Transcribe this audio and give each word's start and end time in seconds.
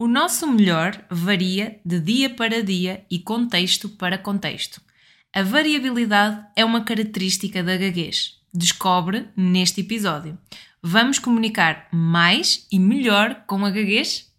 O 0.00 0.08
nosso 0.08 0.46
melhor 0.46 0.98
varia 1.10 1.78
de 1.84 2.00
dia 2.00 2.30
para 2.30 2.62
dia 2.62 3.04
e 3.10 3.18
contexto 3.18 3.86
para 3.86 4.16
contexto. 4.16 4.80
A 5.30 5.42
variabilidade 5.42 6.42
é 6.56 6.64
uma 6.64 6.82
característica 6.82 7.62
da 7.62 7.76
gaguez. 7.76 8.38
Descobre 8.50 9.28
neste 9.36 9.82
episódio. 9.82 10.38
Vamos 10.82 11.18
comunicar 11.18 11.86
mais 11.92 12.66
e 12.72 12.78
melhor 12.78 13.44
com 13.46 13.62
a 13.62 13.68
gaguez? 13.68 14.32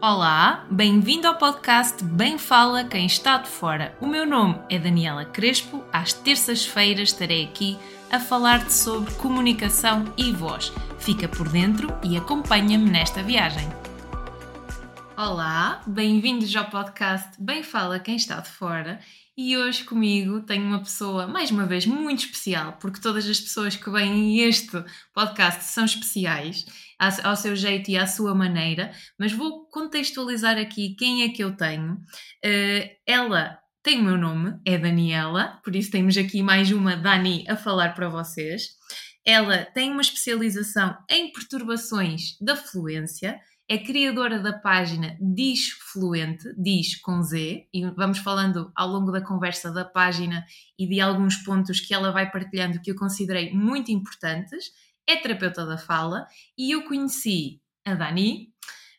Olá, 0.00 0.66
bem-vindo 0.70 1.28
ao 1.28 1.36
podcast 1.36 2.02
Bem 2.02 2.38
Fala 2.38 2.82
Quem 2.82 3.04
Está 3.04 3.36
de 3.36 3.50
Fora. 3.50 3.94
O 4.00 4.06
meu 4.06 4.24
nome 4.24 4.58
é 4.70 4.78
Daniela 4.78 5.26
Crespo. 5.26 5.84
Às 5.92 6.14
terças-feiras 6.14 7.10
estarei 7.10 7.44
aqui 7.44 7.76
a 8.10 8.18
falar-te 8.18 8.72
sobre 8.72 9.12
comunicação 9.16 10.14
e 10.16 10.32
voz. 10.32 10.72
Fica 10.98 11.28
por 11.28 11.46
dentro 11.50 11.88
e 12.02 12.16
acompanha-me 12.16 12.90
nesta 12.90 13.22
viagem. 13.22 13.81
Olá, 15.24 15.80
bem-vindos 15.86 16.54
ao 16.56 16.68
podcast 16.68 17.40
Bem 17.40 17.62
Fala 17.62 18.00
Quem 18.00 18.16
Está 18.16 18.40
de 18.40 18.48
Fora. 18.48 18.98
E 19.38 19.56
hoje 19.56 19.84
comigo 19.84 20.40
tenho 20.40 20.64
uma 20.64 20.80
pessoa, 20.80 21.28
mais 21.28 21.48
uma 21.52 21.64
vez, 21.64 21.86
muito 21.86 22.24
especial, 22.24 22.72
porque 22.80 23.00
todas 23.00 23.30
as 23.30 23.38
pessoas 23.38 23.76
que 23.76 23.88
vêm 23.88 24.42
a 24.42 24.48
este 24.48 24.84
podcast 25.14 25.62
são 25.62 25.84
especiais, 25.84 26.66
ao 27.22 27.36
seu 27.36 27.54
jeito 27.54 27.88
e 27.88 27.96
à 27.96 28.04
sua 28.04 28.34
maneira, 28.34 28.90
mas 29.16 29.30
vou 29.30 29.64
contextualizar 29.68 30.58
aqui 30.58 30.96
quem 30.96 31.22
é 31.22 31.28
que 31.28 31.44
eu 31.44 31.56
tenho. 31.56 31.92
Uh, 32.44 32.90
ela 33.06 33.60
tem 33.80 34.00
o 34.00 34.02
meu 34.02 34.18
nome, 34.18 34.58
é 34.66 34.76
Daniela, 34.76 35.60
por 35.62 35.76
isso 35.76 35.92
temos 35.92 36.18
aqui 36.18 36.42
mais 36.42 36.72
uma 36.72 36.96
Dani 36.96 37.44
a 37.48 37.54
falar 37.54 37.94
para 37.94 38.08
vocês. 38.08 38.70
Ela 39.24 39.66
tem 39.66 39.92
uma 39.92 40.02
especialização 40.02 40.96
em 41.08 41.30
perturbações 41.30 42.36
da 42.40 42.56
fluência 42.56 43.38
é 43.72 43.78
criadora 43.78 44.38
da 44.38 44.52
página 44.52 45.16
Diz 45.18 45.70
Fluente, 45.70 46.46
Diz 46.58 46.94
com 47.00 47.22
Z, 47.22 47.66
e 47.72 47.86
vamos 47.92 48.18
falando 48.18 48.70
ao 48.76 48.86
longo 48.86 49.10
da 49.10 49.22
conversa 49.22 49.72
da 49.72 49.82
página 49.82 50.44
e 50.78 50.86
de 50.86 51.00
alguns 51.00 51.36
pontos 51.38 51.80
que 51.80 51.94
ela 51.94 52.12
vai 52.12 52.30
partilhando 52.30 52.82
que 52.82 52.90
eu 52.90 52.94
considerei 52.94 53.50
muito 53.54 53.90
importantes. 53.90 54.66
É 55.08 55.16
terapeuta 55.16 55.64
da 55.64 55.78
fala 55.78 56.26
e 56.56 56.70
eu 56.70 56.84
conheci 56.84 57.62
a 57.82 57.94
Dani 57.94 58.50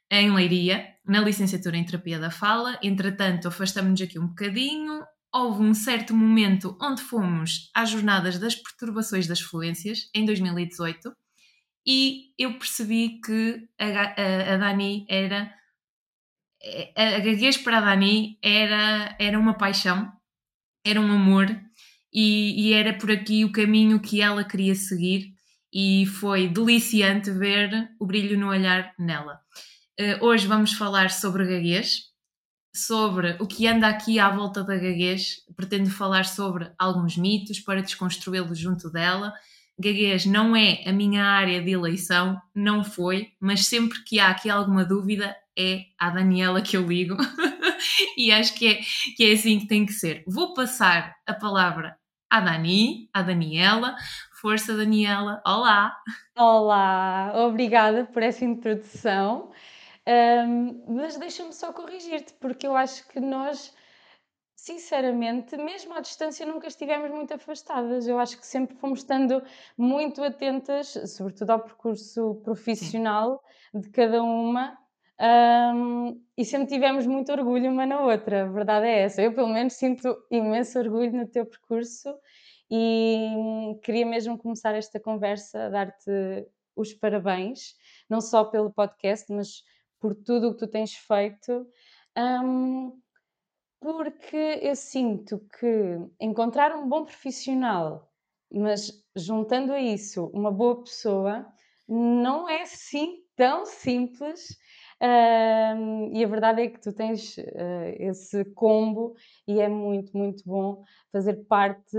em 0.10 0.34
Leiria, 0.34 0.88
na 1.06 1.22
licenciatura 1.22 1.78
em 1.78 1.86
terapia 1.86 2.18
da 2.18 2.32
fala. 2.32 2.80
Entretanto, 2.82 3.50
afastamos-nos 3.50 4.02
aqui 4.02 4.18
um 4.18 4.26
bocadinho. 4.26 5.04
Houve 5.32 5.62
um 5.62 5.76
certo 5.76 6.16
momento 6.16 6.76
onde 6.82 7.04
fomos 7.04 7.70
às 7.76 7.92
jornadas 7.92 8.40
das 8.40 8.56
perturbações 8.56 9.28
das 9.28 9.40
fluências, 9.40 10.10
em 10.16 10.26
2018 10.26 11.14
e 11.86 12.34
eu 12.38 12.58
percebi 12.58 13.20
que 13.22 13.68
a, 13.80 13.86
a, 13.86 14.54
a 14.54 14.58
Dani 14.58 15.06
era. 15.10 15.54
A, 16.96 17.16
a 17.18 17.20
gaguez 17.20 17.58
para 17.58 17.80
a 17.80 17.82
Dani 17.82 18.38
era, 18.42 19.16
era 19.20 19.38
uma 19.38 19.58
paixão, 19.58 20.12
era 20.86 21.00
um 21.00 21.12
amor 21.12 21.48
e, 22.12 22.70
e 22.70 22.74
era 22.74 22.94
por 22.94 23.12
aqui 23.12 23.44
o 23.44 23.52
caminho 23.52 24.00
que 24.00 24.22
ela 24.22 24.46
queria 24.46 24.74
seguir 24.74 25.34
e 25.74 26.06
foi 26.06 26.48
deliciante 26.48 27.32
ver 27.32 27.90
o 28.00 28.06
brilho 28.06 28.40
no 28.40 28.48
olhar 28.48 28.94
nela. 28.98 29.40
Uh, 30.00 30.26
hoje 30.26 30.48
vamos 30.48 30.74
falar 30.74 31.10
sobre 31.10 31.46
gaguez, 31.46 32.04
sobre 32.74 33.36
o 33.40 33.48
que 33.48 33.68
anda 33.68 33.88
aqui 33.88 34.20
à 34.20 34.30
volta 34.30 34.64
da 34.64 34.76
gaguez. 34.76 35.38
Pretendo 35.56 35.90
falar 35.90 36.26
sobre 36.26 36.72
alguns 36.80 37.18
mitos 37.18 37.60
para 37.60 37.82
desconstruí-los 37.82 38.58
junto 38.58 38.90
dela 38.90 39.34
gaguez 39.80 40.26
não 40.26 40.56
é 40.56 40.84
a 40.86 40.92
minha 40.92 41.24
área 41.24 41.62
de 41.62 41.72
eleição, 41.72 42.42
não 42.54 42.84
foi, 42.84 43.32
mas 43.40 43.66
sempre 43.66 44.04
que 44.04 44.20
há 44.20 44.30
aqui 44.30 44.50
alguma 44.50 44.86
dúvida 44.86 45.36
é 45.58 45.86
à 46.00 46.10
Daniela 46.10 46.62
que 46.62 46.76
eu 46.76 46.86
ligo 46.86 47.16
e 48.18 48.32
acho 48.32 48.56
que 48.56 48.68
é, 48.68 48.80
que 49.16 49.30
é 49.30 49.34
assim 49.34 49.60
que 49.60 49.68
tem 49.68 49.86
que 49.86 49.94
ser. 49.94 50.24
Vou 50.28 50.54
passar 50.54 51.16
a 51.26 51.34
palavra 51.34 51.98
à 52.30 52.40
Dani, 52.40 53.10
à 53.14 53.22
Daniela. 53.22 53.96
Força, 54.42 54.76
Daniela. 54.76 55.42
Olá! 55.46 55.96
Olá, 56.36 57.32
obrigada 57.36 58.06
por 58.06 58.24
essa 58.24 58.44
introdução. 58.44 59.52
Um, 60.06 60.84
mas 60.96 61.18
deixa-me 61.18 61.54
só 61.54 61.72
corrigir-te, 61.72 62.34
porque 62.42 62.68
eu 62.68 62.76
acho 62.76 63.08
que 63.08 63.20
nós 63.20 63.74
sinceramente, 64.64 65.58
mesmo 65.58 65.94
à 65.94 66.00
distância, 66.00 66.46
nunca 66.46 66.68
estivemos 66.68 67.12
muito 67.12 67.34
afastadas. 67.34 68.08
Eu 68.08 68.18
acho 68.18 68.40
que 68.40 68.48
sempre 68.48 68.78
fomos 68.78 69.00
estando 69.00 69.44
muito 69.78 70.24
atentas, 70.24 70.98
sobretudo 71.06 71.50
ao 71.50 71.60
percurso 71.60 72.36
profissional 72.46 73.44
de 73.74 73.90
cada 73.90 74.24
uma. 74.24 74.78
Um, 75.20 76.18
e 76.38 76.46
sempre 76.46 76.68
tivemos 76.68 77.06
muito 77.06 77.30
orgulho 77.34 77.70
uma 77.72 77.86
na 77.86 78.06
outra, 78.06 78.44
a 78.44 78.48
verdade 78.48 78.88
é 78.88 79.02
essa. 79.02 79.22
Eu, 79.22 79.34
pelo 79.34 79.50
menos, 79.50 79.74
sinto 79.74 80.18
imenso 80.32 80.80
orgulho 80.80 81.12
no 81.12 81.28
teu 81.28 81.46
percurso 81.46 82.18
e 82.72 83.78
queria 83.84 84.06
mesmo 84.06 84.38
começar 84.38 84.74
esta 84.76 84.98
conversa 84.98 85.66
a 85.66 85.70
dar-te 85.70 86.48
os 86.74 86.94
parabéns, 86.94 87.76
não 88.10 88.22
só 88.22 88.46
pelo 88.46 88.72
podcast, 88.72 89.30
mas 89.34 89.62
por 90.00 90.16
tudo 90.16 90.48
o 90.48 90.54
que 90.54 90.60
tu 90.60 90.68
tens 90.68 90.94
feito. 90.94 91.68
Um, 92.18 93.03
porque 93.84 94.60
eu 94.62 94.76
sinto 94.76 95.40
que 95.60 96.00
encontrar 96.20 96.76
um 96.76 96.88
bom 96.88 97.04
profissional, 97.04 98.10
mas 98.52 98.92
juntando 99.16 99.74
a 99.74 99.80
isso 99.80 100.28
uma 100.34 100.52
boa 100.52 100.84
pessoa, 100.84 101.46
não 101.88 102.48
é 102.48 102.62
assim 102.62 103.24
tão 103.36 103.66
simples. 103.66 104.58
Uh, 105.02 106.10
e 106.14 106.24
a 106.24 106.28
verdade 106.28 106.62
é 106.62 106.68
que 106.70 106.80
tu 106.80 106.94
tens 106.94 107.38
uh, 107.38 107.96
esse 108.00 108.46
combo 108.54 109.16
e 109.46 109.60
é 109.60 109.68
muito, 109.68 110.16
muito 110.18 110.44
bom 110.46 110.84
fazer 111.12 111.44
parte 111.46 111.98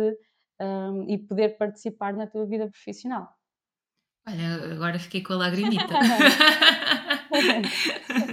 um, 0.61 1.05
e 1.09 1.19
poder 1.19 1.59
participar 1.59 2.15
na 2.15 2.27
tua 2.27 2.47
vida 2.47 2.67
profissional. 2.69 3.29
Olha, 4.27 4.73
agora 4.73 4.99
fiquei 4.99 5.23
com 5.23 5.35
a 5.35 5.37
lagrimita. 5.37 5.85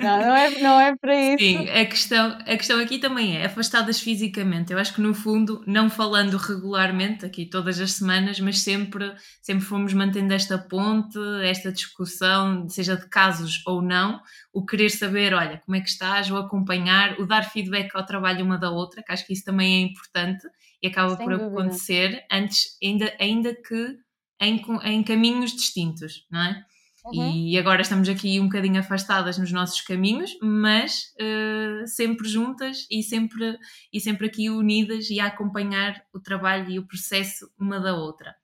não, 0.02 0.22
não 0.22 0.36
é, 0.36 0.60
não 0.60 0.80
é 0.80 0.96
para 0.96 1.16
isso. 1.16 1.40
Sim, 1.40 1.70
a 1.70 1.86
questão, 1.86 2.38
a 2.40 2.58
questão 2.58 2.80
aqui 2.80 3.00
também 3.00 3.38
é 3.38 3.46
afastadas 3.46 4.00
fisicamente. 4.00 4.72
Eu 4.72 4.80
acho 4.80 4.94
que 4.94 5.02
no 5.02 5.14
fundo, 5.14 5.64
não 5.66 5.90
falando 5.90 6.38
regularmente, 6.38 7.26
aqui 7.26 7.46
todas 7.46 7.80
as 7.80 7.94
semanas, 7.94 8.40
mas 8.40 8.60
sempre, 8.60 9.14
sempre 9.42 9.66
fomos 9.66 9.94
mantendo 9.94 10.34
esta 10.34 10.58
ponte, 10.58 11.18
esta 11.44 11.72
discussão, 11.72 12.68
seja 12.70 12.96
de 12.96 13.08
casos 13.10 13.62
ou 13.66 13.82
não, 13.82 14.22
o 14.54 14.66
querer 14.66 14.90
saber, 14.90 15.34
olha, 15.34 15.62
como 15.66 15.76
é 15.76 15.82
que 15.82 15.90
estás, 15.90 16.30
o 16.30 16.38
acompanhar, 16.38 17.20
o 17.20 17.26
dar 17.26 17.44
feedback 17.44 17.96
ao 17.96 18.06
trabalho 18.06 18.46
uma 18.46 18.58
da 18.58 18.70
outra, 18.70 19.02
que 19.04 19.12
acho 19.12 19.26
que 19.26 19.34
isso 19.34 19.46
também 19.46 19.84
é 19.84 19.88
importante 19.88 20.48
e 20.82 20.88
acaba 20.88 21.16
Sem 21.16 21.26
por 21.26 21.38
dúvida. 21.38 21.48
acontecer 21.48 22.26
antes, 22.32 22.78
ainda, 22.84 23.14
ainda 23.20 23.56
que 23.56 23.98
em, 24.42 24.62
em 24.84 25.04
caminhos 25.04 25.52
distintos, 25.52 26.26
não 26.32 26.42
é? 26.42 26.66
Uhum. 27.06 27.32
E 27.32 27.58
agora 27.58 27.82
estamos 27.82 28.08
aqui 28.08 28.40
um 28.40 28.46
bocadinho 28.46 28.80
afastadas 28.80 29.38
nos 29.38 29.52
nossos 29.52 29.82
caminhos, 29.82 30.38
mas 30.42 31.14
uh, 31.20 31.88
sempre 31.88 32.28
juntas 32.28 32.86
e 32.92 33.02
sempre, 33.02 33.58
e 33.92 34.00
sempre 34.00 34.28
aqui 34.28 34.50
unidas 34.50 35.10
e 35.10 35.20
a 35.20 35.28
acompanhar 35.28 36.04
o 36.14 36.20
trabalho 36.20 36.70
e 36.70 36.78
o 36.78 36.86
processo 36.86 37.52
uma 37.60 37.80
da 37.80 37.96
outra. 37.96 38.36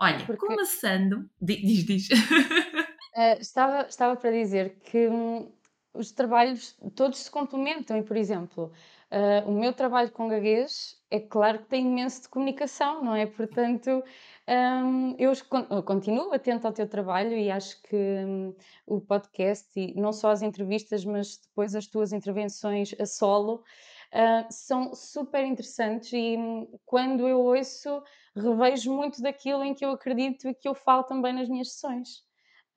Olha, 0.00 0.24
Porque... 0.24 0.46
começando. 0.46 1.28
Diz, 1.40 1.84
diz. 1.84 2.08
Uh, 2.08 3.36
estava, 3.40 3.86
estava 3.86 4.16
para 4.16 4.30
dizer 4.30 4.78
que 4.82 5.08
hum, 5.08 5.52
os 5.92 6.10
trabalhos 6.10 6.76
todos 6.94 7.18
se 7.18 7.30
complementam 7.30 7.98
e, 7.98 8.02
por 8.02 8.16
exemplo, 8.16 8.72
uh, 9.12 9.48
o 9.48 9.52
meu 9.52 9.72
trabalho 9.72 10.10
com 10.12 10.28
gaguez 10.28 10.96
é 11.10 11.20
claro 11.20 11.60
que 11.60 11.68
tem 11.68 11.86
imenso 11.86 12.22
de 12.22 12.28
comunicação, 12.28 13.02
não 13.02 13.14
é? 13.14 13.26
Portanto, 13.26 14.02
um, 14.48 15.14
eu 15.18 15.32
continuo 15.82 16.32
atento 16.32 16.66
ao 16.66 16.72
teu 16.72 16.88
trabalho 16.88 17.36
e 17.36 17.50
acho 17.50 17.80
que 17.82 17.96
um, 17.96 18.54
o 18.86 19.00
podcast, 19.00 19.68
e 19.78 19.94
não 19.94 20.12
só 20.12 20.30
as 20.30 20.42
entrevistas, 20.42 21.04
mas 21.04 21.38
depois 21.38 21.74
as 21.74 21.86
tuas 21.86 22.12
intervenções 22.12 22.94
a 22.98 23.06
solo, 23.06 23.62
uh, 24.12 24.46
são 24.50 24.94
super 24.94 25.44
interessantes 25.44 26.12
e 26.12 26.36
um, 26.36 26.66
quando 26.84 27.28
eu 27.28 27.40
ouço, 27.40 28.02
revejo 28.34 28.92
muito 28.92 29.20
daquilo 29.20 29.64
em 29.64 29.74
que 29.74 29.84
eu 29.84 29.90
acredito 29.90 30.48
e 30.48 30.54
que 30.54 30.68
eu 30.68 30.74
falo 30.74 31.02
também 31.04 31.32
nas 31.32 31.48
minhas 31.48 31.72
sessões. 31.72 32.24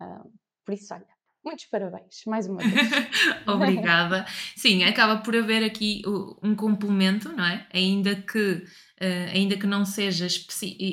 Uh, 0.02 0.32
por 0.66 0.74
isso, 0.74 0.94
olha, 0.94 1.13
Muitos 1.44 1.66
parabéns, 1.66 2.24
mais 2.26 2.48
uma 2.48 2.60
vez. 2.60 2.74
Obrigada. 3.46 4.26
Sim, 4.56 4.86
acaba 4.86 5.18
por 5.18 5.36
haver 5.36 5.62
aqui 5.64 6.02
um 6.42 6.56
complemento, 6.56 7.34
não 7.34 7.44
é? 7.44 7.68
Ainda 7.74 8.16
que, 8.16 8.64
uh, 9.02 9.30
ainda 9.34 9.58
que 9.58 9.68
não 9.68 9.84
seja 9.84 10.26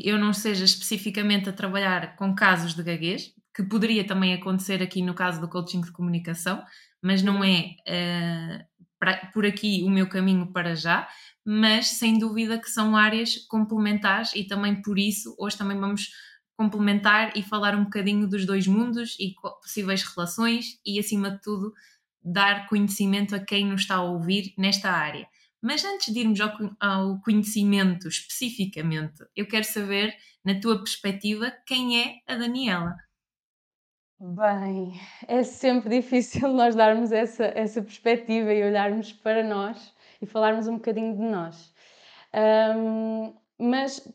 eu 0.05 0.19
não 0.19 0.32
seja 0.32 0.64
especificamente 0.64 1.49
a 1.49 1.52
trabalhar 1.52 2.17
com 2.17 2.35
casos 2.35 2.75
de 2.75 2.82
gaguez, 2.82 3.32
que 3.55 3.62
poderia 3.62 4.05
também 4.05 4.35
acontecer 4.35 4.82
aqui 4.82 5.02
no 5.02 5.14
caso 5.14 5.41
do 5.41 5.49
coaching 5.49 5.82
de 5.82 5.93
comunicação, 5.93 6.61
mas 7.00 7.23
não 7.23 7.44
é 7.44 7.76
uh, 7.88 8.64
pra, 8.99 9.31
por 9.32 9.46
aqui 9.46 9.82
o 9.85 9.91
meu 9.91 10.08
caminho 10.08 10.53
para 10.53 10.75
já, 10.75 11.08
mas 11.46 11.87
sem 11.91 12.19
dúvida 12.19 12.58
que 12.58 12.69
são 12.69 12.96
áreas 12.96 13.37
complementares 13.49 14.35
e 14.35 14.44
também 14.44 14.82
por 14.82 14.99
isso 14.99 15.35
hoje 15.38 15.56
também 15.56 15.79
vamos 15.79 16.11
complementar 16.61 17.35
e 17.35 17.43
falar 17.43 17.75
um 17.75 17.85
bocadinho 17.85 18.29
dos 18.29 18.45
dois 18.45 18.67
mundos 18.67 19.17
e 19.19 19.35
possíveis 19.62 20.03
relações 20.03 20.79
e, 20.85 21.01
acima 21.01 21.31
de 21.31 21.41
tudo, 21.41 21.73
dar 22.23 22.69
conhecimento 22.69 23.35
a 23.35 23.41
quem 23.41 23.65
nos 23.65 23.81
está 23.81 23.95
a 23.95 24.03
ouvir 24.03 24.53
nesta 24.59 24.91
área. 24.91 25.27
Mas 25.62 25.83
antes 25.87 26.12
de 26.12 26.21
irmos 26.21 26.39
ao, 26.79 27.19
conhecimento 27.23 28.09
especificamente, 28.09 29.25
eu 29.35 29.49
quero 29.49 29.65
saber, 29.65 30.15
na 30.45 30.61
tua 30.61 30.77
perspectiva, 30.77 31.51
quem 31.67 31.99
é 31.99 32.17
a 32.27 32.37
Daniela? 32.37 32.95
Bem, 34.21 35.01
é 35.27 35.43
sempre 35.43 35.89
difícil 36.03 36.53
nós 36.53 36.75
darmos 36.75 37.11
essa, 37.11 37.47
essa 37.55 37.81
perspectiva 37.81 38.53
e 38.53 38.63
olharmos 38.63 39.15
para 39.15 39.43
nós 39.43 39.95
e 40.21 40.27
falarmos 40.27 40.69
um 40.69 40.75
bocadinho 40.75 41.17
de 41.17 41.23
nós. 41.23 41.73
Um, 42.35 43.35
mas 43.59 44.06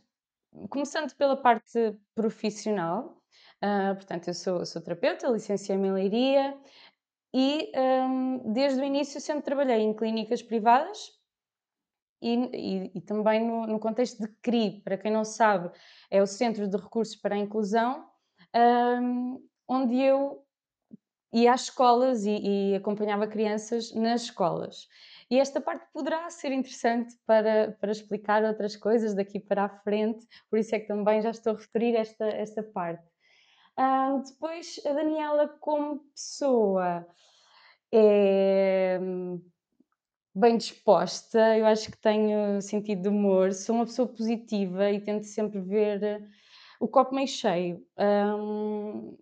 começando 0.69 1.13
pela 1.15 1.35
parte 1.35 1.95
profissional, 2.13 3.21
uh, 3.63 3.95
portanto, 3.95 4.27
eu 4.27 4.33
sou, 4.33 4.65
sou 4.65 4.81
terapeuta, 4.81 5.27
licenciei-me 5.27 5.87
em 5.87 5.93
Leiria 5.93 6.57
e 7.33 7.71
um, 7.77 8.53
desde 8.53 8.79
o 8.79 8.83
início 8.83 9.19
sempre 9.19 9.43
trabalhei 9.43 9.81
em 9.81 9.93
clínicas 9.93 10.41
privadas 10.41 11.11
e, 12.21 12.33
e, 12.33 12.91
e 12.95 13.01
também 13.01 13.45
no, 13.45 13.67
no, 13.67 13.79
contexto 13.79 14.21
de 14.21 14.29
CRI, 14.41 14.81
para 14.83 14.97
quem 14.97 15.11
não 15.11 15.25
sabe, 15.25 15.69
é 16.09 16.21
o 16.21 16.27
Centro 16.27 16.67
de 16.67 16.77
Recursos 16.77 17.15
para 17.15 17.35
a 17.35 17.37
Inclusão, 17.37 18.07
um, 18.55 19.45
onde 19.67 19.99
eu 19.99 20.43
ia 21.33 21.53
às 21.53 21.63
escolas 21.63 22.25
e, 22.25 22.71
e 22.71 22.75
acompanhava 22.75 23.27
crianças 23.27 23.93
nas 23.93 24.23
escolas. 24.23 24.87
E 25.29 25.39
esta 25.39 25.59
parte 25.59 25.87
poderá 25.91 26.29
ser 26.29 26.51
interessante 26.51 27.15
para, 27.25 27.75
para 27.79 27.91
explicar 27.91 28.43
outras 28.43 28.75
coisas 28.75 29.15
daqui 29.15 29.39
para 29.39 29.65
a 29.65 29.69
frente, 29.69 30.27
por 30.49 30.59
isso 30.59 30.75
é 30.75 30.79
que 30.79 30.87
também 30.87 31.21
já 31.21 31.31
estou 31.31 31.53
a 31.53 31.57
referir 31.57 31.95
esta, 31.95 32.25
esta 32.25 32.61
parte. 32.61 33.03
Uh, 33.77 34.21
depois, 34.23 34.79
a 34.85 34.93
Daniela, 34.93 35.47
como 35.59 35.99
pessoa, 36.13 37.05
é 37.91 38.99
bem 40.35 40.57
disposta, 40.57 41.57
eu 41.57 41.65
acho 41.65 41.89
que 41.89 41.97
tenho 41.97 42.61
sentido 42.61 43.03
de 43.03 43.07
humor, 43.07 43.53
sou 43.53 43.75
uma 43.75 43.85
pessoa 43.85 44.05
positiva 44.05 44.91
e 44.91 44.99
tento 44.99 45.23
sempre 45.23 45.61
ver 45.61 46.21
o 46.77 46.89
copo 46.89 47.15
meio 47.15 47.27
cheio. 47.27 47.81
Um, 47.97 49.17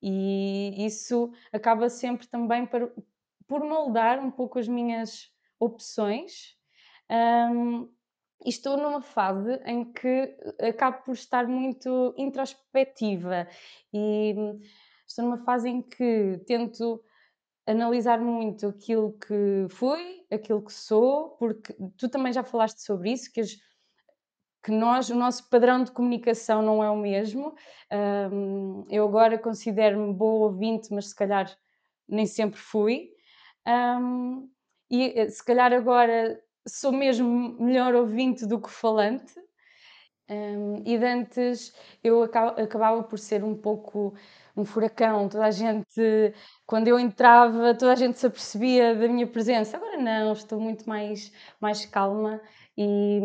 e 0.00 0.86
isso 0.86 1.32
acaba 1.52 1.88
sempre 1.90 2.28
também 2.28 2.64
por, 3.46 3.64
moldar 3.64 4.18
um 4.18 4.30
pouco 4.30 4.58
as 4.58 4.68
minhas 4.68 5.30
opções. 5.58 6.56
Um, 7.10 7.88
e 8.44 8.50
estou 8.50 8.76
numa 8.76 9.00
fase 9.00 9.60
em 9.64 9.84
que 9.92 10.36
acabo 10.60 11.02
por 11.04 11.14
estar 11.14 11.46
muito 11.48 12.14
introspectiva 12.18 13.48
e 13.92 14.34
estou 15.06 15.24
numa 15.24 15.38
fase 15.38 15.70
em 15.70 15.80
que 15.80 16.40
tento 16.46 17.02
analisar 17.66 18.20
muito 18.20 18.68
aquilo 18.68 19.18
que 19.18 19.66
fui, 19.70 20.24
aquilo 20.30 20.62
que 20.62 20.72
sou, 20.72 21.30
porque 21.30 21.74
tu 21.96 22.08
também 22.08 22.32
já 22.32 22.44
falaste 22.44 22.78
sobre 22.78 23.10
isso, 23.10 23.32
que, 23.32 23.40
as, 23.40 23.56
que 24.62 24.70
nós, 24.70 25.10
o 25.10 25.16
nosso 25.16 25.48
padrão 25.50 25.82
de 25.82 25.90
comunicação 25.90 26.62
não 26.62 26.82
é 26.82 26.88
o 26.88 26.96
mesmo. 26.96 27.54
Um, 28.32 28.86
eu 28.88 29.04
agora 29.04 29.36
considero-me 29.36 30.12
boa 30.14 30.46
ouvinte, 30.46 30.92
mas 30.92 31.08
se 31.08 31.16
calhar 31.16 31.52
nem 32.08 32.26
sempre 32.26 32.60
fui. 32.60 33.15
Um, 33.66 34.48
e 34.90 35.18
eh, 35.18 35.28
se 35.28 35.44
calhar 35.44 35.72
agora 35.72 36.40
sou 36.66 36.92
mesmo 36.92 37.56
melhor 37.60 37.94
ouvinte 37.94 38.46
do 38.46 38.60
que 38.60 38.70
falante. 38.70 39.34
Um, 40.28 40.82
e 40.84 40.98
de 40.98 41.06
antes 41.06 41.72
eu 42.02 42.22
acabava 42.22 43.04
por 43.04 43.16
ser 43.18 43.44
um 43.44 43.56
pouco 43.56 44.14
um 44.56 44.64
furacão, 44.64 45.28
toda 45.28 45.44
a 45.44 45.50
gente, 45.52 46.34
quando 46.66 46.88
eu 46.88 46.98
entrava, 46.98 47.74
toda 47.74 47.92
a 47.92 47.96
gente 47.96 48.18
se 48.18 48.26
apercebia 48.26 48.94
da 48.96 49.06
minha 49.06 49.26
presença. 49.26 49.76
Agora 49.76 49.96
não, 49.98 50.32
estou 50.32 50.60
muito 50.60 50.88
mais, 50.88 51.32
mais 51.60 51.84
calma 51.86 52.40
e, 52.76 53.20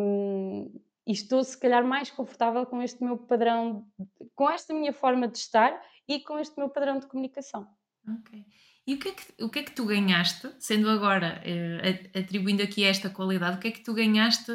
e 1.08 1.12
estou 1.12 1.44
se 1.44 1.58
calhar 1.58 1.84
mais 1.84 2.12
confortável 2.12 2.66
com 2.66 2.82
este 2.84 3.04
meu 3.04 3.18
padrão, 3.18 3.88
com 4.36 4.50
esta 4.50 4.74
minha 4.74 4.94
forma 4.94 5.28
de 5.28 5.38
estar 5.38 5.82
e 6.08 6.20
com 6.20 6.38
este 6.38 6.56
meu 6.58 6.70
padrão 6.70 7.00
de 7.00 7.08
comunicação. 7.08 7.68
Ok. 8.08 8.46
E 8.92 8.96
o 8.96 9.00
que, 9.00 9.08
é 9.08 9.12
que, 9.14 9.44
o 9.46 9.50
que 9.50 9.60
é 9.60 9.64
que 9.64 9.72
tu 9.72 9.86
ganhaste, 9.86 10.54
sendo 10.60 10.90
agora, 10.90 11.42
eh, 11.46 12.10
atribuindo 12.20 12.62
aqui 12.62 12.84
esta 12.84 13.10
qualidade, 13.10 13.56
o 13.56 13.60
que 13.62 13.70
é 13.70 13.72
que 13.72 13.80
tu 13.80 13.94
ganhaste 13.94 14.52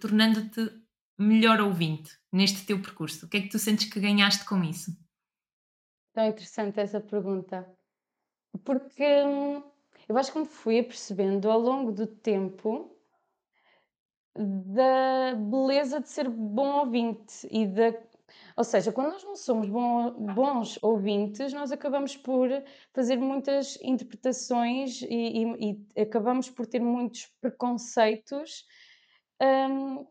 tornando-te 0.00 0.70
melhor 1.18 1.60
ouvinte 1.60 2.16
neste 2.32 2.64
teu 2.64 2.80
percurso? 2.80 3.26
O 3.26 3.28
que 3.28 3.38
é 3.38 3.40
que 3.40 3.48
tu 3.48 3.58
sentes 3.58 3.92
que 3.92 3.98
ganhaste 3.98 4.44
com 4.44 4.62
isso? 4.62 4.96
Tão 6.12 6.24
interessante 6.24 6.78
essa 6.78 7.00
pergunta. 7.00 7.68
Porque 8.64 9.02
eu 10.08 10.16
acho 10.16 10.32
que 10.32 10.38
me 10.38 10.46
fui 10.46 10.78
apercebendo 10.78 11.50
ao 11.50 11.58
longo 11.58 11.90
do 11.90 12.06
tempo 12.06 12.96
da 14.36 15.34
beleza 15.34 16.00
de 16.00 16.08
ser 16.08 16.28
bom 16.28 16.78
ouvinte 16.78 17.44
e 17.50 17.66
da 17.66 17.92
ou 18.60 18.64
seja, 18.64 18.92
quando 18.92 19.12
nós 19.12 19.24
não 19.24 19.36
somos 19.36 19.66
bons 20.34 20.78
ouvintes, 20.82 21.50
nós 21.54 21.72
acabamos 21.72 22.14
por 22.14 22.46
fazer 22.92 23.16
muitas 23.16 23.78
interpretações 23.80 25.00
e, 25.00 25.06
e, 25.08 25.86
e 25.96 26.02
acabamos 26.02 26.50
por 26.50 26.66
ter 26.66 26.78
muitos 26.78 27.24
preconceitos 27.40 28.66
um, 29.40 30.04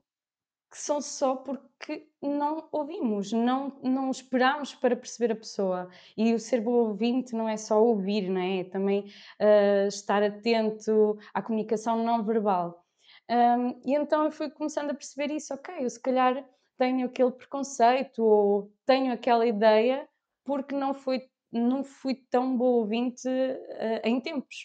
que 0.67 0.79
são 0.79 0.99
só 0.99 1.35
porque 1.35 2.09
não 2.19 2.67
ouvimos, 2.71 3.31
não, 3.31 3.79
não 3.83 4.09
esperamos 4.09 4.73
para 4.73 4.95
perceber 4.95 5.33
a 5.33 5.35
pessoa. 5.35 5.87
E 6.17 6.33
o 6.33 6.39
ser 6.39 6.59
bom 6.59 6.71
ouvinte 6.71 7.35
não 7.35 7.47
é 7.47 7.55
só 7.55 7.79
ouvir, 7.79 8.31
não 8.31 8.41
é? 8.41 8.61
é 8.61 8.63
também 8.63 9.11
uh, 9.39 9.87
estar 9.87 10.23
atento 10.23 11.19
à 11.35 11.43
comunicação 11.43 12.03
não 12.03 12.23
verbal. 12.23 12.83
Um, 13.29 13.79
e 13.85 13.93
então 13.93 14.25
eu 14.25 14.31
fui 14.31 14.49
começando 14.49 14.89
a 14.89 14.95
perceber 14.95 15.31
isso, 15.31 15.53
ok, 15.53 15.75
eu 15.81 15.89
se 15.89 16.01
calhar 16.01 16.43
tenho 16.79 17.05
aquele 17.05 17.31
preconceito 17.31 18.23
ou 18.23 18.73
tenho 18.85 19.11
aquela 19.11 19.45
ideia 19.45 20.07
porque 20.45 20.73
não 20.73 20.93
fui, 20.93 21.21
não 21.51 21.83
fui 21.83 22.15
tão 22.31 22.57
boa 22.57 22.79
ouvinte 22.79 23.27
uh, 23.27 24.01
em 24.03 24.19
tempos. 24.19 24.55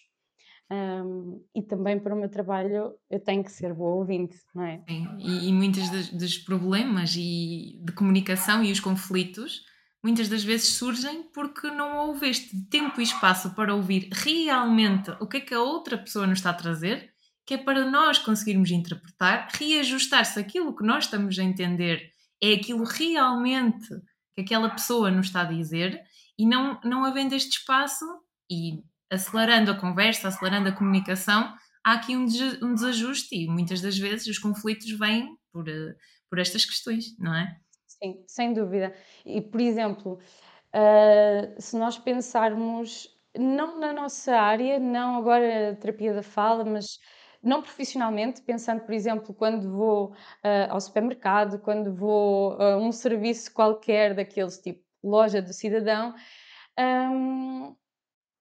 Um, 0.71 1.45
e 1.55 1.63
também 1.63 2.01
para 2.01 2.15
o 2.15 2.19
meu 2.19 2.31
trabalho 2.31 2.95
eu 3.11 3.21
tenho 3.21 3.45
que 3.45 3.53
ser 3.53 3.75
boa 3.75 3.97
ouvinte, 3.97 4.39
não 4.55 4.65
é? 4.65 4.83
Sim, 4.89 5.07
e, 5.19 5.49
e 5.49 5.53
muitos 5.53 5.91
dos, 5.91 6.09
dos, 6.09 6.39
problemas 6.39 7.15
e 7.17 7.79
de 7.85 7.93
comunicação 7.93 8.65
e 8.65 8.73
os 8.73 8.81
conflitos 8.81 9.63
muitas 10.03 10.27
das 10.29 10.43
vezes 10.43 10.75
surgem 10.75 11.25
porque 11.35 11.71
não 11.71 12.07
houve 12.07 12.31
este 12.31 12.65
tempo 12.71 12.99
e 12.99 13.05
espaço 13.05 13.55
para 13.55 13.75
ouvir 13.75 14.09
realmente 14.11 15.11
o 15.21 15.27
que 15.27 15.37
é 15.37 15.41
que 15.41 15.53
a 15.53 15.61
outra 15.61 15.99
pessoa 15.99 16.27
nos 16.27 16.39
está 16.39 16.49
a 16.49 16.55
trazer 16.55 17.14
que 17.47 17.55
é 17.55 17.59
para 17.59 17.91
nós 17.91 18.19
conseguirmos 18.19 18.71
interpretar, 18.71 19.49
reajustar 19.53 20.25
se 20.25 20.39
aquilo 20.39 20.75
que 20.75 20.85
nós 20.85 21.05
estamos 21.05 21.39
a 21.39 21.43
entender 21.43 22.11
é 22.43 22.55
aquilo 22.55 22.85
realmente 22.85 23.89
que 24.35 24.43
aquela 24.43 24.71
pessoa 24.71 25.11
nos 25.11 25.27
está 25.27 25.43
a 25.43 25.45
dizer 25.53 26.03
e 26.39 26.47
não, 26.47 26.81
não 26.83 27.05
havendo 27.05 27.35
este 27.35 27.59
espaço 27.59 28.05
e 28.51 28.83
acelerando 29.11 29.71
a 29.71 29.79
conversa, 29.79 30.29
acelerando 30.29 30.69
a 30.69 30.73
comunicação, 30.73 31.55
há 31.85 31.93
aqui 31.93 32.17
um, 32.17 32.27
um 32.63 32.75
desajuste 32.75 33.35
e 33.35 33.47
muitas 33.47 33.81
das 33.81 33.97
vezes 33.97 34.27
os 34.27 34.39
conflitos 34.39 34.91
vêm 34.99 35.37
por, 35.53 35.69
eh, 35.69 35.95
por 36.29 36.39
estas 36.39 36.65
questões, 36.65 37.17
não 37.19 37.35
é? 37.35 37.57
Sim, 37.87 38.25
sem 38.27 38.53
dúvida. 38.53 38.93
E, 39.25 39.41
por 39.41 39.61
exemplo, 39.61 40.19
uh, 40.75 41.61
se 41.63 41.77
nós 41.79 41.97
pensarmos, 41.97 43.09
não 43.39 43.79
na 43.79 43.93
nossa 43.93 44.37
área, 44.37 44.79
não 44.79 45.17
agora 45.17 45.71
a 45.71 45.77
terapia 45.77 46.13
da 46.13 46.23
fala, 46.23 46.65
mas 46.65 46.99
não 47.45 47.63
profissionalmente, 47.63 48.41
pensando, 48.43 48.81
por 48.81 48.95
exemplo, 48.95 49.35
quando 49.35 49.71
vou 49.71 50.11
uh, 50.11 50.71
ao 50.71 50.81
supermercado, 50.81 51.59
quando 51.59 51.95
vou 51.95 52.61
a 52.61 52.77
um 52.79 52.91
serviço 52.91 53.53
qualquer 53.53 54.15
daqueles 54.15 54.59
tipo 54.59 54.83
loja 55.03 55.43
do 55.43 55.53
cidadão, 55.53 56.15
um, 56.79 57.77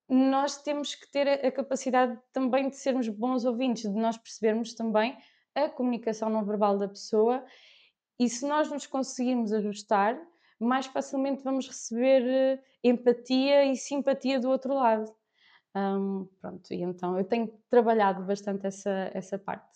nós 0.09 0.61
temos 0.61 0.95
que 0.95 1.09
ter 1.11 1.27
a 1.27 1.51
capacidade 1.51 2.17
também 2.31 2.69
de 2.69 2.75
sermos 2.77 3.07
bons 3.09 3.45
ouvintes, 3.45 3.83
de 3.83 3.99
nós 3.99 4.17
percebermos 4.17 4.73
também 4.73 5.17
a 5.55 5.69
comunicação 5.69 6.29
não 6.29 6.45
verbal 6.45 6.77
da 6.77 6.87
pessoa 6.87 7.43
e 8.19 8.29
se 8.29 8.47
nós 8.47 8.71
nos 8.71 8.85
conseguirmos 8.85 9.51
ajustar, 9.51 10.19
mais 10.59 10.85
facilmente 10.85 11.43
vamos 11.43 11.67
receber 11.67 12.23
eh, 12.25 12.63
empatia 12.83 13.65
e 13.65 13.75
simpatia 13.75 14.39
do 14.39 14.49
outro 14.49 14.73
lado. 14.73 15.13
Um, 15.75 16.27
pronto, 16.39 16.71
e 16.71 16.81
então 16.81 17.17
eu 17.17 17.25
tenho 17.25 17.51
trabalhado 17.69 18.23
bastante 18.23 18.67
essa, 18.67 19.11
essa 19.13 19.39
parte. 19.39 19.73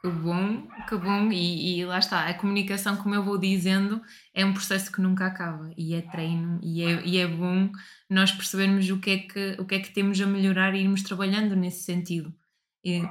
Que 0.00 0.08
bom, 0.08 0.68
que 0.88 0.96
bom, 0.96 1.32
e, 1.32 1.80
e, 1.80 1.84
lá 1.84 1.98
está, 1.98 2.28
a 2.28 2.34
comunicação, 2.34 2.96
como 2.96 3.16
eu 3.16 3.24
vou 3.24 3.36
dizendo, 3.36 4.00
é 4.32 4.44
um 4.44 4.52
processo 4.52 4.92
que 4.92 5.00
nunca 5.00 5.26
acaba 5.26 5.72
e 5.76 5.92
é 5.92 6.02
treino 6.02 6.60
e 6.62 6.84
é, 6.84 7.04
e 7.04 7.18
é 7.18 7.26
bom 7.26 7.68
nós 8.08 8.30
percebermos 8.30 8.88
o 8.90 9.00
que, 9.00 9.10
é 9.10 9.18
que, 9.18 9.56
o 9.58 9.64
que 9.64 9.74
é 9.74 9.80
que 9.80 9.92
temos 9.92 10.20
a 10.20 10.26
melhorar 10.26 10.72
e 10.74 10.82
irmos 10.82 11.02
trabalhando 11.02 11.56
nesse 11.56 11.82
sentido. 11.82 12.32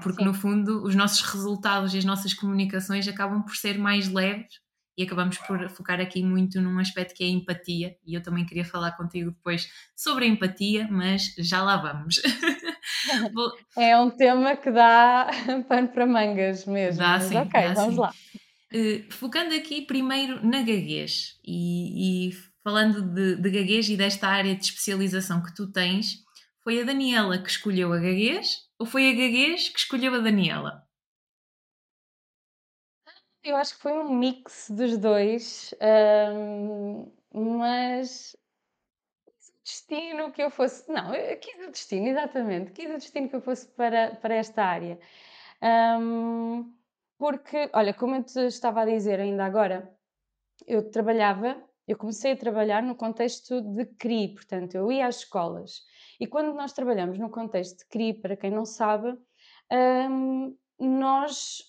Porque 0.01 0.23
Sim. 0.23 0.25
no 0.25 0.33
fundo 0.33 0.83
os 0.83 0.95
nossos 0.95 1.21
resultados 1.21 1.93
e 1.93 1.97
as 1.97 2.05
nossas 2.05 2.33
comunicações 2.33 3.07
acabam 3.07 3.43
por 3.43 3.55
ser 3.55 3.77
mais 3.77 4.07
leves 4.07 4.59
e 4.97 5.03
acabamos 5.03 5.37
por 5.37 5.69
focar 5.69 5.99
aqui 6.01 6.23
muito 6.23 6.59
num 6.59 6.79
aspecto 6.79 7.13
que 7.13 7.23
é 7.23 7.27
a 7.27 7.29
empatia, 7.29 7.95
e 8.03 8.15
eu 8.15 8.23
também 8.23 8.45
queria 8.45 8.65
falar 8.65 8.93
contigo 8.93 9.29
depois 9.29 9.69
sobre 9.95 10.25
a 10.25 10.27
empatia, 10.27 10.87
mas 10.89 11.35
já 11.37 11.61
lá 11.61 11.77
vamos. 11.77 12.15
É 13.77 13.97
um 13.97 14.09
tema 14.09 14.55
que 14.55 14.71
dá 14.71 15.29
pano 15.67 15.89
para 15.89 16.05
mangas 16.05 16.65
mesmo, 16.65 16.99
dá 16.99 17.19
sim, 17.19 17.35
ok, 17.35 17.51
dá 17.51 17.73
vamos 17.73 17.95
sim. 17.95 18.01
lá. 18.01 18.13
Uh, 18.73 19.13
focando 19.13 19.53
aqui 19.53 19.81
primeiro 19.81 20.45
na 20.45 20.59
gaguez 20.59 21.37
e, 21.45 22.29
e 22.29 22.31
falando 22.63 23.01
de, 23.01 23.35
de 23.35 23.49
gaguez 23.49 23.89
e 23.89 23.95
desta 23.97 24.27
área 24.27 24.55
de 24.55 24.63
especialização 24.63 25.43
que 25.43 25.53
tu 25.53 25.71
tens, 25.71 26.23
foi 26.63 26.81
a 26.81 26.85
Daniela 26.85 27.37
que 27.37 27.49
escolheu 27.49 27.93
a 27.93 27.97
gaguez 27.97 28.57
ou 28.79 28.85
foi 28.85 29.09
a 29.09 29.13
gaguez 29.13 29.69
que 29.69 29.79
escolheu 29.79 30.13
a 30.15 30.19
Daniela? 30.19 30.86
Eu 33.47 33.55
acho 33.55 33.75
que 33.75 33.81
foi 33.81 33.93
um 33.93 34.13
mix 34.13 34.69
dos 34.69 34.97
dois, 34.97 35.73
mas 37.33 38.35
destino 39.63 40.31
que 40.33 40.43
eu 40.43 40.49
fosse. 40.49 40.91
Não, 40.91 41.15
eu 41.15 41.39
quis 41.39 41.65
o 41.65 41.71
destino, 41.71 42.07
exatamente. 42.07 42.71
Quis 42.73 42.89
o 42.89 42.97
destino 42.97 43.29
que 43.29 43.35
eu 43.37 43.41
fosse 43.41 43.67
para, 43.69 44.15
para 44.15 44.35
esta 44.35 44.63
área. 44.63 44.99
Porque, 47.17 47.69
olha, 47.73 47.93
como 47.93 48.15
eu 48.15 48.23
te 48.23 48.39
estava 48.47 48.81
a 48.81 48.85
dizer 48.85 49.19
ainda 49.19 49.45
agora, 49.45 49.97
eu 50.67 50.91
trabalhava, 50.91 51.63
eu 51.87 51.97
comecei 51.97 52.33
a 52.33 52.37
trabalhar 52.37 52.83
no 52.83 52.95
contexto 52.95 53.61
de 53.61 53.85
CRI, 53.85 54.33
portanto, 54.33 54.75
eu 54.75 54.91
ia 54.91 55.07
às 55.07 55.19
escolas. 55.19 55.85
E 56.19 56.27
quando 56.27 56.53
nós 56.53 56.73
trabalhamos 56.73 57.17
no 57.17 57.29
contexto 57.29 57.77
de 57.77 57.85
CRI, 57.85 58.13
para 58.13 58.35
quem 58.35 58.51
não 58.51 58.65
sabe, 58.65 59.17
nós, 60.79 61.63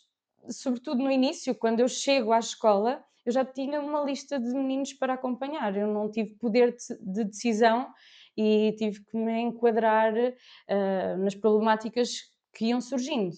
sobretudo 0.51 1.03
no 1.03 1.11
início, 1.11 1.55
quando 1.55 1.81
eu 1.81 1.89
chego 1.89 2.33
à 2.33 2.39
escola, 2.39 3.05
eu 3.25 3.33
já 3.33 3.45
tinha 3.45 3.81
uma 3.81 4.03
lista 4.03 4.39
de 4.39 4.49
meninos 4.55 4.93
para 4.95 5.15
acompanhar, 5.15 5.77
eu 5.77 5.87
não 5.87 6.11
tive 6.11 6.35
poder 6.37 6.75
de 7.01 7.25
decisão 7.25 7.93
e 8.37 8.73
tive 8.79 9.05
que 9.05 9.17
me 9.17 9.41
enquadrar 9.41 10.15
uh, 10.15 11.19
nas 11.19 11.35
problemáticas 11.35 12.21
que 12.55 12.67
iam 12.67 12.81
surgindo. 12.81 13.37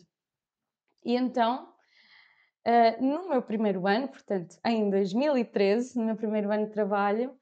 E 1.05 1.17
então, 1.17 1.73
uh, 2.69 3.05
no 3.05 3.29
meu 3.29 3.43
primeiro 3.43 3.87
ano, 3.87 4.09
portanto, 4.09 4.59
em 4.65 4.91
2013, 4.91 5.99
no 5.99 6.05
meu 6.05 6.17
primeiro 6.17 6.53
ano 6.53 6.67
de 6.67 6.73
trabalho, 6.73 7.35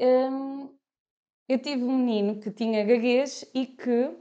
um, 0.00 0.76
eu 1.48 1.58
tive 1.58 1.82
um 1.82 1.96
menino 1.96 2.40
que 2.40 2.50
tinha 2.50 2.84
gaguez 2.84 3.48
e 3.54 3.66
que 3.66 4.16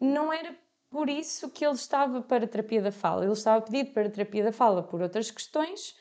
não 0.00 0.32
era 0.32 0.56
por 0.96 1.10
isso 1.10 1.50
que 1.50 1.62
ele 1.62 1.74
estava 1.74 2.22
para 2.22 2.48
terapia 2.48 2.80
da 2.80 2.90
fala. 2.90 3.22
Ele 3.22 3.34
estava 3.34 3.60
pedido 3.62 3.92
para 3.92 4.08
terapia 4.08 4.44
da 4.44 4.50
fala 4.50 4.82
por 4.82 5.02
outras 5.02 5.30
questões 5.30 5.94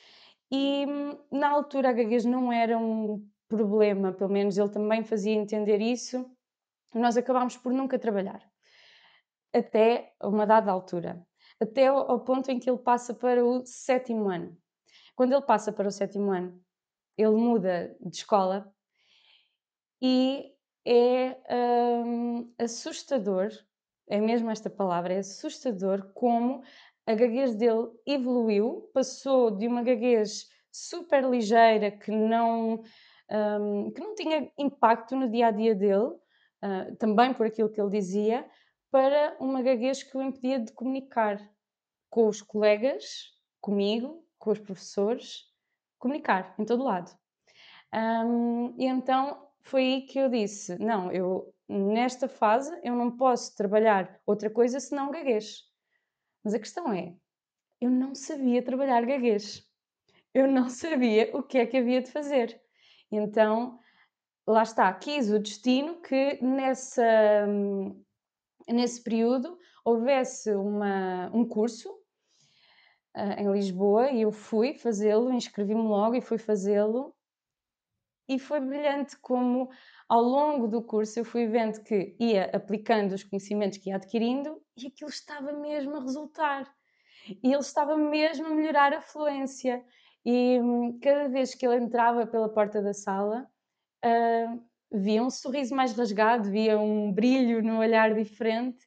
e 0.50 0.86
na 1.30 1.50
altura 1.50 1.90
a 1.90 1.92
gaguez 1.92 2.24
não 2.24 2.50
era 2.50 2.78
um 2.78 3.30
problema, 3.50 4.14
pelo 4.14 4.32
menos 4.32 4.58
ele 4.58 4.70
também 4.70 5.04
fazia 5.04 5.34
entender 5.34 5.82
isso. 5.82 6.26
Nós 6.94 7.18
acabámos 7.18 7.58
por 7.58 7.74
nunca 7.74 8.00
trabalhar. 8.00 8.42
Até 9.54 10.14
uma 10.24 10.48
dada 10.48 10.72
altura. 10.72 11.28
Até 11.60 11.88
ao 11.88 12.22
ponto 12.22 12.50
em 12.50 12.58
que 12.58 12.70
ele 12.70 12.80
passa 12.80 13.14
para 13.14 13.44
o 13.44 13.66
sétimo 13.66 14.30
ano. 14.30 14.58
Quando 15.14 15.34
ele 15.34 15.42
passa 15.42 15.74
para 15.74 15.90
o 15.90 15.92
sétimo 15.92 16.32
ano, 16.32 16.58
ele 17.18 17.36
muda 17.36 17.94
de 18.00 18.16
escola 18.16 18.74
e 20.02 20.54
é 20.86 21.36
hum, 22.06 22.54
assustador, 22.58 23.50
é 24.08 24.20
mesmo 24.20 24.50
esta 24.50 24.70
palavra, 24.70 25.14
é 25.14 25.20
assustador 25.20 26.12
como 26.14 26.62
a 27.06 27.14
gaguez 27.14 27.56
dele 27.56 27.90
evoluiu, 28.06 28.90
passou 28.94 29.52
de 29.52 29.68
uma 29.68 29.84
gaguez 29.84 30.50
super 30.72 31.24
ligeira 31.24 31.92
que 31.92 32.12
não, 32.12 32.84
um, 33.32 33.92
que 33.92 34.02
não 34.02 34.16
tinha 34.16 34.52
impacto 34.58 35.16
no 35.16 35.30
dia 35.30 35.48
a 35.48 35.52
dia 35.52 35.76
dele, 35.76 36.08
uh, 36.08 36.96
também 37.00 37.34
por 37.34 37.46
aquilo 37.46 37.70
que 37.70 37.80
ele 37.80 37.92
dizia, 37.92 38.46
para 38.92 39.36
uma 39.40 39.62
gaguez 39.62 40.04
que 40.04 40.18
o 40.18 40.22
impedia 40.22 40.60
de 40.60 40.72
comunicar 40.74 41.40
com 42.10 42.28
os 42.28 42.42
colegas, 42.42 43.34
comigo, 43.62 44.26
com 44.38 44.52
os 44.52 44.60
professores, 44.60 45.44
comunicar 46.00 46.56
em 46.60 46.66
todo 46.66 46.84
lado. 46.84 47.12
Um, 47.94 48.76
e 48.78 48.86
então 48.86 49.50
foi 49.62 49.82
aí 49.82 50.02
que 50.02 50.20
eu 50.20 50.30
disse: 50.30 50.78
não, 50.80 51.12
eu 51.12 51.55
nesta 51.68 52.28
fase 52.28 52.78
eu 52.84 52.96
não 52.96 53.16
posso 53.16 53.56
trabalhar 53.56 54.20
outra 54.26 54.50
coisa 54.50 54.80
senão 54.80 55.12
gaguez. 55.12 55.64
Mas 56.44 56.54
a 56.54 56.60
questão 56.60 56.94
é, 56.94 57.16
eu 57.82 57.90
não 57.90 58.14
sabia 58.14 58.64
trabalhar 58.64 59.06
gaguez. 59.06 59.64
Eu 60.34 60.48
não 60.48 60.70
sabia 60.70 61.32
o 61.36 61.42
que 61.42 61.58
é 61.58 61.66
que 61.66 61.78
havia 61.78 62.02
de 62.02 62.12
fazer. 62.12 62.62
Então, 63.12 63.80
lá 64.48 64.64
está, 64.64 64.94
quis 64.94 65.32
o 65.32 65.40
destino 65.40 66.02
que 66.02 66.40
nessa, 66.44 67.48
nesse 68.68 69.02
período 69.02 69.58
houvesse 69.84 70.52
uma, 70.52 71.30
um 71.34 71.48
curso 71.48 71.90
uh, 73.16 73.40
em 73.40 73.52
Lisboa 73.52 74.12
e 74.12 74.22
eu 74.22 74.32
fui 74.32 74.74
fazê-lo, 74.74 75.32
inscrevi-me 75.32 75.84
logo 75.84 76.16
e 76.16 76.22
fui 76.22 76.38
fazê-lo. 76.38 77.16
E 78.28 78.40
foi 78.40 78.60
brilhante 78.60 79.16
como 79.20 79.70
ao 80.08 80.22
longo 80.22 80.68
do 80.68 80.82
curso 80.82 81.20
eu 81.20 81.26
fui 81.26 81.48
vendo 81.48 81.84
que 81.84 82.16
ia 82.20 82.46
aplicando 82.54 83.14
os 83.14 83.24
conhecimentos 83.24 83.78
que 83.78 83.90
ia 83.90 83.96
adquirindo 83.96 84.62
e 84.78 84.88
aquilo 84.88 85.10
estava 85.10 85.52
mesmo 85.52 85.96
a 85.96 86.02
resultar. 86.02 86.72
E 87.44 87.52
ele 87.52 87.60
estava 87.60 87.98
mesmo 87.98 88.48
a 88.48 88.50
melhorar 88.52 88.94
a 88.94 89.02
fluência. 89.02 89.84
E 90.24 90.60
hum, 90.60 91.00
cada 91.02 91.28
vez 91.28 91.56
que 91.56 91.66
ele 91.66 91.84
entrava 91.84 92.28
pela 92.28 92.50
porta 92.50 92.82
da 92.82 92.94
sala, 92.94 93.48
uh, 94.06 94.64
via 94.92 95.24
um 95.24 95.30
sorriso 95.30 95.76
mais 95.76 95.94
rasgado, 95.94 96.50
via 96.50 96.80
um 96.80 97.12
brilho 97.12 97.64
no 97.64 97.80
olhar 97.80 98.14
diferente 98.14 98.86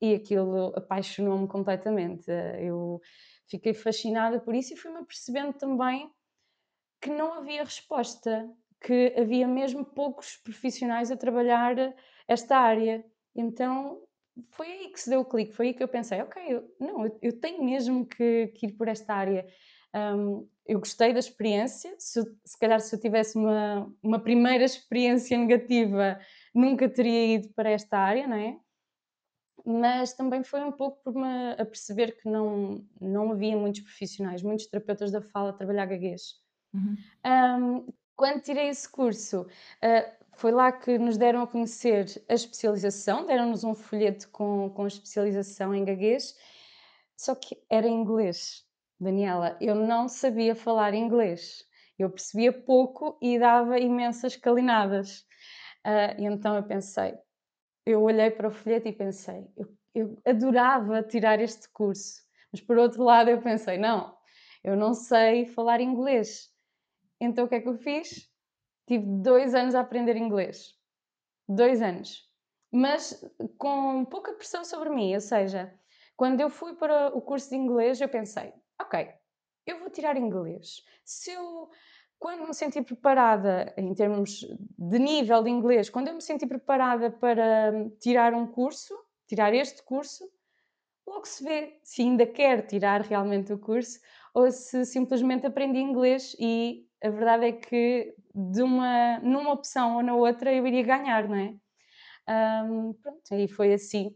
e 0.00 0.14
aquilo 0.14 0.72
apaixonou-me 0.76 1.48
completamente. 1.48 2.30
Eu 2.60 3.00
fiquei 3.48 3.74
fascinada 3.74 4.40
por 4.40 4.54
isso 4.54 4.74
e 4.74 4.76
fui-me 4.76 4.98
apercebendo 4.98 5.52
também 5.54 6.10
que 7.00 7.10
não 7.10 7.34
havia 7.34 7.64
resposta 7.64 8.48
que 8.82 9.14
havia 9.16 9.46
mesmo 9.46 9.84
poucos 9.84 10.36
profissionais 10.36 11.10
a 11.10 11.16
trabalhar 11.16 11.76
esta 12.26 12.56
área. 12.56 13.04
Então 13.34 14.02
foi 14.50 14.66
aí 14.66 14.88
que 14.88 15.00
se 15.00 15.10
deu 15.10 15.20
o 15.20 15.24
clique, 15.24 15.52
foi 15.52 15.68
aí 15.68 15.74
que 15.74 15.82
eu 15.82 15.88
pensei, 15.88 16.20
ok, 16.22 16.42
eu, 16.48 16.74
não, 16.80 17.04
eu, 17.04 17.18
eu 17.22 17.40
tenho 17.40 17.62
mesmo 17.64 18.06
que, 18.06 18.48
que, 18.48 18.66
ir 18.66 18.72
por 18.72 18.88
esta 18.88 19.14
área. 19.14 19.46
Um, 19.94 20.48
eu 20.66 20.78
gostei 20.78 21.12
da 21.12 21.18
experiência, 21.18 21.94
se, 21.98 22.22
se 22.44 22.58
calhar 22.58 22.80
se 22.80 22.94
eu 22.94 23.00
tivesse 23.00 23.36
uma, 23.36 23.92
uma 24.02 24.18
primeira 24.18 24.64
experiência 24.64 25.36
negativa, 25.36 26.18
nunca 26.54 26.88
teria 26.88 27.34
ido 27.34 27.48
para 27.50 27.70
esta 27.70 27.98
área, 27.98 28.26
não 28.26 28.36
é? 28.36 28.58
Mas 29.64 30.12
também 30.14 30.42
foi 30.42 30.64
um 30.64 30.72
pouco 30.72 31.02
por 31.04 31.14
me 31.14 31.52
aperceber 31.52 32.20
que 32.20 32.28
não, 32.28 32.84
não 33.00 33.30
havia 33.32 33.56
muitos 33.56 33.82
profissionais, 33.82 34.42
muitos 34.42 34.66
terapeutas 34.66 35.12
da 35.12 35.20
fala 35.20 35.50
a 35.50 35.52
trabalhar 35.52 35.86
gaguez. 35.86 36.40
Uhum. 36.72 36.96
Um, 37.24 37.92
quando 38.16 38.42
tirei 38.42 38.68
esse 38.68 38.88
curso, 38.88 39.42
uh, 39.42 40.22
foi 40.34 40.52
lá 40.52 40.72
que 40.72 40.98
nos 40.98 41.16
deram 41.16 41.42
a 41.42 41.46
conhecer 41.46 42.22
a 42.28 42.34
especialização, 42.34 43.26
deram-nos 43.26 43.64
um 43.64 43.74
folheto 43.74 44.28
com, 44.30 44.70
com 44.70 44.86
especialização 44.86 45.74
em 45.74 45.84
gaguez, 45.84 46.36
só 47.16 47.34
que 47.34 47.56
era 47.70 47.86
em 47.86 47.94
inglês. 47.94 48.64
Daniela, 48.98 49.56
eu 49.60 49.74
não 49.74 50.08
sabia 50.08 50.54
falar 50.54 50.94
inglês. 50.94 51.64
Eu 51.98 52.08
percebia 52.10 52.52
pouco 52.52 53.18
e 53.20 53.38
dava 53.38 53.78
imensas 53.78 54.36
calinadas. 54.36 55.20
Uh, 55.86 56.20
e 56.20 56.24
então 56.24 56.56
eu 56.56 56.62
pensei, 56.62 57.14
eu 57.84 58.02
olhei 58.02 58.30
para 58.30 58.48
o 58.48 58.50
folheto 58.50 58.88
e 58.88 58.92
pensei, 58.92 59.48
eu, 59.56 59.76
eu 59.94 60.18
adorava 60.24 61.02
tirar 61.02 61.40
este 61.40 61.68
curso. 61.70 62.22
Mas 62.52 62.60
por 62.60 62.78
outro 62.78 63.02
lado 63.02 63.28
eu 63.30 63.40
pensei, 63.40 63.76
não, 63.78 64.16
eu 64.62 64.76
não 64.76 64.94
sei 64.94 65.46
falar 65.46 65.80
inglês. 65.80 66.51
Então 67.24 67.44
o 67.44 67.48
que 67.48 67.54
é 67.54 67.60
que 67.60 67.68
eu 67.68 67.78
fiz? 67.78 68.28
Tive 68.86 69.06
dois 69.22 69.54
anos 69.54 69.76
a 69.76 69.80
aprender 69.80 70.16
inglês. 70.16 70.74
Dois 71.48 71.80
anos. 71.80 72.28
Mas 72.72 73.24
com 73.58 74.04
pouca 74.04 74.32
pressão 74.32 74.64
sobre 74.64 74.90
mim, 74.90 75.14
ou 75.14 75.20
seja, 75.20 75.72
quando 76.16 76.40
eu 76.40 76.50
fui 76.50 76.74
para 76.74 77.16
o 77.16 77.22
curso 77.22 77.50
de 77.50 77.56
inglês, 77.56 78.00
eu 78.00 78.08
pensei, 78.08 78.52
ok, 78.80 79.08
eu 79.66 79.78
vou 79.78 79.88
tirar 79.88 80.16
inglês. 80.16 80.82
Se 81.04 81.30
eu, 81.30 81.70
quando 82.18 82.46
me 82.46 82.54
senti 82.54 82.82
preparada, 82.82 83.72
em 83.76 83.94
termos 83.94 84.40
de 84.76 84.98
nível 84.98 85.44
de 85.44 85.50
inglês, 85.50 85.88
quando 85.88 86.08
eu 86.08 86.14
me 86.14 86.22
senti 86.22 86.46
preparada 86.46 87.10
para 87.10 87.72
tirar 88.00 88.34
um 88.34 88.48
curso, 88.48 88.98
tirar 89.28 89.54
este 89.54 89.80
curso, 89.84 90.28
logo 91.06 91.26
se 91.26 91.44
vê 91.44 91.78
se 91.84 92.02
ainda 92.02 92.26
quer 92.26 92.66
tirar 92.66 93.02
realmente 93.02 93.52
o 93.52 93.58
curso 93.58 94.00
ou 94.34 94.50
se 94.50 94.84
simplesmente 94.84 95.46
aprendi 95.46 95.78
inglês 95.78 96.34
e 96.40 96.88
a 97.02 97.10
verdade 97.10 97.46
é 97.46 97.52
que 97.52 98.14
de 98.34 98.62
uma, 98.62 99.18
numa 99.20 99.52
opção 99.52 99.96
ou 99.96 100.02
na 100.02 100.14
outra 100.14 100.52
eu 100.52 100.66
iria 100.66 100.82
ganhar, 100.82 101.28
não 101.28 101.36
é? 101.36 101.54
Um, 102.64 102.92
pronto, 102.94 103.22
aí 103.32 103.48
foi 103.48 103.72
assim. 103.72 104.14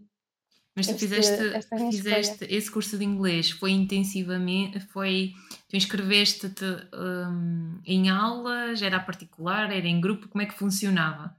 Mas 0.74 0.86
tu 0.86 0.92
este, 0.92 1.08
fizeste, 1.08 1.68
fizeste 1.90 2.44
esse 2.50 2.70
curso 2.70 2.98
de 2.98 3.04
inglês, 3.04 3.50
foi 3.50 3.70
intensivamente, 3.70 4.78
foi, 4.78 5.32
tu 5.68 5.76
inscreveste-te 5.76 6.64
um, 6.94 7.80
em 7.84 8.10
aulas, 8.10 8.82
era 8.82 9.00
particular, 9.00 9.72
era 9.72 9.86
em 9.86 10.00
grupo, 10.00 10.28
como 10.28 10.42
é 10.42 10.46
que 10.46 10.54
funcionava? 10.54 11.34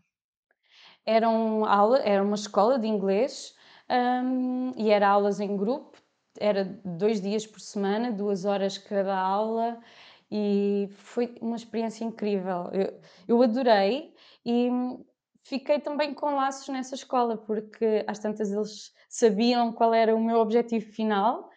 Era, 1.06 1.30
um 1.30 1.64
aula, 1.66 2.00
era 2.00 2.22
uma 2.24 2.36
escola 2.36 2.80
de 2.80 2.88
inglês 2.88 3.54
um, 3.90 4.74
e 4.76 4.90
era 4.90 5.08
aulas 5.08 5.40
em 5.40 5.56
grupo, 5.56 5.98
era 6.40 6.66
dois 6.84 7.22
dias 7.22 7.46
por 7.46 7.62
semana, 7.62 8.12
duas 8.12 8.44
horas 8.44 8.78
cada 8.80 9.16
aula, 9.16 9.80
e 10.32 10.90
foi 10.92 11.36
uma 11.42 11.56
experiência 11.56 12.04
incrível. 12.04 12.70
Eu, 12.74 13.00
eu 13.28 13.42
adorei 13.42 14.14
e 14.46 14.70
fiquei 15.44 15.80
também 15.80 16.14
com 16.14 16.36
laços 16.36 16.68
nessa 16.68 16.96
escola, 16.96 17.38
porque 17.38 18.04
às 18.08 18.20
tantas 18.20 18.52
eles 18.52 18.94
sabiam 19.10 19.72
qual 19.72 19.94
era 19.94 20.16
o 20.16 20.24
meu 20.24 20.40
objetivo 20.40 20.92
final. 20.92 21.50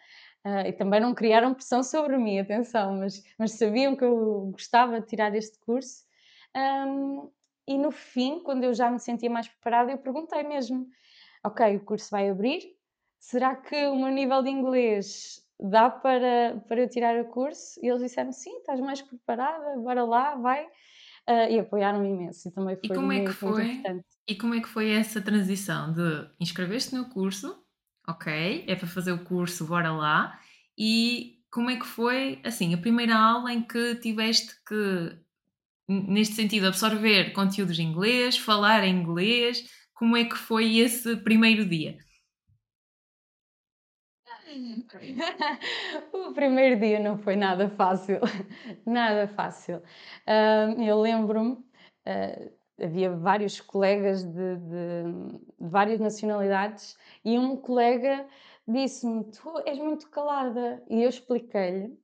Uh, 0.43 0.65
e 0.67 0.73
também 0.73 0.99
não 0.99 1.13
criaram 1.13 1.53
pressão 1.53 1.83
sobre 1.83 2.17
mim, 2.17 2.39
atenção, 2.39 2.97
mas, 2.97 3.23
mas 3.37 3.51
sabiam 3.51 3.95
que 3.95 4.03
eu 4.03 4.49
gostava 4.51 4.99
de 4.99 5.05
tirar 5.05 5.35
este 5.35 5.59
curso. 5.59 6.03
Um, 6.55 7.29
e 7.67 7.77
no 7.77 7.91
fim, 7.91 8.39
quando 8.39 8.63
eu 8.63 8.73
já 8.73 8.89
me 8.89 8.99
sentia 8.99 9.29
mais 9.29 9.47
preparada, 9.47 9.91
eu 9.91 9.99
perguntei 9.99 10.41
mesmo: 10.41 10.87
Ok, 11.43 11.75
o 11.75 11.85
curso 11.85 12.09
vai 12.09 12.27
abrir, 12.27 12.75
será 13.19 13.55
que 13.55 13.85
o 13.87 13.95
meu 13.95 14.09
nível 14.09 14.41
de 14.41 14.49
inglês 14.49 15.47
dá 15.61 15.89
para, 15.89 16.61
para 16.67 16.81
eu 16.81 16.89
tirar 16.89 17.19
o 17.21 17.25
curso? 17.25 17.79
E 17.83 17.87
eles 17.87 18.01
disseram: 18.01 18.31
Sim, 18.31 18.57
estás 18.57 18.79
mais 18.79 19.01
preparada, 19.01 19.77
bora 19.77 20.03
lá, 20.03 20.35
vai. 20.35 20.65
Uh, 21.29 21.51
e 21.51 21.59
apoiaram-me 21.59 22.09
imenso. 22.09 22.47
E 22.47 22.51
também 22.51 22.75
foi 22.75 22.89
e 22.89 22.93
como 22.93 23.05
muito, 23.07 23.21
é 23.21 23.25
que 23.25 23.33
foi, 23.33 23.65
importante. 23.65 24.05
E 24.27 24.35
como 24.35 24.55
é 24.55 24.61
que 24.61 24.67
foi 24.67 24.89
essa 24.89 25.21
transição 25.21 25.93
de 25.93 26.27
inscreveste 26.39 26.95
no 26.95 27.09
curso, 27.09 27.63
ok, 28.07 28.65
é 28.67 28.75
para 28.75 28.87
fazer 28.87 29.11
o 29.11 29.23
curso, 29.23 29.67
bora 29.67 29.91
lá, 29.91 30.39
e 30.77 31.41
como 31.51 31.69
é 31.69 31.75
que 31.75 31.85
foi, 31.85 32.41
assim, 32.43 32.73
a 32.73 32.77
primeira 32.77 33.15
aula 33.15 33.53
em 33.53 33.61
que 33.61 33.95
tiveste 33.95 34.55
que, 34.65 35.15
neste 35.87 36.33
sentido, 36.33 36.67
absorver 36.67 37.33
conteúdos 37.33 37.77
em 37.77 37.83
inglês, 37.83 38.37
falar 38.37 38.83
em 38.83 38.95
inglês, 38.95 39.63
como 39.93 40.17
é 40.17 40.25
que 40.25 40.37
foi 40.37 40.77
esse 40.77 41.17
primeiro 41.17 41.63
dia? 41.67 41.97
o 46.13 46.33
primeiro 46.33 46.79
dia 46.79 46.99
não 46.99 47.17
foi 47.17 47.35
nada 47.35 47.69
fácil, 47.69 48.19
nada 48.85 49.27
fácil. 49.27 49.77
Uh, 50.27 50.81
eu 50.81 50.99
lembro-me, 50.99 51.53
uh, 51.53 52.51
havia 52.81 53.11
vários 53.11 53.61
colegas 53.61 54.23
de, 54.23 54.55
de, 54.57 54.57
de, 54.57 55.39
várias 55.59 55.99
nacionalidades 55.99 56.97
e 57.23 57.37
um 57.37 57.55
colega 57.55 58.25
disse-me: 58.67 59.23
Tu 59.25 59.63
és 59.65 59.77
muito 59.77 60.09
calada. 60.09 60.83
E 60.89 61.03
eu 61.03 61.09
expliquei-lhe 61.09 61.97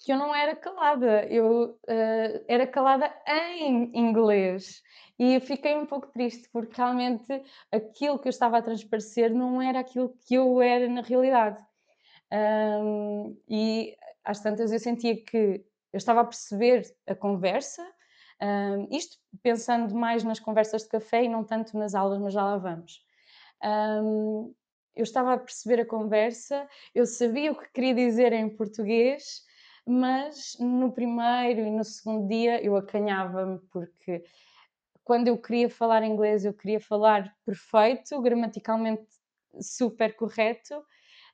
que 0.00 0.12
eu 0.12 0.16
não 0.16 0.34
era 0.34 0.56
calada, 0.56 1.26
eu 1.26 1.78
uh, 1.88 2.44
era 2.48 2.66
calada 2.66 3.14
em 3.26 3.90
inglês. 3.94 4.82
E 5.18 5.38
fiquei 5.40 5.76
um 5.76 5.84
pouco 5.84 6.08
triste 6.08 6.48
porque 6.50 6.74
realmente 6.74 7.26
aquilo 7.70 8.18
que 8.18 8.26
eu 8.26 8.30
estava 8.30 8.58
a 8.58 8.62
transparecer 8.62 9.32
não 9.32 9.60
era 9.60 9.80
aquilo 9.80 10.16
que 10.26 10.34
eu 10.34 10.62
era 10.62 10.88
na 10.88 11.02
realidade. 11.02 11.62
Um, 12.32 13.36
e 13.46 13.94
às 14.24 14.40
tantas 14.40 14.72
eu 14.72 14.78
sentia 14.78 15.22
que 15.22 15.62
eu 15.92 15.98
estava 15.98 16.20
a 16.20 16.24
perceber 16.24 16.82
a 17.06 17.14
conversa, 17.14 17.86
um, 18.40 18.88
isto 18.90 19.18
pensando 19.42 19.94
mais 19.94 20.24
nas 20.24 20.40
conversas 20.40 20.84
de 20.84 20.88
café 20.88 21.24
e 21.24 21.28
não 21.28 21.44
tanto 21.44 21.76
nas 21.76 21.94
aulas, 21.94 22.18
mas 22.18 22.32
já 22.32 22.42
lá 22.42 22.56
vamos. 22.56 23.04
Um, 23.62 24.54
eu 24.96 25.02
estava 25.02 25.34
a 25.34 25.38
perceber 25.38 25.82
a 25.82 25.86
conversa, 25.86 26.66
eu 26.94 27.04
sabia 27.04 27.52
o 27.52 27.54
que 27.56 27.70
queria 27.72 27.94
dizer 27.94 28.32
em 28.32 28.48
português, 28.48 29.42
mas 29.90 30.56
no 30.60 30.92
primeiro 30.92 31.60
e 31.60 31.70
no 31.70 31.82
segundo 31.82 32.28
dia 32.28 32.62
eu 32.64 32.76
acanhava-me 32.76 33.58
porque 33.72 34.24
quando 35.02 35.26
eu 35.26 35.36
queria 35.36 35.68
falar 35.68 36.04
inglês, 36.04 36.44
eu 36.44 36.54
queria 36.54 36.78
falar 36.80 37.36
perfeito, 37.44 38.20
gramaticalmente 38.22 39.08
super 39.60 40.14
correto, 40.14 40.84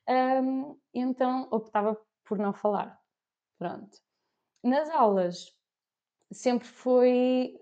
um, 0.09 0.79
então 0.91 1.47
optava 1.51 1.95
por 2.25 2.39
não 2.39 2.53
falar. 2.53 2.99
Pronto. 3.59 3.97
Nas 4.63 4.89
aulas 4.89 5.55
sempre 6.31 6.67
foi. 6.67 7.55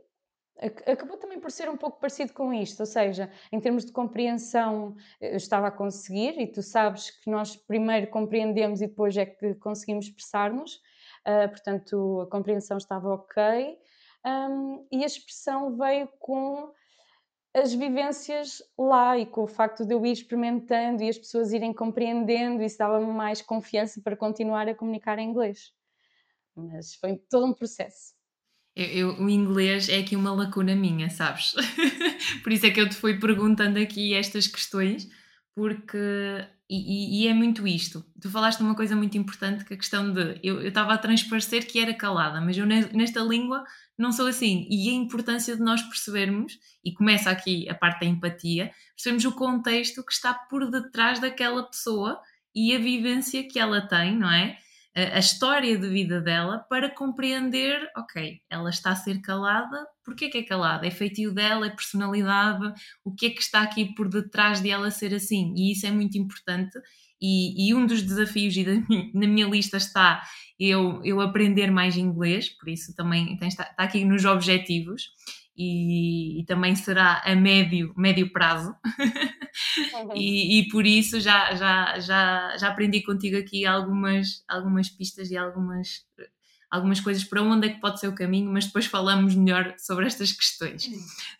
Acabou 0.58 1.18
também 1.18 1.40
por 1.40 1.52
ser 1.52 1.70
um 1.70 1.76
pouco 1.76 2.00
parecido 2.00 2.32
com 2.32 2.54
isto, 2.54 2.80
ou 2.80 2.86
seja, 2.86 3.30
em 3.52 3.60
termos 3.60 3.84
de 3.86 3.92
compreensão, 3.92 4.96
eu 5.20 5.36
estava 5.36 5.68
a 5.68 5.72
conseguir, 5.72 6.40
e 6.40 6.48
tu 6.48 6.62
sabes 6.62 7.10
que 7.10 7.30
nós 7.30 7.58
primeiro 7.58 8.08
compreendemos 8.08 8.82
e 8.82 8.88
depois 8.88 9.18
é 9.18 9.26
que 9.26 9.56
conseguimos 9.56 10.06
expressar-nos, 10.06 10.76
uh, 11.28 11.50
portanto 11.50 12.22
a 12.22 12.28
compreensão 12.28 12.78
estava 12.78 13.10
ok, 13.10 13.78
um, 14.26 14.88
e 14.92 15.04
a 15.04 15.06
expressão 15.06 15.76
veio 15.76 16.08
com 16.20 16.74
as 17.54 17.74
vivências 17.74 18.62
lá 18.78 19.18
e 19.18 19.26
com 19.26 19.44
o 19.44 19.48
facto 19.48 19.86
de 19.86 19.94
eu 19.94 20.06
ir 20.06 20.12
experimentando 20.12 21.04
e 21.04 21.10
as 21.10 21.18
pessoas 21.18 21.54
irem 21.54 21.74
compreendendo, 21.74 22.64
isso 22.64 22.78
dava-me 22.78 23.12
mais 23.12 23.42
confiança 23.42 24.02
para 24.02 24.16
continuar 24.16 24.68
a 24.68 24.76
comunicar 24.76 25.20
em 25.20 25.30
inglês. 25.30 25.74
Mas 26.56 26.96
foi 26.96 27.18
todo 27.30 27.46
um 27.46 27.54
processo. 27.54 28.14
Eu, 28.76 28.86
eu, 28.86 29.22
o 29.22 29.30
inglês 29.30 29.88
é 29.88 30.00
aqui 30.00 30.16
uma 30.16 30.34
lacuna 30.34 30.76
minha, 30.76 31.10
sabes? 31.10 31.54
Por 32.44 32.52
isso 32.52 32.66
é 32.66 32.72
que 32.72 32.82
eu 32.82 32.90
te 32.90 32.96
fui 32.96 33.18
perguntando 33.18 33.80
aqui 33.80 34.14
estas 34.14 34.48
questões, 34.48 35.10
porque. 35.56 35.98
E, 36.68 37.24
e, 37.24 37.28
é 37.28 37.34
muito 37.34 37.68
isto. 37.68 38.04
Tu 38.20 38.28
falaste 38.28 38.60
uma 38.60 38.76
coisa 38.76 38.96
muito 38.96 39.16
importante, 39.18 39.64
que 39.64 39.76
a 39.76 39.78
questão 39.78 40.12
de. 40.12 40.40
Eu 40.44 40.68
estava 40.68 40.94
a 40.94 40.98
transparecer 40.98 41.68
que 41.68 41.80
era 41.80 41.94
calada, 41.94 42.42
mas 42.42 42.58
eu 42.58 42.66
nesta 42.66 43.22
língua 43.22 43.64
não 43.98 44.12
sou 44.12 44.28
assim. 44.28 44.68
E 44.70 44.90
a 44.90 44.94
importância 44.94 45.56
de 45.56 45.62
nós 45.62 45.82
percebermos, 45.84 46.60
e 46.84 46.92
começa 46.92 47.30
aqui 47.30 47.70
a 47.70 47.76
parte 47.76 48.02
da 48.02 48.08
empatia, 48.08 48.72
percebermos 48.96 49.26
o 49.26 49.32
contexto 49.32 50.04
que 50.04 50.12
está 50.12 50.34
por 50.34 50.70
detrás 50.70 51.20
daquela 51.20 51.64
pessoa 51.64 52.20
e 52.54 52.76
a 52.76 52.80
vivência 52.80 53.48
que 53.48 53.60
ela 53.60 53.82
tem, 53.82 54.18
não 54.18 54.32
é? 54.32 54.58
A, 54.96 55.20
história 55.20 55.78
de 55.78 55.90
vida 55.90 56.22
dela 56.22 56.60
para 56.70 56.90
compreender, 56.90 57.90
ok, 57.98 58.40
ela 58.50 58.70
está 58.70 58.92
a 58.92 58.96
ser 58.96 59.20
calada, 59.22 59.86
porquê 60.06 60.30
que 60.30 60.38
é 60.38 60.44
calada? 60.44 60.88
É 60.88 60.92
feitio 60.92 61.34
dela, 61.34 61.68
é 61.68 61.70
personalidade, 61.70 62.74
o 63.04 63.14
que 63.14 63.26
é 63.26 63.30
que 63.30 63.42
está 63.42 63.62
aqui 63.62 63.94
por 63.94 64.08
detrás 64.08 64.62
de 64.62 64.70
ela 64.70 64.90
ser 64.90 65.14
assim? 65.14 65.54
E 65.58 65.74
isso 65.74 65.86
é 65.86 65.92
muito 65.92 66.18
importante. 66.18 66.80
E, 67.22 67.70
e 67.70 67.74
um 67.74 67.86
dos 67.86 68.02
desafios, 68.02 68.56
e 68.56 68.64
da, 68.64 68.74
na 69.14 69.28
minha 69.28 69.48
lista 69.48 69.78
está 69.78 70.22
eu, 70.60 71.02
eu 71.04 71.20
aprender 71.20 71.70
mais 71.72 71.98
inglês, 71.98 72.50
por 72.50 72.70
isso 72.70 72.96
também 72.96 73.36
tem, 73.38 73.50
está, 73.50 73.64
está 73.64 73.84
aqui 73.84 74.06
nos 74.06 74.24
objetivos 74.24 75.10
e, 75.58 76.42
e, 76.42 76.46
também 76.46 76.76
será 76.76 77.22
a 77.26 77.36
médio, 77.36 77.94
médio 77.96 78.32
prazo. 78.32 78.74
Uhum. 79.78 80.16
e, 80.16 80.60
e, 80.60 80.68
por 80.70 80.86
isso 80.86 81.20
já, 81.20 81.54
já, 81.56 82.00
já, 82.00 82.58
já 82.58 82.68
aprendi 82.70 83.02
contigo 83.02 83.38
aqui 83.38 83.66
algumas, 83.66 84.44
algumas 84.48 84.90
pistas 84.90 85.32
e 85.32 85.38
algumas, 85.38 86.06
algumas 86.70 87.00
coisas 87.00 87.24
para 87.24 87.42
onde 87.42 87.68
é 87.68 87.74
que 87.74 87.82
pode 87.82 88.00
ser 88.00 88.08
o 88.08 88.16
caminho, 88.16 88.52
mas 88.52 88.66
depois 88.66 88.86
falamos 88.86 89.36
melhor 89.36 89.76
sobre 89.78 90.06
estas 90.06 90.32
questões. 90.32 90.90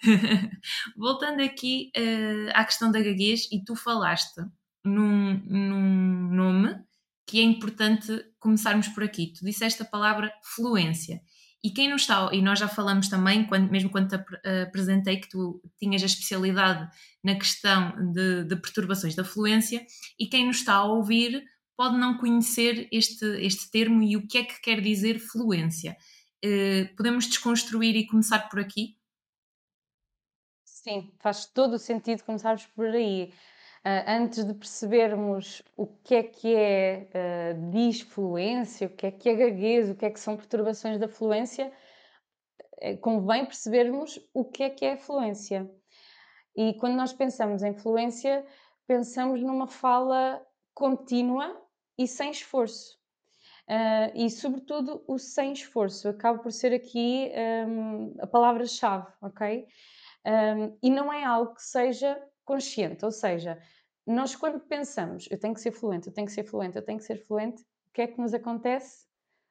Voltando 0.96 1.42
aqui 1.42 1.92
uh, 1.98 2.52
à 2.54 2.64
questão 2.64 2.92
da 2.92 3.02
gaguez, 3.02 3.48
e 3.52 3.64
tu 3.64 3.76
falaste 3.76 4.42
num, 4.84 5.42
num 5.46 6.30
nome 6.34 6.80
que 7.26 7.40
é 7.40 7.44
importante 7.44 8.24
começarmos 8.40 8.88
por 8.90 9.04
aqui. 9.04 9.34
Tu 9.38 9.44
disseste 9.44 9.82
a 9.82 9.86
palavra 9.86 10.32
fluência. 10.44 11.22
E 11.66 11.72
quem 11.72 11.90
não 11.90 11.96
está, 11.96 12.30
e 12.32 12.44
nós 12.44 12.60
já 12.60 12.68
falamos 12.68 13.10
também, 13.10 13.48
quando, 13.48 13.72
mesmo 13.72 13.90
quando 13.90 14.10
te 14.10 14.24
apresentei 14.68 15.20
que 15.20 15.28
tu 15.28 15.60
tinhas 15.80 16.04
a 16.04 16.06
especialidade 16.06 16.88
na 17.24 17.34
questão 17.34 18.14
de, 18.14 18.44
de 18.44 18.56
perturbações 18.58 19.16
da 19.16 19.24
fluência, 19.24 19.84
e 20.20 20.28
quem 20.28 20.46
nos 20.46 20.58
está 20.58 20.76
a 20.76 20.84
ouvir 20.84 21.44
pode 21.76 21.98
não 21.98 22.20
conhecer 22.20 22.88
este, 22.92 23.26
este 23.44 23.72
termo 23.72 24.04
e 24.04 24.16
o 24.16 24.28
que 24.28 24.38
é 24.38 24.44
que 24.44 24.62
quer 24.62 24.80
dizer 24.80 25.18
fluência. 25.18 25.98
Uh, 26.46 26.96
podemos 26.96 27.26
desconstruir 27.26 27.96
e 27.96 28.06
começar 28.06 28.48
por 28.48 28.60
aqui? 28.60 29.00
Sim, 30.64 31.12
faz 31.20 31.48
todo 31.48 31.74
o 31.74 31.80
sentido 31.80 32.24
começarmos 32.24 32.68
por 32.76 32.86
aí. 32.86 33.34
Uh, 33.86 34.02
antes 34.08 34.44
de 34.44 34.52
percebermos 34.56 35.62
o 35.78 35.86
que 35.86 36.16
é 36.16 36.24
que 36.24 36.56
é 36.56 37.08
uh, 37.54 37.70
disfluência, 37.70 38.88
o 38.88 38.90
que 38.90 39.06
é 39.06 39.12
que 39.12 39.30
é 39.30 39.36
gaguez, 39.36 39.92
o 39.92 39.96
que 39.96 40.08
é 40.08 40.10
que 40.10 40.20
são 40.20 40.36
perturbações 40.36 41.00
da 41.00 41.08
fluência, 41.08 41.72
uh, 42.82 42.98
convém 42.98 43.46
percebermos 43.46 44.20
o 44.34 44.44
que 44.44 44.64
é 44.64 44.70
que 44.72 44.86
é 44.86 44.98
fluência. 44.98 45.70
E 46.56 46.74
quando 46.80 46.96
nós 46.96 47.14
pensamos 47.14 47.62
em 47.62 47.76
fluência, 47.76 48.44
pensamos 48.88 49.44
numa 49.44 49.68
fala 49.68 50.44
contínua 50.74 51.56
e 51.96 52.08
sem 52.08 52.32
esforço. 52.32 52.98
Uh, 53.70 54.10
e, 54.16 54.30
sobretudo, 54.30 55.04
o 55.08 55.18
sem 55.18 55.54
esforço 55.54 56.08
acaba 56.08 56.40
por 56.40 56.52
ser 56.52 56.74
aqui 56.74 57.32
um, 57.68 58.16
a 58.20 58.28
palavra-chave, 58.28 59.08
ok? 59.22 59.68
Um, 60.26 60.78
e 60.82 60.90
não 60.90 61.12
é 61.12 61.24
algo 61.24 61.54
que 61.54 61.64
seja 61.64 62.20
consciente, 62.44 63.04
ou 63.04 63.12
seja, 63.12 63.60
nós 64.06 64.36
quando 64.36 64.60
pensamos 64.60 65.28
eu 65.32 65.40
tenho 65.40 65.54
que 65.54 65.62
ser 65.62 65.72
fluente, 65.72 66.08
eu 66.08 66.14
tenho 66.14 66.28
que 66.28 66.34
ser 66.34 66.44
fluente, 66.44 66.78
eu 66.78 66.86
tenho 66.86 67.00
que 67.00 67.06
ser 67.06 67.18
fluente, 67.18 67.62
o 67.64 67.94
que 67.94 68.02
é 68.02 68.08
que 68.08 68.20
nos 68.20 68.34
acontece? 68.34 69.06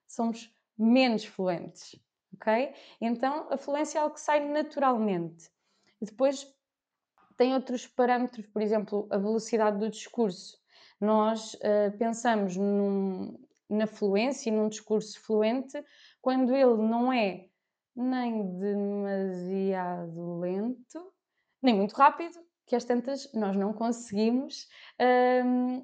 Somos 0.06 0.54
menos 0.78 1.24
fluentes, 1.24 1.96
ok? 2.34 2.74
Então 3.00 3.48
a 3.50 3.56
fluência 3.56 3.98
é 3.98 4.02
algo 4.02 4.14
que 4.14 4.20
sai 4.20 4.40
naturalmente. 4.40 5.50
Depois, 6.00 6.46
tem 7.36 7.54
outros 7.54 7.86
parâmetros, 7.86 8.46
por 8.46 8.62
exemplo, 8.62 9.08
a 9.10 9.18
velocidade 9.18 9.78
do 9.78 9.90
discurso. 9.90 10.58
Nós 11.00 11.54
uh, 11.54 11.96
pensamos 11.98 12.56
num, 12.56 13.38
na 13.68 13.86
fluência 13.86 14.50
e 14.50 14.52
num 14.52 14.68
discurso 14.68 15.20
fluente 15.20 15.82
quando 16.20 16.54
ele 16.54 16.76
não 16.76 17.12
é 17.12 17.46
nem 17.96 18.58
demasiado 18.58 20.38
lento, 20.38 21.12
nem 21.62 21.74
muito 21.74 21.92
rápido, 21.92 22.38
que 22.66 22.76
às 22.76 22.84
tantas 22.84 23.32
nós 23.32 23.56
não 23.56 23.72
conseguimos 23.72 24.68
um, 25.44 25.82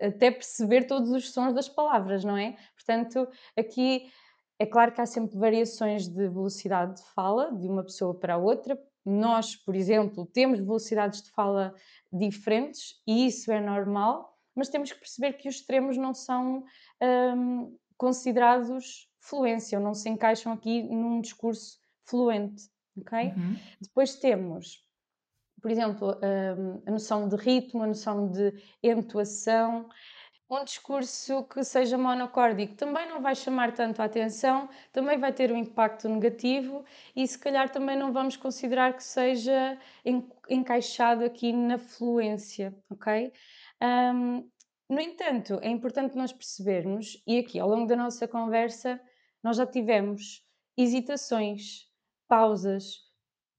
até 0.00 0.30
perceber 0.30 0.84
todos 0.84 1.10
os 1.10 1.32
sons 1.32 1.54
das 1.54 1.68
palavras, 1.68 2.24
não 2.24 2.36
é? 2.36 2.56
Portanto, 2.74 3.28
aqui 3.56 4.10
é 4.58 4.66
claro 4.66 4.92
que 4.92 5.00
há 5.00 5.06
sempre 5.06 5.38
variações 5.38 6.08
de 6.08 6.28
velocidade 6.28 6.96
de 6.96 7.08
fala 7.14 7.52
de 7.52 7.66
uma 7.66 7.82
pessoa 7.82 8.14
para 8.14 8.34
a 8.34 8.38
outra. 8.38 8.78
Nós, 9.06 9.56
por 9.56 9.74
exemplo, 9.74 10.26
temos 10.26 10.58
velocidades 10.58 11.22
de 11.22 11.30
fala 11.30 11.74
diferentes 12.12 13.00
e 13.06 13.26
isso 13.26 13.50
é 13.50 13.60
normal, 13.60 14.36
mas 14.54 14.68
temos 14.68 14.92
que 14.92 14.98
perceber 14.98 15.34
que 15.34 15.48
os 15.48 15.56
extremos 15.56 15.96
não 15.96 16.12
são 16.12 16.64
um, 17.02 17.76
considerados 17.96 19.08
fluência, 19.20 19.78
ou 19.78 19.84
não 19.84 19.94
se 19.94 20.08
encaixam 20.08 20.52
aqui 20.52 20.82
num 20.82 21.20
discurso 21.20 21.78
fluente, 22.04 22.64
ok? 22.98 23.28
Uhum. 23.28 23.56
Depois 23.80 24.16
temos, 24.16 24.84
por 25.60 25.70
exemplo, 25.70 26.18
um, 26.22 26.82
a 26.86 26.90
noção 26.90 27.28
de 27.28 27.36
ritmo, 27.36 27.82
a 27.82 27.86
noção 27.86 28.30
de 28.30 28.52
entoação. 28.82 29.88
Um 30.50 30.64
discurso 30.64 31.44
que 31.44 31.62
seja 31.62 31.96
monocórdico 31.96 32.74
também 32.74 33.08
não 33.08 33.22
vai 33.22 33.36
chamar 33.36 33.72
tanto 33.72 34.02
a 34.02 34.06
atenção, 34.06 34.68
também 34.92 35.16
vai 35.16 35.32
ter 35.32 35.52
um 35.52 35.56
impacto 35.56 36.08
negativo 36.08 36.84
e 37.14 37.24
se 37.24 37.38
calhar 37.38 37.70
também 37.70 37.96
não 37.96 38.12
vamos 38.12 38.36
considerar 38.36 38.96
que 38.96 39.04
seja 39.04 39.78
encaixado 40.48 41.24
aqui 41.24 41.52
na 41.52 41.78
fluência, 41.78 42.74
ok? 42.90 43.32
Um, 43.80 44.50
no 44.88 45.00
entanto, 45.00 45.60
é 45.62 45.68
importante 45.68 46.16
nós 46.16 46.32
percebermos, 46.32 47.22
e 47.24 47.38
aqui 47.38 47.60
ao 47.60 47.68
longo 47.68 47.86
da 47.86 47.94
nossa 47.94 48.26
conversa, 48.26 49.00
nós 49.40 49.56
já 49.56 49.64
tivemos 49.64 50.44
hesitações, 50.76 51.86
pausas, 52.26 53.09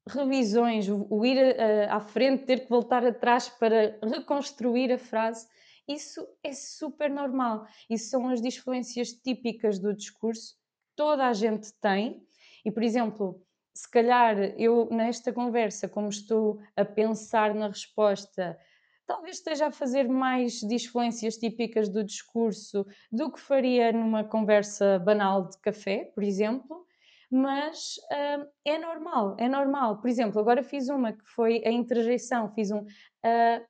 revisões, 0.07 0.87
o, 0.89 1.25
ir 1.25 1.37
uh, 1.37 1.89
à 1.89 1.99
frente, 1.99 2.45
ter 2.45 2.61
que 2.61 2.69
voltar 2.69 3.05
atrás 3.05 3.49
para 3.49 3.97
reconstruir 4.03 4.91
a 4.91 4.97
frase. 4.97 5.47
Isso 5.87 6.27
é 6.43 6.53
super 6.53 7.09
normal. 7.09 7.65
Isso 7.89 8.09
são 8.09 8.29
as 8.29 8.41
disfluências 8.41 9.13
típicas 9.13 9.79
do 9.79 9.93
discurso, 9.93 10.55
toda 10.95 11.27
a 11.27 11.33
gente 11.33 11.71
tem. 11.79 12.25
E, 12.63 12.71
por 12.71 12.83
exemplo, 12.83 13.43
se 13.73 13.89
calhar 13.89 14.37
eu 14.57 14.87
nesta 14.91 15.31
conversa, 15.31 15.87
como 15.87 16.09
estou 16.09 16.59
a 16.75 16.85
pensar 16.85 17.53
na 17.53 17.67
resposta, 17.67 18.57
talvez 19.05 19.37
esteja 19.37 19.67
a 19.67 19.71
fazer 19.71 20.07
mais 20.07 20.59
disfluências 20.61 21.37
típicas 21.37 21.89
do 21.89 22.03
discurso 22.03 22.85
do 23.11 23.31
que 23.31 23.39
faria 23.39 23.91
numa 23.91 24.23
conversa 24.23 24.99
banal 24.99 25.47
de 25.47 25.57
café, 25.59 26.11
por 26.13 26.23
exemplo, 26.23 26.85
mas 27.31 27.95
uh, 28.11 28.45
é 28.65 28.77
normal, 28.77 29.37
é 29.39 29.47
normal. 29.47 30.01
Por 30.01 30.09
exemplo, 30.09 30.39
agora 30.39 30.63
fiz 30.63 30.89
uma 30.89 31.13
que 31.13 31.25
foi 31.33 31.63
a 31.65 31.71
interjeição, 31.71 32.53
fiz 32.53 32.71
um 32.71 32.79
uh, 32.79 33.65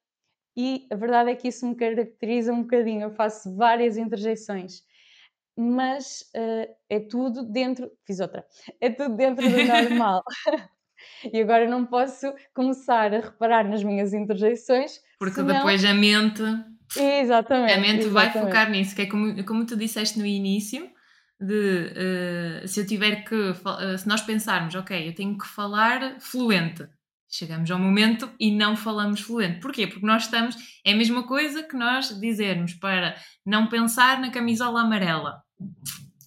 e 0.58 0.88
a 0.92 0.96
verdade 0.96 1.32
é 1.32 1.36
que 1.36 1.48
isso 1.48 1.66
me 1.66 1.76
caracteriza 1.76 2.54
um 2.54 2.64
bocadinho, 2.64 3.04
eu 3.04 3.12
faço 3.12 3.56
várias 3.56 3.98
interjeições. 3.98 4.84
Mas 5.58 6.22
uh, 6.36 6.74
é 6.90 7.00
tudo 7.00 7.44
dentro. 7.44 7.92
Fiz 8.06 8.20
outra. 8.20 8.46
É 8.80 8.90
tudo 8.90 9.16
dentro 9.16 9.48
do 9.48 9.64
normal. 9.66 10.24
E 11.34 11.42
agora 11.42 11.68
não 11.68 11.84
posso 11.84 12.32
começar 12.54 13.12
a 13.12 13.22
reparar 13.22 13.68
nas 13.68 13.84
minhas 13.84 14.14
interjeições. 14.14 15.00
Porque 15.18 15.34
senão... 15.34 15.56
depois 15.56 15.84
a 15.84 15.96
mente. 15.96 16.44
Exatamente. 16.96 17.74
A 17.74 17.78
mente 17.80 18.06
exatamente. 18.06 18.10
vai 18.10 18.30
focar 18.30 18.70
nisso, 18.70 18.96
que 18.96 19.02
é 19.02 19.06
como, 19.08 19.44
como 19.44 19.66
tu 19.66 19.76
disseste 19.76 20.20
no 20.20 20.26
início, 20.28 20.88
de 21.42 22.64
uh, 22.64 22.68
se 22.68 22.82
eu 22.82 22.86
tiver 22.86 23.24
que. 23.24 23.36
Uh, 23.36 23.98
se 23.98 24.08
nós 24.08 24.22
pensarmos, 24.22 24.76
ok, 24.76 25.10
eu 25.10 25.16
tenho 25.16 25.38
que 25.38 25.48
falar 25.48 26.20
fluente. 26.20 26.88
Chegamos 27.28 27.72
ao 27.72 27.80
momento 27.80 28.30
e 28.40 28.52
não 28.52 28.76
falamos 28.76 29.22
fluente. 29.22 29.60
Porquê? 29.60 29.88
Porque 29.88 30.06
nós 30.06 30.26
estamos. 30.26 30.56
É 30.86 30.94
a 30.94 30.96
mesma 30.96 31.24
coisa 31.24 31.64
que 31.64 31.76
nós 31.76 32.20
dizermos 32.20 32.74
para 32.74 33.16
não 33.46 33.68
pensar 33.68 34.20
na 34.20 34.30
camisola 34.30 34.82
amarela. 34.82 35.42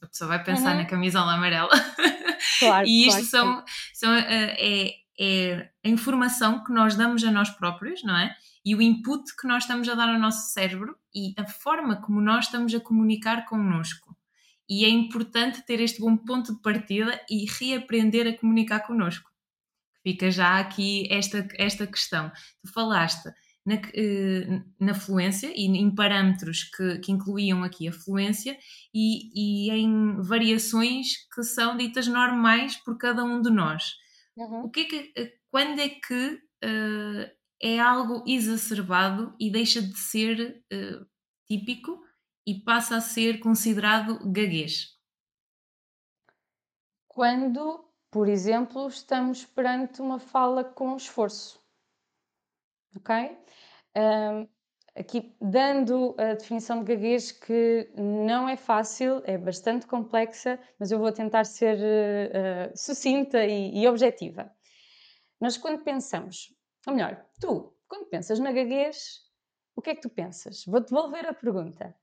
A 0.03 0.07
pessoa 0.07 0.29
vai 0.29 0.43
pensar 0.43 0.73
uhum. 0.73 0.83
na 0.83 0.85
camisola 0.85 1.33
amarela. 1.33 1.71
Claro, 2.59 2.87
e 2.87 3.07
isto 3.09 3.31
claro, 3.31 3.65
são, 3.65 3.65
são 3.95 4.13
uh, 4.13 4.23
é, 4.23 4.91
é 5.19 5.71
a 5.85 5.89
informação 5.89 6.63
que 6.63 6.73
nós 6.73 6.95
damos 6.95 7.25
a 7.25 7.31
nós 7.31 7.51
próprios, 7.51 8.05
não 8.05 8.17
é? 8.17 8.35
E 8.65 8.75
o 8.75 8.83
input 8.83 9.25
que 9.37 9.47
nós 9.47 9.65
estamos 9.65 9.89
a 9.89 9.95
dar 9.95 10.09
ao 10.09 10.19
nosso 10.19 10.53
cérebro 10.53 10.95
e 11.15 11.35
a 11.39 11.47
forma 11.47 11.97
como 11.97 12.21
nós 12.21 12.45
estamos 12.45 12.75
a 12.75 12.81
comunicar 12.81 13.45
connosco. 13.47 14.04
E 14.69 14.85
é 14.85 14.89
importante 14.89 15.65
ter 15.67 15.81
este 15.81 16.01
bom 16.01 16.17
ponto 16.17 16.55
de 16.55 16.63
partida 16.63 17.21
e 17.31 17.45
reaprender 17.45 18.27
a 18.27 18.37
comunicar 18.37 18.81
connosco. 18.81 19.31
Fica 20.03 20.31
já 20.31 20.59
aqui 20.59 21.07
esta, 21.11 21.47
esta 21.59 21.87
questão. 21.87 22.31
Tu 22.63 22.73
falaste 22.73 23.31
na, 23.65 23.77
eh, 23.95 24.63
na 24.79 24.95
fluência 24.95 25.53
e 25.55 25.65
em 25.65 25.95
parâmetros 25.95 26.65
que, 26.65 26.99
que 26.99 27.13
incluíam 27.13 27.65
aqui 27.65 27.89
a 27.89 27.93
fluência 27.93 28.57
e, 28.93 29.31
e, 29.35 29.71
em 29.71 30.21
variações 30.21 31.27
que 31.35 31.43
são 31.43 31.77
ditas 31.77 32.07
normais 32.07 32.77
por 32.77 32.99
cada 32.99 33.25
um 33.25 33.41
de 33.41 33.51
nós. 33.51 33.95
Uhum. 34.37 34.65
O 34.65 34.71
que 34.71 34.81
é 34.81 34.85
que, 34.85 35.13
eh, 35.17 35.33
quando 35.51 35.79
é 35.79 35.89
que 35.89 36.35
uh, 36.65 37.31
é 37.63 37.79
algo 37.79 38.23
exacerbado 38.27 39.35
e 39.41 39.51
deixa 39.51 39.81
de 39.81 39.99
ser 39.99 40.63
uh, 40.73 41.07
típico 41.47 42.04
e 42.47 42.61
passa 42.61 42.97
a 42.97 43.01
ser 43.01 43.41
considerado 43.41 44.19
gaguez? 44.31 44.95
Quando, 47.09 47.89
por 48.11 48.29
exemplo, 48.29 48.89
estamos 48.89 49.45
perante 49.45 50.01
uma 50.01 50.19
fala 50.19 50.65
com 50.65 50.97
esforço. 50.97 51.63
Ok? 52.97 53.39
Um, 53.97 54.49
aqui 54.97 55.37
dando 55.41 56.15
a 56.19 56.35
definição 56.35 56.83
de 56.83 56.95
gaguez 56.95 57.33
que 57.33 57.91
não 57.97 58.49
é 58.49 58.57
fácil, 58.57 59.23
é 59.25 59.37
bastante 59.37 59.87
complexa, 59.87 60.59
mas 60.79 60.91
eu 60.91 60.99
vou 60.99 61.13
tentar 61.13 61.45
ser 61.45 61.79
uh, 61.79 62.77
sucinta 62.77 63.45
e, 63.45 63.81
e, 63.81 63.89
objetiva. 63.89 64.51
Nós 65.41 65.57
quando 65.57 65.83
pensamos, 65.83 66.55
ou 66.87 66.95
melhor, 66.95 67.25
tu, 67.41 67.77
quando 67.89 68.09
pensas 68.09 68.39
na 68.39 68.53
gaguez, 68.53 69.21
o 69.77 69.83
que 69.83 69.91
é 69.91 69.95
que 69.95 70.03
tu 70.03 70.11
pensas? 70.11 70.65
Vou 70.67 70.81
devolver 70.81 71.27
a 71.27 71.35
pergunta. 71.35 71.95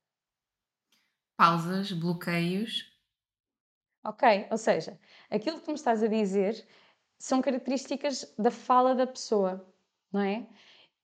Pausas, 1.41 1.91
bloqueios. 1.91 2.85
Ok, 4.05 4.47
ou 4.51 4.57
seja, 4.59 4.99
aquilo 5.27 5.57
que 5.57 5.65
tu 5.65 5.71
me 5.71 5.75
estás 5.75 6.03
a 6.03 6.07
dizer 6.07 6.63
são 7.17 7.41
características 7.41 8.31
da 8.37 8.51
fala 8.51 8.93
da 8.93 9.07
pessoa, 9.07 9.67
não 10.13 10.21
é? 10.21 10.47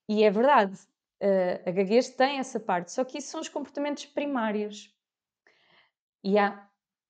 E 0.08 0.24
é 0.24 0.30
verdade, 0.30 0.78
a 1.66 1.72
gaguez 1.72 2.10
tem 2.10 2.38
essa 2.38 2.60
parte, 2.60 2.92
só 2.92 3.04
que 3.04 3.18
isso 3.18 3.30
são 3.30 3.42
os 3.42 3.50
comportamentos 3.50 4.06
primários. 4.06 4.96
E 6.24 6.38
há 6.38 6.70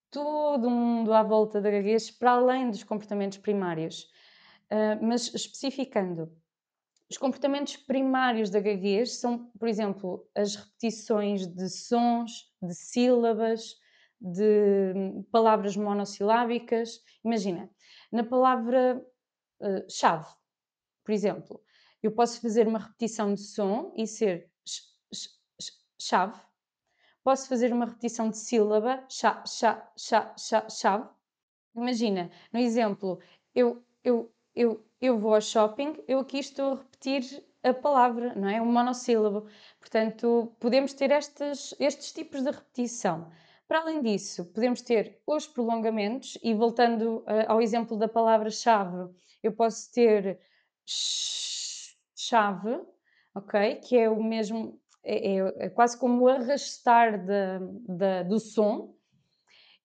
todo 0.10 0.70
mundo 0.70 1.12
à 1.12 1.22
volta 1.22 1.60
da 1.60 1.70
gaguez 1.70 2.10
para 2.10 2.32
além 2.32 2.70
dos 2.70 2.86
comportamentos 2.86 3.40
primários. 3.40 4.10
mas 5.02 5.34
especificando, 5.34 6.32
os 7.10 7.18
comportamentos 7.18 7.78
primários 7.78 8.50
da 8.50 8.60
gaguez 8.60 9.18
são, 9.18 9.50
por 9.58 9.68
exemplo, 9.68 10.28
as 10.36 10.56
repetições 10.56 11.48
de 11.48 11.70
sons, 11.70 12.52
de 12.62 12.76
sílabas, 12.76 13.76
de 14.20 14.94
hum, 14.96 15.24
palavras 15.32 15.78
monossilábicas. 15.78 17.02
Imagina, 17.24 17.70
na 18.12 18.24
palavra 18.24 19.02
uh, 19.62 19.90
chave, 19.90 20.28
por 21.04 21.14
exemplo, 21.14 21.62
eu 22.04 22.12
posso 22.12 22.42
fazer 22.42 22.68
uma 22.68 22.80
repetição 22.80 23.34
de 23.34 23.42
som 23.42 23.94
e 23.96 24.06
ser 24.06 24.52
chave. 26.00 26.40
Posso 27.24 27.48
fazer 27.48 27.74
uma 27.74 27.86
repetição 27.86 28.30
de 28.30 28.38
sílaba, 28.38 29.06
chá, 29.10 29.44
chá, 29.46 29.92
chá, 29.98 30.34
chá, 30.38 30.70
chave. 30.70 31.10
Imagina, 31.76 32.32
no 32.52 32.60
exemplo, 32.60 33.20
eu, 33.54 33.84
eu, 34.04 34.34
eu, 34.58 34.84
eu 35.00 35.20
vou 35.20 35.36
ao 35.36 35.42
shopping, 35.42 35.96
eu 36.08 36.20
aqui 36.20 36.40
estou 36.40 36.74
a 36.74 36.76
repetir 36.76 37.44
a 37.64 37.74
palavra, 37.74 38.34
não 38.36 38.50
é? 38.50 38.60
Um 38.62 38.72
monossílabo. 38.72 39.48
Portanto, 39.80 40.56
podemos 40.60 40.94
ter 40.94 41.12
estes, 41.12 41.76
estes 41.80 42.12
tipos 42.12 42.42
de 42.42 42.50
repetição. 42.50 43.30
Para 43.68 43.82
além 43.82 44.02
disso, 44.02 44.46
podemos 44.46 44.82
ter 44.82 45.22
os 45.28 45.46
prolongamentos, 45.46 46.38
e 46.42 46.54
voltando 46.54 47.18
uh, 47.20 47.46
ao 47.48 47.62
exemplo 47.62 47.98
da 47.98 48.08
palavra-chave, 48.08 49.14
eu 49.44 49.52
posso 49.52 49.92
ter 49.92 50.40
chave, 50.86 52.82
ok? 53.36 53.76
Que 53.76 53.98
é 53.98 54.10
o 54.10 54.24
mesmo, 54.24 54.82
é, 55.04 55.36
é, 55.36 55.66
é 55.66 55.70
quase 55.70 56.00
como 56.00 56.24
o 56.24 56.28
arrastar 56.28 57.20
de, 57.20 57.60
de, 57.88 58.24
do 58.24 58.40
som. 58.40 58.96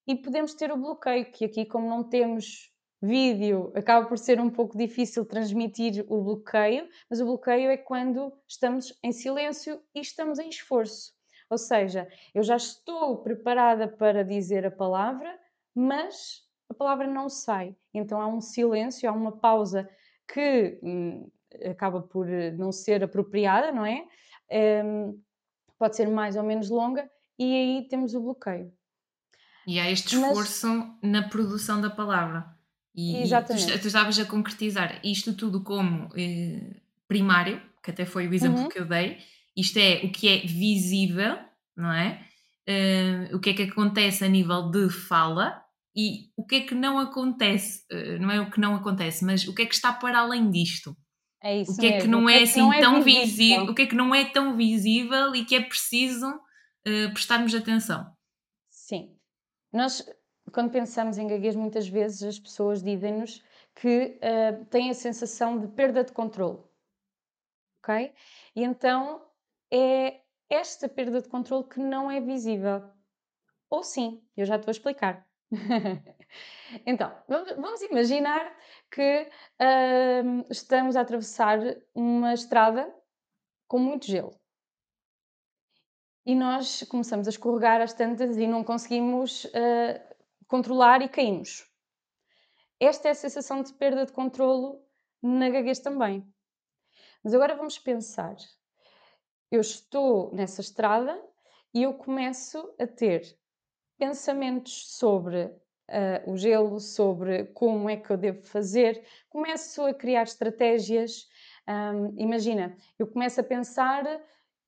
E 0.07 0.15
podemos 0.15 0.53
ter 0.53 0.71
o 0.71 0.77
bloqueio, 0.77 1.31
que 1.31 1.45
aqui, 1.45 1.65
como 1.65 1.87
não 1.87 2.03
temos 2.03 2.72
vídeo 3.03 3.71
acaba 3.75 4.07
por 4.07 4.17
ser 4.17 4.39
um 4.39 4.49
pouco 4.49 4.77
difícil 4.77 5.25
transmitir 5.25 6.05
o 6.07 6.23
bloqueio, 6.23 6.87
mas 7.09 7.19
o 7.19 7.25
bloqueio 7.25 7.69
é 7.69 7.75
quando 7.75 8.31
estamos 8.47 8.97
em 9.03 9.11
silêncio 9.11 9.81
e 9.93 9.99
estamos 9.99 10.39
em 10.39 10.47
esforço. 10.47 11.13
Ou 11.49 11.57
seja, 11.57 12.07
eu 12.33 12.41
já 12.41 12.55
estou 12.55 13.17
preparada 13.17 13.87
para 13.87 14.23
dizer 14.23 14.65
a 14.65 14.71
palavra, 14.71 15.37
mas 15.75 16.43
a 16.69 16.73
palavra 16.73 17.05
não 17.05 17.27
sai. 17.27 17.75
Então 17.93 18.21
há 18.21 18.27
um 18.27 18.39
silêncio, 18.39 19.09
há 19.09 19.11
uma 19.11 19.33
pausa 19.33 19.87
que 20.25 20.79
hum, 20.81 21.29
acaba 21.69 22.01
por 22.01 22.25
não 22.57 22.71
ser 22.71 23.03
apropriada, 23.03 23.71
não 23.71 23.85
é? 23.85 24.07
Um, 24.83 25.21
pode 25.77 25.97
ser 25.97 26.07
mais 26.07 26.37
ou 26.37 26.43
menos 26.43 26.69
longa, 26.69 27.09
e 27.37 27.53
aí 27.53 27.87
temos 27.89 28.15
o 28.15 28.21
bloqueio. 28.21 28.71
E 29.67 29.79
há 29.79 29.91
este 29.91 30.15
esforço 30.15 30.67
Mas... 30.67 31.11
na 31.11 31.27
produção 31.27 31.81
da 31.81 31.89
palavra. 31.89 32.45
E, 32.95 33.17
Exatamente. 33.17 33.69
E 33.69 33.73
tu, 33.73 33.81
tu 33.81 33.87
estavas 33.87 34.19
a 34.19 34.25
concretizar 34.25 34.99
isto 35.03 35.33
tudo 35.33 35.63
como 35.63 36.09
eh, 36.15 36.75
primário, 37.07 37.61
que 37.83 37.91
até 37.91 38.05
foi 38.05 38.27
o 38.27 38.33
exemplo 38.33 38.61
uhum. 38.61 38.69
que 38.69 38.79
eu 38.79 38.85
dei. 38.85 39.17
Isto 39.55 39.77
é 39.77 40.01
o 40.03 40.11
que 40.11 40.27
é 40.27 40.37
visível, 40.45 41.37
não 41.75 41.91
é? 41.91 42.25
Uh, 42.67 43.35
o 43.35 43.39
que 43.39 43.49
é 43.49 43.53
que 43.53 43.63
acontece 43.63 44.23
a 44.23 44.27
nível 44.27 44.71
de 44.71 44.89
fala 44.89 45.61
e 45.95 46.29
o 46.37 46.45
que 46.45 46.55
é 46.55 46.61
que 46.61 46.73
não 46.73 46.97
acontece, 46.97 47.83
uh, 47.91 48.19
não 48.19 48.31
é 48.31 48.39
o 48.39 48.49
que 48.49 48.59
não 48.59 48.73
acontece, 48.73 49.25
mas 49.25 49.45
o 49.45 49.53
que 49.53 49.63
é 49.63 49.65
que 49.65 49.75
está 49.75 49.91
para 49.91 50.19
além 50.19 50.49
disto. 50.49 50.95
É 51.43 51.59
isso 51.59 51.73
o 51.73 51.77
que 51.77 51.85
é 51.85 51.99
que 51.99 52.07
não 52.07 52.29
é, 52.29 52.39
é 52.39 52.43
assim 52.43 52.61
não 52.61 52.73
é 52.73 52.79
tão 52.79 53.03
visível. 53.03 53.25
visível, 53.25 53.63
o 53.65 53.75
que 53.75 53.81
é 53.81 53.85
que 53.85 53.95
não 53.95 54.15
é 54.15 54.25
tão 54.25 54.55
visível 54.55 55.35
e 55.35 55.43
que 55.43 55.55
é 55.55 55.61
preciso 55.61 56.27
uh, 56.29 57.13
prestarmos 57.13 57.53
atenção. 57.53 58.09
Sim. 58.69 59.09
Nós, 59.73 60.03
quando 60.51 60.71
pensamos 60.71 61.17
em 61.17 61.27
gaguez, 61.27 61.55
muitas 61.55 61.87
vezes 61.87 62.23
as 62.23 62.39
pessoas 62.39 62.83
dizem-nos 62.83 63.43
que 63.75 64.19
uh, 64.19 64.65
têm 64.65 64.89
a 64.89 64.93
sensação 64.93 65.59
de 65.59 65.67
perda 65.67 66.03
de 66.03 66.11
controle. 66.11 66.59
Ok? 67.79 68.13
E 68.55 68.63
então 68.63 69.25
é 69.71 70.21
esta 70.49 70.87
perda 70.87 71.21
de 71.21 71.27
controle 71.27 71.63
que 71.65 71.79
não 71.79 72.09
é 72.09 72.21
visível. 72.21 72.83
Ou 73.69 73.83
sim, 73.83 74.23
eu 74.37 74.45
já 74.45 74.59
te 74.59 74.65
vou 74.65 74.71
explicar. 74.71 75.27
então, 76.85 77.11
vamos 77.57 77.81
imaginar 77.81 78.55
que 78.91 79.27
uh, 79.59 80.45
estamos 80.49 80.95
a 80.95 81.01
atravessar 81.01 81.59
uma 81.93 82.33
estrada 82.33 82.93
com 83.67 83.79
muito 83.79 84.05
gelo. 84.05 84.39
E 86.25 86.35
nós 86.35 86.83
começamos 86.83 87.27
a 87.27 87.31
escorregar 87.31 87.81
às 87.81 87.93
tantas 87.93 88.37
e 88.37 88.47
não 88.47 88.63
conseguimos 88.63 89.45
uh, 89.45 90.12
controlar 90.53 91.01
e 91.01 91.09
caímos. 91.09 91.67
Esta 92.79 93.07
é 93.07 93.11
a 93.11 93.15
sensação 93.15 93.63
de 93.63 93.73
perda 93.73 94.05
de 94.05 94.11
controlo 94.11 94.85
na 95.19 95.49
gaguez 95.49 95.79
também. 95.79 96.31
Mas 97.23 97.33
agora 97.33 97.55
vamos 97.55 97.79
pensar. 97.79 98.35
Eu 99.49 99.61
estou 99.61 100.31
nessa 100.31 100.61
estrada 100.61 101.19
e 101.73 101.81
eu 101.81 101.95
começo 101.95 102.71
a 102.79 102.85
ter 102.85 103.35
pensamentos 103.97 104.95
sobre 104.95 105.45
uh, 105.45 106.31
o 106.31 106.37
gelo, 106.37 106.79
sobre 106.79 107.45
como 107.45 107.89
é 107.89 107.97
que 107.97 108.11
eu 108.11 108.17
devo 108.17 108.43
fazer, 108.43 109.03
começo 109.29 109.83
a 109.83 109.91
criar 109.91 110.21
estratégias. 110.21 111.27
Um, 111.67 112.13
imagina, 112.15 112.77
eu 112.99 113.07
começo 113.07 113.41
a 113.41 113.43
pensar: 113.43 114.03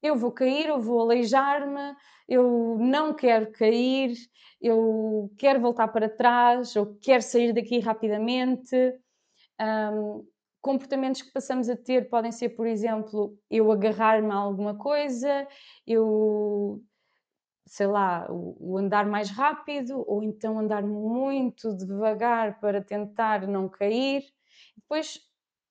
eu 0.06 0.15
vou 0.15 0.32
cair, 0.32 0.68
eu 0.68 0.82
vou 0.82 1.02
aleijar-me, 1.02 1.96
eu 2.28 2.78
não 2.80 3.13
quero 3.13 3.52
cair, 3.52 4.15
eu 4.62 5.32
quero 5.38 5.60
voltar 5.60 5.88
para 5.89 6.10
trás, 6.10 6.76
eu 6.76 6.98
quero 7.02 7.22
sair 7.22 7.54
daqui 7.54 7.80
rapidamente. 7.80 8.76
Um, 9.62 10.26
comportamentos 10.62 11.22
que 11.22 11.32
passamos 11.32 11.70
a 11.70 11.76
ter 11.76 12.10
podem 12.10 12.32
ser, 12.32 12.50
por 12.50 12.65
exemplo, 12.65 13.38
eu 13.50 13.72
agarrar-me 13.72 14.32
a 14.32 14.36
alguma 14.36 14.76
coisa, 14.76 15.48
eu 15.86 16.84
sei 17.68 17.88
lá, 17.88 18.28
o, 18.30 18.78
andar 18.78 19.06
mais 19.06 19.30
rápido 19.30 20.04
ou 20.08 20.24
então 20.24 20.60
andar 20.60 20.84
muito 20.84 21.76
devagar 21.76 22.60
para 22.60 22.82
tentar 22.82 23.48
não 23.48 23.68
cair. 23.68 24.24
Depois 24.78 25.20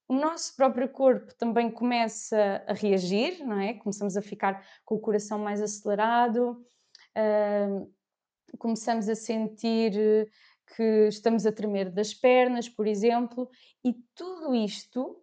o 0.09 0.15
nosso 0.15 0.55
próprio 0.55 0.89
corpo 0.89 1.35
também 1.35 1.71
começa 1.71 2.63
a 2.67 2.73
reagir, 2.73 3.45
não 3.45 3.59
é? 3.59 3.75
Começamos 3.75 4.17
a 4.17 4.23
ficar 4.23 4.65
com 4.85 4.97
o 4.97 5.01
coração 5.01 5.39
mais 5.39 5.63
acelerado, 5.63 6.65
uh, 7.17 7.95
começamos 8.59 9.09
a 9.09 9.15
sentir 9.15 10.29
que 10.77 11.09
estamos 11.09 11.47
a 11.47 11.53
tremer 11.53 11.91
das 11.91 12.13
pernas, 12.15 12.69
por 12.69 12.87
exemplo, 12.87 13.49
e 13.85 13.95
tudo 14.15 14.55
isto 14.55 15.23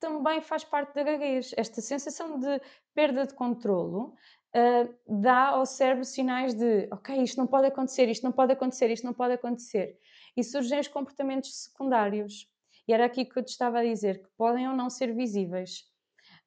também 0.00 0.40
faz 0.40 0.64
parte 0.64 0.94
da 0.94 1.02
gaguez. 1.02 1.52
Esta 1.56 1.80
sensação 1.80 2.38
de 2.38 2.60
perda 2.94 3.26
de 3.26 3.34
controlo 3.34 4.14
uh, 4.54 4.94
dá 5.06 5.48
ao 5.48 5.66
cérebro 5.66 6.04
sinais 6.04 6.54
de 6.54 6.88
ok, 6.92 7.22
isto 7.22 7.36
não 7.36 7.46
pode 7.46 7.66
acontecer, 7.66 8.08
isto 8.08 8.22
não 8.22 8.32
pode 8.32 8.52
acontecer, 8.52 8.90
isto 8.90 9.04
não 9.04 9.14
pode 9.14 9.34
acontecer. 9.34 9.98
E 10.36 10.44
surgem 10.44 10.80
os 10.80 10.88
comportamentos 10.88 11.64
secundários. 11.64 12.48
E 12.88 12.92
era 12.92 13.04
aqui 13.04 13.24
que 13.24 13.38
eu 13.38 13.44
te 13.44 13.50
estava 13.50 13.80
a 13.80 13.84
dizer, 13.84 14.22
que 14.22 14.28
podem 14.36 14.66
ou 14.66 14.74
não 14.74 14.88
ser 14.88 15.14
visíveis. 15.14 15.84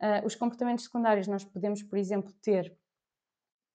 Uh, 0.02 0.26
os 0.26 0.34
comportamentos 0.34 0.86
secundários 0.86 1.28
nós 1.28 1.44
podemos, 1.44 1.84
por 1.84 1.98
exemplo, 2.00 2.34
ter 2.42 2.76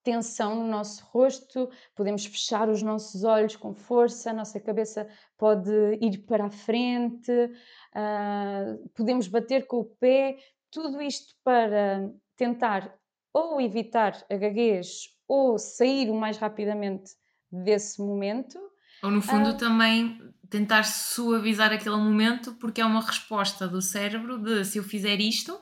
tensão 0.03 0.55
no 0.55 0.69
nosso 0.69 1.05
rosto, 1.07 1.69
podemos 1.95 2.25
fechar 2.27 2.69
os 2.69 2.81
nossos 2.81 3.25
olhos 3.25 3.57
com 3.57 3.75
força, 3.75 4.31
a 4.31 4.33
nossa 4.33 4.61
cabeça 4.61 5.09
pode 5.37 5.71
ir 6.01 6.19
para 6.19 6.47
a 6.47 6.51
frente, 6.51 7.33
uh, 7.33 8.89
podemos 8.95 9.27
bater 9.27 9.67
com 9.67 9.79
o 9.79 9.85
pé, 9.85 10.37
tudo 10.71 11.01
isto 11.01 11.35
para 11.43 12.09
tentar 12.37 12.97
ou 13.33 13.61
evitar 13.61 14.25
a 14.31 14.37
gaguez 14.37 15.09
ou 15.27 15.59
sair 15.59 16.09
o 16.09 16.15
mais 16.15 16.37
rapidamente 16.37 17.13
desse 17.51 18.01
momento. 18.01 18.59
Ou 19.03 19.11
no 19.11 19.21
fundo 19.21 19.51
uh, 19.51 19.57
também 19.57 20.21
tentar 20.49 20.85
suavizar 20.85 21.73
aquele 21.73 21.97
momento 21.97 22.55
porque 22.55 22.81
é 22.81 22.85
uma 22.85 23.01
resposta 23.01 23.67
do 23.67 23.83
cérebro 23.83 24.39
de 24.39 24.65
se 24.65 24.79
eu 24.79 24.85
fizer 24.85 25.21
isto 25.21 25.59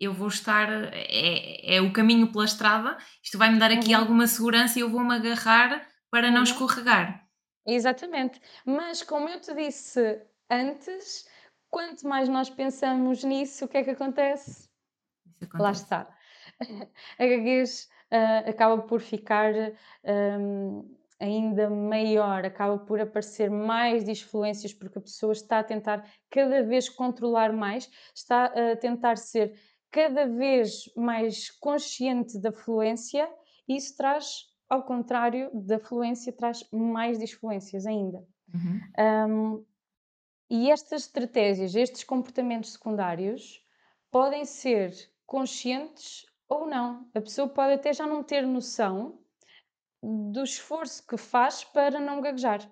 eu 0.00 0.12
vou 0.12 0.28
estar 0.28 0.68
é, 0.92 1.76
é 1.76 1.80
o 1.80 1.92
caminho 1.92 2.30
pela 2.30 2.44
estrada 2.44 2.96
isto 3.22 3.36
vai 3.36 3.50
me 3.50 3.58
dar 3.58 3.70
aqui 3.70 3.94
uhum. 3.94 4.00
alguma 4.00 4.26
segurança 4.26 4.78
e 4.78 4.82
eu 4.82 4.90
vou-me 4.90 5.14
agarrar 5.14 5.86
para 6.10 6.30
não 6.30 6.38
uhum. 6.38 6.42
escorregar 6.44 7.26
exatamente 7.66 8.40
mas 8.64 9.02
como 9.02 9.28
eu 9.28 9.40
te 9.40 9.54
disse 9.54 10.20
antes 10.48 11.26
quanto 11.68 12.06
mais 12.06 12.28
nós 12.28 12.48
pensamos 12.48 13.24
nisso 13.24 13.64
o 13.64 13.68
que 13.68 13.78
é 13.78 13.82
que 13.82 13.90
acontece, 13.90 14.68
acontece. 15.42 15.62
lá 15.62 15.70
está 15.72 16.16
a 17.18 17.26
gaguez 17.26 17.88
uh, 18.12 18.48
acaba 18.48 18.82
por 18.82 19.00
ficar 19.00 19.52
um, 20.04 20.97
ainda 21.20 21.68
maior, 21.68 22.44
acaba 22.44 22.78
por 22.78 23.00
aparecer 23.00 23.50
mais 23.50 24.04
disfluências, 24.04 24.72
porque 24.72 24.98
a 24.98 25.02
pessoa 25.02 25.32
está 25.32 25.58
a 25.58 25.64
tentar 25.64 26.08
cada 26.30 26.62
vez 26.62 26.88
controlar 26.88 27.52
mais, 27.52 27.90
está 28.14 28.46
a 28.46 28.76
tentar 28.76 29.16
ser 29.16 29.58
cada 29.90 30.26
vez 30.26 30.84
mais 30.96 31.50
consciente 31.50 32.38
da 32.38 32.52
fluência, 32.52 33.28
e 33.66 33.76
isso 33.76 33.96
traz, 33.96 34.44
ao 34.68 34.82
contrário 34.82 35.50
da 35.52 35.78
fluência, 35.78 36.32
traz 36.32 36.68
mais 36.70 37.18
disfluências 37.18 37.86
ainda. 37.86 38.24
Uhum. 38.54 38.80
Um, 39.28 39.66
e 40.50 40.70
estas 40.70 41.02
estratégias, 41.02 41.74
estes 41.74 42.04
comportamentos 42.04 42.72
secundários, 42.72 43.62
podem 44.10 44.44
ser 44.44 44.94
conscientes 45.26 46.24
ou 46.48 46.66
não. 46.66 47.06
A 47.14 47.20
pessoa 47.20 47.48
pode 47.48 47.74
até 47.74 47.92
já 47.92 48.06
não 48.06 48.22
ter 48.22 48.46
noção 48.46 49.18
do 50.02 50.42
esforço 50.42 51.06
que 51.06 51.16
faz 51.16 51.64
para 51.64 51.98
não 51.98 52.20
gaguejar, 52.20 52.70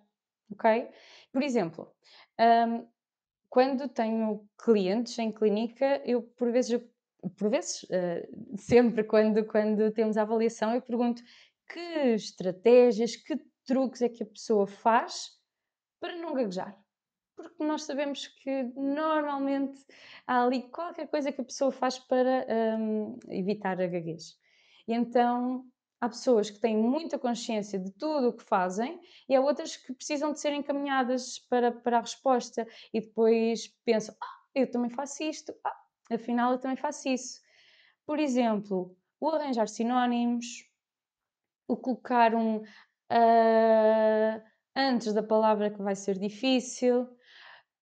ok? 0.51 0.89
Por 1.33 1.43
exemplo, 1.43 1.93
um, 2.41 2.87
quando 3.49 3.89
tenho 3.89 4.49
clientes 4.59 5.19
em 5.19 5.33
clínica, 5.33 6.03
eu 6.05 6.23
por 6.23 6.51
vezes, 6.51 6.81
por 7.37 7.51
vezes, 7.51 7.83
uh, 7.85 8.57
sempre 8.57 9.05
quando, 9.05 9.45
quando 9.47 9.91
temos 9.93 10.17
a 10.17 10.23
avaliação, 10.23 10.75
eu 10.75 10.83
pergunto 10.83 11.23
que 11.69 11.81
estratégias, 12.15 13.17
que 13.17 13.37
truques 13.65 14.03
é 14.03 14.09
que 14.09 14.23
a 14.23 14.27
pessoa 14.27 14.67
faz 14.67 15.31
para 16.01 16.17
não 16.17 16.35
gaguejar 16.35 16.79
porque 17.37 17.63
nós 17.63 17.85
sabemos 17.85 18.27
que 18.27 18.63
normalmente 18.75 19.85
há 20.27 20.43
ali 20.43 20.63
qualquer 20.63 21.07
coisa 21.07 21.31
que 21.31 21.41
a 21.41 21.45
pessoa 21.45 21.71
faz 21.71 21.99
para 21.99 22.47
um, 22.79 23.19
evitar 23.29 23.81
a 23.81 23.87
gaguez. 23.87 24.39
E 24.89 24.95
então 24.95 25.65
há 26.01 26.09
pessoas 26.09 26.51
que 26.51 26.59
têm 26.59 26.77
muita 26.77 27.19
consciência 27.19 27.79
de 27.79 27.91
tudo 27.93 28.29
o 28.29 28.33
que 28.33 28.45
fazem 28.45 29.01
e 29.29 29.35
há 29.35 29.41
outras 29.41 29.77
que 29.77 29.93
precisam 29.95 30.33
de 30.33 30.41
ser 30.41 30.53
encaminhadas 30.53 31.39
para, 31.39 31.73
para 31.73 31.99
a 31.99 32.01
resposta 32.01 32.67
e 32.93 33.01
depois 33.01 33.69
pensam: 33.85 34.15
ah, 34.21 34.39
eu 34.55 34.71
também 34.71 34.91
faço 34.91 35.23
isto, 35.23 35.55
ah, 35.65 35.77
afinal 36.13 36.53
eu 36.53 36.59
também 36.59 36.77
faço 36.77 37.09
isso. 37.09 37.41
Por 38.07 38.19
exemplo, 38.19 38.97
o 39.21 39.29
arranjar 39.31 39.69
sinónimos, 39.69 40.69
o 41.67 41.77
colocar 41.77 42.35
um 42.35 42.59
uh, 42.59 44.43
antes 44.75 45.13
da 45.13 45.23
palavra 45.23 45.71
que 45.71 45.83
vai 45.83 45.97
ser 45.97 46.19
difícil, 46.19 47.09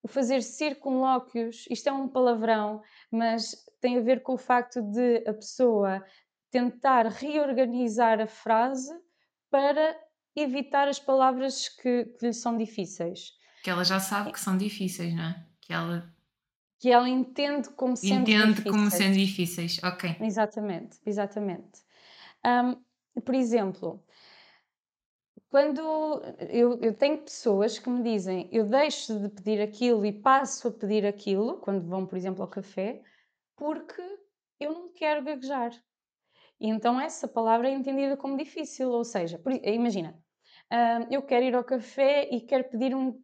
o 0.02 0.08
fazer 0.08 0.42
circunlóquios, 0.42 1.66
isto 1.70 1.88
é 1.88 1.92
um 1.92 2.08
palavrão, 2.08 2.82
mas 3.10 3.54
tem 3.80 3.98
a 3.98 4.02
ver 4.02 4.22
com 4.22 4.34
o 4.34 4.38
facto 4.38 4.82
de 4.82 5.24
a 5.26 5.32
pessoa 5.32 6.04
tentar 6.54 7.08
reorganizar 7.08 8.20
a 8.20 8.28
frase 8.28 8.96
para 9.50 10.00
evitar 10.36 10.86
as 10.86 11.00
palavras 11.00 11.68
que, 11.68 12.04
que 12.04 12.26
lhe 12.26 12.32
são 12.32 12.56
difíceis. 12.56 13.32
Que 13.64 13.70
ela 13.70 13.84
já 13.84 13.98
sabe 13.98 14.30
que 14.30 14.38
são 14.38 14.56
difíceis, 14.56 15.12
não 15.12 15.24
é? 15.24 15.46
Que 15.60 15.72
ela 15.72 16.14
que 16.78 16.90
ela 16.92 17.08
entende 17.08 17.70
como 17.70 17.96
sendo 17.96 18.22
entende 18.22 18.46
difíceis. 18.52 18.70
como 18.76 18.90
sendo 18.90 19.14
difíceis, 19.14 19.80
ok. 19.82 20.16
Exatamente, 20.20 21.00
exatamente. 21.04 21.80
Um, 22.46 23.20
por 23.20 23.34
exemplo, 23.34 24.04
quando 25.48 25.80
eu, 26.50 26.78
eu, 26.80 26.94
tenho 26.94 27.18
pessoas 27.18 27.80
que 27.80 27.90
me 27.90 28.00
dizem 28.02 28.48
eu 28.52 28.64
deixo 28.64 29.18
de 29.18 29.28
pedir 29.28 29.60
aquilo 29.60 30.06
e 30.06 30.12
passo 30.12 30.68
a 30.68 30.70
pedir 30.70 31.04
aquilo, 31.04 31.56
quando 31.58 31.84
vão, 31.84 32.06
por 32.06 32.16
exemplo, 32.16 32.42
ao 32.42 32.48
café, 32.48 33.02
porque 33.56 34.02
eu 34.60 34.72
não 34.72 34.92
quero 34.92 35.24
gaguejar. 35.24 35.72
E 36.60 36.68
então 36.68 37.00
essa 37.00 37.26
palavra 37.26 37.68
é 37.68 37.72
entendida 37.72 38.16
como 38.16 38.36
difícil, 38.36 38.90
ou 38.90 39.04
seja, 39.04 39.38
por, 39.38 39.52
imagina, 39.52 40.18
eu 41.10 41.22
quero 41.22 41.44
ir 41.44 41.54
ao 41.54 41.64
café 41.64 42.28
e 42.30 42.40
quero 42.40 42.64
pedir 42.64 42.94
um 42.94 43.20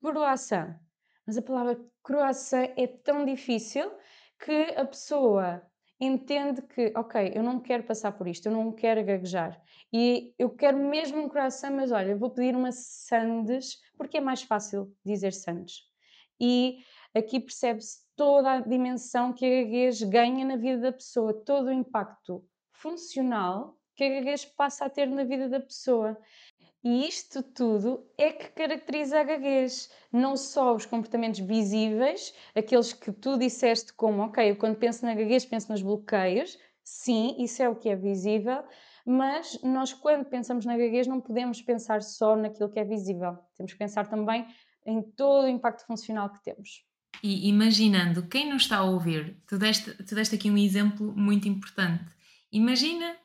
croissant, 0.00 0.78
mas 1.26 1.36
a 1.36 1.42
palavra 1.42 1.80
croissant 2.02 2.72
é 2.76 2.86
tão 2.86 3.24
difícil 3.24 3.90
que 4.38 4.74
a 4.76 4.84
pessoa 4.84 5.62
entende 5.98 6.60
que, 6.62 6.92
ok, 6.94 7.32
eu 7.34 7.42
não 7.42 7.58
quero 7.58 7.82
passar 7.84 8.12
por 8.12 8.28
isto, 8.28 8.46
eu 8.46 8.52
não 8.52 8.70
quero 8.70 9.04
gaguejar 9.04 9.60
e 9.92 10.34
eu 10.38 10.50
quero 10.50 10.76
mesmo 10.76 11.22
um 11.22 11.28
croissant, 11.28 11.72
mas 11.72 11.90
olha, 11.90 12.16
vou 12.16 12.30
pedir 12.30 12.54
uma 12.54 12.70
sandes 12.70 13.78
porque 13.96 14.18
é 14.18 14.20
mais 14.20 14.42
fácil 14.42 14.94
dizer 15.04 15.32
sandes. 15.32 15.84
E 16.38 16.80
aqui 17.14 17.40
percebe-se 17.40 18.04
toda 18.14 18.52
a 18.52 18.60
dimensão 18.60 19.32
que 19.32 19.46
a 19.46 19.64
gaguez 19.64 20.02
ganha 20.02 20.44
na 20.44 20.56
vida 20.56 20.82
da 20.82 20.92
pessoa, 20.92 21.32
todo 21.32 21.68
o 21.68 21.72
impacto 21.72 22.44
funcional 22.80 23.76
que 23.94 24.04
a 24.04 24.08
gaguez 24.08 24.44
passa 24.44 24.84
a 24.84 24.90
ter 24.90 25.06
na 25.06 25.24
vida 25.24 25.48
da 25.48 25.60
pessoa. 25.60 26.16
E 26.84 27.08
isto 27.08 27.42
tudo 27.42 28.06
é 28.16 28.30
que 28.30 28.48
caracteriza 28.50 29.18
a 29.18 29.24
gaguez, 29.24 29.90
não 30.12 30.36
só 30.36 30.74
os 30.74 30.86
comportamentos 30.86 31.40
visíveis, 31.40 32.32
aqueles 32.54 32.92
que 32.92 33.10
tu 33.10 33.36
disseste 33.36 33.92
como, 33.92 34.22
ok, 34.22 34.50
eu 34.50 34.56
quando 34.56 34.76
penso 34.76 35.04
na 35.04 35.14
gaguez 35.14 35.44
penso 35.44 35.72
nos 35.72 35.82
bloqueios, 35.82 36.56
sim, 36.84 37.34
isso 37.40 37.62
é 37.62 37.68
o 37.68 37.74
que 37.74 37.88
é 37.88 37.96
visível, 37.96 38.62
mas 39.04 39.60
nós 39.62 39.92
quando 39.92 40.26
pensamos 40.26 40.64
na 40.64 40.76
gaguez 40.76 41.06
não 41.06 41.20
podemos 41.20 41.60
pensar 41.60 42.02
só 42.02 42.36
naquilo 42.36 42.70
que 42.70 42.78
é 42.78 42.84
visível, 42.84 43.36
temos 43.56 43.72
que 43.72 43.78
pensar 43.78 44.06
também 44.08 44.46
em 44.84 45.02
todo 45.02 45.46
o 45.46 45.48
impacto 45.48 45.84
funcional 45.86 46.30
que 46.30 46.42
temos. 46.44 46.84
E 47.22 47.48
imaginando 47.48 48.28
quem 48.28 48.52
nos 48.52 48.62
está 48.62 48.76
a 48.76 48.84
ouvir, 48.84 49.42
tu 49.48 49.58
deste, 49.58 49.90
tu 50.04 50.14
deste 50.14 50.36
aqui 50.36 50.50
um 50.50 50.58
exemplo 50.58 51.12
muito 51.16 51.48
importante. 51.48 52.15
Imagina 52.52 53.16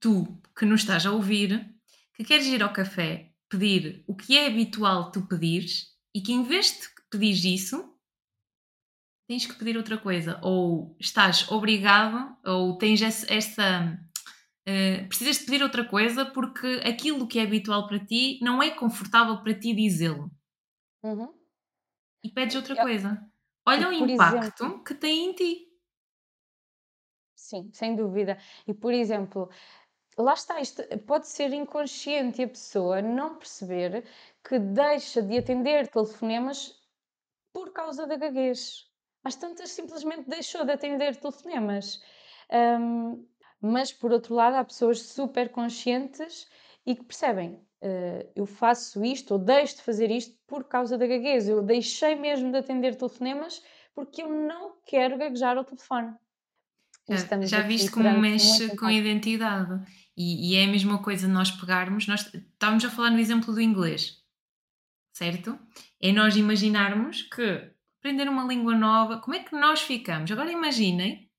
tu 0.00 0.40
que 0.56 0.64
nos 0.64 0.80
estás 0.80 1.06
a 1.06 1.12
ouvir 1.12 1.74
que 2.14 2.24
queres 2.24 2.46
ir 2.46 2.62
ao 2.62 2.72
café 2.72 3.32
pedir 3.48 4.04
o 4.06 4.14
que 4.14 4.36
é 4.36 4.46
habitual 4.46 5.10
tu 5.10 5.26
pedires 5.26 5.94
e 6.14 6.20
que 6.20 6.32
em 6.32 6.42
vez 6.42 6.72
de 6.72 6.88
pedir 7.10 7.54
isso, 7.54 7.92
tens 9.28 9.46
que 9.46 9.54
pedir 9.54 9.76
outra 9.76 9.98
coisa. 9.98 10.38
Ou 10.42 10.96
estás 10.98 11.50
obrigado, 11.50 12.36
ou 12.44 12.76
tens 12.78 13.02
essa. 13.02 13.98
uh, 14.66 15.08
precisas 15.08 15.38
de 15.38 15.44
pedir 15.44 15.62
outra 15.62 15.84
coisa 15.84 16.24
porque 16.24 16.80
aquilo 16.84 17.26
que 17.26 17.38
é 17.38 17.42
habitual 17.42 17.86
para 17.86 17.98
ti 17.98 18.38
não 18.42 18.62
é 18.62 18.70
confortável 18.70 19.42
para 19.42 19.54
ti 19.54 19.74
dizê-lo. 19.74 20.30
Uhum. 21.02 21.32
E 22.24 22.30
pedes 22.30 22.56
outra 22.56 22.76
coisa. 22.76 23.30
Olha 23.68 23.88
o 23.88 23.92
impacto 23.92 24.62
exemplo, 24.62 24.84
que 24.84 24.94
tem 24.94 25.30
em 25.30 25.32
ti. 25.34 25.65
Sim, 27.36 27.70
sem 27.72 27.94
dúvida. 27.94 28.38
E 28.66 28.74
por 28.74 28.92
exemplo, 28.92 29.48
lá 30.18 30.34
está, 30.34 30.60
isto 30.60 30.82
pode 31.06 31.28
ser 31.28 31.52
inconsciente 31.52 32.42
a 32.42 32.48
pessoa 32.48 33.02
não 33.02 33.36
perceber 33.36 34.04
que 34.42 34.58
deixa 34.58 35.22
de 35.22 35.38
atender 35.38 35.86
telefonemas 35.88 36.74
por 37.52 37.72
causa 37.72 38.06
da 38.06 38.16
gaguez. 38.16 38.90
Às 39.22 39.36
tantas 39.36 39.70
simplesmente 39.70 40.28
deixou 40.28 40.64
de 40.64 40.72
atender 40.72 41.16
telefonemas. 41.16 42.02
Um, 42.80 43.26
mas 43.60 43.92
por 43.92 44.12
outro 44.12 44.34
lado, 44.34 44.56
há 44.56 44.64
pessoas 44.64 45.02
super 45.02 45.50
conscientes 45.50 46.48
e 46.86 46.94
que 46.96 47.04
percebem: 47.04 47.54
uh, 47.82 48.30
eu 48.34 48.46
faço 48.46 49.04
isto 49.04 49.32
ou 49.32 49.38
deixo 49.38 49.76
de 49.76 49.82
fazer 49.82 50.10
isto 50.10 50.38
por 50.46 50.64
causa 50.64 50.96
da 50.96 51.06
gaguez. 51.06 51.48
Eu 51.48 51.62
deixei 51.62 52.14
mesmo 52.14 52.50
de 52.50 52.58
atender 52.58 52.96
telefonemas 52.96 53.62
porque 53.94 54.22
eu 54.22 54.28
não 54.28 54.76
quero 54.84 55.18
gaguejar 55.18 55.56
ao 55.58 55.64
telefone. 55.64 56.16
Já, 57.08 57.40
já 57.42 57.62
viste 57.62 57.90
como 57.90 58.18
mexe 58.18 58.76
com 58.76 58.86
a 58.86 58.92
identidade. 58.92 59.80
E, 60.16 60.50
e, 60.50 60.56
é 60.56 60.64
a 60.64 60.68
mesma 60.68 60.98
coisa 60.98 61.28
nós 61.28 61.50
pegarmos, 61.50 62.06
nós 62.06 62.32
estávamos 62.34 62.84
a 62.84 62.90
falar 62.90 63.10
no 63.10 63.18
exemplo 63.18 63.52
do 63.52 63.60
inglês, 63.60 64.16
certo? 65.12 65.58
É 66.00 66.10
nós 66.10 66.36
imaginarmos 66.36 67.22
que 67.22 67.70
aprender 67.98 68.28
uma 68.28 68.44
língua 68.44 68.74
nova, 68.74 69.18
como 69.18 69.36
é 69.36 69.40
que 69.40 69.54
nós 69.54 69.82
ficamos? 69.82 70.30
Agora 70.32 70.50
imaginem 70.50 71.30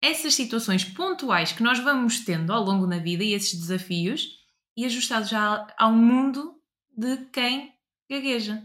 essas 0.00 0.34
situações 0.34 0.84
pontuais 0.84 1.52
que 1.52 1.62
nós 1.62 1.78
vamos 1.80 2.20
tendo 2.20 2.52
ao 2.52 2.62
longo 2.62 2.86
da 2.86 2.98
vida 2.98 3.24
e 3.24 3.34
esses 3.34 3.58
desafios 3.58 4.40
e 4.76 4.84
ajustados 4.84 5.28
já 5.28 5.66
ao 5.76 5.92
mundo 5.92 6.54
de 6.96 7.16
quem 7.26 7.74
gagueja, 8.08 8.62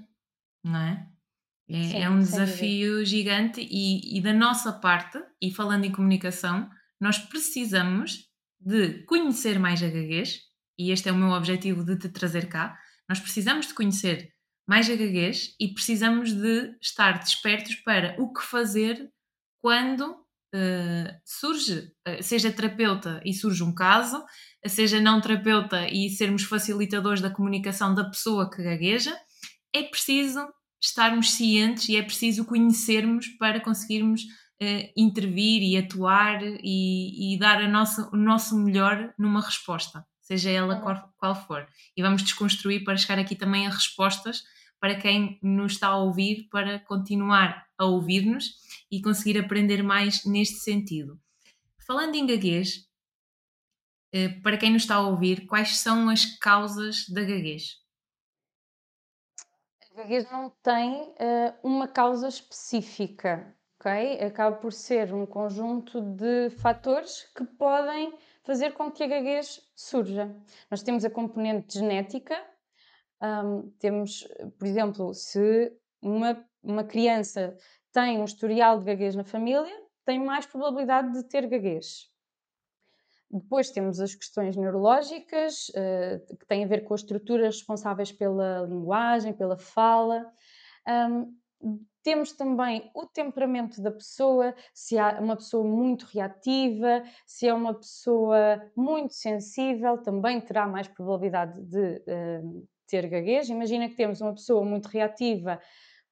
não 0.63 0.79
é? 0.79 1.07
É, 1.69 1.83
Sim, 1.83 1.97
é 1.97 2.09
um 2.09 2.19
desafio 2.19 3.05
gigante 3.05 3.59
e, 3.61 4.17
e 4.17 4.21
da 4.21 4.33
nossa 4.33 4.71
parte, 4.71 5.19
e 5.41 5.51
falando 5.53 5.83
em 5.83 5.91
comunicação, 5.91 6.69
nós 6.99 7.17
precisamos 7.17 8.29
de 8.59 9.03
conhecer 9.03 9.59
mais 9.59 9.83
a 9.83 9.87
gaguez, 9.87 10.39
e 10.79 10.91
este 10.91 11.09
é 11.09 11.11
o 11.11 11.17
meu 11.17 11.29
objetivo 11.29 11.83
de 11.83 11.97
te 11.97 12.09
trazer 12.09 12.47
cá. 12.47 12.77
Nós 13.09 13.19
precisamos 13.19 13.67
de 13.67 13.73
conhecer 13.73 14.29
mais 14.67 14.89
a 14.89 14.95
gaguez 14.95 15.55
e 15.59 15.73
precisamos 15.73 16.33
de 16.33 16.75
estar 16.81 17.19
despertos 17.19 17.75
para 17.75 18.15
o 18.19 18.31
que 18.31 18.41
fazer 18.41 19.09
quando 19.61 20.11
uh, 20.11 21.19
surge, 21.25 21.91
uh, 22.07 22.21
seja 22.21 22.51
terapeuta 22.51 23.21
e 23.25 23.33
surge 23.33 23.63
um 23.63 23.73
caso, 23.73 24.23
seja 24.65 24.99
não 24.99 25.21
terapeuta 25.21 25.87
e 25.89 26.09
sermos 26.09 26.43
facilitadores 26.43 27.21
da 27.21 27.29
comunicação 27.29 27.95
da 27.95 28.05
pessoa 28.05 28.49
que 28.49 28.63
gagueja, 28.63 29.17
é 29.73 29.83
preciso 29.83 30.45
estarmos 30.81 31.31
cientes 31.31 31.89
e 31.89 31.97
é 31.97 32.03
preciso 32.03 32.45
conhecermos 32.45 33.27
para 33.39 33.59
conseguirmos 33.59 34.21
uh, 34.21 34.91
intervir 34.95 35.61
e 35.61 35.77
atuar 35.77 36.41
e, 36.43 37.33
e 37.33 37.39
dar 37.39 37.67
nossa, 37.69 38.09
o 38.13 38.17
nosso 38.17 38.57
melhor 38.57 39.13
numa 39.17 39.41
resposta, 39.41 40.05
seja 40.21 40.49
ela 40.49 40.75
uhum. 40.75 40.81
qual, 40.81 41.13
qual 41.17 41.35
for. 41.35 41.67
E 41.95 42.01
vamos 42.01 42.23
desconstruir 42.23 42.83
para 42.83 42.97
chegar 42.97 43.19
aqui 43.19 43.35
também 43.35 43.67
a 43.67 43.71
respostas 43.71 44.43
para 44.79 44.95
quem 44.95 45.39
nos 45.41 45.73
está 45.73 45.87
a 45.87 45.97
ouvir, 45.97 46.47
para 46.51 46.79
continuar 46.79 47.65
a 47.77 47.85
ouvir-nos 47.85 48.53
e 48.91 49.01
conseguir 49.01 49.39
aprender 49.39 49.81
mais 49.83 50.23
neste 50.25 50.59
sentido. 50.59 51.19
Falando 51.85 52.15
em 52.15 52.25
gaguez, 52.25 52.87
eh, 54.13 54.29
para 54.41 54.57
quem 54.57 54.71
nos 54.71 54.83
está 54.83 54.95
a 54.95 55.07
ouvir, 55.07 55.45
quais 55.47 55.77
são 55.77 56.09
as 56.09 56.25
causas 56.37 57.05
da 57.09 57.21
gaguez? 57.21 57.86
Gaguez 59.97 60.31
não 60.31 60.51
tem 60.61 61.01
uh, 61.01 61.53
uma 61.63 61.87
causa 61.87 62.27
específica 62.27 63.57
ok? 63.79 64.19
Acaba 64.25 64.57
por 64.57 64.73
ser 64.73 65.13
um 65.13 65.25
conjunto 65.25 66.01
de 66.01 66.49
fatores 66.49 67.23
que 67.35 67.45
podem 67.45 68.13
fazer 68.43 68.73
com 68.73 68.91
que 68.91 69.03
a 69.03 69.07
gaguez 69.07 69.61
surja. 69.75 70.35
Nós 70.69 70.81
temos 70.81 71.05
a 71.05 71.09
componente 71.09 71.77
genética, 71.79 72.35
um, 73.21 73.69
temos, 73.79 74.27
por 74.57 74.67
exemplo, 74.67 75.13
se 75.13 75.73
uma, 76.01 76.45
uma 76.61 76.83
criança 76.83 77.55
tem 77.91 78.19
um 78.19 78.25
historial 78.25 78.79
de 78.79 78.85
gaguez 78.85 79.15
na 79.15 79.23
família, 79.23 79.73
tem 80.05 80.23
mais 80.23 80.45
probabilidade 80.45 81.11
de 81.13 81.23
ter 81.23 81.47
gaguez. 81.47 82.11
Depois 83.29 83.71
temos 83.71 83.99
as 83.99 84.15
questões 84.15 84.55
neurológicas, 84.55 85.69
uh, 85.69 86.37
que 86.37 86.45
têm 86.45 86.63
a 86.63 86.67
ver 86.67 86.83
com 86.83 86.93
as 86.93 87.01
estruturas 87.01 87.57
responsáveis 87.57 88.11
pela 88.11 88.61
linguagem, 88.61 89.33
pela 89.33 89.57
fala. 89.57 90.25
Um, 90.87 91.35
temos 92.03 92.31
também 92.31 92.89
o 92.95 93.05
temperamento 93.05 93.81
da 93.81 93.91
pessoa, 93.91 94.55
se 94.73 94.97
há 94.97 95.19
uma 95.19 95.35
pessoa 95.35 95.63
muito 95.63 96.05
reativa, 96.05 97.03
se 97.25 97.47
é 97.47 97.53
uma 97.53 97.73
pessoa 97.73 98.61
muito 98.77 99.13
sensível, 99.13 99.97
também 99.97 100.39
terá 100.39 100.65
mais 100.65 100.87
probabilidade 100.87 101.61
de 101.65 102.01
ter 102.87 103.09
gaguez. 103.09 103.49
Imagina 103.49 103.89
que 103.89 103.95
temos 103.95 104.21
uma 104.21 104.33
pessoa 104.33 104.63
muito 104.63 104.85
reativa 104.85 105.59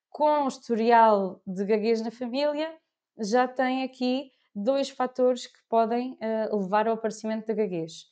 com 0.10 0.48
historial 0.48 1.42
de 1.46 1.66
gaguez 1.66 2.02
na 2.02 2.10
família, 2.10 2.74
já 3.20 3.48
tem 3.48 3.84
aqui 3.84 4.32
dois 4.56 4.90
fatores 4.90 5.48
que 5.48 5.60
podem 5.68 6.14
uh, 6.14 6.58
levar 6.58 6.88
ao 6.88 6.94
aparecimento 6.94 7.48
da 7.48 7.54
gaguez. 7.54 8.06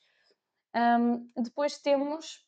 Um, 0.76 1.30
depois 1.42 1.78
temos 1.78 2.46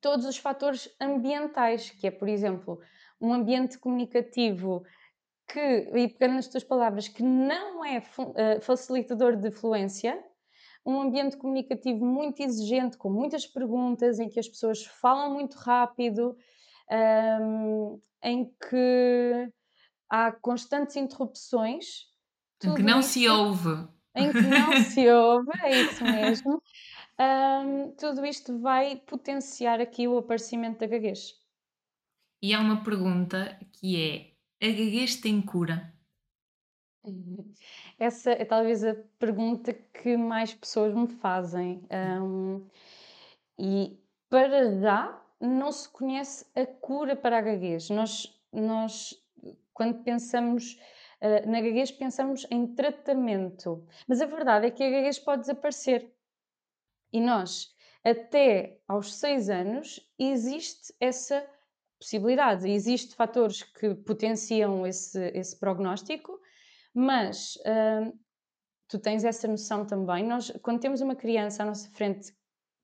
todos 0.00 0.26
os 0.26 0.38
fatores 0.38 0.88
ambientais, 1.00 1.90
que 1.90 2.06
é, 2.06 2.10
por 2.10 2.28
exemplo, 2.28 2.80
um 3.20 3.32
ambiente 3.32 3.78
comunicativo 3.78 4.82
que, 5.48 5.60
e 5.60 6.08
pegando 6.08 6.34
nas 6.34 6.48
tuas 6.48 6.64
palavras, 6.64 7.08
que 7.08 7.22
não 7.22 7.84
é 7.84 7.98
uh, 7.98 8.60
facilitador 8.60 9.36
de 9.36 9.50
fluência, 9.50 10.22
um 10.84 11.00
ambiente 11.00 11.36
comunicativo 11.36 12.04
muito 12.04 12.40
exigente, 12.40 12.96
com 12.96 13.10
muitas 13.10 13.44
perguntas, 13.44 14.20
em 14.20 14.28
que 14.28 14.38
as 14.38 14.48
pessoas 14.48 14.84
falam 14.84 15.34
muito 15.34 15.56
rápido, 15.56 16.36
um, 17.42 18.00
em 18.22 18.44
que 18.68 19.52
há 20.08 20.30
constantes 20.30 20.94
interrupções. 20.94 22.06
Em 22.70 22.74
que 22.74 22.82
não 22.82 23.00
isso, 23.00 23.08
se 23.10 23.28
ouve. 23.28 23.88
Em 24.14 24.32
que 24.32 24.40
não 24.40 24.72
se 24.82 25.08
ouve, 25.10 25.50
é 25.62 25.82
isso 25.82 26.04
mesmo. 26.04 26.62
Um, 27.18 27.92
tudo 27.92 28.26
isto 28.26 28.58
vai 28.60 28.96
potenciar 28.96 29.80
aqui 29.80 30.06
o 30.06 30.18
aparecimento 30.18 30.80
da 30.80 30.86
gaguez. 30.86 31.34
E 32.42 32.52
há 32.52 32.60
uma 32.60 32.82
pergunta 32.82 33.58
que 33.72 33.96
é: 34.60 34.66
a 34.66 34.70
gaguez 34.70 35.16
tem 35.16 35.40
cura? 35.40 35.92
Essa 37.98 38.32
é 38.32 38.44
talvez 38.44 38.84
a 38.84 38.94
pergunta 39.18 39.72
que 39.72 40.16
mais 40.16 40.52
pessoas 40.52 40.94
me 40.94 41.08
fazem. 41.08 41.82
Um, 41.90 42.66
e 43.58 43.98
para 44.28 44.78
já 44.80 45.22
não 45.40 45.72
se 45.72 45.88
conhece 45.88 46.46
a 46.54 46.66
cura 46.66 47.16
para 47.16 47.38
a 47.38 47.42
gaguez. 47.42 47.88
Nós, 47.88 48.38
nós 48.52 49.14
quando 49.72 50.02
pensamos 50.02 50.78
uh, 51.22 51.48
na 51.50 51.60
gaguez, 51.60 51.90
pensamos 51.90 52.46
em 52.50 52.74
tratamento. 52.74 53.86
Mas 54.06 54.20
a 54.20 54.26
verdade 54.26 54.66
é 54.66 54.70
que 54.70 54.82
a 54.82 54.90
gaguez 54.90 55.18
pode 55.18 55.42
desaparecer. 55.42 56.12
E 57.12 57.20
nós, 57.20 57.74
até 58.04 58.78
aos 58.86 59.14
seis 59.14 59.48
anos, 59.48 60.00
existe 60.18 60.94
essa 61.00 61.46
possibilidade. 61.98 62.68
Existem 62.68 63.16
fatores 63.16 63.62
que 63.62 63.94
potenciam 63.94 64.86
esse, 64.86 65.30
esse 65.34 65.58
prognóstico, 65.58 66.38
mas 66.94 67.56
uh, 67.56 68.16
tu 68.88 68.98
tens 68.98 69.24
essa 69.24 69.48
noção 69.48 69.86
também. 69.86 70.24
Nós, 70.24 70.50
quando 70.62 70.80
temos 70.80 71.00
uma 71.00 71.16
criança 71.16 71.62
à 71.62 71.66
nossa 71.66 71.90
frente 71.90 72.34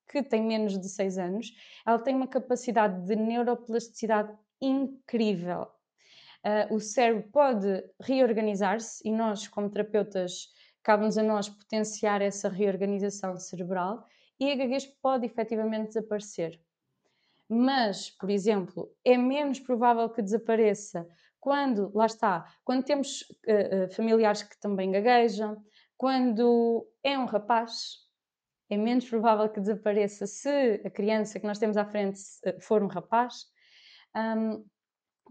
que 0.08 0.22
tem 0.22 0.42
menos 0.42 0.78
de 0.78 0.88
6 0.88 1.18
anos, 1.18 1.54
ela 1.86 1.98
tem 1.98 2.14
uma 2.14 2.26
capacidade 2.26 3.06
de 3.06 3.16
neuroplasticidade 3.16 4.36
incrível. 4.60 5.66
Uh, 6.44 6.74
o 6.74 6.80
cérebro 6.80 7.28
pode 7.30 7.84
reorganizar-se 8.00 9.06
e 9.06 9.12
nós, 9.12 9.46
como 9.46 9.70
terapeutas, 9.70 10.48
cabe-nos 10.82 11.16
a 11.16 11.22
nós 11.22 11.48
potenciar 11.48 12.20
essa 12.20 12.48
reorganização 12.48 13.36
cerebral 13.36 14.04
e 14.40 14.50
a 14.50 14.56
gaguez 14.56 14.84
pode 14.84 15.24
efetivamente 15.26 15.88
desaparecer. 15.88 16.60
Mas, 17.48 18.10
por 18.10 18.30
exemplo, 18.30 18.90
é 19.04 19.16
menos 19.16 19.60
provável 19.60 20.08
que 20.10 20.22
desapareça 20.22 21.06
quando, 21.38 21.92
lá 21.94 22.06
está, 22.06 22.52
quando 22.64 22.84
temos 22.84 23.22
uh, 23.46 23.92
familiares 23.94 24.42
que 24.42 24.58
também 24.58 24.90
gaguejam, 24.90 25.62
quando 25.96 26.88
é 27.04 27.16
um 27.16 27.26
rapaz, 27.26 27.98
é 28.68 28.76
menos 28.76 29.08
provável 29.08 29.48
que 29.48 29.60
desapareça 29.60 30.26
se 30.26 30.80
a 30.84 30.90
criança 30.90 31.38
que 31.38 31.46
nós 31.46 31.58
temos 31.58 31.76
à 31.76 31.84
frente 31.84 32.18
for 32.60 32.82
um 32.82 32.86
rapaz. 32.86 33.44
Um, 34.16 34.64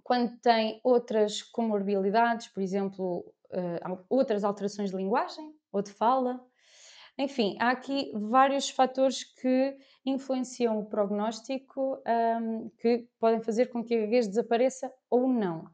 quando 0.03 0.37
tem 0.39 0.79
outras 0.83 1.41
comorbilidades, 1.41 2.47
por 2.47 2.61
exemplo, 2.61 3.33
uh, 3.51 4.05
outras 4.09 4.43
alterações 4.43 4.91
de 4.91 4.97
linguagem 4.97 5.53
ou 5.71 5.81
de 5.81 5.91
fala. 5.91 6.43
Enfim, 7.17 7.57
há 7.59 7.71
aqui 7.71 8.11
vários 8.15 8.69
fatores 8.69 9.23
que 9.23 9.77
influenciam 10.05 10.79
o 10.79 10.85
prognóstico 10.85 12.01
um, 12.41 12.69
que 12.79 13.07
podem 13.19 13.41
fazer 13.41 13.67
com 13.67 13.83
que 13.83 13.93
a 13.93 13.99
gaguez 13.99 14.27
desapareça 14.27 14.91
ou 15.09 15.27
não. 15.27 15.69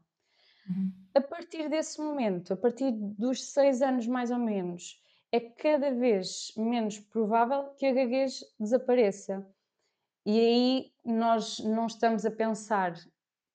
Uhum. 0.68 0.92
A 1.14 1.20
partir 1.20 1.68
desse 1.68 2.00
momento, 2.00 2.52
a 2.52 2.56
partir 2.56 2.90
dos 2.92 3.52
seis 3.52 3.80
anos 3.80 4.06
mais 4.06 4.30
ou 4.30 4.38
menos, 4.38 5.00
é 5.32 5.40
cada 5.40 5.90
vez 5.92 6.52
menos 6.56 6.98
provável 6.98 7.70
que 7.78 7.86
a 7.86 7.92
gaguez 7.92 8.44
desapareça. 8.58 9.46
E 10.26 10.38
aí 10.38 10.92
nós 11.04 11.58
não 11.60 11.86
estamos 11.86 12.26
a 12.26 12.30
pensar, 12.30 12.94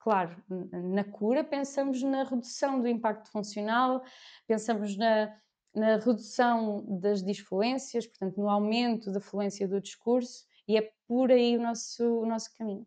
claro, 0.04 0.36
na 0.50 1.04
cura, 1.04 1.44
pensamos 1.44 2.04
na 2.04 2.24
redução 2.24 2.82
do 2.82 2.88
impacto 2.88 3.32
funcional, 3.32 4.04
pensamos 4.46 4.98
na, 4.98 5.34
na 5.74 5.96
redução 5.96 6.86
das 7.00 7.24
disfluências, 7.24 8.06
portanto, 8.06 8.38
no 8.38 8.50
aumento 8.50 9.12
da 9.14 9.22
fluência 9.22 9.66
do 9.66 9.80
discurso, 9.80 10.46
e 10.68 10.78
é 10.78 10.92
por 11.08 11.32
aí 11.32 11.56
o 11.58 11.62
nosso, 11.62 12.04
o 12.20 12.26
nosso 12.26 12.56
caminho. 12.58 12.86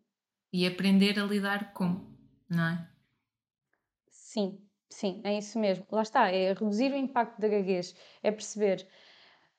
E 0.53 0.67
aprender 0.67 1.19
a 1.19 1.25
lidar 1.25 1.73
com, 1.73 2.05
não 2.47 2.67
é? 2.67 2.89
Sim, 4.09 4.61
Sim, 4.89 5.21
é 5.23 5.37
isso 5.37 5.59
mesmo. 5.59 5.85
Lá 5.91 6.01
está, 6.01 6.29
é 6.29 6.53
reduzir 6.53 6.91
o 6.91 6.95
impacto 6.95 7.39
da 7.39 7.47
gaguez, 7.47 7.95
é 8.23 8.31
perceber. 8.31 8.87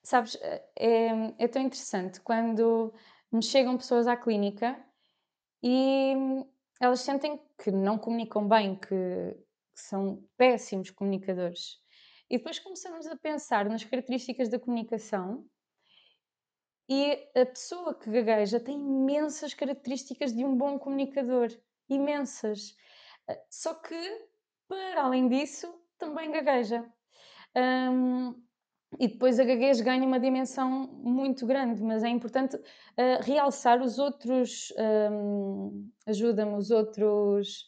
Sabes, 0.03 0.39
é, 0.77 1.35
é 1.39 1.49
tão 1.49 1.63
interessante 1.63 2.21
quando 2.21 2.95
me 3.31 3.43
chegam 3.43 3.77
pessoas 3.77 4.07
à 4.07 4.17
clínica 4.17 4.79
e 5.63 6.15
elas 6.81 7.01
sentem 7.01 7.41
que 7.63 7.71
não 7.71 7.99
comunicam 7.99 8.47
bem, 8.49 8.77
que, 8.77 8.89
que 8.89 9.81
são 9.81 10.25
péssimos 10.37 10.91
comunicadores. 10.91 11.79
E 12.31 12.39
depois 12.39 12.59
começamos 12.59 13.07
a 13.07 13.17
pensar 13.17 13.69
nas 13.69 13.85
características 13.85 14.49
da 14.49 14.59
comunicação 14.59 15.45
e 16.89 17.13
a 17.37 17.45
pessoa 17.45 17.95
que 17.95 18.11
gagueja 18.11 18.59
tem 18.59 18.77
imensas 18.77 19.53
características 19.53 20.35
de 20.35 20.45
um 20.45 20.57
bom 20.57 20.79
comunicador. 20.79 21.49
Imensas. 21.89 22.75
Só 23.51 23.75
que 23.75 24.29
para 24.69 25.03
além 25.03 25.29
disso, 25.29 25.67
também 25.99 26.31
gagueja. 26.31 26.87
Um, 27.57 28.35
e 28.99 29.09
depois 29.09 29.39
a 29.39 29.45
gaguez 29.45 29.81
ganha 29.81 30.07
uma 30.07 30.19
dimensão 30.19 30.87
muito 31.03 31.47
grande, 31.47 31.83
mas 31.83 32.03
é 32.03 32.09
importante 32.09 32.57
uh, 32.57 33.23
realçar 33.23 33.83
os 33.83 33.99
outros, 33.99 34.73
um, 35.13 35.91
ajuda-me, 36.07 36.57
os 36.57 36.71
outros 36.71 37.67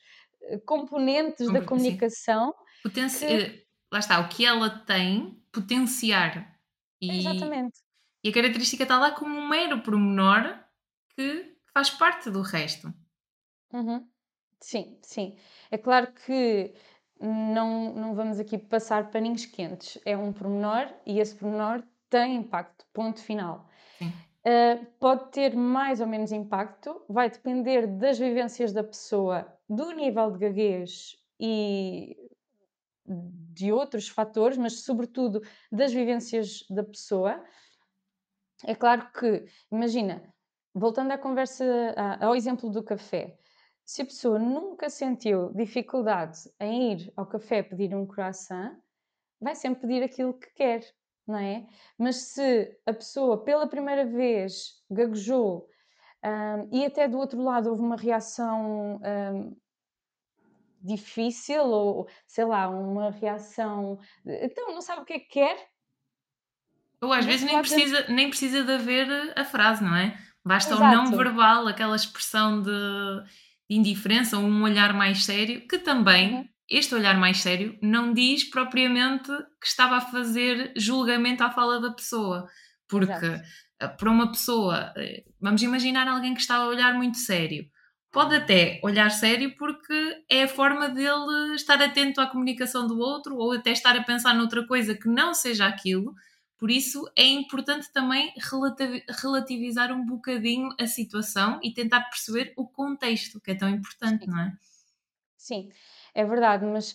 ah, 0.51 0.59
componentes 0.65 1.53
da 1.53 1.63
comunicação. 1.65 2.55
Potenci 2.83 3.27
que... 3.27 3.33
Eh, 3.33 3.65
lá 3.93 3.99
está, 3.99 4.21
o 4.21 4.29
que 4.29 4.47
ela 4.47 4.71
tem, 4.71 5.43
potenciar. 5.53 6.59
E, 7.01 7.19
Exatamente. 7.19 7.81
E 8.25 8.31
a 8.31 8.33
característica 8.33 8.83
está 8.83 8.99
lá 8.99 9.11
como 9.13 9.39
um 9.39 9.49
mero 9.49 9.83
pormenor 9.83 10.59
que 11.15 11.55
faz 11.73 11.91
parte 11.91 12.31
do 12.31 12.41
resto. 12.41 12.93
Uhum. 13.73 14.09
Sim, 14.61 14.99
sim. 15.03 15.37
É 15.71 15.79
claro 15.79 16.13
que 16.13 16.75
não, 17.21 17.93
não 17.95 18.15
vamos 18.15 18.41
aqui 18.41 18.57
passar 18.57 19.11
paninhos 19.11 19.45
quentes. 19.45 19.99
É 20.05 20.17
um 20.17 20.33
pormenor 20.33 20.89
e 21.05 21.21
esse 21.21 21.35
pormenor 21.35 21.83
tem 22.09 22.37
impacto, 22.37 22.87
ponto 22.93 23.21
final. 23.21 23.69
Uh, 24.03 24.87
pode 24.99 25.31
ter 25.33 25.55
mais 25.55 26.01
ou 26.01 26.07
menos 26.07 26.33
impacto, 26.33 27.05
vai 27.09 27.29
depender 27.29 27.87
das 27.87 28.19
vivências 28.19 28.73
da 28.73 28.83
pessoa, 28.83 29.47
do 29.69 29.93
nível 29.93 30.31
de 30.31 30.39
gaguez 30.39 31.17
e 31.39 32.17
de 33.07 33.71
outros 33.71 34.09
fatores, 34.09 34.57
mas 34.57 34.81
sobretudo 34.81 35.43
das 35.71 35.93
vivências 35.93 36.65
da 36.71 36.83
pessoa. 36.83 37.43
É 38.65 38.75
claro 38.75 39.11
que, 39.13 39.45
imagina, 39.71 40.23
voltando 40.75 41.13
à 41.13 41.19
conversa, 41.19 41.65
ao 42.21 42.35
exemplo 42.35 42.71
do 42.71 42.83
café, 42.83 43.39
se 43.91 44.03
a 44.03 44.05
pessoa 44.05 44.39
nunca 44.39 44.89
sentiu 44.89 45.53
dificuldade 45.53 46.39
em 46.61 46.93
ir 46.93 47.13
ao 47.17 47.27
café 47.27 47.61
pedir 47.61 47.93
um 47.93 48.07
croissant, 48.07 48.77
vai 49.41 49.57
sempre 49.57 49.81
pedir 49.81 50.05
aquilo 50.05 50.33
que 50.33 50.49
quer, 50.55 50.87
não 51.27 51.37
é? 51.37 51.67
Mas 51.99 52.15
se 52.19 52.79
a 52.87 52.93
pessoa 52.93 53.43
pela 53.43 53.67
primeira 53.67 54.07
vez 54.07 54.81
gaguejou 54.89 55.69
um, 56.25 56.69
e 56.71 56.87
até 56.87 57.09
do 57.09 57.19
outro 57.19 57.43
lado 57.43 57.69
houve 57.69 57.83
uma 57.83 57.97
reação 57.97 59.01
um, 59.03 59.57
difícil 60.81 61.65
ou 61.65 62.09
sei 62.29 62.45
lá, 62.45 62.69
uma 62.69 63.11
reação. 63.11 63.99
Então, 64.25 64.73
não 64.73 64.83
sabe 64.83 65.03
o 65.03 65.05
que 65.05 65.15
é 65.15 65.19
que 65.19 65.31
quer? 65.31 65.69
Ou 67.01 67.13
às 67.13 67.25
vezes 67.25 67.45
nem 67.45 67.59
precisa, 67.59 68.07
nem 68.09 68.29
precisa 68.29 68.63
de 68.63 68.73
haver 68.73 69.33
a 69.37 69.45
frase, 69.45 69.83
não 69.83 69.97
é? 69.97 70.17
Basta 70.45 70.75
Exato. 70.75 70.85
o 70.85 70.97
não 70.97 71.17
verbal, 71.19 71.67
aquela 71.67 71.97
expressão 71.97 72.63
de 72.63 72.71
indiferença 73.71 74.37
ou 74.37 74.45
um 74.45 74.63
olhar 74.63 74.93
mais 74.93 75.25
sério, 75.25 75.67
que 75.69 75.79
também, 75.79 76.35
uhum. 76.35 76.49
este 76.69 76.95
olhar 76.95 77.17
mais 77.17 77.39
sério, 77.39 77.79
não 77.81 78.13
diz 78.13 78.45
propriamente 78.45 79.31
que 79.61 79.67
estava 79.67 79.97
a 79.97 80.01
fazer 80.01 80.73
julgamento 80.77 81.45
à 81.45 81.51
fala 81.51 81.81
da 81.81 81.93
pessoa. 81.93 82.47
Porque 82.89 83.13
Exato. 83.13 83.43
Eh, 83.81 83.89
para 83.89 84.11
uma 84.11 84.31
pessoa, 84.31 84.93
eh, 84.97 85.25
vamos 85.41 85.63
imaginar 85.63 86.07
alguém 86.07 86.35
que 86.35 86.41
está 86.41 86.57
a 86.57 86.67
olhar 86.67 86.93
muito 86.95 87.17
sério. 87.17 87.65
Pode 88.13 88.35
até 88.35 88.81
olhar 88.83 89.09
sério 89.11 89.55
porque 89.57 90.25
é 90.29 90.43
a 90.43 90.49
forma 90.49 90.89
dele 90.89 91.55
estar 91.55 91.81
atento 91.81 92.21
à 92.21 92.27
comunicação 92.27 92.87
do 92.87 92.99
outro 92.99 93.37
ou 93.37 93.53
até 93.53 93.71
estar 93.71 93.97
a 93.97 94.03
pensar 94.03 94.35
noutra 94.35 94.67
coisa 94.67 94.97
que 94.97 95.09
não 95.09 95.33
seja 95.33 95.67
aquilo, 95.67 96.13
por 96.61 96.71
isso 96.71 97.11
é 97.17 97.27
importante 97.27 97.91
também 97.93 98.35
relativizar 99.23 99.91
um 99.91 100.05
bocadinho 100.05 100.69
a 100.79 100.87
situação 100.87 101.59
e 101.63 101.73
tentar 101.73 102.03
perceber 102.03 102.53
o 102.57 102.69
contexto, 102.69 103.41
que 103.41 103.53
é 103.53 103.55
tão 103.57 103.71
importante, 103.71 104.27
Sim. 104.27 104.29
não 104.29 104.39
é? 104.39 104.59
Sim, 105.37 105.71
é 106.15 106.25
verdade, 106.25 106.67
mas 106.67 106.95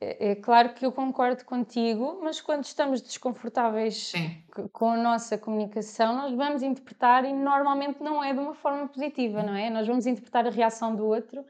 é, 0.00 0.32
é 0.32 0.36
claro 0.36 0.74
que 0.74 0.86
eu 0.86 0.92
concordo 0.92 1.44
contigo, 1.44 2.20
mas 2.22 2.40
quando 2.40 2.64
estamos 2.64 3.02
desconfortáveis 3.02 4.14
Sim. 4.14 4.44
com 4.72 4.90
a 4.90 4.96
nossa 4.96 5.38
comunicação, 5.38 6.16
nós 6.16 6.32
vamos 6.34 6.62
interpretar 6.62 7.24
e 7.24 7.32
normalmente 7.32 8.02
não 8.02 8.22
é 8.22 8.32
de 8.32 8.38
uma 8.38 8.54
forma 8.54 8.88
positiva, 8.88 9.42
não 9.42 9.54
é? 9.56 9.70
Nós 9.70 9.86
vamos 9.86 10.06
interpretar 10.06 10.46
a 10.46 10.50
reação 10.50 10.94
do 10.94 11.04
outro, 11.06 11.40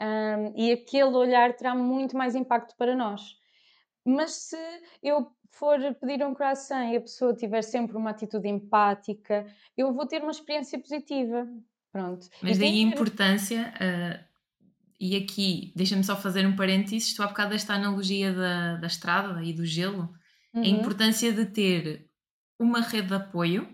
hum, 0.00 0.52
e 0.56 0.72
aquele 0.72 1.16
olhar 1.16 1.54
terá 1.54 1.74
muito 1.74 2.16
mais 2.16 2.34
impacto 2.34 2.76
para 2.76 2.94
nós. 2.96 3.38
Mas 4.04 4.32
se 4.32 4.56
eu 5.02 5.35
for 5.58 5.78
pedir 6.00 6.24
um 6.24 6.34
croissant 6.34 6.92
e 6.92 6.96
a 6.96 7.00
pessoa 7.00 7.34
tiver 7.34 7.62
sempre 7.62 7.96
uma 7.96 8.10
atitude 8.10 8.48
empática, 8.48 9.46
eu 9.76 9.92
vou 9.94 10.06
ter 10.06 10.22
uma 10.22 10.30
experiência 10.32 10.78
positiva. 10.78 11.46
Pronto. 11.92 12.28
Mas 12.40 12.58
Eu 12.58 12.58
daí 12.58 12.78
a 12.78 12.82
importância, 12.82 13.72
ah, 13.80 14.24
e 15.00 15.16
aqui 15.16 15.72
deixa-me 15.76 16.04
só 16.04 16.16
fazer 16.16 16.46
um 16.46 16.56
parênteses, 16.56 17.14
tu 17.14 17.22
há 17.22 17.26
bocado 17.28 17.50
desta 17.50 17.74
analogia 17.74 18.32
da, 18.32 18.76
da 18.76 18.86
estrada 18.86 19.42
e 19.44 19.52
do 19.52 19.64
gelo, 19.66 20.12
a 20.62 20.68
Uhum, 20.68 20.68
importância 20.68 21.32
de 21.32 21.46
ter 21.46 22.10
uma 22.58 22.80
rede 22.80 23.08
de 23.08 23.14
apoio 23.14 23.68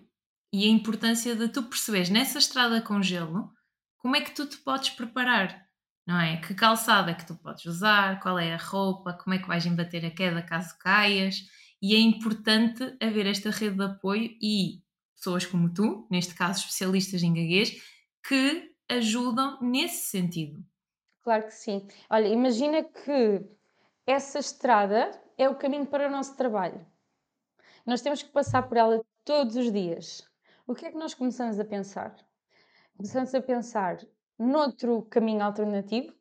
e 0.52 0.64
a 0.64 0.68
importância 0.68 1.36
de 1.36 1.48
tu 1.48 1.62
perceberes 1.64 2.10
nessa 2.10 2.38
estrada 2.38 2.82
com 2.82 3.02
gelo 3.02 3.52
como 3.98 4.16
é 4.16 4.20
que 4.20 4.32
tu 4.34 4.46
te 4.46 4.58
podes 4.58 4.90
preparar, 4.90 5.64
não 6.06 6.20
é? 6.20 6.38
Que 6.38 6.54
calçada 6.54 7.10
é 7.12 7.14
que 7.14 7.26
tu 7.26 7.36
podes 7.36 7.64
usar, 7.66 8.20
qual 8.20 8.38
é 8.38 8.54
a 8.54 8.58
roupa, 8.58 9.12
como 9.14 9.34
é 9.34 9.38
que 9.38 9.48
vais 9.48 9.64
embater 9.66 10.04
a 10.04 10.10
queda 10.10 10.42
caso 10.42 10.76
caias, 10.78 11.42
e 11.82 11.96
é 11.96 11.98
importante 11.98 12.96
haver 13.00 13.26
esta 13.26 13.50
rede 13.50 13.76
de 13.76 13.84
apoio 13.84 14.30
e 14.40 14.80
pessoas 15.16 15.44
como 15.44 15.74
tu, 15.74 16.06
neste 16.08 16.34
caso 16.34 16.60
especialistas 16.60 17.22
em 17.22 17.34
gaguez, 17.34 17.82
que 18.26 18.72
ajudam 18.88 19.58
nesse 19.60 20.06
sentido. 20.06 20.64
claro 21.22 21.44
que 21.44 21.54
sim. 21.54 21.86
Olha, 22.08 22.28
imagina 22.28 22.84
que 22.84 23.44
essa 24.06 24.38
estrada 24.38 25.10
é 25.36 25.48
o 25.48 25.56
caminho 25.56 25.86
para 25.86 26.08
o 26.08 26.10
nosso 26.10 26.36
trabalho. 26.36 26.86
Nós 27.84 28.00
temos 28.00 28.22
que 28.22 28.30
passar 28.30 28.62
por 28.62 28.76
ela 28.76 29.04
todos 29.24 29.56
os 29.56 29.72
dias. 29.72 30.22
O 30.66 30.74
que 30.74 30.86
é 30.86 30.90
que 30.90 30.98
nós 30.98 31.14
começamos 31.14 31.58
a 31.58 31.64
pensar? 31.64 32.14
Começamos 32.96 33.34
a 33.34 33.42
pensar 33.42 33.98
noutro 34.38 35.02
caminho 35.10 35.42
alternativo, 35.42 36.14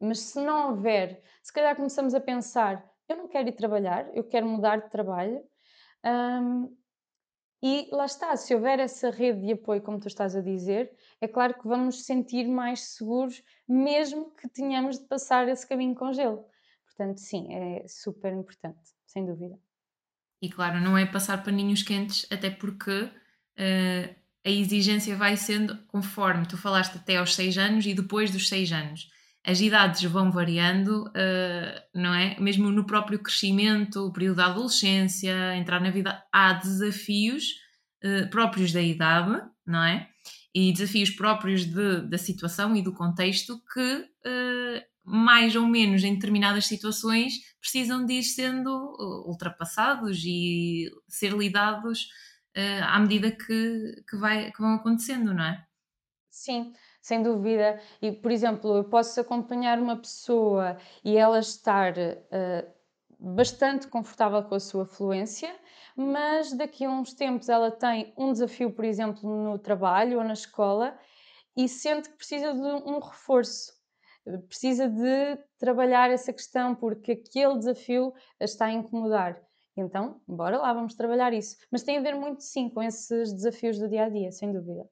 mas 0.00 0.18
se 0.18 0.40
não 0.40 0.70
houver, 0.70 1.22
se 1.42 1.52
calhar 1.52 1.76
começamos 1.76 2.14
a 2.14 2.20
pensar: 2.20 2.84
eu 3.08 3.16
não 3.16 3.28
quero 3.28 3.48
ir 3.48 3.52
trabalhar, 3.52 4.08
eu 4.14 4.24
quero 4.24 4.46
mudar 4.46 4.76
de 4.76 4.90
trabalho. 4.90 5.42
hum, 6.04 6.76
e 7.66 7.88
lá 7.92 8.04
está, 8.04 8.36
se 8.36 8.54
houver 8.54 8.78
essa 8.78 9.10
rede 9.10 9.40
de 9.40 9.52
apoio, 9.54 9.80
como 9.80 9.98
tu 9.98 10.06
estás 10.06 10.36
a 10.36 10.42
dizer, 10.42 10.92
é 11.18 11.26
claro 11.26 11.54
que 11.54 11.66
vamos 11.66 12.04
sentir 12.04 12.46
mais 12.46 12.80
seguros, 12.80 13.42
mesmo 13.66 14.30
que 14.32 14.46
tenhamos 14.50 14.98
de 14.98 15.06
passar 15.06 15.48
esse 15.48 15.66
caminho 15.66 15.94
com 15.94 16.12
gelo. 16.12 16.44
Portanto, 16.84 17.18
sim, 17.20 17.54
é 17.54 17.88
super 17.88 18.34
importante, 18.34 18.82
sem 19.06 19.24
dúvida. 19.24 19.58
E 20.42 20.50
claro, 20.50 20.78
não 20.78 20.98
é 20.98 21.06
passar 21.06 21.42
paninhos 21.42 21.82
quentes, 21.82 22.26
até 22.30 22.50
porque 22.50 23.10
eh, 23.56 24.14
a 24.44 24.50
exigência 24.50 25.16
vai 25.16 25.34
sendo 25.36 25.82
conforme 25.86 26.46
tu 26.46 26.58
falaste 26.58 26.98
até 26.98 27.16
aos 27.16 27.34
6 27.34 27.56
anos 27.56 27.86
e 27.86 27.94
depois 27.94 28.30
dos 28.30 28.46
6 28.46 28.72
anos. 28.72 29.10
As 29.46 29.60
idades 29.60 30.02
vão 30.04 30.30
variando, 30.32 31.10
eh, 31.14 31.86
não 31.94 32.14
é? 32.14 32.38
Mesmo 32.40 32.70
no 32.70 32.86
próprio 32.86 33.18
crescimento, 33.18 34.06
o 34.06 34.12
período 34.12 34.36
da 34.36 34.46
adolescência, 34.46 35.54
entrar 35.56 35.80
na 35.80 35.90
vida, 35.90 36.22
há 36.32 36.54
desafios 36.54 37.44
eh, 38.02 38.26
próprios 38.26 38.72
da 38.72 38.80
idade, 38.82 39.42
não 39.66 39.82
é? 39.84 40.08
E 40.54 40.72
desafios 40.72 41.10
próprios 41.10 41.64
de- 41.66 42.02
da 42.08 42.16
situação 42.18 42.74
e 42.76 42.82
do 42.82 42.92
contexto 42.94 43.60
que, 43.72 44.08
eh, 44.24 44.86
mais 45.04 45.54
ou 45.56 45.66
menos 45.66 46.02
em 46.04 46.14
determinadas 46.14 46.64
situações, 46.66 47.34
precisam 47.60 48.06
de 48.06 48.14
ir 48.14 48.22
sendo 48.22 48.70
ultrapassados 49.26 50.22
e 50.24 50.90
ser 51.08 51.32
lidados 51.32 52.08
à 52.88 52.98
medida 53.00 53.30
que, 53.32 54.02
que, 54.08 54.16
vai, 54.16 54.50
que 54.52 54.60
vão 54.60 54.74
acontecendo, 54.74 55.34
não 55.34 55.44
é? 55.44 55.66
Sim, 56.30 56.72
sem 57.04 57.22
dúvida. 57.22 57.78
E, 58.00 58.10
por 58.12 58.32
exemplo, 58.32 58.78
eu 58.78 58.84
posso 58.84 59.20
acompanhar 59.20 59.78
uma 59.78 59.94
pessoa 59.94 60.78
e 61.04 61.18
ela 61.18 61.38
estar 61.38 61.92
eh, 61.98 62.66
bastante 63.20 63.86
confortável 63.88 64.42
com 64.44 64.54
a 64.54 64.60
sua 64.60 64.86
fluência, 64.86 65.54
mas 65.94 66.54
daqui 66.54 66.86
a 66.86 66.90
uns 66.90 67.12
tempos 67.12 67.50
ela 67.50 67.70
tem 67.70 68.14
um 68.16 68.32
desafio, 68.32 68.72
por 68.72 68.86
exemplo, 68.86 69.28
no 69.28 69.58
trabalho 69.58 70.16
ou 70.16 70.24
na 70.24 70.32
escola 70.32 70.98
e 71.54 71.68
sente 71.68 72.08
que 72.08 72.16
precisa 72.16 72.54
de 72.54 72.60
um 72.60 72.98
reforço. 72.98 73.74
Precisa 74.48 74.88
de 74.88 75.36
trabalhar 75.58 76.10
essa 76.10 76.32
questão 76.32 76.74
porque 76.74 77.12
aquele 77.12 77.58
desafio 77.58 78.14
a 78.40 78.44
está 78.44 78.64
a 78.64 78.72
incomodar. 78.72 79.42
Então, 79.76 80.22
bora 80.26 80.56
lá, 80.56 80.72
vamos 80.72 80.94
trabalhar 80.94 81.34
isso. 81.34 81.58
Mas 81.70 81.82
tem 81.82 81.98
a 81.98 82.00
ver 82.00 82.14
muito, 82.14 82.42
sim, 82.42 82.70
com 82.70 82.82
esses 82.82 83.30
desafios 83.34 83.78
do 83.78 83.90
dia 83.90 84.04
a 84.04 84.08
dia, 84.08 84.32
sem 84.32 84.50
dúvida. 84.50 84.88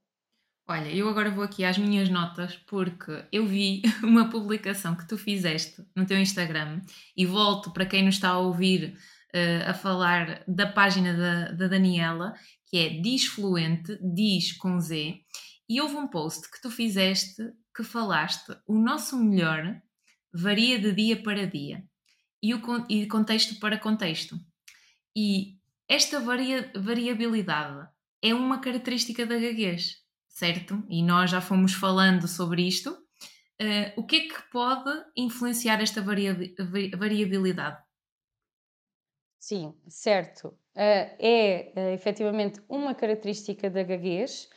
Olha, 0.72 0.88
eu 0.88 1.06
agora 1.06 1.30
vou 1.30 1.44
aqui 1.44 1.66
às 1.66 1.76
minhas 1.76 2.08
notas 2.08 2.56
porque 2.66 3.26
eu 3.30 3.44
vi 3.44 3.82
uma 4.02 4.30
publicação 4.30 4.96
que 4.96 5.06
tu 5.06 5.18
fizeste 5.18 5.84
no 5.94 6.06
teu 6.06 6.18
Instagram 6.18 6.80
e 7.14 7.26
volto 7.26 7.70
para 7.74 7.84
quem 7.84 8.02
nos 8.02 8.14
está 8.14 8.30
a 8.30 8.38
ouvir 8.38 8.96
uh, 9.34 9.68
a 9.68 9.74
falar 9.74 10.42
da 10.48 10.66
página 10.66 11.12
da, 11.12 11.52
da 11.52 11.68
Daniela, 11.68 12.32
que 12.64 12.78
é 12.78 12.88
Disfluente, 13.02 13.98
diz 14.14 14.52
com 14.52 14.80
Z, 14.80 15.20
e 15.68 15.78
houve 15.78 15.96
um 15.96 16.08
post 16.08 16.50
que 16.50 16.62
tu 16.62 16.70
fizeste 16.70 17.42
que 17.76 17.84
falaste 17.84 18.56
o 18.66 18.78
nosso 18.78 19.22
melhor 19.22 19.78
varia 20.32 20.78
de 20.78 20.90
dia 20.90 21.22
para 21.22 21.46
dia 21.46 21.84
e, 22.42 22.54
o, 22.54 22.62
e 22.88 23.00
de 23.00 23.08
contexto 23.08 23.60
para 23.60 23.78
contexto. 23.78 24.38
E 25.14 25.58
esta 25.86 26.18
varia, 26.18 26.72
variabilidade 26.74 27.86
é 28.22 28.32
uma 28.32 28.58
característica 28.58 29.26
da 29.26 29.38
gaguez, 29.38 30.01
certo? 30.42 30.82
E 30.88 31.04
nós 31.04 31.30
já 31.30 31.40
fomos 31.40 31.72
falando 31.72 32.26
sobre 32.26 32.66
isto. 32.66 32.90
Uh, 33.60 33.92
o 33.96 34.04
que 34.04 34.16
é 34.16 34.20
que 34.28 34.42
pode 34.50 34.90
influenciar 35.16 35.80
esta 35.80 36.02
variabi 36.02 36.52
variabilidade? 36.98 37.80
Sim, 39.38 39.72
certo. 39.86 40.48
Uh, 40.74 41.06
é 41.20 41.72
uh, 41.76 41.94
efetivamente 41.94 42.60
uma 42.68 42.92
característica 42.92 43.70
da 43.70 43.84
gaguez 43.84 44.50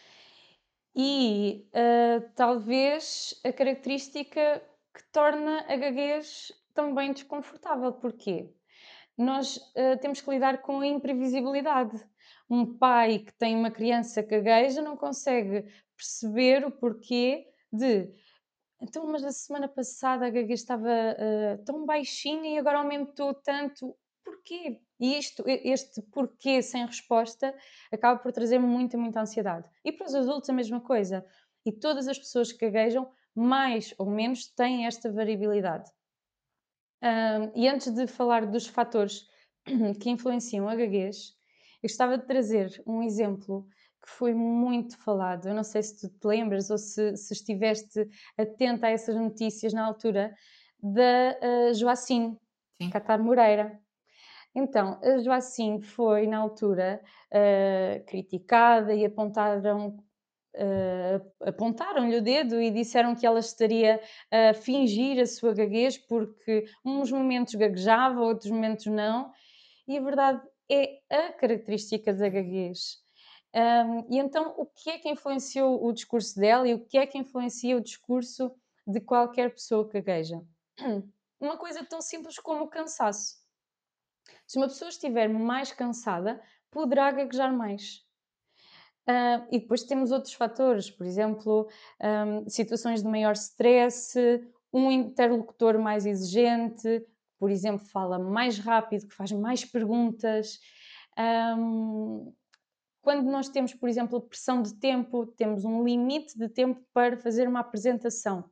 e 0.96 1.70
uh, 1.70 2.32
talvez 2.36 3.40
a 3.46 3.54
característica 3.54 4.64
que 4.92 5.04
torna 5.12 5.66
a 5.68 5.76
gaguez 5.76 6.52
também 6.74 7.14
desconfortável. 7.14 7.94
Porquê? 7.94 8.52
Nós 9.16 9.58
uh, 9.58 10.00
temos 10.02 10.20
que 10.20 10.32
lidar 10.32 10.64
com 10.64 10.80
a 10.80 10.88
imprevisibilidade. 10.88 12.04
Um 12.50 12.78
pai 12.78 13.20
que 13.20 13.34
tem 13.34 13.56
uma 13.56 13.72
criança 13.72 14.22
gagueja 14.22 14.82
não 14.82 14.96
consegue 14.96 15.66
perceber 15.96 16.66
o 16.66 16.72
porquê 16.72 17.48
de 17.72 18.14
então, 18.82 19.08
mas 19.08 19.24
a 19.24 19.32
semana 19.32 19.68
passada 19.68 20.26
a 20.26 20.30
gaguez 20.30 20.60
estava 20.60 20.88
uh, 20.88 21.64
tão 21.64 21.86
baixinha 21.86 22.56
e 22.56 22.58
agora 22.58 22.80
aumentou 22.80 23.34
tanto. 23.34 23.96
Porquê? 24.24 24.82
E 25.00 25.18
isto, 25.18 25.44
este 25.48 26.02
porquê 26.04 26.62
sem 26.62 26.86
resposta 26.86 27.56
acaba 27.92 28.20
por 28.20 28.32
trazer 28.32 28.60
muita, 28.60 28.98
muita 28.98 29.22
ansiedade. 29.22 29.70
E 29.84 29.92
para 29.92 30.08
os 30.08 30.16
adultos 30.16 30.50
a 30.50 30.54
mesma 30.54 30.82
coisa. 30.82 31.26
E 31.66 31.72
todas 31.72 32.08
as 32.08 32.18
pessoas 32.18 32.52
que 32.52 32.70
gaguejam, 32.70 33.10
mais 33.34 33.94
ou 33.98 34.10
menos, 34.10 34.48
têm 34.48 34.86
esta 34.86 35.12
variabilidade. 35.12 35.90
Um, 37.02 37.52
e 37.56 37.68
antes 37.68 37.92
de 37.92 38.08
falar 38.08 38.46
dos 38.46 38.68
fatores 38.68 39.28
que 40.02 40.10
influenciam 40.10 40.68
a 40.68 40.76
gaguez, 40.76 41.36
eu 41.86 41.88
gostava 41.88 42.18
de 42.18 42.26
trazer 42.26 42.82
um 42.86 43.04
exemplo 43.04 43.68
que 44.04 44.10
foi 44.10 44.34
muito 44.34 44.98
falado. 44.98 45.48
Eu 45.48 45.54
não 45.54 45.64
sei 45.64 45.84
se 45.84 46.00
tu 46.00 46.10
te 46.10 46.28
lembras 46.28 46.72
ou 46.72 46.78
se, 46.80 47.16
se 47.16 47.34
estiveste 47.34 48.08
atenta 48.38 48.88
a 48.88 48.90
essas 48.90 49.16
notícias 49.16 49.72
na 49.72 49.86
altura, 49.86 50.34
da 50.82 51.38
uh, 51.42 51.74
Joacine 51.74 52.38
Sim. 52.82 52.90
Catar 52.90 53.20
Moreira. 53.20 53.80
Então, 54.54 55.00
a 55.04 55.18
Joacine 55.20 55.82
foi, 55.82 56.28
na 56.28 56.40
altura, 56.40 57.02
uh, 57.32 58.06
criticada 58.06 58.94
e 58.94 59.06
apontaram 59.06 59.98
uh, 60.56 61.48
apontaram-lhe 61.48 62.18
o 62.18 62.22
dedo 62.22 62.60
e 62.60 62.72
disseram 62.72 63.14
que 63.14 63.26
ela 63.26 63.40
estaria 63.40 64.02
a 64.32 64.54
fingir 64.54 65.20
a 65.20 65.26
sua 65.26 65.54
gaguez 65.54 65.98
porque 65.98 66.66
uns 66.84 67.12
momentos 67.12 67.54
gaguejava, 67.56 68.22
outros 68.22 68.50
momentos 68.50 68.86
não. 68.88 69.32
E 69.88 69.98
a 69.98 70.02
verdade 70.02 70.42
é 70.70 71.00
a 71.10 71.34
característica 71.34 72.14
da 72.14 72.30
gaguez. 72.30 73.04
Um, 73.54 74.14
e 74.14 74.18
então, 74.18 74.54
o 74.58 74.66
que 74.66 74.90
é 74.90 75.00
que 75.00 75.10
influenciou 75.10 75.86
o 75.86 75.94
discurso 75.94 76.38
dela 76.38 76.68
e 76.68 76.74
o 76.74 76.86
que 76.86 76.98
é 76.98 77.08
que 77.08 77.18
influencia 77.18 77.78
o 77.78 77.82
discurso 77.82 78.52
de 78.86 79.00
qualquer 79.00 79.54
pessoa 79.54 79.88
que 79.88 80.02
gagueja? 80.02 80.42
Uma 81.40 81.58
coisa 81.58 81.84
tão 81.86 82.02
simples 82.02 82.38
como 82.38 82.66
o 82.66 82.68
cansaço. 82.68 83.38
Se 84.48 84.58
uma 84.58 84.68
pessoa 84.68 84.90
estiver 84.90 85.28
mais 85.28 85.72
cansada, 85.72 86.42
poderá 86.72 87.12
gaguejar 87.12 87.54
mais. 87.54 88.06
Uh, 89.08 89.46
e 89.52 89.60
depois 89.60 89.84
temos 89.84 90.12
outros 90.12 90.34
fatores, 90.34 90.90
por 90.90 91.06
exemplo, 91.06 91.70
um, 92.02 92.50
situações 92.50 93.04
de 93.04 93.08
maior 93.08 93.34
stress, 93.34 94.18
um 94.74 94.90
interlocutor 94.90 95.78
mais 95.78 96.06
exigente, 96.06 97.06
por 97.38 97.50
exemplo, 97.50 97.86
fala 97.88 98.18
mais 98.18 98.60
rápido, 98.60 99.08
que 99.08 99.16
faz 99.16 99.32
mais 99.32 99.64
perguntas. 99.66 100.60
Um, 101.18 102.34
quando 103.02 103.30
nós 103.30 103.50
temos, 103.50 103.74
por 103.74 103.88
exemplo, 103.88 104.22
pressão 104.22 104.62
de 104.62 104.74
tempo, 104.76 105.28
temos 105.28 105.64
um 105.64 105.84
limite 105.84 106.38
de 106.38 106.50
tempo 106.50 106.84
para 106.94 107.18
fazer 107.18 107.48
uma 107.48 107.60
apresentação. 107.60 108.50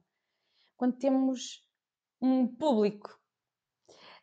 Quando 0.78 0.98
temos 0.98 1.64
um 2.22 2.48
público. 2.48 3.20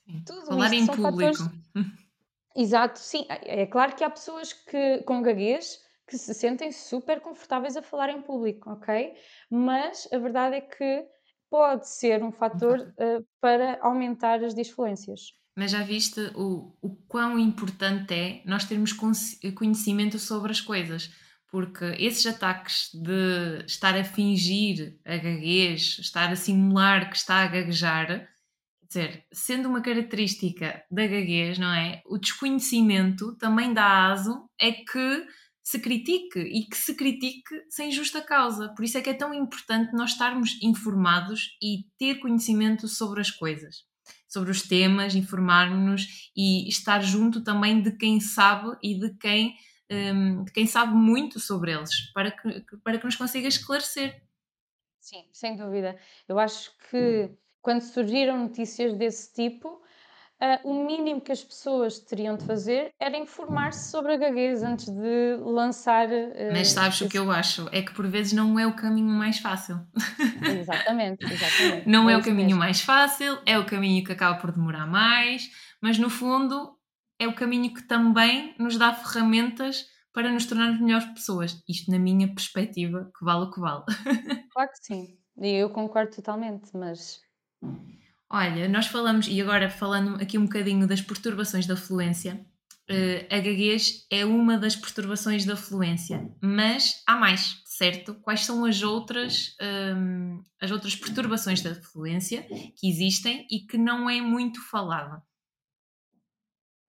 Sim. 0.07 0.23
Tudo 0.25 0.47
Falar 0.47 0.73
em 0.73 0.87
público. 0.87 1.03
Fatores... 1.03 1.39
Exato, 2.57 2.99
sim. 2.99 3.27
É, 3.29 3.63
é 3.63 3.67
claro 3.67 3.95
que 3.95 4.03
há 4.03 4.11
pessoas 4.11 4.53
que, 4.53 5.03
com 5.05 5.23
gaguez 5.23 5.81
que 6.07 6.19
se 6.19 6.35
sentem 6.35 6.73
super 6.73 7.21
confortáveis 7.21 7.77
a 7.77 7.83
falar 7.83 8.11
em 8.11 8.21
público, 8.21 8.69
ok? 8.71 9.15
Mas 9.49 10.09
a 10.13 10.19
verdade 10.19 10.57
é 10.57 10.61
que 10.61 11.07
pode 11.51 11.89
ser 11.89 12.23
um 12.23 12.31
fator 12.31 12.79
uh, 12.79 13.27
para 13.41 13.79
aumentar 13.83 14.43
as 14.45 14.55
disfluências. 14.55 15.33
Mas 15.57 15.73
já 15.73 15.83
viste 15.83 16.21
o, 16.35 16.73
o 16.81 16.97
quão 17.09 17.39
importante 17.39 18.15
é 18.15 18.43
nós 18.47 18.65
termos 18.65 18.93
conhecimento 18.93 20.19
sobre 20.19 20.53
as 20.53 20.61
coisas, 20.61 21.13
porque 21.51 21.85
esses 21.99 22.25
ataques 22.25 22.91
de 22.95 23.65
estar 23.67 23.97
a 23.97 24.05
fingir 24.05 24.99
a 25.05 25.17
gaguez, 25.17 25.99
estar 25.99 26.31
a 26.31 26.37
simular 26.37 27.11
que 27.11 27.17
está 27.17 27.43
a 27.43 27.49
gaguejar, 27.49 28.07
quer 28.07 28.87
dizer, 28.87 29.25
sendo 29.33 29.69
uma 29.69 29.83
característica 29.83 30.83
da 30.91 31.07
gaguez, 31.07 31.59
não 31.59 31.73
é? 31.75 32.01
O 32.07 32.17
desconhecimento 32.17 33.37
também 33.37 33.75
dá 33.75 34.07
aso 34.13 34.49
é 34.59 34.71
que 34.71 35.27
se 35.63 35.79
critique 35.79 36.39
e 36.39 36.67
que 36.67 36.77
se 36.77 36.95
critique 36.95 37.55
sem 37.69 37.91
justa 37.93 38.21
causa. 38.21 38.73
Por 38.75 38.85
isso 38.85 38.99
é 38.99 39.01
que 39.01 39.11
é 39.11 39.15
tão 39.15 39.33
importante 39.35 39.93
nós 39.95 40.13
estarmos 40.13 40.61
informados 40.63 41.57
e 41.63 41.85
ter 41.99 42.17
conhecimento 42.17 42.89
sobre 42.89 43.21
as 43.21 43.31
coisas, 43.31 43.85
sobre 44.29 44.51
os 44.51 44.63
temas, 44.63 45.15
informarmos-nos 45.15 46.31
e 46.37 46.69
estar 46.69 47.01
junto 47.01 47.43
também 47.43 47.83
de 47.83 47.97
quem 47.97 48.21
sabe 48.21 48.77
e 48.83 48.99
de 48.99 49.15
quem, 49.19 49.55
um, 49.91 50.45
de 50.45 50.53
quem 50.53 50.67
sabe 50.67 50.95
muito 50.95 51.39
sobre 51.39 51.73
eles, 51.73 52.11
para 52.13 52.31
que, 52.31 52.63
para 52.83 52.99
que 52.99 53.05
nos 53.05 53.17
consiga 53.17 53.49
esclarecer. 53.49 54.23
Sim, 55.01 55.25
sem 55.33 55.57
dúvida. 55.57 55.99
Eu 56.29 56.39
acho 56.39 56.71
que 56.91 57.31
quando 57.63 57.81
surgiram 57.81 58.39
notícias 58.39 58.95
desse 58.95 59.33
tipo, 59.33 59.83
Uh, 60.43 60.71
o 60.71 60.87
mínimo 60.87 61.21
que 61.21 61.31
as 61.31 61.45
pessoas 61.45 61.99
teriam 61.99 62.35
de 62.35 62.47
fazer 62.47 62.95
era 62.99 63.15
informar-se 63.19 63.91
sobre 63.91 64.15
a 64.15 64.17
gaguez 64.17 64.63
antes 64.63 64.89
de 64.89 65.37
lançar. 65.39 66.09
Uh, 66.09 66.51
Mas 66.51 66.69
sabes 66.69 66.95
esse... 66.95 67.05
o 67.05 67.09
que 67.11 67.19
eu 67.19 67.31
acho? 67.31 67.69
É 67.73 67.83
que 67.83 67.93
por 67.93 68.07
vezes 68.07 68.33
não 68.33 68.59
é 68.59 68.67
o 68.67 68.75
caminho 68.75 69.11
mais 69.11 69.39
fácil. 69.39 69.79
Exatamente, 70.43 71.25
exatamente. 71.25 71.87
não 71.87 72.09
é, 72.09 72.15
é 72.15 72.17
o 72.17 72.23
caminho 72.23 72.47
mesmo. 72.47 72.59
mais 72.59 72.81
fácil, 72.81 73.39
é 73.45 73.59
o 73.59 73.67
caminho 73.67 74.03
que 74.03 74.13
acaba 74.13 74.39
por 74.39 74.51
demorar 74.51 74.87
mais, 74.87 75.51
mas 75.81 75.99
no 75.99 76.09
fundo 76.09 76.75
é 77.19 77.29
o 77.29 77.35
caminho 77.35 77.75
que 77.75 77.83
também 77.83 78.55
nos 78.59 78.79
dá 78.79 78.95
ferramentas 78.95 79.87
para 80.13 80.33
nos 80.33 80.47
tornarmos 80.47 80.81
melhores 80.81 81.07
pessoas. 81.07 81.63
Isto 81.69 81.91
na 81.91 81.99
minha 81.99 82.27
perspectiva, 82.29 83.11
que 83.17 83.25
vale 83.25 83.45
o 83.45 83.51
que 83.51 83.61
vale. 83.61 83.85
Claro 84.53 84.71
que 84.71 84.79
sim, 84.85 85.19
e 85.39 85.51
eu 85.53 85.71
concordo 85.71 86.17
totalmente, 86.17 86.71
mas 86.75 87.21
Olha, 88.33 88.69
nós 88.69 88.87
falamos, 88.87 89.27
e 89.27 89.41
agora 89.41 89.69
falando 89.69 90.15
aqui 90.23 90.39
um 90.39 90.45
bocadinho 90.45 90.87
das 90.87 91.01
perturbações 91.01 91.67
da 91.67 91.77
fluência, 91.77 92.47
uh, 92.89 93.27
a 93.29 93.39
gaguez 93.39 94.07
é 94.09 94.25
uma 94.25 94.57
das 94.57 94.77
perturbações 94.77 95.45
da 95.45 95.57
fluência, 95.57 96.31
mas 96.41 97.03
há 97.09 97.17
mais, 97.17 97.61
certo? 97.65 98.15
Quais 98.23 98.45
são 98.45 98.65
as 98.65 98.85
outras, 98.85 99.57
um, 99.61 99.65
ehm, 99.65 100.43
as 100.61 100.71
outras 100.71 100.95
perturbações 100.95 101.61
da 101.61 101.75
fluência 101.75 102.47
que 102.77 102.89
existem 102.89 103.49
e 103.51 103.67
que 103.67 103.77
não 103.77 104.09
é 104.09 104.21
muito 104.21 104.63
falada? 104.71 105.21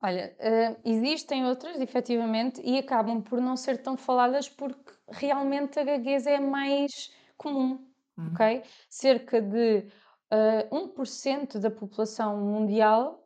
Olha, 0.03 0.35
uh, 0.39 0.81
existem 0.83 1.45
outras, 1.45 1.81
efetivamente, 1.81 2.61
e 2.63 2.77
acabam 2.77 3.19
por 3.19 3.41
não 3.41 3.57
ser 3.57 3.81
tão 3.81 3.97
faladas 3.97 4.47
porque 4.47 4.91
realmente 5.09 5.79
a 5.79 5.83
gaguez 5.83 6.27
é 6.27 6.39
mais 6.39 7.11
comum, 7.35 7.83
hum. 8.15 8.31
ok? 8.31 8.61
Cerca 8.89 9.41
de 9.41 9.87
uh, 10.32 10.93
1% 10.95 11.59
da 11.59 11.69
população 11.69 12.38
mundial 12.38 13.21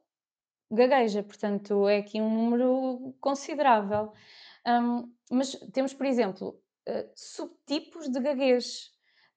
gagueja, 0.72 1.24
portanto 1.24 1.88
é 1.88 1.98
aqui 1.98 2.20
um 2.20 2.30
número 2.30 3.16
considerável. 3.20 4.12
Um, 4.68 5.12
mas 5.32 5.52
temos, 5.72 5.94
por 5.94 6.06
exemplo, 6.06 6.60
uh, 6.90 7.10
subtipos 7.16 8.10
de 8.10 8.20
gaguez. 8.20 8.92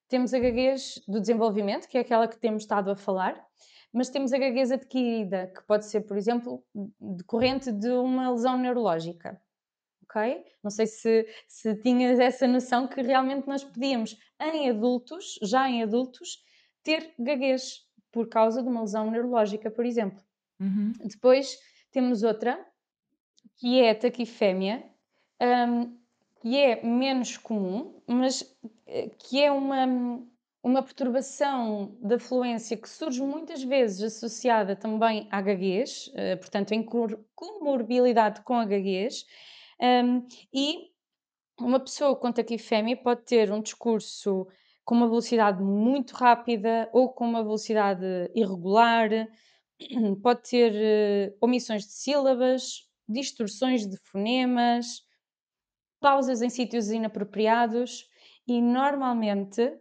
Temos 0.09 0.33
a 0.33 0.39
gaguez 0.39 1.03
do 1.07 1.21
desenvolvimento, 1.21 1.87
que 1.87 1.99
é 1.99 2.01
aquela 2.01 2.27
que 2.27 2.39
temos 2.39 2.63
estado 2.63 2.91
a 2.91 2.97
falar, 2.97 3.39
mas 3.93 4.09
temos 4.09 4.33
a 4.33 4.39
gaguez 4.39 4.71
adquirida, 4.71 5.53
que 5.55 5.63
pode 5.67 5.85
ser, 5.87 6.03
por 6.03 6.17
exemplo, 6.17 6.65
decorrente 6.99 7.71
de 7.71 7.91
uma 7.91 8.31
lesão 8.31 8.57
neurológica. 8.57 9.41
Ok? 10.05 10.45
Não 10.65 10.71
sei 10.71 10.87
se, 10.87 11.27
se 11.47 11.75
tinhas 11.77 12.19
essa 12.19 12.49
noção 12.49 12.89
que 12.89 13.03
realmente 13.03 13.47
nós 13.47 13.63
podíamos, 13.63 14.17
em 14.41 14.71
adultos, 14.71 15.39
já 15.43 15.69
em 15.69 15.83
adultos, 15.83 16.43
ter 16.89 17.13
gaguez 17.19 17.87
por 18.11 18.31
causa 18.31 18.63
de 18.63 18.69
uma 18.69 18.81
lesão 18.81 19.11
neurológica, 19.11 19.71
por 19.71 19.85
exemplo. 19.85 20.19
Uhum. 20.59 20.95
Depois 21.05 21.59
temos 21.93 22.23
outra, 22.23 22.59
que 23.59 23.79
é 23.79 23.91
a 23.91 23.95
taquifémia, 23.95 24.83
um, 25.39 25.99
que 26.41 26.57
é 26.57 26.83
menos 26.83 27.37
comum, 27.37 28.01
mas 28.07 28.57
eh, 28.87 29.11
que 29.19 29.39
é 29.39 29.53
uma, 29.53 29.87
uma 30.63 30.83
perturbação 30.83 31.95
da 32.01 32.19
fluência 32.19 32.75
que 32.75 32.89
surge 32.89 33.21
muitas 33.21 33.63
vezes 33.63 34.03
associada 34.03 34.75
também 34.75 35.29
à 35.31 35.43
gaguez, 35.43 36.09
uh, 36.15 36.39
portanto, 36.39 36.73
em 36.73 36.83
comorbilidade 37.35 38.41
com 38.41 38.55
a 38.55 38.65
gaguez, 38.65 39.27
um, 39.79 40.27
e 40.55 40.89
uma 41.61 41.81
pessoa 41.81 42.17
com 42.17 42.33
taquifémia 42.33 42.97
pode 42.97 43.27
ter 43.27 43.53
um 43.53 43.61
discurso 43.61 44.49
com 44.89 44.95
uma 44.95 45.07
velocidade 45.07 45.63
muito 45.63 46.15
rápida 46.15 46.89
ou 46.95 47.13
com 47.13 47.29
uma 47.29 47.43
velocidade 47.43 48.07
irregular, 48.35 49.11
pode 50.23 50.49
ter 50.49 50.73
uh, 50.73 51.37
omissões 51.43 51.85
de 51.85 51.93
sílabas, 51.93 52.89
distorções 53.07 53.87
de 53.87 53.99
fonemas, 53.99 55.03
pausas 56.01 56.41
em 56.41 56.49
sítios 56.49 56.89
inapropriados 56.89 58.09
e 58.47 58.63
normalmente 58.63 59.79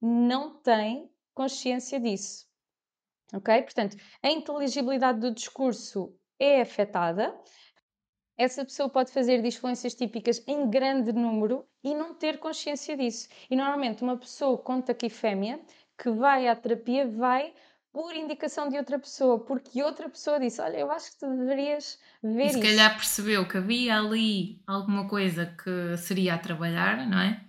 não 0.00 0.62
tem 0.62 1.10
consciência 1.34 1.98
disso. 1.98 2.46
Ok? 3.34 3.62
Portanto, 3.62 3.96
a 4.22 4.30
inteligibilidade 4.30 5.18
do 5.18 5.34
discurso 5.34 6.16
é 6.38 6.60
afetada, 6.60 7.36
essa 8.36 8.64
pessoa 8.64 8.88
pode 8.88 9.10
fazer 9.10 9.40
disfluências 9.40 9.94
típicas 9.94 10.42
em 10.46 10.68
grande 10.68 11.12
número 11.12 11.64
e 11.82 11.94
não 11.94 12.14
ter 12.14 12.38
consciência 12.38 12.96
disso. 12.96 13.28
E 13.50 13.56
normalmente 13.56 14.02
uma 14.02 14.16
pessoa 14.16 14.58
com 14.58 14.80
taquifémia 14.80 15.60
que 15.98 16.10
vai 16.10 16.46
à 16.46 16.54
terapia 16.54 17.06
vai 17.08 17.54
por 17.96 18.14
indicação 18.14 18.68
de 18.68 18.76
outra 18.76 18.98
pessoa, 18.98 19.40
porque 19.40 19.82
outra 19.82 20.06
pessoa 20.06 20.38
disse: 20.38 20.60
Olha, 20.60 20.76
eu 20.76 20.90
acho 20.90 21.12
que 21.12 21.18
tu 21.20 21.34
deverias 21.34 21.98
ver 22.22 22.44
e 22.44 22.50
se 22.50 22.58
isso. 22.58 22.68
calhar 22.68 22.94
percebeu 22.94 23.48
que 23.48 23.56
havia 23.56 23.98
ali 23.98 24.60
alguma 24.66 25.08
coisa 25.08 25.46
que 25.46 25.96
seria 25.96 26.34
a 26.34 26.38
trabalhar, 26.38 27.08
não 27.08 27.18
é? 27.18 27.42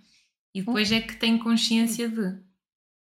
E 0.54 0.60
depois 0.60 0.90
hum. 0.90 0.94
é 0.94 1.00
que 1.02 1.16
tem 1.16 1.38
consciência 1.38 2.08
de. 2.08 2.47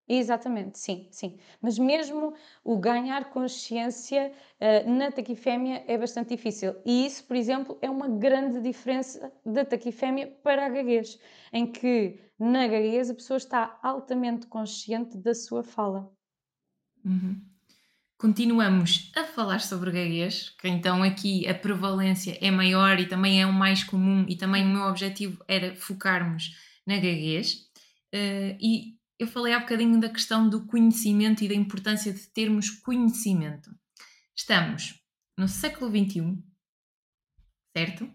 Exatamente, 0.08 0.80
sim, 0.80 1.08
sim. 1.12 1.38
Mas 1.62 1.80
mesmo 1.80 2.34
o 2.64 2.78
ganhar 2.78 3.30
consciência 3.30 4.34
uh, 4.60 4.90
na 4.92 5.12
taquifémia 5.12 5.84
é 5.88 5.98
bastante 5.98 6.36
difícil. 6.36 6.76
E 6.86 7.06
isso, 7.06 7.24
por 7.26 7.38
exemplo, 7.38 7.78
é 7.82 7.90
uma 7.90 8.10
grande 8.10 8.60
diferença 8.62 9.32
da 9.46 9.64
taquifémia 9.64 10.28
para 10.44 10.66
a 10.66 10.70
gaguez, 10.70 11.18
em 11.54 11.72
que 11.72 12.20
na 12.38 12.68
gaguez 12.68 13.10
a 13.10 13.16
pessoa 13.16 13.38
está 13.38 13.80
altamente 13.82 14.46
consciente 14.48 15.18
da 15.18 15.34
sua 15.34 15.64
fala. 15.64 16.12
Uhum. 17.06 17.42
Continuamos 18.18 19.12
a 19.16 19.24
falar 19.24 19.60
sobre 19.60 19.92
gaguez, 19.92 20.50
que 20.50 20.68
então 20.68 21.02
aqui 21.02 21.48
a 21.48 21.54
prevalência 21.54 22.38
é 22.42 22.52
maior 22.52 23.00
e 23.00 23.06
também 23.06 23.42
é 23.42 23.46
o 23.46 23.54
mais 23.54 23.84
comum, 23.84 24.26
e 24.28 24.36
também 24.36 24.64
o 24.64 24.70
meu 24.70 24.84
objetivo 24.84 25.44
era 25.48 25.76
focarmos 25.76 26.58
na 26.86 26.96
gaguez. 26.96 27.70
Uh, 28.14 28.56
e 28.60 28.98
eu 29.24 29.28
falei 29.28 29.54
há 29.54 29.60
bocadinho 29.60 30.00
da 30.00 30.10
questão 30.10 30.48
do 30.50 30.66
conhecimento 30.66 31.44
e 31.44 31.48
da 31.48 31.56
importância 31.56 32.12
de 32.12 32.28
termos 32.28 32.70
conhecimento. 32.70 33.72
Estamos 34.36 35.02
no 35.38 35.48
século 35.48 35.90
XXI, 35.90 36.38
certo? 37.76 38.12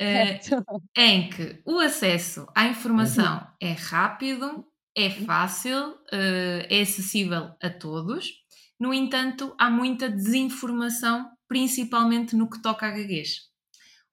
certo. 0.00 0.54
Uh, 0.70 0.82
em 0.96 1.28
que 1.28 1.60
o 1.64 1.78
acesso 1.80 2.46
à 2.54 2.68
informação 2.68 3.38
uhum. 3.38 3.46
é 3.60 3.72
rápido, 3.72 4.64
é 4.96 5.10
fácil, 5.10 5.90
uh, 5.90 6.66
é 6.70 6.80
acessível 6.80 7.52
a 7.60 7.68
todos. 7.68 8.32
No 8.78 8.94
entanto, 8.94 9.54
há 9.58 9.68
muita 9.68 10.08
desinformação, 10.08 11.28
principalmente 11.48 12.36
no 12.36 12.48
que 12.48 12.62
toca 12.62 12.86
a 12.86 12.90
gaguez. 12.90 13.48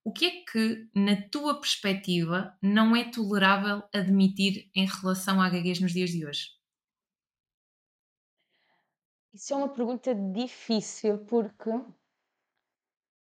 O 0.07 0.11
que 0.11 0.25
é 0.25 0.31
que, 0.45 0.87
na 0.93 1.19
tua 1.31 1.59
perspectiva, 1.59 2.55
não 2.61 2.95
é 2.95 3.09
tolerável 3.09 3.81
admitir 3.91 4.69
em 4.75 4.85
relação 4.85 5.41
à 5.41 5.49
gaguez 5.49 5.81
nos 5.81 5.93
dias 5.93 6.11
de 6.11 6.23
hoje? 6.23 6.51
Isso 9.33 9.51
é 9.51 9.57
uma 9.57 9.67
pergunta 9.67 10.13
difícil, 10.13 11.25
porque 11.25 11.71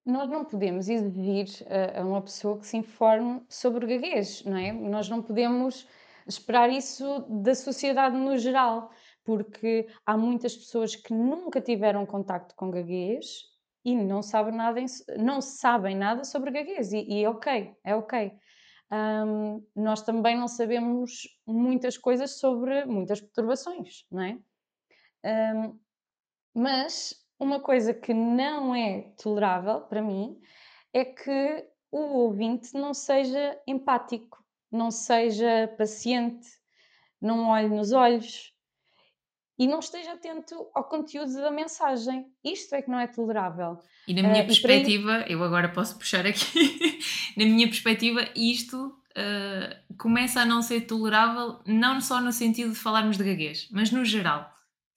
nós 0.07 0.31
não 0.31 0.47
podemos 0.47 0.89
exigir 0.89 1.47
a, 1.95 2.01
uma 2.07 2.23
pessoa 2.23 2.59
que 2.59 2.67
se 2.67 2.79
informe 2.79 3.45
sobre 3.51 3.87
gaguez, 3.87 4.43
não 4.47 4.57
é? 4.57 4.73
Nós 4.73 5.11
não 5.11 5.23
podemos 5.23 5.87
esperar 6.27 6.71
isso 6.71 7.21
da 7.29 7.55
sociedade 7.55 8.17
no 8.17 8.39
geral, 8.39 8.91
porque 9.25 9.87
há 10.07 10.17
muitas 10.17 10.57
pessoas 10.57 10.97
que 10.97 11.13
nunca 11.13 11.61
tiveram 11.61 12.07
contacto 12.07 12.55
com 12.55 12.71
gaguez 12.71 13.52
e 13.85 13.97
não 13.97 14.23
sabem 14.23 14.55
nada, 14.55 14.81
em- 14.81 14.87
não 15.19 15.41
sabem 15.41 15.97
nada 15.97 16.25
sobre 16.25 16.51
gaguez, 16.51 16.93
e, 16.93 16.99
e 17.09 17.25
é 17.25 17.29
ok, 17.29 17.77
é 17.85 17.95
ok. 17.97 18.33
Hum, 18.93 19.67
nós 19.75 20.03
também 20.03 20.37
não 20.37 20.49
sabemos 20.49 21.23
muitas 21.47 21.97
coisas 21.99 22.39
sobre 22.39 22.85
muitas 22.85 23.21
perturbações, 23.21 24.05
não 24.11 24.23
é? 24.23 24.39
Hum, 25.25 25.79
mas 26.55 27.15
uma 27.39 27.61
coisa 27.61 27.95
que 27.95 28.15
não 28.15 28.75
é 28.75 29.13
tolerável 29.23 29.83
para 29.83 30.03
mim 30.03 30.41
é 30.93 31.05
que 31.05 31.69
o 31.91 32.01
ouvinte 32.25 32.75
não 32.75 32.95
seja 32.95 33.61
empático, 33.67 34.45
não 34.71 34.91
seja 34.91 35.69
paciente, 35.79 36.49
não 37.21 37.49
olhe 37.51 37.69
nos 37.69 37.93
olhos 37.93 38.52
e 39.63 39.67
não 39.69 39.79
esteja 39.79 40.13
atento 40.13 40.55
ao 40.75 40.85
conteúdo 40.89 41.33
da 41.35 41.51
mensagem. 41.51 42.27
Isto 42.45 42.75
é 42.75 42.83
que 42.83 42.91
não 42.91 42.99
é 42.99 43.07
tolerável. 43.07 43.79
E 44.09 44.15
na 44.15 44.23
minha 44.23 44.43
i- 44.43 44.47
perspectiva, 44.47 45.25
eu 45.29 45.43
agora 45.45 45.69
posso 45.69 45.97
puxar 45.99 46.27
aqui, 46.27 46.99
na 47.37 47.45
minha 47.45 47.67
perspectiva, 47.69 48.21
isto 48.35 48.93
ah, 49.17 49.77
começa 49.99 50.41
a 50.41 50.47
não 50.47 50.61
ser 50.63 50.81
tolerável, 50.83 51.61
não 51.67 52.01
só 52.01 52.21
no 52.21 52.33
sentido 52.33 52.71
de 52.73 52.79
falarmos 52.79 53.17
de 53.17 53.25
gaguez, 53.25 53.69
mas 53.71 53.91
no 53.93 54.05
geral. 54.05 54.51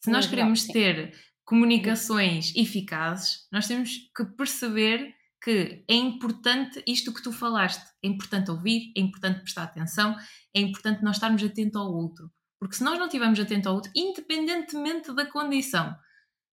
Se 0.03 0.09
No 0.09 0.15
nós 0.15 0.25
geral, 0.25 0.35
queremos 0.37 0.61
sim. 0.63 0.73
ter 0.73 1.13
comunicações 1.43 2.53
eficazes, 2.55 3.47
nós 3.51 3.67
temos 3.67 3.91
que 4.15 4.25
perceber 4.37 5.13
que 5.43 5.83
é 5.87 5.93
importante 5.95 6.81
isto 6.87 7.13
que 7.13 7.21
tu 7.21 7.31
falaste. 7.31 7.83
É 8.03 8.07
importante 8.07 8.49
ouvir, 8.49 8.91
é 8.97 8.99
importante 8.99 9.41
prestar 9.41 9.63
atenção, 9.63 10.15
é 10.55 10.59
importante 10.59 11.03
nós 11.03 11.17
estarmos 11.17 11.43
atentos 11.43 11.75
ao 11.79 11.91
outro. 11.93 12.31
Porque 12.59 12.75
se 12.75 12.83
nós 12.83 12.97
não 12.97 13.05
estivermos 13.05 13.39
atentos 13.39 13.67
ao 13.67 13.75
outro, 13.75 13.91
independentemente 13.95 15.13
da 15.13 15.25
condição, 15.25 15.95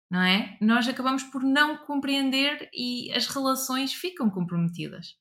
não 0.10 0.22
é? 0.22 0.58
Nós 0.62 0.88
acabamos 0.88 1.24
por 1.24 1.44
não 1.44 1.78
compreender 1.78 2.70
e 2.74 3.12
as 3.14 3.28
relações 3.28 3.94
ficam 3.94 4.30
comprometidas. 4.30 5.18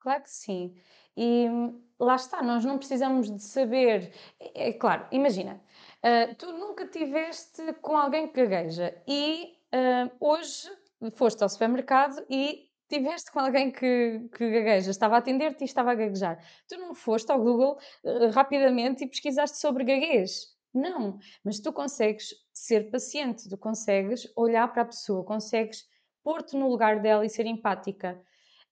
Claro 0.00 0.22
que 0.22 0.30
sim. 0.30 0.74
E 1.16 1.48
hum, 1.48 1.82
lá 1.98 2.16
está, 2.16 2.42
nós 2.42 2.64
não 2.64 2.78
precisamos 2.78 3.30
de 3.30 3.42
saber. 3.42 4.12
É, 4.40 4.68
é 4.68 4.72
claro, 4.72 5.06
imagina, 5.12 5.62
ah, 6.02 6.34
tu 6.36 6.52
nunca 6.52 6.86
tiveste 6.86 7.72
com 7.80 7.96
alguém 7.96 8.28
que 8.28 8.46
gagueja 8.46 8.94
e 9.06 9.56
ah, 9.72 10.10
hoje 10.20 10.68
foste 11.14 11.42
ao 11.42 11.48
supermercado 11.48 12.24
e 12.28 12.70
tiveste 12.92 13.32
com 13.32 13.40
alguém 13.40 13.70
que, 13.70 14.28
que 14.36 14.50
gagueja, 14.50 14.90
estava 14.90 15.14
a 15.16 15.18
atender-te 15.18 15.62
e 15.62 15.64
estava 15.64 15.92
a 15.92 15.94
gaguejar. 15.94 16.38
Tu 16.68 16.76
não 16.76 16.94
foste 16.94 17.30
ao 17.32 17.40
Google 17.42 17.78
ah, 18.04 18.30
rapidamente 18.32 19.04
e 19.04 19.08
pesquisaste 19.08 19.58
sobre 19.58 19.84
gaguez. 19.84 20.52
Não, 20.74 21.18
mas 21.44 21.60
tu 21.60 21.72
consegues 21.72 22.34
ser 22.52 22.90
paciente, 22.90 23.48
tu 23.48 23.56
consegues 23.58 24.30
olhar 24.36 24.68
para 24.72 24.82
a 24.82 24.86
pessoa, 24.86 25.24
consegues 25.24 25.86
pôr-te 26.22 26.56
no 26.56 26.68
lugar 26.68 27.00
dela 27.00 27.24
e 27.24 27.30
ser 27.30 27.46
empática. 27.46 28.22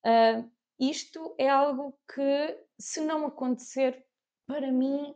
Ah, 0.05 0.45
isto 0.79 1.35
é 1.39 1.49
algo 1.49 1.99
que, 2.15 2.59
se 2.79 3.01
não 3.01 3.27
acontecer, 3.27 4.05
para 4.47 4.71
mim, 4.73 5.15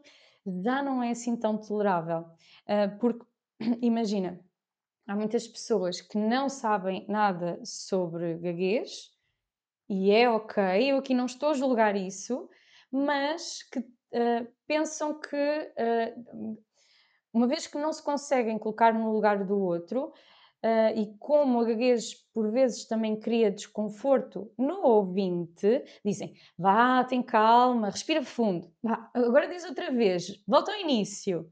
já 0.63 0.83
não 0.83 1.03
é 1.03 1.11
assim 1.11 1.37
tão 1.37 1.59
tolerável. 1.59 2.25
Ah, 2.67 2.89
porque, 3.01 3.25
imagina, 3.83 4.41
há 5.07 5.15
muitas 5.15 5.47
pessoas 5.47 6.01
que 6.01 6.17
não 6.19 6.49
sabem 6.49 7.05
nada 7.09 7.61
sobre 7.65 8.39
gaguez, 8.39 9.11
e 9.89 10.11
é 10.11 10.29
ok, 10.29 10.63
eu 10.91 10.99
aqui 10.99 11.15
não 11.15 11.27
estou 11.27 11.51
a 11.51 11.55
julgar 11.55 11.95
isso, 11.95 12.49
mas 12.91 13.63
que 13.63 13.81
ah, 14.15 14.47
pensam 14.67 15.21
que, 15.21 15.37
ah, 15.37 16.15
uma 17.33 17.47
vez 17.47 17.67
que 17.67 17.77
não 17.77 17.93
se 17.93 18.03
conseguem 18.03 18.59
colocar 18.59 18.95
no 18.95 19.13
lugar 19.13 19.45
do 19.45 19.59
outro, 19.59 20.13
ah, 20.63 20.93
e 20.93 21.15
como 21.19 21.61
a 21.61 21.65
gaguez 21.65 22.15
por 22.33 22.51
vezes 22.51 22.87
também 22.87 23.19
cria 23.21 23.51
desconforto 23.51 24.51
no 24.57 24.83
ouvinte, 24.87 25.85
dizem 26.05 26.35
vá, 26.57 27.05
tem 27.05 27.23
calma, 27.23 27.91
respira 27.91 28.23
fundo, 28.23 28.73
vá, 28.83 29.11
agora 29.13 29.49
diz 29.49 29.65
outra 29.65 29.91
vez, 29.91 30.43
volta 30.47 30.73
ao 30.73 30.79
início. 30.79 31.51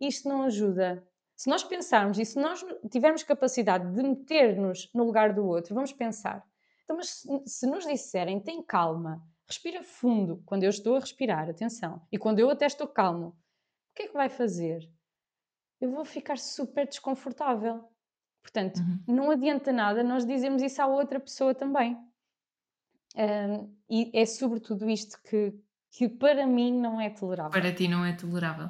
Isto 0.00 0.28
não 0.28 0.42
ajuda. 0.42 1.06
Se 1.36 1.48
nós 1.50 1.64
pensarmos 1.64 2.18
e 2.18 2.24
se 2.24 2.38
nós 2.38 2.64
tivermos 2.90 3.22
capacidade 3.22 3.92
de 3.92 4.02
meter-nos 4.02 4.90
no 4.94 5.04
lugar 5.04 5.32
do 5.32 5.44
outro, 5.46 5.74
vamos 5.74 5.92
pensar. 5.92 6.44
Então, 6.84 6.96
mas 6.96 7.08
se, 7.10 7.42
se 7.46 7.66
nos 7.66 7.84
disserem 7.86 8.40
tem 8.40 8.62
calma, 8.62 9.26
respira 9.48 9.82
fundo, 9.82 10.42
quando 10.46 10.62
eu 10.62 10.70
estou 10.70 10.96
a 10.96 11.00
respirar, 11.00 11.48
atenção, 11.48 12.02
e 12.12 12.18
quando 12.18 12.38
eu 12.38 12.50
até 12.50 12.66
estou 12.66 12.86
calmo, 12.86 13.28
o 13.28 13.34
que 13.94 14.02
é 14.04 14.06
que 14.08 14.14
vai 14.14 14.28
fazer? 14.28 14.88
Eu 15.80 15.90
vou 15.90 16.04
ficar 16.04 16.38
super 16.38 16.86
desconfortável. 16.86 17.84
Portanto, 18.42 18.78
Uhum. 18.78 19.14
não 19.14 19.30
adianta 19.30 19.72
nada 19.72 20.02
nós 20.04 20.24
dizermos 20.26 20.62
isso 20.62 20.80
à 20.80 20.86
outra 20.86 21.18
pessoa 21.18 21.54
também. 21.54 21.96
Ahm, 23.16 23.68
e 23.88 24.10
é 24.12 24.26
sobretudo 24.26 24.88
isto 24.90 25.20
que, 25.22 25.54
que 25.90 26.08
para 26.08 26.46
mim 26.46 26.72
não 26.80 27.00
é 27.00 27.10
tolerável. 27.10 27.50
Para 27.52 27.72
ti 27.72 27.86
não 27.88 28.04
é 28.04 28.12
tolerável. 28.12 28.68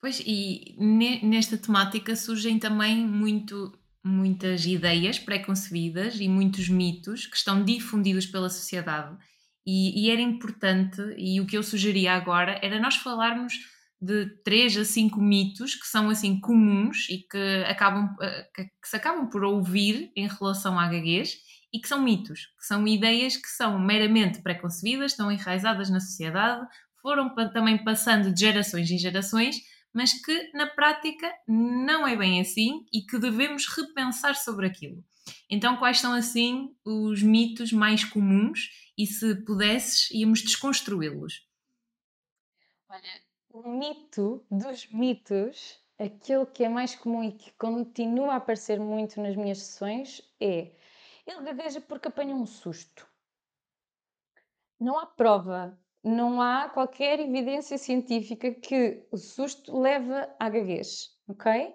Pois, 0.00 0.20
e 0.24 0.74
ne- 0.78 1.20
nesta 1.22 1.58
temática 1.58 2.16
surgem 2.16 2.58
também 2.58 3.06
muito, 3.06 3.78
muitas 4.04 4.64
ideias 4.64 5.18
pré-concebidas 5.18 6.18
e 6.18 6.26
muitos 6.28 6.68
mitos 6.68 7.26
que 7.26 7.36
estão 7.36 7.62
difundidos 7.64 8.26
pela 8.26 8.48
sociedade. 8.48 9.16
E, 9.66 10.06
e 10.06 10.10
era 10.10 10.20
importante, 10.22 11.00
e 11.18 11.38
o 11.40 11.46
que 11.46 11.56
eu 11.56 11.62
sugeria 11.62 12.14
agora 12.14 12.58
era 12.62 12.80
nós 12.80 12.96
falarmos 12.96 13.52
de 14.00 14.26
três 14.42 14.74
a 14.78 14.84
cinco 14.86 15.20
mitos 15.20 15.74
que 15.74 15.86
são 15.86 16.08
assim 16.08 16.40
comuns 16.40 17.06
e 17.10 17.18
que, 17.18 17.64
acabam, 17.68 18.08
eh, 18.22 18.48
que, 18.54 18.64
que 18.64 18.88
se 18.88 18.96
acabam 18.96 19.28
por 19.28 19.44
ouvir 19.44 20.10
em 20.16 20.26
relação 20.26 20.78
à 20.80 20.88
gaguez 20.88 21.36
e 21.70 21.78
que 21.78 21.86
são 21.86 22.00
mitos, 22.02 22.46
que 22.58 22.64
são 22.66 22.88
ideias 22.88 23.36
que 23.36 23.48
são 23.48 23.78
meramente 23.78 24.40
pré-concebidas, 24.42 25.12
estão 25.12 25.30
enraizadas 25.30 25.90
na 25.90 26.00
sociedade, 26.00 26.66
foram 27.02 27.34
também 27.52 27.84
passando 27.84 28.32
de 28.32 28.40
gerações 28.40 28.90
em 28.90 28.98
gerações, 28.98 29.56
mas 29.92 30.12
que 30.12 30.52
na 30.52 30.66
prática 30.66 31.32
não 31.46 32.06
é 32.06 32.16
bem 32.16 32.40
assim 32.40 32.86
e 32.92 33.02
que 33.02 33.18
devemos 33.18 33.66
repensar 33.66 34.34
sobre 34.34 34.66
aquilo. 34.66 35.04
Então, 35.48 35.76
quais 35.76 36.00
são 36.00 36.12
assim 36.12 36.74
os 36.84 37.22
mitos 37.22 37.72
mais 37.72 38.04
comuns 38.04 38.70
e 38.96 39.06
se 39.06 39.34
pudesses, 39.44 40.10
íamos 40.10 40.42
desconstruí-los? 40.42 41.46
Olha, 42.88 43.22
o 43.50 43.68
mito 43.68 44.44
dos 44.50 44.86
mitos, 44.90 45.78
aquele 45.98 46.46
que 46.46 46.64
é 46.64 46.68
mais 46.68 46.94
comum 46.94 47.22
e 47.22 47.32
que 47.32 47.52
continua 47.52 48.34
a 48.34 48.36
aparecer 48.36 48.78
muito 48.78 49.20
nas 49.20 49.36
minhas 49.36 49.58
sessões 49.58 50.22
é 50.40 50.72
ele 51.26 51.42
gagueja 51.42 51.80
porque 51.80 52.08
apanha 52.08 52.34
um 52.34 52.46
susto. 52.46 53.06
Não 54.78 54.98
há 54.98 55.06
prova, 55.06 55.78
não 56.02 56.40
há 56.40 56.68
qualquer 56.68 57.20
evidência 57.20 57.76
científica 57.76 58.52
que 58.52 59.06
o 59.10 59.16
susto 59.16 59.78
leva 59.78 60.28
à 60.38 60.48
gaguez, 60.48 61.10
ok? 61.28 61.72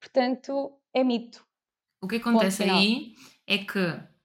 Portanto, 0.00 0.72
é 0.92 1.02
mito. 1.02 1.44
O 2.00 2.06
que 2.06 2.16
acontece 2.16 2.62
aí 2.64 3.14
é 3.46 3.58
que, 3.58 3.78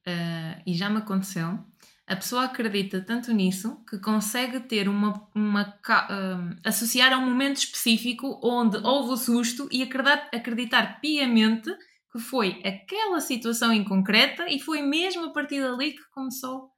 eh, 0.06 0.62
e 0.66 0.74
já 0.74 0.90
me 0.90 0.98
aconteceu, 0.98 1.58
a 2.06 2.16
pessoa 2.16 2.46
acredita 2.46 3.00
tanto 3.02 3.32
nisso 3.32 3.84
que 3.88 4.00
consegue 4.00 4.60
ter 4.62 4.90
uma. 4.90 5.30
uma 5.34 5.80
eh, 5.88 6.68
associar 6.68 7.14
a 7.14 7.18
um 7.18 7.26
momento 7.26 7.58
específico 7.58 8.40
onde 8.44 8.78
houve 8.78 9.14
o 9.14 9.18
susto 9.18 9.70
e 9.72 9.84
acreditar, 9.84 10.30
acreditar 10.34 11.00
piamente 11.00 11.70
que 12.12 12.20
foi 12.20 12.62
aquela 12.66 13.22
situação 13.22 13.72
em 13.72 13.84
concreta 13.84 14.50
e 14.50 14.60
foi 14.60 14.82
mesmo 14.82 15.26
a 15.26 15.32
partir 15.32 15.62
dali 15.62 15.92
que 15.92 16.10
começou 16.12 16.72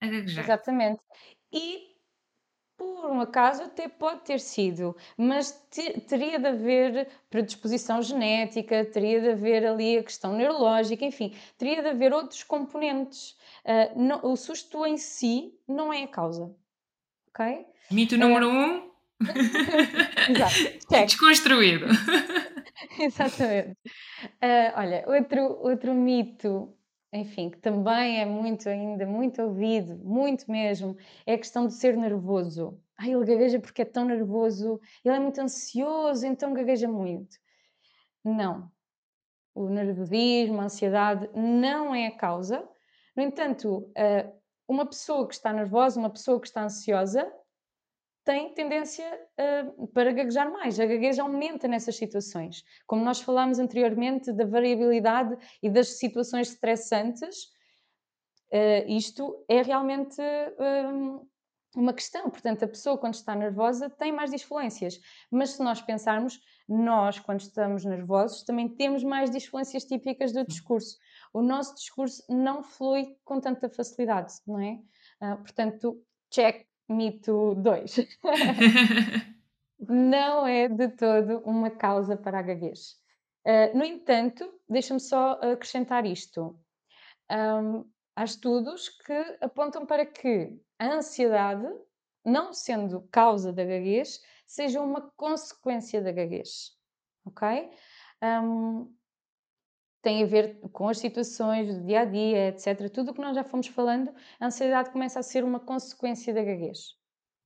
a 0.00 0.06
gaguejar. 0.06 0.44
Exatamente. 0.44 1.00
E 1.52 1.91
por 2.82 3.10
um 3.10 3.20
acaso 3.20 3.62
até 3.64 3.88
pode 3.88 4.20
ter 4.22 4.38
sido, 4.40 4.96
mas 5.16 5.52
te- 5.70 6.00
teria 6.00 6.38
de 6.38 6.46
haver 6.46 7.08
predisposição 7.30 8.00
genética, 8.02 8.84
teria 8.84 9.20
de 9.20 9.30
haver 9.30 9.66
ali 9.66 9.98
a 9.98 10.02
questão 10.02 10.34
neurológica, 10.36 11.04
enfim, 11.04 11.34
teria 11.58 11.82
de 11.82 11.88
haver 11.88 12.12
outros 12.12 12.42
componentes. 12.42 13.36
Ah, 13.64 13.90
não- 13.96 14.20
o 14.24 14.36
susto 14.36 14.84
em 14.86 14.96
si 14.96 15.54
não 15.66 15.92
é 15.92 16.02
a 16.04 16.08
causa. 16.08 16.54
Ok? 17.28 17.66
Mito 17.90 18.16
número 18.16 18.48
um, 18.48 18.90
Exato. 20.28 20.54
Check. 20.88 21.06
desconstruído. 21.06 21.86
Exatamente. 22.98 23.76
Ah, 24.40 24.74
olha, 24.76 25.04
outro, 25.06 25.42
outro 25.60 25.94
mito, 25.94 26.74
enfim, 27.12 27.50
que 27.50 27.58
também 27.58 28.20
é 28.20 28.24
muito 28.24 28.68
ainda, 28.68 29.06
muito 29.06 29.42
ouvido, 29.42 29.96
muito 29.98 30.50
mesmo, 30.50 30.96
é 31.26 31.34
a 31.34 31.38
questão 31.38 31.66
de 31.66 31.74
ser 31.74 31.96
nervoso. 31.96 32.80
Ai, 32.98 33.12
ele 33.12 33.24
gagueja 33.24 33.60
porque 33.60 33.82
é 33.82 33.84
tão 33.84 34.04
nervoso, 34.06 34.80
ele 35.04 35.16
é 35.16 35.20
muito 35.20 35.40
ansioso, 35.40 36.26
então 36.26 36.54
gagueja 36.54 36.88
muito. 36.88 37.36
Não. 38.24 38.70
o 39.54 39.68
nervosismo, 39.68 40.60
a 40.60 40.64
ansiedade 40.64 41.28
não 41.34 41.94
é 41.94 42.06
a 42.06 42.16
causa. 42.16 42.66
No 43.14 43.22
entanto, 43.22 43.78
uh, 43.78 44.32
uma 44.66 44.86
pessoa 44.86 45.28
que 45.28 45.34
está 45.34 45.52
nervosa, 45.52 45.98
uma 46.00 46.10
pessoa 46.10 46.40
que 46.40 46.46
está 46.46 46.64
ansiosa, 46.64 47.30
tem 48.24 48.54
tendência 48.54 49.04
uh, 49.06 49.86
para 49.88 50.12
gaguejar 50.12 50.50
mais. 50.50 50.78
A 50.78 50.86
gagueja 50.86 51.22
aumenta 51.22 51.66
nessas 51.66 51.96
situações. 51.96 52.64
Como 52.86 53.04
nós 53.04 53.20
falámos 53.20 53.58
anteriormente 53.58 54.32
da 54.32 54.44
variabilidade 54.44 55.36
e 55.62 55.68
das 55.68 55.98
situações 55.98 56.50
estressantes, 56.50 57.46
uh, 58.52 58.88
isto 58.88 59.44
é 59.48 59.62
realmente 59.62 60.20
uh, 60.20 61.28
uma 61.74 61.92
questão. 61.92 62.30
Portanto, 62.30 62.64
a 62.64 62.68
pessoa, 62.68 62.96
quando 62.96 63.14
está 63.14 63.34
nervosa, 63.34 63.90
tem 63.90 64.12
mais 64.12 64.30
disfluências. 64.30 65.00
Mas 65.30 65.50
se 65.50 65.62
nós 65.62 65.82
pensarmos, 65.82 66.40
nós, 66.68 67.18
quando 67.18 67.40
estamos 67.40 67.84
nervosos, 67.84 68.44
também 68.44 68.68
temos 68.68 69.02
mais 69.02 69.30
disfluências 69.30 69.84
típicas 69.84 70.32
do 70.32 70.46
discurso. 70.46 70.96
O 71.32 71.42
nosso 71.42 71.74
discurso 71.74 72.22
não 72.28 72.62
flui 72.62 73.16
com 73.24 73.40
tanta 73.40 73.68
facilidade, 73.68 74.34
não 74.46 74.60
é? 74.60 74.78
portanto, 75.44 76.02
check 76.30 76.66
Mito 76.88 77.54
2. 77.56 77.96
não 79.88 80.46
é 80.46 80.68
de 80.68 80.88
todo 80.88 81.38
uma 81.40 81.70
causa 81.70 82.16
para 82.16 82.38
a 82.38 82.42
gaguez. 82.42 82.96
Uh, 83.44 83.76
no 83.76 83.84
entanto, 83.84 84.48
deixa-me 84.68 85.00
só 85.00 85.32
acrescentar 85.42 86.06
isto. 86.06 86.58
Um, 87.30 87.84
há 88.14 88.24
estudos 88.24 88.88
que 88.88 89.38
apontam 89.40 89.84
para 89.84 90.06
que 90.06 90.60
a 90.78 90.94
ansiedade, 90.94 91.66
não 92.24 92.52
sendo 92.52 93.08
causa 93.10 93.52
da 93.52 93.64
gaguez, 93.64 94.20
seja 94.46 94.80
uma 94.80 95.10
consequência 95.16 96.00
da 96.00 96.12
gaguez. 96.12 96.76
Ok? 97.24 97.70
Um, 98.22 98.94
tem 100.02 100.22
a 100.22 100.26
ver 100.26 100.58
com 100.72 100.88
as 100.88 100.98
situações 100.98 101.74
do 101.74 101.86
dia 101.86 102.00
a 102.00 102.04
dia, 102.04 102.48
etc. 102.48 102.90
Tudo 102.90 103.12
o 103.12 103.14
que 103.14 103.20
nós 103.20 103.36
já 103.36 103.44
fomos 103.44 103.68
falando, 103.68 104.12
a 104.40 104.46
ansiedade 104.46 104.90
começa 104.90 105.20
a 105.20 105.22
ser 105.22 105.44
uma 105.44 105.60
consequência 105.60 106.34
da 106.34 106.42
gaguez. 106.42 106.96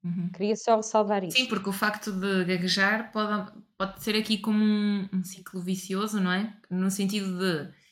Uhum. 0.02 0.30
Queria 0.32 0.56
só 0.56 0.76
ressalvar 0.76 1.22
isso. 1.22 1.36
Sim, 1.36 1.46
porque 1.46 1.68
o 1.68 1.72
facto 1.72 2.12
de 2.12 2.44
gaguejar 2.44 3.12
pode, 3.12 3.52
pode 3.76 4.02
ser 4.02 4.16
aqui 4.16 4.38
como 4.38 4.58
um, 4.58 5.08
um 5.12 5.22
ciclo 5.22 5.60
vicioso, 5.60 6.18
não 6.20 6.32
é? 6.32 6.56
No 6.70 6.90
sentido 6.90 7.38
de. 7.38 7.86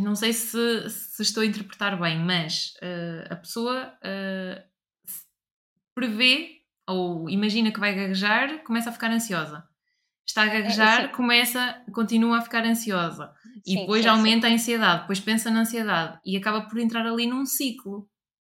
Não 0.00 0.14
sei 0.14 0.32
se, 0.32 0.88
se 0.88 1.22
estou 1.22 1.42
a 1.42 1.46
interpretar 1.46 1.98
bem, 1.98 2.18
mas 2.18 2.74
uh, 2.76 3.32
a 3.32 3.36
pessoa 3.36 3.92
uh, 3.98 4.62
prevê 5.94 6.62
ou 6.88 7.28
imagina 7.28 7.72
que 7.72 7.80
vai 7.80 7.94
gaguejar, 7.94 8.62
começa 8.64 8.90
a 8.90 8.92
ficar 8.92 9.10
ansiosa. 9.10 9.66
Está 10.26 10.42
a 10.42 10.46
é, 10.46 10.50
gaguejar, 10.50 11.04
é, 11.04 11.08
começa, 11.08 11.82
continua 11.92 12.38
a 12.38 12.40
ficar 12.42 12.64
ansiosa 12.64 13.32
e 13.66 13.76
depois 13.76 14.02
sim, 14.02 14.08
aumenta 14.08 14.46
sim. 14.46 14.52
a 14.52 14.56
ansiedade, 14.56 15.00
depois 15.02 15.20
pensa 15.20 15.50
na 15.50 15.60
ansiedade 15.60 16.18
e 16.24 16.36
acaba 16.36 16.62
por 16.62 16.78
entrar 16.78 17.06
ali 17.06 17.26
num 17.26 17.44
ciclo. 17.44 18.08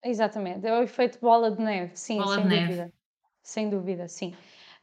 Exatamente, 0.05 0.67
é 0.67 0.73
o 0.73 0.83
efeito 0.83 1.19
bola 1.21 1.51
de 1.51 1.63
neve, 1.63 1.93
sim, 1.95 2.19
bola 2.19 2.37
sem 2.37 2.49
de 2.49 2.49
dúvida. 2.49 2.77
Neve. 2.77 2.93
Sem 3.43 3.71
dúvida, 3.71 4.09
sim. 4.09 4.35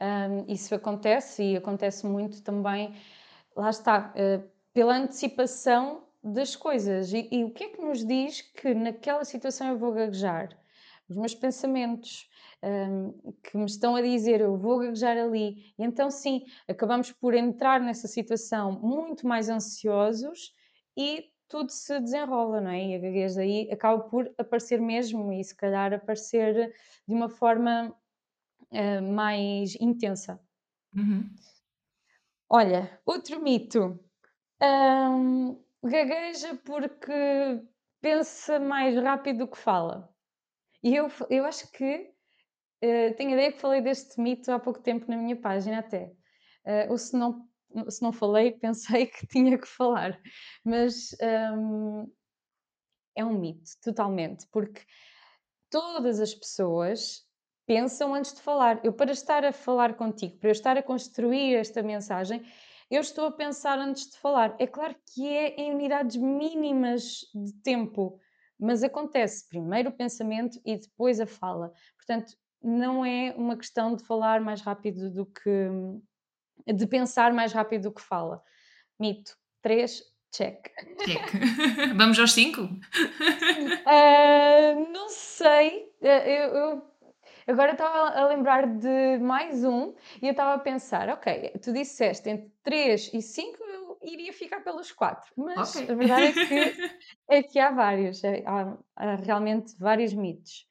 Um, 0.01 0.51
isso 0.51 0.75
acontece 0.75 1.43
e 1.43 1.55
acontece 1.55 2.05
muito 2.05 2.41
também, 2.43 2.93
lá 3.55 3.69
está, 3.69 4.13
uh, 4.13 4.49
pela 4.73 4.97
antecipação 4.97 6.03
das 6.23 6.55
coisas. 6.55 7.13
E, 7.13 7.29
e, 7.31 7.43
o 7.43 7.51
que 7.51 7.63
é 7.63 7.69
que 7.69 7.81
nos 7.81 8.05
diz 8.05 8.41
que 8.41 8.73
naquela 8.73 9.23
situação 9.23 9.69
eu 9.69 9.77
vou 9.77 9.93
gaguejar? 9.93 10.49
Os 11.07 11.15
meus 11.15 11.35
pensamentos, 11.35 12.27
um, 12.65 13.33
que 13.43 13.55
me 13.57 13.65
estão 13.65 13.95
a 13.95 14.01
dizer 14.01 14.41
eu 14.41 14.57
vou 14.57 14.79
gaguejar 14.79 15.17
ali. 15.17 15.73
E 15.77 15.83
então, 15.83 16.09
sim, 16.09 16.45
acabamos 16.67 17.11
por 17.11 17.35
entrar 17.35 17.79
nessa 17.79 18.07
situação 18.07 18.71
muito 18.81 19.27
mais 19.27 19.49
ansiosos 19.49 20.53
e 20.97 21.29
tudo 21.47 21.71
se 21.71 21.99
desenrola, 21.99 22.59
não 22.59 22.71
é? 22.71 22.87
E 22.87 22.95
a 22.95 22.99
gaguez 22.99 23.37
aí 23.37 23.69
acaba 23.71 24.03
por 24.03 24.33
aparecer 24.37 24.81
mesmo 24.81 25.31
e 25.31 25.43
se 25.43 25.55
calhar 25.55 25.93
aparecer 25.93 26.73
de 27.07 27.13
uma 27.13 27.29
forma 27.29 27.95
uh, 28.71 29.13
mais 29.13 29.75
intensa. 29.79 30.39
Uhum. 30.95 31.29
Olha, 32.49 32.99
outro 33.05 33.39
mito. 33.41 33.99
Um, 34.61 35.61
gagueja 35.83 36.55
porque 36.65 37.61
pensa 38.01 38.59
mais 38.59 38.95
rápido 38.95 39.39
do 39.39 39.47
que 39.47 39.57
fala. 39.57 40.09
E 40.81 40.95
eu, 40.95 41.07
eu 41.29 41.45
acho 41.45 41.71
que 41.71 42.14
uh, 42.83 43.15
tenho 43.15 43.31
a 43.31 43.33
ideia 43.33 43.51
que 43.51 43.59
falei 43.59 43.81
deste 43.81 44.19
mito 44.19 44.51
há 44.51 44.59
pouco 44.59 44.81
tempo 44.81 45.05
na 45.09 45.17
minha 45.17 45.35
página 45.35 45.79
até. 45.79 46.11
Uh, 46.65 46.91
ou 46.91 46.97
se 46.97 47.15
não, 47.15 47.47
se 47.89 48.01
não 48.01 48.11
falei, 48.11 48.51
pensei 48.59 49.07
que 49.07 49.27
tinha 49.27 49.57
que 49.57 49.67
falar. 49.67 50.19
Mas 50.63 51.15
um, 51.57 52.11
é 53.15 53.23
um 53.23 53.37
mito, 53.37 53.71
totalmente, 53.81 54.47
porque 54.51 54.81
todas 55.69 56.19
as 56.19 56.33
pessoas 56.33 57.25
pensam 57.65 58.13
antes 58.13 58.33
de 58.33 58.41
falar. 58.41 58.79
Eu, 58.83 58.93
para 58.93 59.11
estar 59.11 59.43
a 59.43 59.51
falar 59.51 59.95
contigo, 59.95 60.37
para 60.37 60.49
eu 60.49 60.53
estar 60.53 60.77
a 60.77 60.83
construir 60.83 61.55
esta 61.55 61.81
mensagem, 61.81 62.41
eu 62.89 63.01
estou 63.01 63.25
a 63.25 63.31
pensar 63.31 63.79
antes 63.79 64.11
de 64.11 64.17
falar. 64.17 64.55
É 64.59 64.67
claro 64.67 64.95
que 65.13 65.27
é 65.27 65.55
em 65.55 65.73
unidades 65.73 66.15
mínimas 66.15 67.21
de 67.33 67.53
tempo, 67.63 68.19
mas 68.59 68.83
acontece 68.83 69.47
primeiro 69.49 69.89
o 69.89 69.93
pensamento 69.93 70.59
e 70.63 70.77
depois 70.77 71.19
a 71.19 71.25
fala. 71.25 71.73
Portanto, 71.97 72.33
não 72.65 73.05
é 73.05 73.33
uma 73.37 73.55
questão 73.55 73.95
de 73.95 74.03
falar 74.03 74.41
mais 74.41 74.61
rápido 74.61 75.11
do 75.11 75.25
que. 75.25 75.69
de 76.65 76.87
pensar 76.87 77.31
mais 77.31 77.53
rápido 77.53 77.83
do 77.83 77.93
que 77.93 78.01
fala. 78.01 78.41
Mito. 78.99 79.37
3, 79.61 80.03
check. 80.31 80.69
Check. 81.05 81.31
Vamos 81.97 82.19
aos 82.19 82.33
5? 82.33 82.61
Uh, 82.61 82.69
não 84.93 85.09
sei. 85.09 85.91
Ah, 86.03 86.27
eu, 86.27 86.55
eu 86.55 86.95
agora 87.47 87.71
estava 87.71 88.09
a 88.09 88.27
lembrar 88.27 88.67
de 88.67 89.17
mais 89.19 89.63
um 89.63 89.93
e 90.21 90.27
eu 90.27 90.31
estava 90.31 90.53
a 90.53 90.59
pensar, 90.59 91.09
ok, 91.09 91.51
tu 91.63 91.73
disseste 91.73 92.29
entre 92.29 92.51
3 92.63 93.11
e 93.13 93.21
5 93.21 93.63
eu 93.63 93.97
iria 94.03 94.33
ficar 94.33 94.61
pelos 94.61 94.91
4, 94.91 95.31
mas 95.35 95.75
okay. 95.75 95.91
a 95.91 95.95
verdade 95.95 96.25
é 96.25 96.31
que, 96.45 96.91
é 97.29 97.43
que 97.43 97.59
há 97.59 97.71
vários, 97.71 98.23
é, 98.23 98.43
há, 98.45 98.77
há 98.95 99.15
realmente 99.15 99.75
vários 99.79 100.13
mitos. 100.13 100.67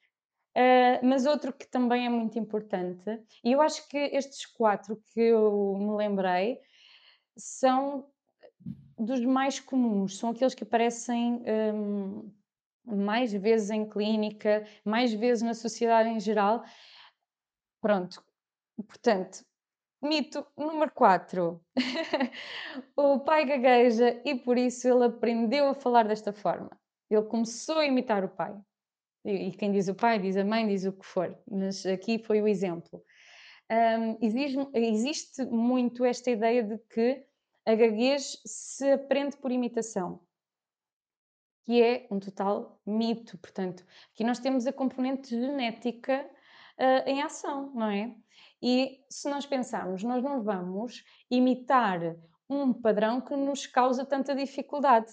Uh, 0.55 1.05
mas 1.05 1.25
outro 1.25 1.51
que 1.51 1.67
também 1.67 2.05
é 2.05 2.09
muito 2.09 2.39
importante, 2.39 3.21
e 3.43 3.51
eu 3.51 3.61
acho 3.61 3.87
que 3.89 3.97
estes 3.97 4.45
quatro 4.45 4.95
que 5.11 5.19
eu 5.19 5.75
me 5.77 5.97
lembrei 5.97 6.59
são 7.37 8.09
dos 8.97 9.19
mais 9.25 9.59
comuns, 9.59 10.17
são 10.17 10.29
aqueles 10.29 10.55
que 10.55 10.63
aparecem 10.63 11.43
um, 11.73 12.31
mais 12.85 13.33
vezes 13.33 13.69
em 13.69 13.87
clínica, 13.87 14.65
mais 14.83 15.13
vezes 15.13 15.43
na 15.43 15.53
sociedade 15.53 16.09
em 16.09 16.19
geral. 16.19 16.63
Pronto, 17.81 18.23
portanto, 18.87 19.43
mito 20.01 20.45
número 20.57 20.91
4. 20.93 21.61
o 22.95 23.19
pai 23.19 23.45
gagueja 23.45 24.21
e 24.23 24.35
por 24.35 24.57
isso 24.57 24.87
ele 24.87 25.05
aprendeu 25.05 25.67
a 25.69 25.73
falar 25.73 26.07
desta 26.07 26.31
forma. 26.31 26.71
Ele 27.09 27.23
começou 27.23 27.79
a 27.79 27.85
imitar 27.85 28.23
o 28.23 28.29
pai. 28.29 28.55
E 29.25 29.51
quem 29.53 29.71
diz 29.71 29.87
o 29.87 29.95
pai, 29.95 30.19
diz 30.19 30.37
a 30.37 30.45
mãe, 30.45 30.67
diz 30.67 30.85
o 30.85 30.93
que 30.93 31.03
for, 31.03 31.35
mas 31.49 31.83
aqui 31.83 32.19
foi 32.19 32.41
o 32.43 32.47
exemplo. 32.47 33.03
Um, 33.71 34.23
existe, 34.23 34.57
existe 34.75 35.45
muito 35.45 36.05
esta 36.05 36.29
ideia 36.29 36.61
de 36.61 36.77
que 36.77 37.25
a 37.65 37.73
gaguez 37.73 38.39
se 38.45 38.91
aprende 38.91 39.35
por 39.37 39.51
imitação, 39.51 40.21
que 41.65 41.81
é 41.81 42.07
um 42.11 42.19
total 42.19 42.79
mito. 42.85 43.35
Portanto, 43.39 43.83
aqui 44.13 44.23
nós 44.23 44.37
temos 44.37 44.67
a 44.67 44.71
componente 44.71 45.29
genética 45.29 46.23
uh, 46.77 47.09
em 47.09 47.23
ação, 47.23 47.71
não 47.73 47.89
é? 47.89 48.15
E 48.61 49.03
se 49.09 49.27
nós 49.27 49.47
pensarmos, 49.47 50.03
nós 50.03 50.21
não 50.23 50.43
vamos 50.43 51.03
imitar 51.31 52.15
um 52.47 52.71
padrão 52.71 53.19
que 53.19 53.35
nos 53.35 53.65
causa 53.65 54.05
tanta 54.05 54.35
dificuldade. 54.35 55.11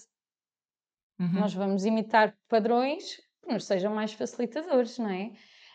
Uhum. 1.19 1.39
Nós 1.39 1.53
vamos 1.55 1.83
imitar 1.83 2.37
padrões 2.47 3.17
que 3.43 3.53
nos 3.53 3.65
sejam 3.65 3.93
mais 3.93 4.13
facilitadores, 4.13 4.97
não 4.97 5.09
é? 5.09 5.31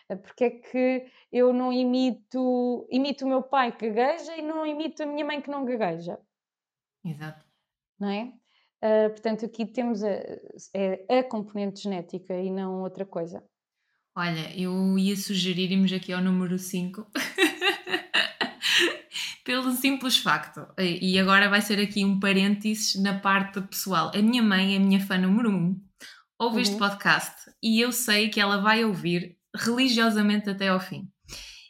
Eh, 0.09 0.15
porque 0.15 0.43
é 0.43 0.49
que 0.49 1.05
eu 1.31 1.53
não 1.53 1.71
imito, 1.71 2.87
imito 2.89 3.25
o 3.25 3.29
meu 3.29 3.43
pai 3.43 3.71
que 3.71 3.89
gagueja 3.89 4.35
e 4.35 4.41
não 4.41 4.65
imito 4.65 5.03
a 5.03 5.05
minha 5.05 5.23
mãe 5.23 5.41
que 5.41 5.49
não 5.49 5.63
gagueja? 5.63 6.19
Exato. 7.05 7.45
Não 7.99 8.09
é? 8.09 8.33
Uh, 8.81 9.09
portanto, 9.09 9.45
aqui 9.45 9.65
temos 9.65 10.03
a, 10.03 10.09
é 10.73 11.19
a 11.19 11.23
componente 11.23 11.83
genética 11.83 12.33
e 12.33 12.49
não 12.49 12.81
outra 12.81 13.05
coisa. 13.05 13.43
Olha, 14.15 14.57
eu 14.57 14.97
ia 14.97 15.15
sugerir 15.15 15.71
irmos 15.71 15.91
aqui 15.91 16.13
ao 16.13 16.21
número 16.21 16.57
5 16.57 17.05
pelo 19.43 19.71
simples 19.71 20.17
facto, 20.17 20.65
e 20.77 21.19
agora 21.19 21.49
vai 21.49 21.61
ser 21.61 21.79
aqui 21.79 22.05
um 22.05 22.19
parênteses 22.19 23.01
na 23.01 23.19
parte 23.19 23.59
pessoal. 23.61 24.11
A 24.13 24.21
minha 24.21 24.43
mãe 24.43 24.75
é 24.75 24.77
a 24.77 24.79
minha 24.79 24.99
fã 24.99 25.17
número 25.17 25.49
1, 25.49 25.53
um, 25.53 25.88
ouve 26.39 26.55
uhum. 26.55 26.61
este 26.61 26.77
podcast 26.77 27.51
e 27.61 27.81
eu 27.81 27.91
sei 27.91 28.29
que 28.29 28.39
ela 28.39 28.61
vai 28.61 28.85
ouvir 28.85 29.37
religiosamente 29.53 30.49
até 30.49 30.69
ao 30.69 30.79
fim. 30.79 31.11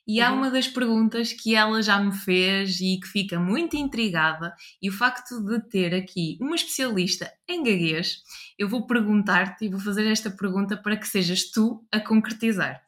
E 0.08 0.22
há 0.22 0.32
uhum. 0.32 0.38
uma 0.38 0.52
das 0.52 0.68
perguntas 0.68 1.34
que 1.34 1.56
ela 1.56 1.82
já 1.84 2.00
me 2.00 2.12
fez 2.12 2.80
e 2.82 3.00
que 3.00 3.08
fica 3.08 3.40
muito 3.40 3.76
intrigada, 3.76 4.56
e 4.82 4.90
o 4.90 4.92
facto 4.92 5.40
de 5.46 5.62
ter 5.70 5.94
aqui 5.94 6.36
uma 6.42 6.56
especialista 6.56 7.32
em 7.48 7.64
gaguez, 7.64 8.24
eu 8.58 8.68
vou 8.68 8.88
perguntar-te 8.88 9.66
e 9.66 9.70
vou 9.70 9.80
fazer 9.80 10.08
esta 10.08 10.32
pergunta 10.32 10.76
para 10.76 10.98
que 10.98 11.08
sejas 11.08 11.52
tu 11.52 11.86
a 11.92 12.00
concretizar. 12.00 12.82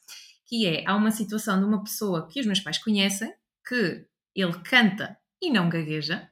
Que 0.47 0.65
é, 0.65 0.83
há 0.87 0.95
uma 0.95 1.11
situação 1.11 1.59
de 1.59 1.65
uma 1.65 1.83
pessoa 1.83 2.27
que 2.27 2.39
os 2.39 2.45
meus 2.47 2.59
pais 2.59 2.79
conhecem, 2.79 3.31
que 3.67 4.03
ele 4.35 4.59
canta 4.63 5.15
e 5.39 5.51
não 5.51 5.69
gagueja, 5.69 6.27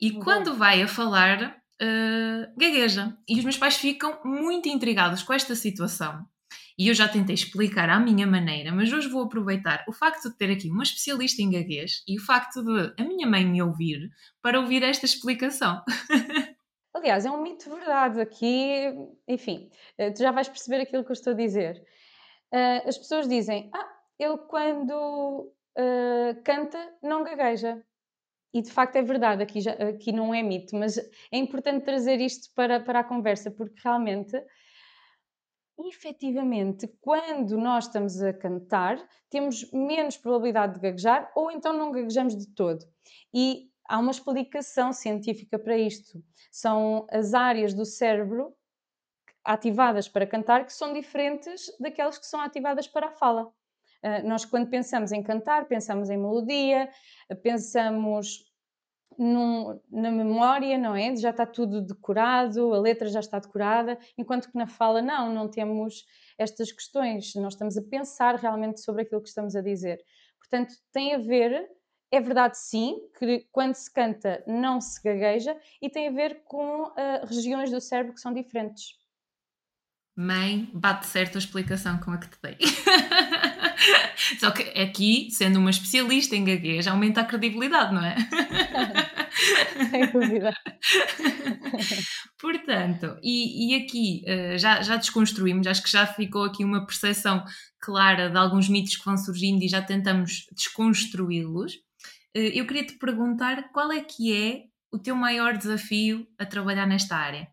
e 0.00 0.10
uhum. 0.10 0.20
quando 0.20 0.56
vai 0.56 0.82
a 0.82 0.88
falar, 0.88 1.56
uh, 1.82 2.58
gagueja. 2.58 3.16
E 3.28 3.38
os 3.38 3.44
meus 3.44 3.56
pais 3.56 3.76
ficam 3.76 4.20
muito 4.24 4.68
intrigados 4.68 5.22
com 5.22 5.32
esta 5.32 5.54
situação 5.54 6.26
e 6.78 6.88
eu 6.88 6.94
já 6.94 7.08
tentei 7.08 7.34
explicar 7.34 7.88
à 7.88 7.98
minha 7.98 8.26
maneira, 8.26 8.70
mas 8.70 8.92
hoje 8.92 9.08
vou 9.08 9.22
aproveitar 9.22 9.82
o 9.88 9.92
facto 9.92 10.28
de 10.28 10.36
ter 10.36 10.50
aqui 10.50 10.70
uma 10.70 10.82
especialista 10.82 11.40
em 11.40 11.50
gaguez 11.50 12.02
e 12.06 12.18
o 12.18 12.22
facto 12.22 12.62
de 12.62 13.02
a 13.02 13.04
minha 13.04 13.26
mãe 13.26 13.46
me 13.46 13.62
ouvir 13.62 14.10
para 14.42 14.60
ouvir 14.60 14.82
esta 14.82 15.06
explicação. 15.06 15.82
Aliás, 16.94 17.24
é 17.24 17.30
um 17.30 17.42
mito 17.42 17.70
verdade 17.70 18.20
aqui, 18.20 18.94
enfim, 19.26 19.70
eh, 19.98 20.10
tu 20.10 20.18
já 20.18 20.30
vais 20.32 20.48
perceber 20.48 20.82
aquilo 20.82 21.04
que 21.04 21.10
eu 21.10 21.14
estou 21.14 21.32
a 21.32 21.36
dizer. 21.36 21.82
Uh, 22.52 22.88
as 22.88 22.96
pessoas 22.96 23.28
dizem, 23.28 23.70
ah, 23.74 23.88
ele 24.18 24.38
quando 24.48 25.52
uh, 25.78 26.42
canta 26.42 26.78
não 27.02 27.24
gagueja. 27.24 27.82
E 28.56 28.62
de 28.62 28.72
facto 28.72 28.96
é 28.96 29.02
verdade, 29.02 29.42
aqui, 29.42 29.60
já, 29.60 29.72
aqui 29.72 30.10
não 30.10 30.32
é 30.32 30.42
mito, 30.42 30.74
mas 30.74 30.96
é 30.96 31.36
importante 31.36 31.84
trazer 31.84 32.22
isto 32.22 32.50
para, 32.54 32.80
para 32.80 33.00
a 33.00 33.04
conversa, 33.04 33.50
porque 33.50 33.78
realmente 33.84 34.34
efetivamente, 35.78 36.88
quando 37.02 37.58
nós 37.58 37.84
estamos 37.84 38.22
a 38.22 38.32
cantar, 38.32 38.96
temos 39.28 39.70
menos 39.72 40.16
probabilidade 40.16 40.76
de 40.76 40.80
gaguejar 40.80 41.30
ou 41.36 41.50
então 41.50 41.74
não 41.74 41.92
gaguejamos 41.92 42.34
de 42.34 42.46
todo. 42.54 42.82
E 43.34 43.70
há 43.86 43.98
uma 43.98 44.10
explicação 44.10 44.90
científica 44.90 45.58
para 45.58 45.76
isto. 45.76 46.24
São 46.50 47.06
as 47.10 47.34
áreas 47.34 47.74
do 47.74 47.84
cérebro 47.84 48.56
ativadas 49.44 50.08
para 50.08 50.26
cantar 50.26 50.64
que 50.64 50.72
são 50.72 50.94
diferentes 50.94 51.66
daquelas 51.78 52.16
que 52.16 52.24
são 52.24 52.40
ativadas 52.40 52.88
para 52.88 53.08
a 53.08 53.12
fala. 53.12 53.52
Uh, 54.02 54.26
nós, 54.26 54.44
quando 54.44 54.68
pensamos 54.68 55.12
em 55.12 55.22
cantar, 55.22 55.66
pensamos 55.66 56.10
em 56.10 56.16
melodia, 56.16 56.88
pensamos 57.42 58.45
num, 59.18 59.80
na 59.90 60.10
memória, 60.10 60.76
não 60.78 60.94
é? 60.94 61.14
Já 61.16 61.30
está 61.30 61.46
tudo 61.46 61.80
decorado, 61.80 62.72
a 62.74 62.80
letra 62.80 63.08
já 63.08 63.20
está 63.20 63.38
decorada, 63.38 63.98
enquanto 64.16 64.50
que 64.50 64.56
na 64.56 64.66
fala 64.66 65.00
não, 65.02 65.32
não 65.32 65.48
temos 65.48 66.04
estas 66.38 66.70
questões, 66.72 67.34
nós 67.34 67.54
estamos 67.54 67.76
a 67.76 67.82
pensar 67.82 68.36
realmente 68.36 68.80
sobre 68.80 69.02
aquilo 69.02 69.22
que 69.22 69.28
estamos 69.28 69.56
a 69.56 69.60
dizer. 69.60 69.98
Portanto, 70.38 70.74
tem 70.92 71.14
a 71.14 71.18
ver, 71.18 71.68
é 72.10 72.20
verdade 72.20 72.58
sim, 72.58 72.96
que 73.18 73.46
quando 73.50 73.74
se 73.74 73.92
canta 73.92 74.42
não 74.46 74.80
se 74.80 75.02
gagueja 75.02 75.56
e 75.80 75.90
tem 75.90 76.08
a 76.08 76.12
ver 76.12 76.42
com 76.44 76.84
uh, 76.84 77.26
regiões 77.26 77.70
do 77.70 77.80
cérebro 77.80 78.14
que 78.14 78.20
são 78.20 78.32
diferentes. 78.32 78.94
Mãe, 80.18 80.70
bate 80.72 81.06
certo 81.06 81.36
a 81.36 81.38
explicação 81.38 81.98
com 81.98 82.10
a 82.10 82.16
que 82.16 82.28
te 82.28 82.38
dei. 82.42 82.56
Só 84.40 84.50
que 84.50 84.62
aqui, 84.80 85.28
sendo 85.30 85.58
uma 85.58 85.68
especialista 85.68 86.34
em 86.34 86.42
gaguez, 86.42 86.86
aumenta 86.86 87.20
a 87.20 87.24
credibilidade, 87.24 87.94
não 87.94 88.02
é? 88.02 88.16
Sem 89.90 90.10
dúvida. 90.10 90.54
Portanto, 92.40 93.18
e, 93.22 93.72
e 93.72 93.82
aqui 93.82 94.24
uh, 94.26 94.58
já, 94.58 94.82
já 94.82 94.96
desconstruímos, 94.96 95.66
acho 95.66 95.82
que 95.82 95.90
já 95.90 96.06
ficou 96.06 96.44
aqui 96.44 96.64
uma 96.64 96.84
percepção 96.86 97.44
clara 97.80 98.30
de 98.30 98.36
alguns 98.36 98.68
mitos 98.68 98.96
que 98.96 99.04
vão 99.04 99.16
surgindo 99.16 99.62
e 99.62 99.68
já 99.68 99.82
tentamos 99.82 100.46
desconstruí-los. 100.52 101.74
Uh, 102.36 102.52
eu 102.54 102.66
queria 102.66 102.86
te 102.86 102.98
perguntar 102.98 103.70
qual 103.72 103.92
é 103.92 104.00
que 104.00 104.34
é 104.34 104.64
o 104.92 104.98
teu 104.98 105.14
maior 105.14 105.56
desafio 105.56 106.26
a 106.38 106.46
trabalhar 106.46 106.86
nesta 106.86 107.16
área? 107.16 107.48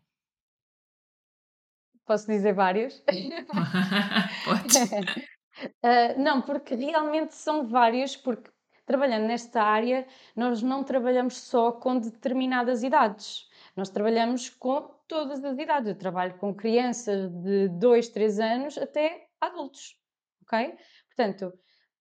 Posso 2.06 2.26
dizer 2.26 2.54
vários? 2.54 3.02
Pode. 4.44 5.34
Uh, 5.82 6.20
não, 6.20 6.42
porque 6.42 6.74
realmente 6.74 7.34
são 7.34 7.66
vários, 7.66 8.16
porque 8.16 8.50
trabalhando 8.84 9.26
nesta 9.26 9.62
área, 9.62 10.06
nós 10.36 10.62
não 10.62 10.84
trabalhamos 10.84 11.36
só 11.38 11.72
com 11.72 11.98
determinadas 11.98 12.82
idades, 12.82 13.48
nós 13.76 13.90
trabalhamos 13.90 14.48
com 14.50 14.94
todas 15.08 15.44
as 15.44 15.58
idades. 15.58 15.88
Eu 15.88 15.98
trabalho 15.98 16.38
com 16.38 16.54
crianças 16.54 17.30
de 17.30 17.68
2, 17.68 18.08
3 18.08 18.40
anos 18.40 18.78
até 18.78 19.28
adultos, 19.40 19.98
ok? 20.42 20.76
Portanto, 21.08 21.52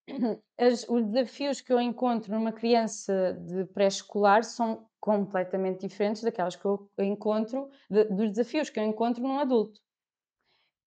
as, 0.58 0.88
os 0.88 1.04
desafios 1.06 1.62
que 1.62 1.72
eu 1.72 1.80
encontro 1.80 2.34
numa 2.34 2.52
criança 2.52 3.34
de 3.34 3.66
pré-escolar 3.66 4.44
são 4.44 4.88
completamente 5.00 5.88
diferentes 5.88 6.24
daquelas 6.24 6.56
que 6.56 6.66
eu 6.66 6.90
encontro, 7.00 7.70
de, 7.90 8.06
dos 8.06 8.30
desafios 8.30 8.70
que 8.70 8.80
eu 8.80 8.86
encontro 8.86 9.24
num 9.24 9.40
adulto. 9.40 9.82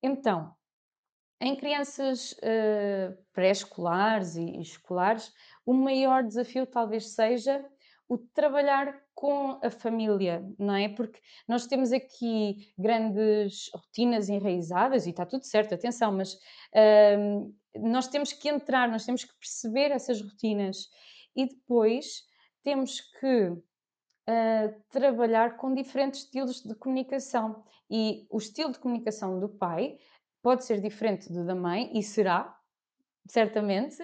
Então, 0.03 0.55
em 1.41 1.55
crianças 1.55 2.33
uh, 2.33 3.17
pré-escolares 3.33 4.37
e 4.37 4.61
escolares, 4.61 5.35
o 5.67 5.75
maior 5.75 6.23
desafio 6.23 6.65
talvez 6.65 7.09
seja 7.15 7.63
o 8.09 8.17
trabalhar 8.17 9.03
com 9.15 9.59
a 9.63 9.69
família, 9.69 10.49
não 10.59 10.75
é? 10.77 10.89
Porque 10.89 11.21
nós 11.49 11.67
temos 11.67 11.93
aqui 11.93 12.73
grandes 12.79 13.69
rotinas 13.75 14.29
enraizadas 14.29 15.07
e 15.07 15.11
está 15.11 15.27
tudo 15.27 15.45
certo, 15.45 15.75
atenção, 15.75 16.13
mas 16.13 16.35
uh, 16.35 17.55
nós 17.75 18.07
temos 18.07 18.33
que 18.33 18.49
entrar, 18.49 18.89
nós 18.89 19.05
temos 19.05 19.25
que 19.25 19.35
perceber 19.39 19.91
essas 19.91 20.23
rotinas 20.23 20.89
e 21.35 21.47
depois 21.47 22.23
temos 22.63 23.01
que 23.01 23.49
uh, 23.49 24.83
trabalhar 24.91 25.57
com 25.57 25.75
diferentes 25.75 26.21
estilos 26.21 26.63
de 26.63 26.75
comunicação. 26.77 27.65
E 27.91 28.27
o 28.31 28.39
estilo 28.39 28.71
de 28.73 28.79
comunicação 28.79 29.41
do 29.41 29.49
pai 29.49 29.99
pode 30.43 30.65
ser 30.65 30.81
diferente 30.81 31.33
do 31.33 31.45
da 31.45 31.55
mãe, 31.55 31.91
e 31.93 32.03
será, 32.03 32.57
certamente, 33.29 33.97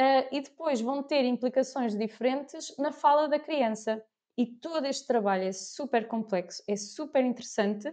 uh, 0.00 0.28
e 0.32 0.40
depois 0.40 0.80
vão 0.80 1.02
ter 1.02 1.24
implicações 1.24 1.96
diferentes 1.96 2.74
na 2.78 2.90
fala 2.90 3.28
da 3.28 3.38
criança. 3.38 4.02
E 4.36 4.46
todo 4.46 4.86
este 4.86 5.06
trabalho 5.06 5.44
é 5.44 5.52
super 5.52 6.08
complexo, 6.08 6.62
é 6.66 6.74
super 6.74 7.22
interessante, 7.22 7.92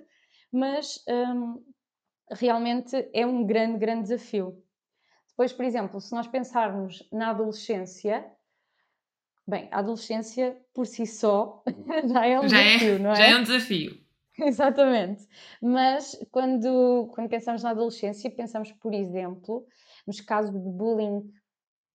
mas 0.51 1.03
um, 1.09 1.61
realmente 2.31 3.09
é 3.13 3.25
um 3.25 3.45
grande, 3.45 3.77
grande 3.77 4.03
desafio. 4.03 4.63
Depois, 5.27 5.51
por 5.51 5.65
exemplo, 5.65 5.99
se 5.99 6.13
nós 6.13 6.25
pensarmos 6.27 7.07
na 7.11 7.31
adolescência, 7.31 8.25
bem, 9.45 9.67
a 9.71 9.79
adolescência 9.79 10.57
por 10.73 10.87
si 10.87 11.05
só 11.05 11.63
já 12.07 12.25
é 12.25 12.39
um 12.39 12.47
já 12.47 12.59
é, 12.59 12.63
desafio, 12.63 12.95
é, 12.95 12.99
não 12.99 13.11
é? 13.11 13.15
Já 13.15 13.27
é 13.27 13.35
um 13.35 13.43
desafio. 13.43 14.07
Exatamente. 14.39 15.27
Mas 15.61 16.17
quando, 16.31 17.09
quando 17.13 17.29
pensamos 17.29 17.63
na 17.63 17.71
adolescência, 17.71 18.31
pensamos, 18.31 18.71
por 18.71 18.93
exemplo, 18.93 19.67
nos 20.05 20.21
casos 20.21 20.53
de 20.53 20.69
bullying. 20.69 21.29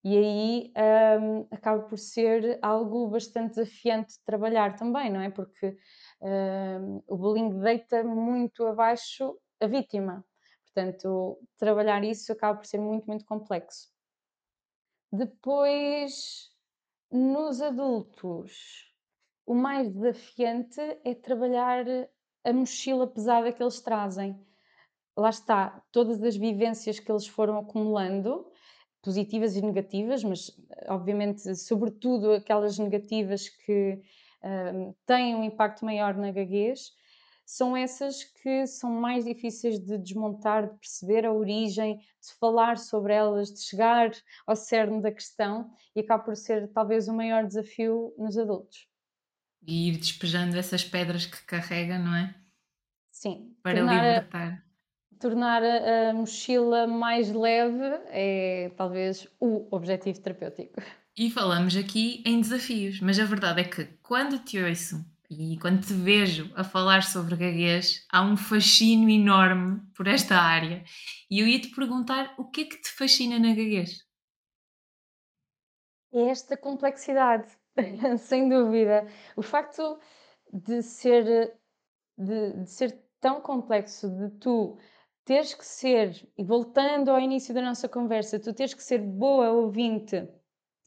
E 0.05 0.18
aí 0.18 0.72
um, 1.20 1.46
acaba 1.50 1.84
por 1.84 1.96
ser 1.96 2.59
algo 2.61 3.09
bastante 3.09 3.55
desafiante 3.55 4.14
de 4.14 4.24
trabalhar 4.24 4.74
também, 4.74 5.11
não 5.11 5.20
é? 5.20 5.30
Porque 5.30 5.76
um, 6.20 7.03
o 7.07 7.16
bullying 7.16 7.61
deita 7.61 8.03
muito 8.03 8.66
abaixo 8.66 9.38
a 9.61 9.66
vítima. 9.66 10.24
Portanto, 10.64 11.38
trabalhar 11.57 12.03
isso 12.03 12.32
acaba 12.32 12.59
por 12.59 12.66
ser 12.66 12.78
muito, 12.78 13.07
muito 13.07 13.24
complexo. 13.24 13.92
Depois, 15.12 16.50
nos 17.11 17.61
adultos, 17.61 18.90
o 19.46 19.55
mais 19.55 19.88
desafiante 19.88 20.80
é 21.05 21.14
trabalhar 21.14 21.84
a 22.44 22.53
mochila 22.53 23.07
pesada 23.07 23.53
que 23.53 23.62
eles 23.62 23.80
trazem. 23.80 24.44
Lá 25.16 25.28
está, 25.28 25.84
todas 25.92 26.22
as 26.22 26.34
vivências 26.34 26.98
que 26.98 27.12
eles 27.12 27.26
foram 27.26 27.59
acumulando, 27.59 28.50
positivas 29.03 29.57
e 29.57 29.61
negativas, 29.61 30.22
mas 30.22 30.50
obviamente, 30.88 31.55
sobretudo 31.57 32.32
aquelas 32.32 32.78
negativas 32.78 33.48
que 33.48 34.00
uh, 34.42 34.94
têm 35.05 35.34
um 35.34 35.44
impacto 35.44 35.84
maior 35.84 36.14
na 36.14 36.30
gaguez, 36.30 36.92
são 37.44 37.76
essas 37.76 38.24
que 38.24 38.66
são 38.66 38.90
mais 38.90 39.24
difíceis 39.24 39.78
de 39.78 39.98
desmontar, 39.98 40.70
de 40.70 40.78
perceber 40.78 41.26
a 41.26 41.32
origem, 41.32 41.98
de 41.98 42.32
falar 42.38 42.78
sobre 42.78 43.12
elas, 43.12 43.53
de 43.53 43.61
chegar 43.61 44.11
ao 44.46 44.57
cerne 44.57 45.03
da 45.03 45.12
questão 45.12 45.70
e 45.94 46.00
acaba 46.00 46.22
por 46.22 46.36
ser 46.36 46.68
talvez 46.72 47.09
o 47.09 47.12
maior 47.12 47.44
desafio 47.44 48.14
nos 48.16 48.38
adultos. 48.38 48.88
E 49.66 49.88
ir 49.88 49.98
despejando 49.98 50.57
essas 50.57 50.84
pedras 50.84 51.26
que 51.26 51.44
carrega, 51.44 51.98
não 51.98 52.14
é? 52.14 52.34
Sim. 53.11 53.55
Para 53.62 53.78
tornar 53.78 53.94
libertar. 53.94 54.72
Tornar 55.23 55.62
a, 55.62 56.12
mochila 56.12 56.85
mais 56.89 57.31
leve 57.31 57.85
é 58.09 58.73
talvez 58.77 59.29
o 59.39 59.68
objetivo 59.70 60.20
terapêutico. 60.20 60.83
E 61.16 61.31
falamos 61.31 61.77
aqui 61.77 62.25
em 62.27 62.41
desafios, 62.41 63.01
mas 63.01 63.20
a 63.20 63.25
verdade 63.25 63.61
é 63.61 63.64
que 63.64 63.85
quando 64.03 64.41
te 64.41 64.61
ouço 64.61 64.97
e 65.31 65.57
quando 65.61 65.81
te 65.81 65.93
vejo 65.93 66.53
a 66.57 66.64
falar 66.64 67.05
sobre 67.05 67.37
gaguez, 67.37 68.05
há 68.11 68.20
um 68.20 68.37
fascínio 68.37 69.09
enorme 69.09 69.81
por 69.95 70.09
esta 70.09 70.35
área. 70.35 70.83
E 71.31 71.39
eu 71.39 71.47
ia 71.47 71.61
te 71.61 71.68
perguntar 71.68 72.35
o 72.37 72.51
que 72.51 72.62
é 72.62 72.64
que 72.64 72.81
te 72.83 72.91
fascina 72.91 73.39
na 73.39 73.55
gaguez? 73.55 74.05
É 76.12 76.31
esta 76.31 76.57
complexidade, 76.57 77.47
sem 78.18 78.49
dúvida. 78.49 79.07
O 79.37 79.43
facto 79.43 80.01
de 80.53 80.83
ser, 80.83 81.57
de, 82.18 82.55
de 82.55 82.66
ser 82.68 83.01
tão 83.20 83.41
complexo, 83.41 84.11
de 84.11 84.29
tu 84.41 84.77
teres 85.25 85.55
que 85.55 85.64
ser, 85.64 86.29
e 86.37 86.45
voltando 86.45 87.11
ao 87.11 87.20
início 87.20 87.55
da 87.55 87.62
nossa 87.62 87.89
conversa, 87.89 88.41
tu 88.41 88.53
teres 88.53 88.75
que 88.75 88.83
ser 88.83 88.99
boa 88.99 89.51
ouvinte 89.51 90.29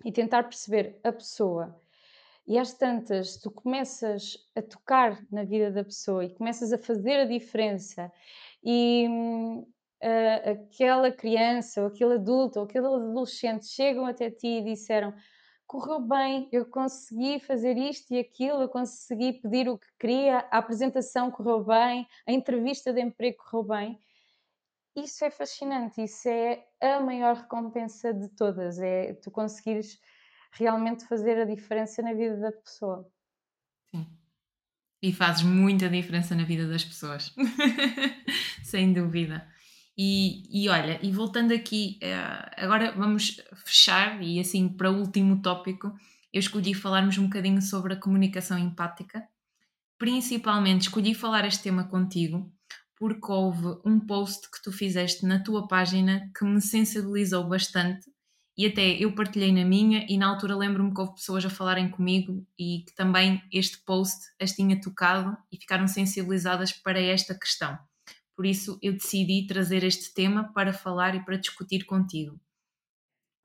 e 0.04 0.12
tentar 0.12 0.44
perceber 0.44 1.00
a 1.04 1.12
pessoa. 1.12 1.82
E 2.48 2.60
às 2.60 2.74
tantas, 2.74 3.38
tu 3.38 3.50
começas 3.50 4.38
a 4.56 4.62
tocar 4.62 5.20
na 5.32 5.44
vida 5.44 5.72
da 5.72 5.84
pessoa 5.84 6.26
e 6.26 6.34
começas 6.34 6.72
a 6.72 6.78
fazer 6.78 7.22
a 7.22 7.26
diferença, 7.26 8.12
e 8.64 9.08
uh, 9.08 10.52
aquela 10.52 11.12
criança, 11.12 11.82
ou 11.82 11.88
aquele 11.88 12.16
adulto, 12.16 12.60
ou 12.60 12.66
aquele 12.66 12.86
adolescente 12.86 13.66
chegam 13.66 14.06
até 14.06 14.30
ti 14.30 14.60
e 14.60 14.64
disseram: 14.64 15.14
correu 15.66 16.00
bem, 16.00 16.48
eu 16.52 16.66
consegui 16.66 17.40
fazer 17.40 17.78
isto 17.78 18.14
e 18.14 18.20
aquilo, 18.20 18.62
eu 18.62 18.70
consegui 18.70 19.34
pedir 19.34 19.68
o 19.68 19.78
que 19.78 19.88
queria, 20.00 20.48
a 20.52 20.60
apresentação 20.60 21.32
correu 21.32 21.64
bem, 21.64 22.08
a 22.28 22.32
entrevista 22.32 22.94
de 22.94 23.02
emprego 23.02 23.38
correu 23.38 23.64
bem. 23.64 24.00
Isso 24.96 25.26
é 25.26 25.30
fascinante, 25.30 26.02
isso 26.02 26.30
é 26.30 26.66
a 26.82 27.02
maior 27.02 27.36
recompensa 27.36 28.14
de 28.14 28.30
todas, 28.30 28.80
é 28.80 29.14
tu 29.16 29.30
conseguires 29.30 30.00
realmente 30.54 31.06
fazer 31.06 31.38
a 31.38 31.44
diferença 31.46 32.02
na 32.02 32.14
vida 32.14 32.38
da 32.38 32.52
pessoa. 32.54 33.06
Sim. 33.92 34.08
E 35.02 35.12
fazes 35.12 35.44
muita 35.44 35.90
diferença 35.90 36.34
na 36.34 36.46
vida 36.46 36.66
das 36.66 36.86
pessoas, 36.86 37.36
sem 38.64 38.94
dúvida. 38.94 39.46
E, 39.98 40.44
e 40.50 40.70
olha, 40.70 40.98
e 41.04 41.12
voltando 41.12 41.54
aqui, 41.54 42.00
uh, 42.02 42.64
agora 42.64 42.94
vamos 42.94 43.42
fechar, 43.66 44.24
e 44.24 44.40
assim 44.40 44.70
para 44.70 44.90
o 44.90 44.98
último 44.98 45.42
tópico, 45.42 45.94
eu 46.32 46.40
escolhi 46.40 46.74
falarmos 46.74 47.18
um 47.18 47.26
bocadinho 47.26 47.62
sobre 47.62 47.94
a 47.94 48.00
comunicação 48.00 48.58
empática. 48.58 49.28
Principalmente 49.98 50.84
escolhi 50.84 51.14
falar 51.14 51.46
este 51.46 51.64
tema 51.64 51.86
contigo 51.86 52.55
porque 53.06 53.32
houve 53.32 53.80
um 53.86 54.00
post 54.00 54.50
que 54.50 54.60
tu 54.64 54.72
fizeste 54.72 55.28
na 55.28 55.38
tua 55.38 55.68
página 55.68 56.28
que 56.36 56.44
me 56.44 56.60
sensibilizou 56.60 57.48
bastante 57.48 58.12
e 58.58 58.66
até 58.66 58.82
eu 58.98 59.14
partilhei 59.14 59.54
na 59.54 59.64
minha 59.64 60.08
e 60.10 60.18
na 60.18 60.26
altura 60.28 60.56
lembro-me 60.56 60.92
que 60.92 61.00
houve 61.00 61.14
pessoas 61.14 61.46
a 61.46 61.50
falarem 61.52 61.88
comigo 61.88 62.44
e 62.58 62.84
que 62.84 62.96
também 62.96 63.44
este 63.54 63.78
post 63.86 64.26
as 64.42 64.54
tinha 64.54 64.82
tocado 64.82 65.38
e 65.52 65.58
ficaram 65.58 65.88
sensibilizadas 65.88 66.74
para 66.74 67.00
esta 67.00 67.36
questão. 67.38 67.78
Por 68.36 68.44
isso 68.44 68.80
eu 68.82 68.94
decidi 68.94 69.46
trazer 69.46 69.84
este 69.84 70.12
tema 70.12 70.52
para 70.52 70.74
falar 70.74 71.14
e 71.14 71.24
para 71.24 71.38
discutir 71.38 71.86
contigo. 71.86 72.42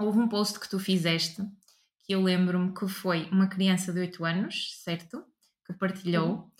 Houve 0.00 0.20
um 0.20 0.28
post 0.28 0.58
que 0.58 0.70
tu 0.70 0.78
fizeste 0.78 1.42
que 2.06 2.14
eu 2.14 2.22
lembro-me 2.22 2.72
que 2.72 2.88
foi 2.88 3.28
uma 3.30 3.46
criança 3.46 3.92
de 3.92 4.00
8 4.00 4.24
anos, 4.24 4.80
certo? 4.82 5.22
Que 5.66 5.74
partilhou. 5.74 6.50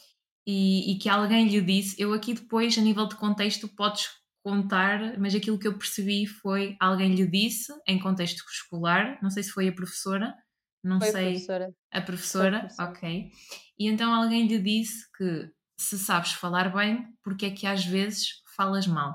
E, 0.47 0.93
e 0.93 0.99
que 0.99 1.09
alguém 1.09 1.49
lhe 1.49 1.61
disse. 1.61 2.01
Eu 2.01 2.13
aqui 2.13 2.35
depois, 2.35 2.77
a 2.79 2.81
nível 2.81 3.07
de 3.07 3.17
contexto, 3.17 3.69
podes 3.69 4.09
contar, 4.43 5.19
mas 5.19 5.35
aquilo 5.35 5.59
que 5.59 5.69
eu 5.69 5.77
percebi 5.77 6.27
foi 6.27 6.77
alguém 6.81 7.15
lhe 7.15 7.27
disse 7.27 7.73
em 7.87 7.99
contexto 7.99 8.43
escolar, 8.51 9.19
não 9.23 9.31
sei 9.31 9.43
se 9.43 9.51
foi 9.51 9.69
a 9.69 9.73
professora, 9.73 10.35
não 10.83 10.99
foi 10.99 11.11
sei. 11.11 11.21
A 11.21 11.31
professora. 11.31 11.75
A 11.93 12.01
professora, 12.01 12.57
a 12.57 12.61
professora, 12.61 12.91
ok. 12.91 13.31
E 13.79 13.87
então 13.87 14.15
alguém 14.15 14.47
lhe 14.47 14.59
disse 14.59 15.11
que 15.17 15.51
se 15.79 15.99
sabes 15.99 16.33
falar 16.33 16.75
bem, 16.75 17.07
porque 17.23 17.47
é 17.47 17.51
que 17.51 17.67
às 17.67 17.85
vezes 17.85 18.43
falas 18.57 18.87
mal? 18.87 19.15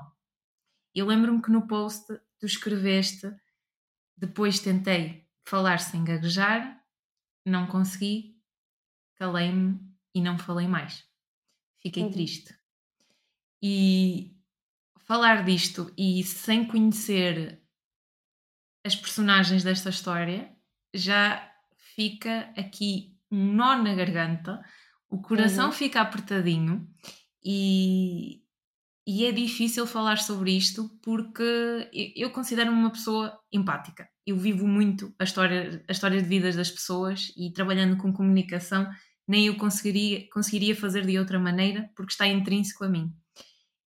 Eu 0.94 1.06
lembro-me 1.06 1.42
que 1.42 1.50
no 1.50 1.66
post 1.66 2.06
tu 2.38 2.46
escreveste, 2.46 3.30
depois 4.16 4.60
tentei 4.60 5.26
falar 5.46 5.78
sem 5.78 6.02
gaguejar, 6.04 6.82
não 7.44 7.66
consegui, 7.66 8.36
calei-me 9.16 9.78
e 10.14 10.20
não 10.20 10.38
falei 10.38 10.66
mais. 10.66 11.04
Fiquei 11.86 12.02
uhum. 12.02 12.10
triste. 12.10 12.52
E 13.62 14.36
falar 15.06 15.44
disto 15.44 15.92
e 15.96 16.24
sem 16.24 16.66
conhecer 16.66 17.62
as 18.84 18.96
personagens 18.96 19.62
desta 19.62 19.90
história 19.90 20.52
já 20.92 21.48
fica 21.94 22.52
aqui 22.56 23.16
um 23.30 23.52
nó 23.52 23.76
na 23.76 23.94
garganta 23.94 24.60
o 25.08 25.22
coração 25.22 25.66
uhum. 25.66 25.72
fica 25.72 26.00
apertadinho 26.00 26.88
e, 27.44 28.42
e 29.06 29.24
é 29.24 29.30
difícil 29.30 29.86
falar 29.86 30.18
sobre 30.18 30.56
isto 30.56 30.90
porque 31.02 31.88
eu 32.16 32.30
considero-me 32.30 32.76
uma 32.76 32.90
pessoa 32.90 33.38
empática. 33.52 34.08
Eu 34.26 34.36
vivo 34.36 34.66
muito 34.66 35.14
a 35.20 35.22
história, 35.22 35.84
a 35.88 35.92
história 35.92 36.20
de 36.20 36.28
vidas 36.28 36.56
das 36.56 36.70
pessoas 36.70 37.32
e 37.36 37.52
trabalhando 37.52 37.96
com 37.96 38.12
comunicação 38.12 38.88
nem 39.26 39.46
eu 39.46 39.56
conseguiria, 39.56 40.28
conseguiria 40.30 40.76
fazer 40.76 41.04
de 41.04 41.18
outra 41.18 41.38
maneira 41.38 41.90
porque 41.94 42.12
está 42.12 42.26
intrínseco 42.26 42.84
a 42.84 42.88
mim. 42.88 43.12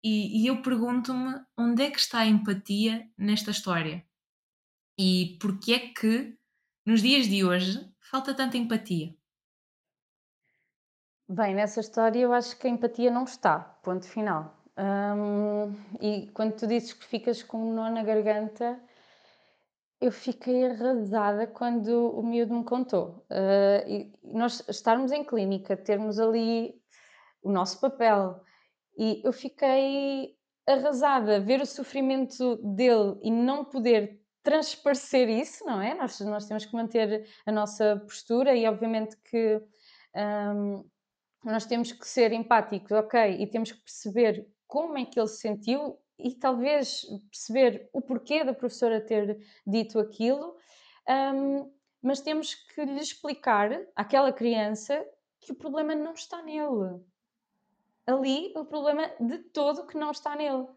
E, 0.03 0.43
e 0.43 0.47
eu 0.47 0.61
pergunto-me 0.61 1.35
onde 1.57 1.83
é 1.83 1.91
que 1.91 1.99
está 1.99 2.19
a 2.19 2.27
empatia 2.27 3.09
nesta 3.17 3.51
história 3.51 4.03
e 4.97 5.37
porque 5.41 5.73
é 5.73 5.79
que 5.79 6.37
nos 6.85 7.01
dias 7.01 7.27
de 7.27 7.43
hoje 7.43 7.79
falta 7.99 8.33
tanta 8.33 8.57
empatia. 8.57 9.15
Bem, 11.27 11.53
nessa 11.53 11.79
história 11.79 12.19
eu 12.19 12.33
acho 12.33 12.57
que 12.57 12.67
a 12.67 12.69
empatia 12.69 13.11
não 13.11 13.23
está, 13.23 13.59
ponto 13.59 14.07
final. 14.07 14.57
e 16.01 16.27
quando 16.33 16.55
tu 16.55 16.65
dizes 16.65 16.93
que 16.93 17.05
ficas 17.05 17.43
com 17.43 17.69
um 17.69 17.73
nó 17.73 17.89
na 17.89 18.03
garganta, 18.03 18.81
eu 20.01 20.11
fiquei 20.11 20.65
arrasada 20.65 21.45
quando 21.45 22.09
o 22.11 22.23
miúdo 22.23 22.53
me 22.53 22.63
contou. 22.63 23.25
Uh, 23.29 24.11
nós 24.23 24.63
estarmos 24.69 25.11
em 25.11 25.23
clínica, 25.23 25.75
termos 25.75 26.19
ali 26.19 26.73
o 27.41 27.51
nosso 27.51 27.79
papel, 27.79 28.41
e 28.97 29.21
eu 29.23 29.33
fiquei 29.33 30.35
arrasada 30.67 31.39
ver 31.39 31.61
o 31.61 31.65
sofrimento 31.65 32.57
dele 32.75 33.17
e 33.21 33.31
não 33.31 33.65
poder 33.65 34.21
transparecer 34.43 35.27
isso, 35.27 35.65
não 35.65 35.81
é? 35.81 35.93
Nós, 35.93 36.19
nós 36.21 36.45
temos 36.45 36.65
que 36.65 36.75
manter 36.75 37.27
a 37.45 37.51
nossa 37.51 37.97
postura 38.05 38.55
e, 38.55 38.67
obviamente, 38.67 39.17
que. 39.17 39.61
Um, 40.15 40.83
nós 41.43 41.65
temos 41.65 41.91
que 41.91 42.07
ser 42.07 42.33
empáticos, 42.33 42.91
ok, 42.91 43.37
e 43.39 43.47
temos 43.47 43.71
que 43.71 43.79
perceber 43.79 44.47
como 44.67 44.97
é 44.97 45.05
que 45.05 45.19
ele 45.19 45.27
se 45.27 45.39
sentiu 45.39 45.97
e 46.19 46.35
talvez 46.35 47.05
perceber 47.31 47.89
o 47.93 48.01
porquê 48.01 48.43
da 48.43 48.53
professora 48.53 48.99
ter 48.99 49.39
dito 49.65 49.97
aquilo, 49.99 50.55
um, 51.07 51.71
mas 52.01 52.21
temos 52.21 52.53
que 52.53 52.83
lhe 52.83 52.99
explicar 52.99 53.71
àquela 53.95 54.31
criança 54.31 55.05
que 55.39 55.51
o 55.51 55.55
problema 55.55 55.95
não 55.95 56.13
está 56.13 56.41
nele. 56.41 57.01
Ali, 58.05 58.53
o 58.55 58.65
problema 58.65 59.09
de 59.19 59.39
todo 59.39 59.87
que 59.87 59.97
não 59.97 60.11
está 60.11 60.35
nele. 60.35 60.67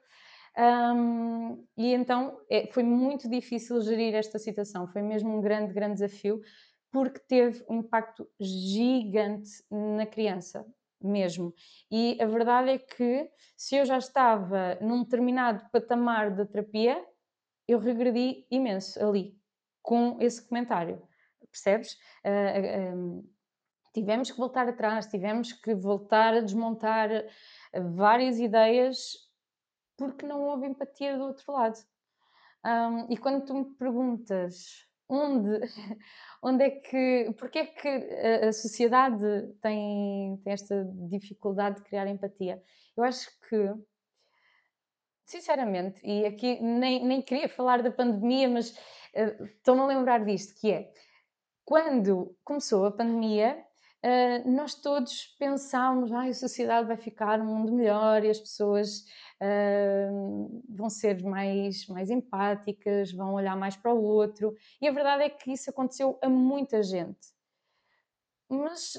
Um, 0.56 1.66
e 1.76 1.94
então 1.94 2.38
é, 2.50 2.66
foi 2.70 2.82
muito 2.82 3.28
difícil 3.28 3.80
gerir 3.80 4.14
esta 4.14 4.38
situação, 4.38 4.86
foi 4.86 5.00
mesmo 5.00 5.36
um 5.36 5.40
grande, 5.40 5.72
grande 5.72 5.94
desafio, 5.94 6.42
porque 6.90 7.18
teve 7.20 7.64
um 7.68 7.78
impacto 7.78 8.28
gigante 8.38 9.50
na 9.70 10.04
criança, 10.04 10.66
mesmo. 11.06 11.54
E 11.90 12.18
a 12.20 12.26
verdade 12.26 12.70
é 12.70 12.78
que 12.78 13.30
se 13.56 13.76
eu 13.76 13.84
já 13.84 13.98
estava 13.98 14.76
num 14.80 15.02
determinado 15.02 15.68
patamar 15.70 16.34
de 16.34 16.44
terapia, 16.46 17.04
eu 17.66 17.78
regredi 17.78 18.46
imenso 18.50 19.02
ali, 19.04 19.36
com 19.82 20.16
esse 20.20 20.46
comentário. 20.46 21.02
Percebes? 21.50 21.92
Uh, 22.24 23.18
uh, 23.18 23.30
tivemos 23.92 24.30
que 24.30 24.38
voltar 24.38 24.68
atrás, 24.68 25.06
tivemos 25.06 25.52
que 25.52 25.74
voltar 25.74 26.34
a 26.34 26.40
desmontar 26.40 27.10
várias 27.94 28.38
ideias 28.38 29.30
porque 29.96 30.26
não 30.26 30.42
houve 30.42 30.66
empatia 30.66 31.16
do 31.16 31.24
outro 31.24 31.52
lado. 31.52 31.78
Um, 32.64 33.12
e 33.12 33.16
quando 33.16 33.44
tu 33.44 33.54
me 33.54 33.64
perguntas 33.74 34.86
onde, 35.12 35.60
onde 36.42 36.64
é 36.64 36.70
que, 36.70 37.34
porque 37.38 37.58
é 37.58 37.66
que 37.66 37.88
a, 37.88 38.52
sociedade 38.52 39.52
tem, 39.60 40.38
tem 40.42 40.52
esta 40.52 40.84
dificuldade 41.08 41.76
de 41.76 41.82
criar 41.82 42.06
empatia? 42.06 42.62
Eu 42.96 43.04
acho 43.04 43.28
que, 43.48 43.74
sinceramente, 45.26 46.00
e 46.04 46.24
aqui 46.24 46.60
nem, 46.60 47.04
nem 47.04 47.20
queria 47.22 47.48
falar 47.48 47.82
da 47.82 47.90
pandemia, 47.90 48.48
mas 48.48 48.70
uh, 48.70 49.44
estou-me 49.44 49.82
a 49.82 49.86
lembrar 49.86 50.24
disto, 50.24 50.58
que 50.58 50.72
é, 50.72 50.90
quando 51.64 52.34
começou 52.44 52.86
a 52.86 52.92
pandemia, 52.92 53.62
Uh, 54.04 54.50
nós 54.50 54.74
todos 54.74 55.26
pensámos, 55.38 56.10
ah, 56.10 56.22
a 56.22 56.34
sociedade 56.34 56.88
vai 56.88 56.96
ficar 56.96 57.40
um 57.40 57.44
mundo 57.44 57.72
melhor 57.72 58.24
e 58.24 58.30
as 58.30 58.40
pessoas 58.40 59.04
uh, 59.42 60.62
vão 60.68 60.88
ser 60.88 61.22
mais, 61.22 61.86
mais 61.88 62.10
empáticas, 62.10 63.12
vão 63.12 63.34
olhar 63.34 63.56
mais 63.56 63.76
para 63.76 63.92
o 63.92 64.02
outro. 64.02 64.54
E 64.80 64.86
a 64.86 64.92
verdade 64.92 65.24
é 65.24 65.28
que 65.28 65.52
isso 65.52 65.68
aconteceu 65.68 66.18
a 66.22 66.28
muita 66.28 66.82
gente. 66.82 67.28
Mas, 68.48 68.98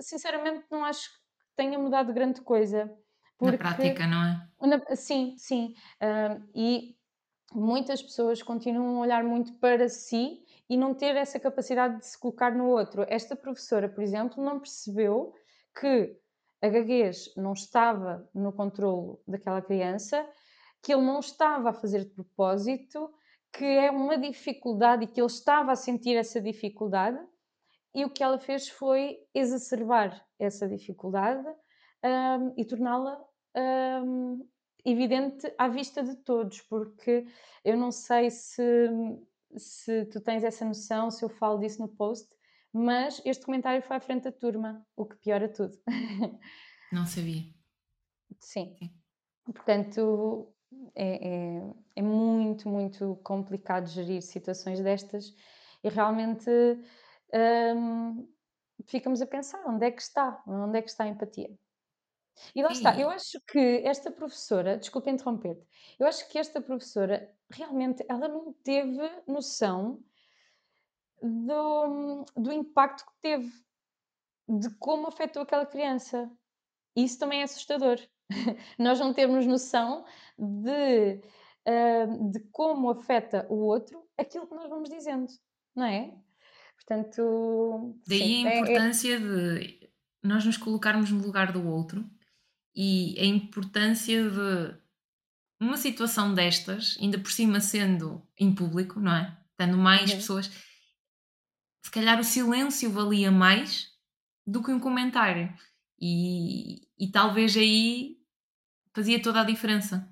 sinceramente, 0.00 0.64
não 0.70 0.84
acho 0.84 1.10
que 1.10 1.18
tenha 1.56 1.78
mudado 1.78 2.12
grande 2.12 2.40
coisa. 2.40 2.92
Porque, 3.36 3.52
na 3.52 3.58
prática, 3.58 4.06
não 4.06 4.22
é? 4.24 4.48
Na, 4.60 4.96
sim, 4.96 5.34
sim. 5.36 5.74
Uh, 6.00 6.48
e 6.54 6.96
muitas 7.52 8.00
pessoas 8.02 8.42
continuam 8.42 8.98
a 8.98 9.00
olhar 9.00 9.24
muito 9.24 9.54
para 9.54 9.88
si 9.88 10.44
e 10.68 10.76
não 10.76 10.94
ter 10.94 11.16
essa 11.16 11.40
capacidade 11.40 11.98
de 11.98 12.06
se 12.06 12.18
colocar 12.18 12.54
no 12.54 12.66
outro. 12.68 13.04
Esta 13.08 13.34
professora, 13.34 13.88
por 13.88 14.02
exemplo, 14.02 14.42
não 14.42 14.60
percebeu 14.60 15.34
que 15.78 16.16
a 16.62 16.68
gaguez 16.68 17.34
não 17.36 17.52
estava 17.52 18.30
no 18.32 18.52
controlo 18.52 19.20
daquela 19.26 19.60
criança, 19.60 20.24
que 20.80 20.92
ele 20.92 21.02
não 21.02 21.18
estava 21.18 21.70
a 21.70 21.72
fazer 21.72 22.04
de 22.04 22.10
propósito, 22.10 23.12
que 23.52 23.64
é 23.64 23.90
uma 23.90 24.16
dificuldade 24.16 25.04
e 25.04 25.06
que 25.08 25.20
ele 25.20 25.26
estava 25.26 25.72
a 25.72 25.76
sentir 25.76 26.16
essa 26.16 26.40
dificuldade, 26.40 27.18
e 27.94 28.04
o 28.04 28.10
que 28.10 28.22
ela 28.22 28.38
fez 28.38 28.68
foi 28.68 29.18
exacerbar 29.34 30.24
essa 30.38 30.66
dificuldade 30.68 31.46
um, 32.02 32.54
e 32.56 32.64
torná-la 32.64 33.22
um, 34.04 34.48
evidente 34.84 35.52
à 35.58 35.68
vista 35.68 36.02
de 36.02 36.16
todos, 36.16 36.62
porque 36.62 37.26
eu 37.64 37.76
não 37.76 37.90
sei 37.90 38.30
se, 38.30 38.88
se 39.56 40.06
tu 40.06 40.20
tens 40.20 40.42
essa 40.42 40.64
noção, 40.64 41.10
se 41.10 41.24
eu 41.24 41.28
falo 41.28 41.58
disso 41.58 41.82
no 41.82 41.88
post, 41.88 42.28
mas 42.72 43.20
este 43.24 43.44
comentário 43.44 43.82
foi 43.82 43.96
à 43.96 44.00
frente 44.00 44.24
da 44.24 44.32
turma, 44.32 44.86
o 44.96 45.04
que 45.04 45.16
piora 45.16 45.48
tudo. 45.48 45.76
Não 46.92 47.06
sabia. 47.06 47.42
Sim. 48.40 48.76
Sim. 48.78 48.90
Portanto, 49.44 50.54
é, 50.94 51.28
é, 51.28 51.74
é, 51.96 52.02
muito, 52.02 52.68
muito 52.68 53.16
complicado 53.24 53.86
gerir 53.88 54.22
situações 54.22 54.80
destas 54.80 55.34
e 55.82 55.88
realmente 55.88 56.50
hum, 57.76 58.28
ficamos 58.86 59.20
a 59.20 59.26
pensar 59.26 59.64
onde 59.66 59.86
é 59.86 59.90
que 59.90 60.00
está, 60.00 60.42
onde 60.46 60.78
é 60.78 60.82
que 60.82 60.90
está 60.90 61.04
a 61.04 61.08
empatia. 61.08 61.50
E 62.54 62.62
lá 62.62 62.70
Sim. 62.70 62.76
está, 62.76 62.98
eu 62.98 63.10
acho 63.10 63.40
que 63.46 63.82
esta 63.84 64.10
professora, 64.10 64.78
desculpa 64.78 65.10
interromper-te, 65.10 65.66
eu 65.98 66.06
acho 66.06 66.28
que 66.28 66.38
esta 66.38 66.60
professora 66.60 67.30
realmente 67.50 68.04
ela 68.08 68.28
não 68.28 68.52
teve 68.64 69.02
noção 69.26 70.02
do, 71.22 72.24
do 72.36 72.52
impacto 72.52 73.04
que 73.04 73.12
teve, 73.22 73.52
de 74.48 74.70
como 74.78 75.08
afetou 75.08 75.42
aquela 75.42 75.66
criança. 75.66 76.30
Isso 76.96 77.18
também 77.18 77.40
é 77.40 77.44
assustador. 77.44 77.98
Nós 78.78 78.98
não 78.98 79.14
temos 79.14 79.46
noção 79.46 80.04
de, 80.38 81.20
uh, 81.68 82.30
de 82.30 82.40
como 82.50 82.90
afeta 82.90 83.46
o 83.48 83.56
outro 83.56 84.02
aquilo 84.18 84.46
que 84.46 84.54
nós 84.54 84.68
vamos 84.68 84.88
dizendo, 84.88 85.26
não 85.74 85.86
é? 85.86 86.14
Portanto. 86.76 87.96
Daí 88.06 88.18
sim, 88.18 88.46
a 88.46 88.50
é, 88.50 88.54
é 88.54 88.58
importância 88.60 89.16
é... 89.16 89.18
de 89.18 89.90
nós 90.22 90.44
nos 90.44 90.56
colocarmos 90.56 91.10
no 91.10 91.20
lugar 91.20 91.52
do 91.52 91.66
outro 91.66 92.08
e 92.74 93.18
a 93.18 93.24
importância 93.24 94.30
de 94.30 94.76
uma 95.60 95.76
situação 95.76 96.34
destas, 96.34 96.96
ainda 97.00 97.18
por 97.18 97.30
cima 97.30 97.60
sendo 97.60 98.22
em 98.38 98.54
público, 98.54 99.00
não 99.00 99.14
é? 99.14 99.36
Tendo 99.56 99.76
mais 99.76 100.10
uhum. 100.10 100.16
pessoas, 100.16 100.50
se 101.82 101.90
calhar 101.90 102.18
o 102.18 102.24
silêncio 102.24 102.90
valia 102.90 103.30
mais 103.30 103.88
do 104.46 104.62
que 104.62 104.70
um 104.70 104.80
comentário. 104.80 105.52
E, 106.00 106.82
e 106.98 107.10
talvez 107.10 107.56
aí 107.56 108.18
fazia 108.94 109.20
toda 109.20 109.40
a 109.40 109.44
diferença. 109.44 110.08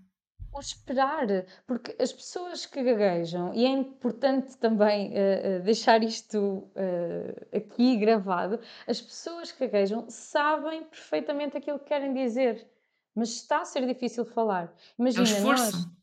O 0.52 0.58
esperar, 0.58 1.26
porque 1.64 1.94
as 2.02 2.12
pessoas 2.12 2.66
que 2.66 2.82
gaguejam, 2.82 3.54
e 3.54 3.64
é 3.64 3.68
importante 3.68 4.58
também 4.58 5.12
uh, 5.12 5.62
deixar 5.62 6.02
isto 6.02 6.38
uh, 6.38 7.56
aqui 7.56 7.96
gravado, 7.96 8.58
as 8.86 9.00
pessoas 9.00 9.52
que 9.52 9.64
gaguejam 9.64 10.06
sabem 10.08 10.84
perfeitamente 10.84 11.56
aquilo 11.56 11.78
que 11.78 11.84
querem 11.84 12.12
dizer, 12.12 12.68
mas 13.14 13.30
está 13.30 13.60
a 13.60 13.64
ser 13.64 13.86
difícil 13.86 14.24
falar. 14.24 14.74
Imagina, 14.98 15.22
é 15.22 15.30
o 15.30 15.36
esforço. 15.36 15.76
nós. 15.76 15.99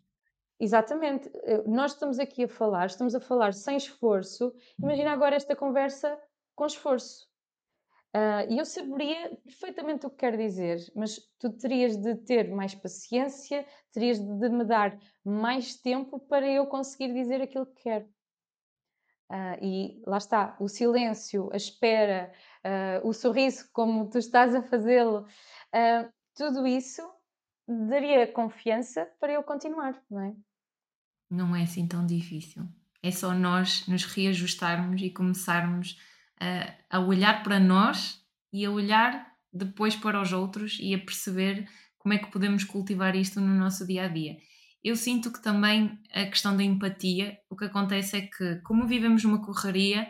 Exatamente, 0.59 1.29
nós 1.67 1.93
estamos 1.93 2.17
aqui 2.17 2.45
a 2.45 2.47
falar, 2.47 2.87
estamos 2.87 3.13
a 3.13 3.19
falar 3.19 3.53
sem 3.53 3.77
esforço. 3.77 4.51
Imagina 4.81 5.11
agora 5.11 5.35
esta 5.35 5.55
conversa 5.55 6.19
com 6.55 6.65
esforço. 6.65 7.27
Uh, 8.15 8.49
e 8.49 8.57
eu 8.57 8.65
saberia 8.65 9.37
perfeitamente 9.43 10.07
o 10.07 10.09
que 10.09 10.15
quer 10.15 10.35
dizer, 10.35 10.79
mas 10.95 11.19
tu 11.37 11.51
terias 11.51 11.95
de 11.97 12.15
ter 12.15 12.49
mais 12.49 12.73
paciência, 12.73 13.63
terias 13.91 14.17
de 14.17 14.49
me 14.49 14.63
dar 14.63 14.97
mais 15.23 15.75
tempo 15.75 16.19
para 16.19 16.47
eu 16.47 16.65
conseguir 16.65 17.13
dizer 17.13 17.41
aquilo 17.41 17.67
que 17.67 17.83
quero. 17.83 18.05
Uh, 19.29 19.61
e 19.61 20.01
lá 20.07 20.17
está, 20.17 20.57
o 20.59 20.67
silêncio, 20.67 21.49
a 21.51 21.57
espera, 21.57 22.31
uh, 22.65 23.07
o 23.07 23.13
sorriso, 23.13 23.69
como 23.71 24.09
tu 24.09 24.17
estás 24.17 24.55
a 24.55 24.63
fazê-lo, 24.63 25.27
tudo 26.33 26.65
isso 26.65 27.01
daria 27.67 28.31
confiança 28.31 29.05
para 29.19 29.33
eu 29.33 29.43
continuar, 29.43 30.01
não 30.09 30.21
é? 30.21 30.35
Não 31.29 31.55
é 31.55 31.63
assim 31.63 31.87
tão 31.87 32.05
difícil. 32.05 32.63
É 33.01 33.11
só 33.11 33.33
nós 33.33 33.85
nos 33.87 34.03
reajustarmos 34.05 35.01
e 35.01 35.09
começarmos 35.09 35.97
a, 36.39 36.97
a 36.97 36.99
olhar 36.99 37.43
para 37.43 37.59
nós 37.59 38.21
e 38.51 38.65
a 38.65 38.71
olhar 38.71 39.27
depois 39.51 39.95
para 39.95 40.21
os 40.21 40.31
outros 40.31 40.77
e 40.79 40.93
a 40.93 40.99
perceber 40.99 41.67
como 41.97 42.13
é 42.13 42.17
que 42.17 42.31
podemos 42.31 42.63
cultivar 42.63 43.15
isto 43.15 43.41
no 43.41 43.53
nosso 43.53 43.85
dia 43.85 44.05
a 44.05 44.07
dia. 44.07 44.37
Eu 44.83 44.95
sinto 44.95 45.31
que 45.31 45.41
também 45.41 45.99
a 46.13 46.25
questão 46.25 46.55
da 46.55 46.63
empatia, 46.63 47.37
o 47.49 47.55
que 47.55 47.65
acontece 47.65 48.17
é 48.17 48.21
que, 48.21 48.55
como 48.63 48.87
vivemos 48.87 49.25
uma 49.25 49.43
correria, 49.43 50.09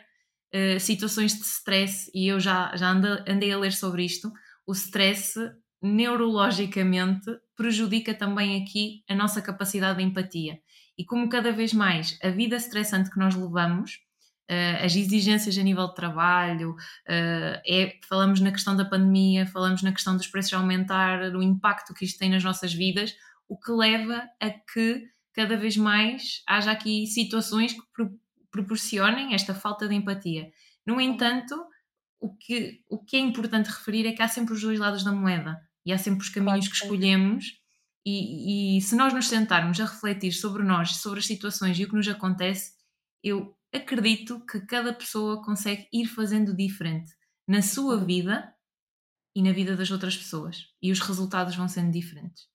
uh, 0.53 0.79
situações 0.79 1.33
de 1.33 1.41
stress, 1.41 2.11
e 2.13 2.27
eu 2.27 2.39
já, 2.39 2.75
já 2.75 2.91
andei 2.91 3.51
a 3.51 3.57
ler 3.57 3.73
sobre 3.73 4.03
isto, 4.03 4.31
o 4.67 4.73
stress 4.73 5.39
neurologicamente 5.81 7.25
prejudica 7.55 8.13
também 8.13 8.61
aqui 8.61 9.03
a 9.09 9.15
nossa 9.15 9.41
capacidade 9.41 9.97
de 9.97 10.03
empatia. 10.03 10.59
E 10.97 11.05
como 11.05 11.29
cada 11.29 11.51
vez 11.51 11.73
mais 11.73 12.17
a 12.23 12.29
vida 12.29 12.55
estressante 12.55 13.11
que 13.11 13.19
nós 13.19 13.35
levamos 13.35 13.99
uh, 14.49 14.83
as 14.83 14.95
exigências 14.95 15.57
a 15.57 15.63
nível 15.63 15.87
de 15.87 15.95
trabalho, 15.95 16.71
uh, 16.71 17.61
é, 17.65 17.99
falamos 18.07 18.39
na 18.39 18.51
questão 18.51 18.75
da 18.75 18.85
pandemia, 18.85 19.45
falamos 19.45 19.81
na 19.83 19.91
questão 19.91 20.15
dos 20.15 20.27
preços 20.27 20.53
aumentar, 20.53 21.31
do 21.31 21.43
impacto 21.43 21.93
que 21.93 22.05
isto 22.05 22.17
tem 22.17 22.29
nas 22.29 22.43
nossas 22.43 22.73
vidas, 22.73 23.13
o 23.47 23.57
que 23.57 23.71
leva 23.71 24.27
a 24.39 24.49
que 24.49 25.07
cada 25.33 25.55
vez 25.55 25.77
mais 25.77 26.41
haja 26.47 26.71
aqui 26.71 27.05
situações 27.05 27.73
que 27.73 27.81
pro, 27.93 28.19
proporcionem 28.51 29.33
esta 29.33 29.53
falta 29.53 29.87
de 29.87 29.93
empatia. 29.93 30.49
No 30.85 30.99
entanto, 30.99 31.55
o 32.19 32.35
que, 32.35 32.81
o 32.89 32.97
que 32.97 33.17
é 33.17 33.19
importante 33.19 33.67
referir 33.67 34.07
é 34.07 34.13
que 34.13 34.21
há 34.21 34.27
sempre 34.27 34.53
os 34.53 34.61
dois 34.61 34.79
lados 34.79 35.03
da 35.03 35.11
moeda 35.11 35.61
e 35.85 35.93
há 35.93 35.97
sempre 35.97 36.21
os 36.21 36.29
caminhos 36.29 36.67
que 36.67 36.75
escolhemos. 36.75 37.61
E, 38.09 38.77
e, 38.77 38.81
se 38.81 38.95
nós 38.95 39.13
nos 39.13 39.27
sentarmos 39.27 39.77
a 39.81 39.83
refletir 39.83 40.31
sobre 40.31 40.63
nós, 40.63 40.95
sobre 40.95 41.19
as 41.19 41.25
situações 41.25 41.77
e 41.77 41.83
o 41.83 41.89
que 41.89 41.95
nos 41.95 42.07
acontece, 42.07 42.71
eu 43.21 43.53
acredito 43.73 44.39
que 44.45 44.61
cada 44.61 44.93
pessoa 44.93 45.43
consegue 45.43 45.89
ir 45.91 46.05
fazendo 46.05 46.55
diferente 46.55 47.13
na 47.45 47.61
sua 47.61 47.97
vida 47.97 48.55
e 49.35 49.43
na 49.43 49.51
vida 49.51 49.75
das 49.75 49.91
outras 49.91 50.15
pessoas. 50.15 50.73
E 50.81 50.89
os 50.89 51.01
resultados 51.01 51.57
vão 51.57 51.67
sendo 51.67 51.91
diferentes. 51.91 52.47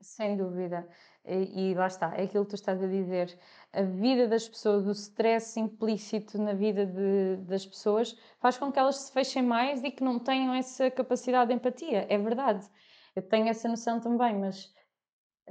Sem 0.00 0.36
dúvida. 0.36 0.88
E, 1.24 1.70
e, 1.70 1.74
lá 1.74 1.86
está, 1.86 2.12
é 2.16 2.24
aquilo 2.24 2.42
que 2.42 2.50
tu 2.50 2.56
estás 2.56 2.82
a 2.82 2.88
dizer. 2.88 3.38
A 3.72 3.82
vida 3.82 4.26
das 4.26 4.48
pessoas, 4.48 4.88
o 4.88 4.90
stress 4.90 5.60
implícito 5.60 6.36
na 6.36 6.52
vida 6.52 6.84
de, 6.84 7.36
das 7.46 7.64
pessoas, 7.64 8.18
faz 8.40 8.58
com 8.58 8.72
que 8.72 8.78
elas 8.80 8.96
se 8.96 9.12
fechem 9.12 9.44
mais 9.44 9.84
e 9.84 9.92
que 9.92 10.02
não 10.02 10.18
tenham 10.18 10.52
essa 10.52 10.90
capacidade 10.90 11.50
de 11.50 11.54
empatia. 11.54 12.06
É 12.08 12.18
verdade. 12.18 12.68
Eu 13.14 13.22
tenho 13.22 13.46
essa 13.46 13.68
noção 13.68 14.00
também, 14.00 14.36
mas 14.36 14.72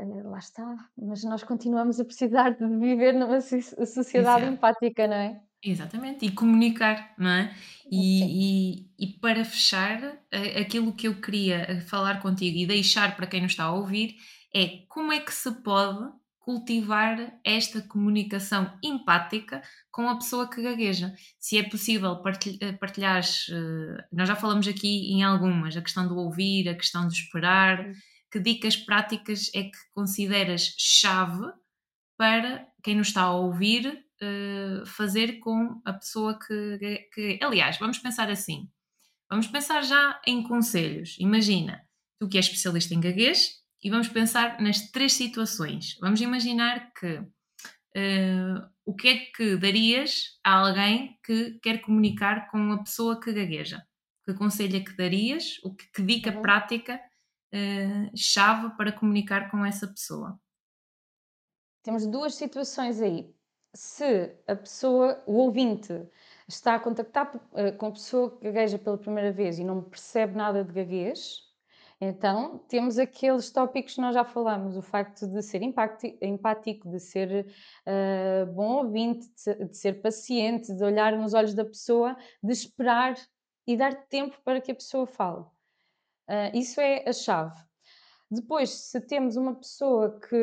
lá 0.06 0.40
está, 0.40 0.76
mas 0.98 1.24
nós 1.24 1.44
continuamos 1.44 2.00
a 2.00 2.06
precisar 2.06 2.52
de 2.52 2.68
viver 2.78 3.14
numa 3.14 3.42
sociedade 3.42 4.44
Exato. 4.44 4.46
empática, 4.46 5.08
não 5.08 5.16
é? 5.16 5.42
Exatamente, 5.62 6.26
e 6.26 6.32
comunicar, 6.32 7.14
não 7.18 7.30
é? 7.30 7.54
E, 7.92 8.78
e, 8.78 8.90
e, 8.98 9.08
para 9.20 9.44
fechar, 9.44 10.18
aquilo 10.60 10.94
que 10.94 11.08
eu 11.08 11.20
queria 11.20 11.66
eh, 11.70 11.82
falar 11.82 12.22
contigo 12.22 12.58
e 12.58 12.66
deixar 12.66 13.16
para 13.16 13.28
quem 13.28 13.42
nos 13.42 13.52
está 13.52 13.66
a 13.66 13.74
ouvir 13.74 14.16
é 14.56 14.84
como 14.88 15.12
é 15.12 15.20
que 15.20 15.34
se 15.34 15.52
pode 15.52 16.12
cultivar 16.40 17.38
esta 17.44 17.82
comunicação 17.82 18.72
empática 18.82 19.62
com 19.92 20.08
a 20.08 20.16
pessoa 20.16 20.50
que 20.50 20.62
gagueja. 20.62 21.14
Se 21.38 21.58
é 21.58 21.64
possível 21.64 22.22
eh, 22.62 22.72
partilhar, 22.74 23.22
nós 24.14 24.28
já 24.28 24.36
falamos 24.36 24.68
aqui 24.68 25.12
em 25.12 25.24
algumas, 25.24 25.76
a 25.76 25.82
questão 25.82 26.08
do 26.08 26.18
ouvir, 26.18 26.70
a 26.70 26.76
questão 26.76 27.06
do 27.06 27.14
esperar, 27.14 27.92
que 28.32 28.40
dicas 28.40 28.76
práticas 28.76 29.50
é 29.54 29.64
que 29.64 29.78
consideras 29.94 30.74
chave 30.78 31.52
para 32.18 32.68
quem 32.84 32.96
nos 32.96 33.08
está 33.08 33.24
a 33.24 33.36
ouvir 33.36 34.06
uh, 34.22 34.86
fazer 34.86 35.40
com 35.40 35.82
a 35.86 35.94
pessoa 35.94 36.38
que, 36.38 37.10
que. 37.14 37.40
Aliás, 37.42 37.78
vamos 37.78 37.98
pensar 37.98 38.30
assim. 38.30 38.70
Vamos 39.30 39.48
pensar 39.48 39.82
já 39.82 40.20
em 40.26 40.44
conselhos. 40.44 41.16
Imagina, 41.20 41.86
tu 42.20 42.28
que 42.28 42.38
és 42.38 42.46
especialista 42.46 42.94
em 42.94 43.00
gaguez, 43.00 43.60
e 43.82 43.90
vamos 43.90 44.10
pensar 44.10 44.60
nas 44.62 44.92
três 44.92 45.14
situações. 45.14 45.98
Vamos 46.02 46.20
imaginar 46.20 46.92
que 46.94 47.18
uh, 47.18 48.70
o 48.86 48.96
que 48.96 49.08
é 49.08 49.18
que 49.18 49.56
darias 49.56 50.40
a 50.44 50.54
alguém 50.54 51.18
que 51.24 51.60
quer 51.62 51.80
comunicar 51.82 52.50
com 52.50 52.72
a 52.74 52.84
pessoa 52.84 53.20
que 53.20 53.32
gagueja? 53.32 53.82
Que 54.26 54.34
conselho 54.34 54.78
é 54.78 54.80
que 54.82 54.96
darias? 54.98 55.60
O 55.64 55.74
que, 55.74 55.86
que 55.92 56.02
dica 56.02 56.32
uhum. 56.32 56.42
prática 56.42 57.00
uh, 57.54 58.18
chave 58.18 58.76
para 58.76 58.92
comunicar 58.92 59.50
com 59.52 59.66
essa 59.66 59.88
pessoa? 59.88 60.40
Temos 61.84 62.06
duas 62.06 62.36
situações 62.36 63.02
aí. 63.02 63.34
se 63.74 64.36
a 64.48 64.56
pessoa, 64.56 65.24
o 65.28 65.34
ouvinte, 65.34 65.94
está 66.48 66.76
a 66.76 66.80
contactar 66.80 67.36
uh, 67.36 67.78
com 67.78 67.88
a 67.88 67.92
pessoa 67.92 68.38
que 68.38 68.44
gagueja 68.44 68.80
pela 68.80 68.98
primeira 68.98 69.32
vez 69.32 69.60
e 69.60 69.64
não 69.64 69.84
percebe 69.84 70.36
nada 70.36 70.64
de 70.64 70.74
gaguez, 70.74 71.50
então 72.02 72.60
temos 72.70 72.98
aqueles 72.98 73.52
tópicos 73.52 73.96
que 73.96 74.02
nós 74.02 74.16
já 74.16 74.24
falamos, 74.24 74.78
o 74.78 74.82
facto 74.82 75.28
de 75.28 75.42
ser 75.42 75.62
empático, 75.62 76.90
de 76.90 77.00
ser 77.00 77.46
uh, 77.86 78.46
bom 78.54 78.86
ouvinte, 78.86 79.28
de, 79.46 79.66
de 79.66 79.78
ser 79.78 80.02
paciente, 80.02 80.74
de 80.74 80.84
olhar 80.84 81.18
nos 81.18 81.34
olhos 81.34 81.54
da 81.54 81.66
pessoa, 81.66 82.16
de 82.42 82.54
esperar 82.54 83.16
e 83.68 83.76
dar 83.76 83.94
tempo 84.08 84.38
para 84.46 84.62
que 84.62 84.72
a 84.72 84.76
pessoa 84.76 85.06
fale. 85.06 85.46
Uh, 86.30 86.56
isso 86.56 86.80
é 86.80 87.04
a 87.10 87.12
chave. 87.12 87.60
Depois, 88.30 88.70
se 88.70 89.02
temos 89.02 89.36
uma 89.36 89.56
pessoa 89.56 90.20
que 90.20 90.38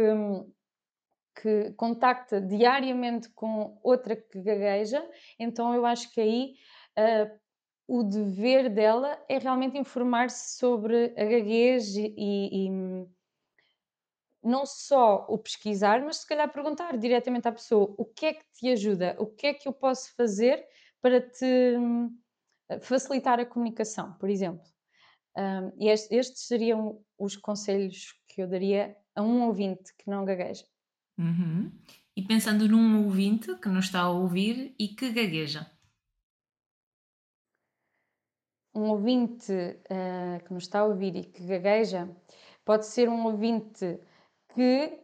que 1.41 1.71
contacta 1.73 2.41
diariamente 2.41 3.29
com 3.31 3.79
outra 3.83 4.17
que 4.17 4.41
gagueja, 4.41 5.07
então 5.39 5.75
eu 5.75 5.85
acho 5.85 6.11
que 6.11 6.21
aí 6.21 6.55
uh, 6.99 7.39
o 7.87 8.03
dever 8.03 8.71
dela 8.71 9.23
é 9.29 9.39
realmente 9.39 9.79
informar-se 9.79 10.57
sobre 10.59 11.15
a 11.17 11.25
gaguez 11.25 11.95
e, 11.95 12.15
e, 12.17 12.71
não 14.43 14.65
só 14.65 15.27
o 15.29 15.39
pesquisar, 15.39 16.03
mas 16.03 16.19
se 16.19 16.27
calhar 16.27 16.51
perguntar 16.51 16.97
diretamente 16.97 17.49
à 17.49 17.53
pessoa 17.53 17.95
o 17.99 18.05
que 18.05 18.27
é 18.27 18.35
que 18.35 18.45
te 18.53 18.69
ajuda, 18.71 19.15
o 19.19 19.27
que 19.27 19.49
é 19.49 19.55
que 19.55 19.69
eu 19.69 19.73
posso 19.73 20.15
fazer 20.17 20.65
para 21.03 21.21
te 21.21 21.77
hum, 21.77 22.17
facilitar 22.81 23.39
a 23.39 23.47
comunicação, 23.47 24.15
por 24.15 24.31
exemplo. 24.31 24.76
Um, 25.37 25.73
e 25.79 25.89
estes, 25.89 26.47
seriam 26.47 27.05
os 27.19 27.37
conselhos 27.37 28.15
que 28.29 28.43
eu 28.43 28.49
daria 28.49 28.97
a 29.15 29.23
um 29.23 29.47
ouvinte 29.47 29.95
que 29.97 30.09
não 30.09 30.25
gagueja. 30.25 30.65
Uhum. 31.19 31.71
E 32.17 32.23
pensando 32.23 32.67
num 32.67 33.05
ouvinte 33.05 33.55
que 33.57 33.69
nos 33.69 33.87
está 33.87 34.01
a 34.01 34.11
ouvir 34.11 34.75
e 34.79 34.89
que 34.89 35.11
gagueja. 35.13 35.71
Um 38.75 38.91
ouvinte 38.91 39.53
uh, 39.53 40.45
que 40.45 40.53
nos 40.53 40.65
está 40.65 40.81
a 40.81 40.85
ouvir 40.85 41.17
e 41.17 41.25
que 41.25 41.47
gagueja 41.47 42.09
pode 42.65 42.87
ser 42.87 43.09
um 43.09 43.25
ouvinte 43.25 43.99
que 44.55 45.01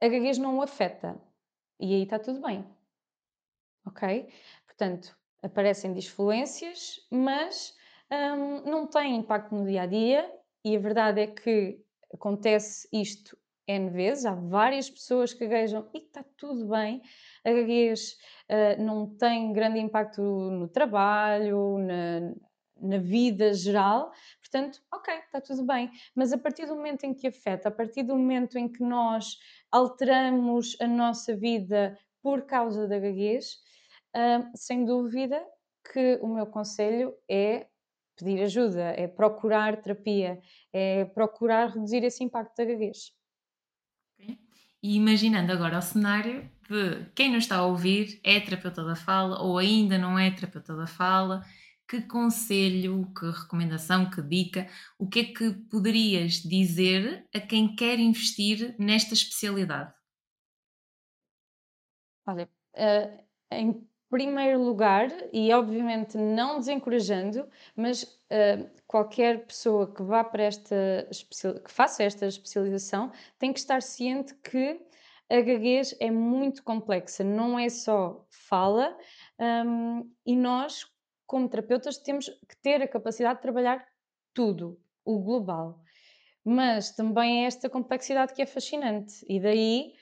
a 0.00 0.08
gaguez 0.08 0.38
não 0.38 0.58
o 0.58 0.62
afeta. 0.62 1.20
E 1.78 1.94
aí 1.94 2.02
está 2.02 2.18
tudo 2.18 2.40
bem. 2.40 2.64
Ok? 3.86 4.32
Portanto, 4.66 5.16
aparecem 5.42 5.92
disfluências, 5.92 7.06
mas 7.10 7.77
um, 8.10 8.70
não 8.70 8.86
tem 8.86 9.16
impacto 9.16 9.54
no 9.54 9.66
dia 9.66 9.82
a 9.82 9.86
dia. 9.86 10.30
E 10.64 10.76
a 10.76 10.80
verdade 10.80 11.20
é 11.20 11.26
que 11.26 11.80
acontece 12.12 12.88
isto 12.92 13.36
N 13.68 13.90
vezes, 13.90 14.24
há 14.24 14.34
várias 14.34 14.88
pessoas 14.88 15.34
que 15.34 15.46
gaguejam 15.46 15.86
e 15.92 15.98
está 15.98 16.24
tudo 16.38 16.66
bem. 16.68 17.02
A 17.44 17.52
gaguez 17.52 18.16
uh, 18.50 18.82
não 18.82 19.14
tem 19.14 19.52
grande 19.52 19.78
impacto 19.78 20.22
no 20.22 20.66
trabalho, 20.68 21.76
na, 21.78 22.32
na 22.80 22.98
vida 22.98 23.52
geral, 23.52 24.10
portanto, 24.40 24.80
ok, 24.92 25.14
está 25.14 25.40
tudo 25.40 25.66
bem. 25.66 25.90
Mas 26.14 26.32
a 26.32 26.38
partir 26.38 26.64
do 26.64 26.76
momento 26.76 27.04
em 27.04 27.12
que 27.12 27.26
afeta, 27.28 27.68
a 27.68 27.72
partir 27.72 28.04
do 28.04 28.16
momento 28.16 28.56
em 28.58 28.68
que 28.68 28.82
nós 28.82 29.36
alteramos 29.70 30.74
a 30.80 30.86
nossa 30.86 31.36
vida 31.36 31.98
por 32.22 32.46
causa 32.46 32.88
da 32.88 32.98
gaguez, 32.98 33.58
uh, 34.16 34.48
sem 34.54 34.86
dúvida 34.86 35.44
que 35.92 36.18
o 36.22 36.28
meu 36.28 36.46
conselho 36.46 37.14
é 37.28 37.66
pedir 38.18 38.42
ajuda, 38.42 38.92
é 38.96 39.06
procurar 39.06 39.80
terapia, 39.80 40.40
é 40.72 41.04
procurar 41.04 41.70
reduzir 41.70 42.04
esse 42.04 42.22
impacto 42.22 42.56
da 42.56 42.64
gaguez. 42.64 43.12
E 44.80 44.96
imaginando 44.96 45.52
agora 45.52 45.78
o 45.78 45.82
cenário 45.82 46.48
de 46.68 47.06
quem 47.14 47.32
nos 47.32 47.44
está 47.44 47.56
a 47.56 47.66
ouvir 47.66 48.20
é 48.22 48.38
terapeuta 48.38 48.84
da 48.84 48.94
fala 48.94 49.40
ou 49.42 49.58
ainda 49.58 49.98
não 49.98 50.18
é 50.18 50.30
terapeuta 50.30 50.76
da 50.76 50.86
fala, 50.86 51.42
que 51.88 52.02
conselho, 52.02 53.10
que 53.14 53.26
recomendação, 53.30 54.10
que 54.10 54.20
dica, 54.20 54.68
o 54.98 55.08
que 55.08 55.20
é 55.20 55.24
que 55.24 55.52
poderias 55.70 56.34
dizer 56.34 57.26
a 57.34 57.40
quem 57.40 57.74
quer 57.74 57.98
investir 57.98 58.76
nesta 58.78 59.14
especialidade? 59.14 59.92
Olha, 62.26 62.48
uh, 62.74 63.24
em 63.50 63.88
primeiro 64.10 64.62
lugar, 64.62 65.08
e 65.32 65.52
obviamente 65.52 66.16
não 66.16 66.58
desencorajando, 66.58 67.46
mas 67.76 68.02
uh, 68.02 68.68
qualquer 68.86 69.46
pessoa 69.46 69.92
que 69.92 70.02
vá 70.02 70.24
para 70.24 70.44
esta 70.44 71.08
que 71.64 71.70
faça 71.70 72.02
esta 72.02 72.26
especialização 72.26 73.12
tem 73.38 73.52
que 73.52 73.58
estar 73.58 73.82
ciente 73.82 74.34
que 74.36 74.80
a 75.30 75.40
gaguez 75.42 75.94
é 76.00 76.10
muito 76.10 76.62
complexa, 76.62 77.22
não 77.22 77.58
é 77.58 77.68
só 77.68 78.26
fala, 78.30 78.96
um, 79.38 80.10
e 80.24 80.34
nós, 80.34 80.86
como 81.26 81.48
terapeutas, 81.48 81.98
temos 81.98 82.30
que 82.48 82.56
ter 82.62 82.80
a 82.80 82.88
capacidade 82.88 83.36
de 83.36 83.42
trabalhar 83.42 83.86
tudo, 84.32 84.80
o 85.04 85.18
global. 85.18 85.82
Mas 86.42 86.92
também 86.92 87.44
é 87.44 87.46
esta 87.46 87.68
complexidade 87.68 88.32
que 88.32 88.40
é 88.40 88.46
fascinante, 88.46 89.22
e 89.28 89.38
daí 89.38 89.92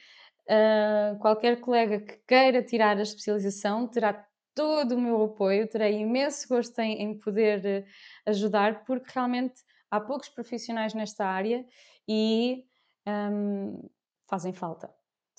Uh, 0.49 1.19
qualquer 1.19 1.61
colega 1.61 1.99
que 2.01 2.19
queira 2.27 2.63
tirar 2.63 2.97
a 2.99 3.03
especialização 3.03 3.89
terá 3.89 4.27
todo 4.55 4.95
o 4.95 5.01
meu 5.01 5.25
apoio, 5.25 5.69
terei 5.69 6.01
imenso 6.01 6.47
gosto 6.49 6.79
em, 6.79 7.03
em 7.03 7.19
poder 7.19 7.85
uh, 7.85 8.31
ajudar, 8.31 8.85
porque 8.85 9.11
realmente 9.13 9.55
há 9.91 10.01
poucos 10.01 10.29
profissionais 10.29 10.95
nesta 10.95 11.27
área 11.27 11.67
e 12.09 12.65
um, 13.07 13.89
fazem 14.29 14.53
falta. 14.53 14.89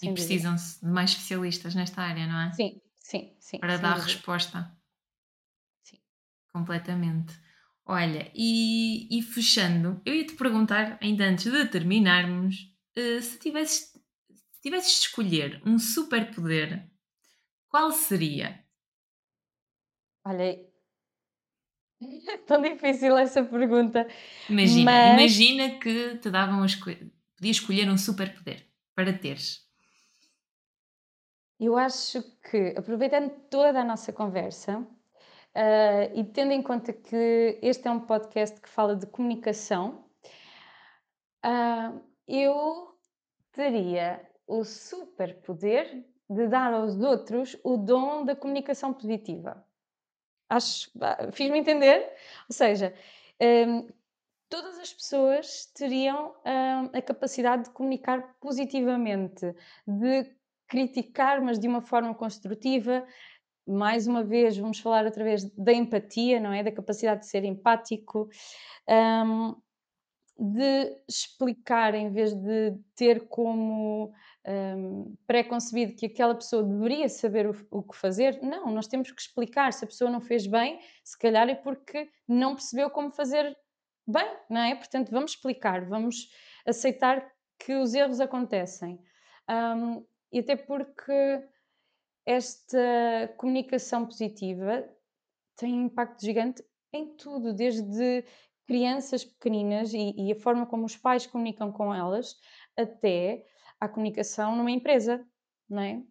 E 0.01 0.11
precisam-se 0.11 0.85
de 0.85 0.91
mais 0.91 1.11
especialistas 1.11 1.73
nesta 1.73 2.01
área, 2.01 2.27
não 2.27 2.39
é? 2.41 2.53
Sim, 2.53 2.81
sim, 2.99 3.35
sim. 3.39 3.59
Para 3.59 3.77
dar 3.77 3.95
dúvida. 3.95 4.13
resposta. 4.13 4.77
Sim. 5.81 5.97
Completamente. 6.53 7.34
Olha, 7.85 8.29
e, 8.35 9.07
e, 9.17 9.21
fechando, 9.23 10.01
eu 10.05 10.13
ia 10.13 10.25
te 10.25 10.35
perguntar, 10.35 10.99
ainda 11.01 11.23
antes 11.23 11.51
de 11.51 11.65
terminarmos, 11.65 12.55
uh, 12.97 13.21
se 13.21 13.39
tivesses 13.39 13.97
tivesses 14.68 14.99
de 14.99 15.07
escolher 15.07 15.61
um 15.65 15.80
superpoder, 15.80 16.85
qual 17.69 17.91
seria? 17.91 18.64
Olha, 20.26 20.44
é 20.44 20.68
tão 22.45 22.61
difícil 22.61 23.18
essa 23.18 23.44
pergunta. 23.44 24.06
Imagina, 24.49 24.91
mas... 24.91 25.14
imagina 25.14 25.80
que 25.80 26.18
te 26.18 26.30
davam 26.30 26.64
a 26.64 26.65
escolher, 26.65 27.10
podias 27.38 27.57
escolher 27.57 27.89
um 27.89 27.98
superpoder 27.98 28.68
para 28.94 29.18
teres. 29.18 29.65
Eu 31.60 31.77
acho 31.77 32.22
que, 32.52 32.76
aproveitando 32.77 33.31
toda 33.49 33.80
a 33.80 33.85
nossa 33.85 34.11
conversa 34.11 34.80
uh, 34.80 36.14
e 36.14 36.23
tendo 36.26 36.52
em 36.52 36.61
conta 36.61 36.91
que 36.91 37.57
este 37.64 37.88
é 37.88 37.91
um 37.91 38.02
podcast 38.02 38.60
que 38.61 38.69
fala 38.69 38.95
de 38.95 39.07
comunicação, 39.07 40.06
uh, 41.44 41.99
eu 42.27 42.95
teria 43.53 44.27
o 44.48 44.64
superpoder 44.64 46.06
de 46.30 46.48
dar 46.48 46.74
aos 46.74 46.99
outros 46.99 47.57
o 47.64 47.78
dom 47.78 48.26
da 48.26 48.36
comunicação 48.36 48.94
positiva. 48.94 49.65
Acho, 50.49 50.90
fiz-me 51.34 51.60
entender? 51.60 52.10
Ou 52.49 52.56
seja, 52.56 52.94
um, 53.41 53.88
todas 54.49 54.80
as 54.80 54.94
pessoas 54.94 55.65
teriam 55.68 56.34
um, 56.45 56.98
a 56.98 57.02
capacidade 57.02 57.65
de 57.65 57.69
comunicar 57.72 58.36
positivamente, 58.40 59.53
de 59.86 60.32
criticar, 60.68 61.41
mas 61.41 61.60
de 61.60 61.68
uma 61.68 61.82
forma 61.82 62.14
construtiva. 62.15 63.06
Mais 63.65 64.07
uma 64.07 64.24
vez, 64.24 64.57
vamos 64.57 64.80
falar 64.80 65.06
através 65.06 65.44
da 65.53 65.74
empatia, 65.74 66.40
não 66.40 66.53
é? 66.53 66.64
Da 66.64 66.72
capacidade 66.72 67.22
de 67.22 67.28
ser 67.28 67.44
empático. 67.44 68.30
Um, 68.88 69.56
de 70.39 70.95
explicar 71.07 71.95
em 71.95 72.11
vez 72.11 72.34
de 72.34 72.77
ter 72.95 73.27
como 73.27 74.14
um, 74.47 75.15
pré-concebido 75.26 75.95
que 75.95 76.05
aquela 76.05 76.35
pessoa 76.35 76.64
deveria 76.64 77.09
saber 77.09 77.47
o, 77.47 77.55
o, 77.72 77.84
que 77.84 77.95
fazer. 77.95 78.39
Não, 78.41 78.72
nós 78.72 78.88
temos 78.88 79.11
que 79.11 79.22
explicar. 79.22 79.73
Se 79.73 79.84
a 79.84 79.88
pessoa 79.88 80.11
não 80.11 80.22
fez 80.22 80.45
bem, 80.45 80.80
se 81.03 81.18
calhar 81.18 81.49
é 81.49 81.55
porque 81.55 82.09
não 82.27 82.55
percebeu 82.55 82.89
como 82.89 83.11
fazer 83.11 83.57
bem, 84.07 84.38
não 84.49 84.61
é? 84.61 84.76
Portanto, 84.76 85.09
vamos 85.09 85.31
explicar, 85.31 85.85
vamos 85.85 86.30
aceitar 86.65 87.30
que 87.59 87.73
os 87.73 87.93
erros 87.93 88.19
acontecem. 88.19 88.99
Um, 89.49 90.05
e 90.31 90.39
até 90.39 90.55
porque 90.55 91.43
esta 92.26 93.34
comunicação 93.38 94.05
positiva 94.05 94.88
tem 95.55 95.85
impacto 95.85 96.22
gigante 96.22 96.64
em 96.93 97.15
tudo, 97.15 97.53
desde 97.53 98.23
crianças 98.68 99.23
pequeninas 99.23 99.94
e, 99.94 100.14
e, 100.18 100.31
a 100.31 100.35
forma 100.35 100.65
como 100.65 100.85
os 100.85 100.98
pais 100.98 101.26
comunicam 101.26 101.72
com 101.72 101.95
elas, 101.95 102.35
até 102.77 103.45
à 103.80 103.88
comunicação 103.88 104.56
numa 104.56 104.72
empresa, 104.72 105.26
não 105.69 105.81
é? 105.81 106.03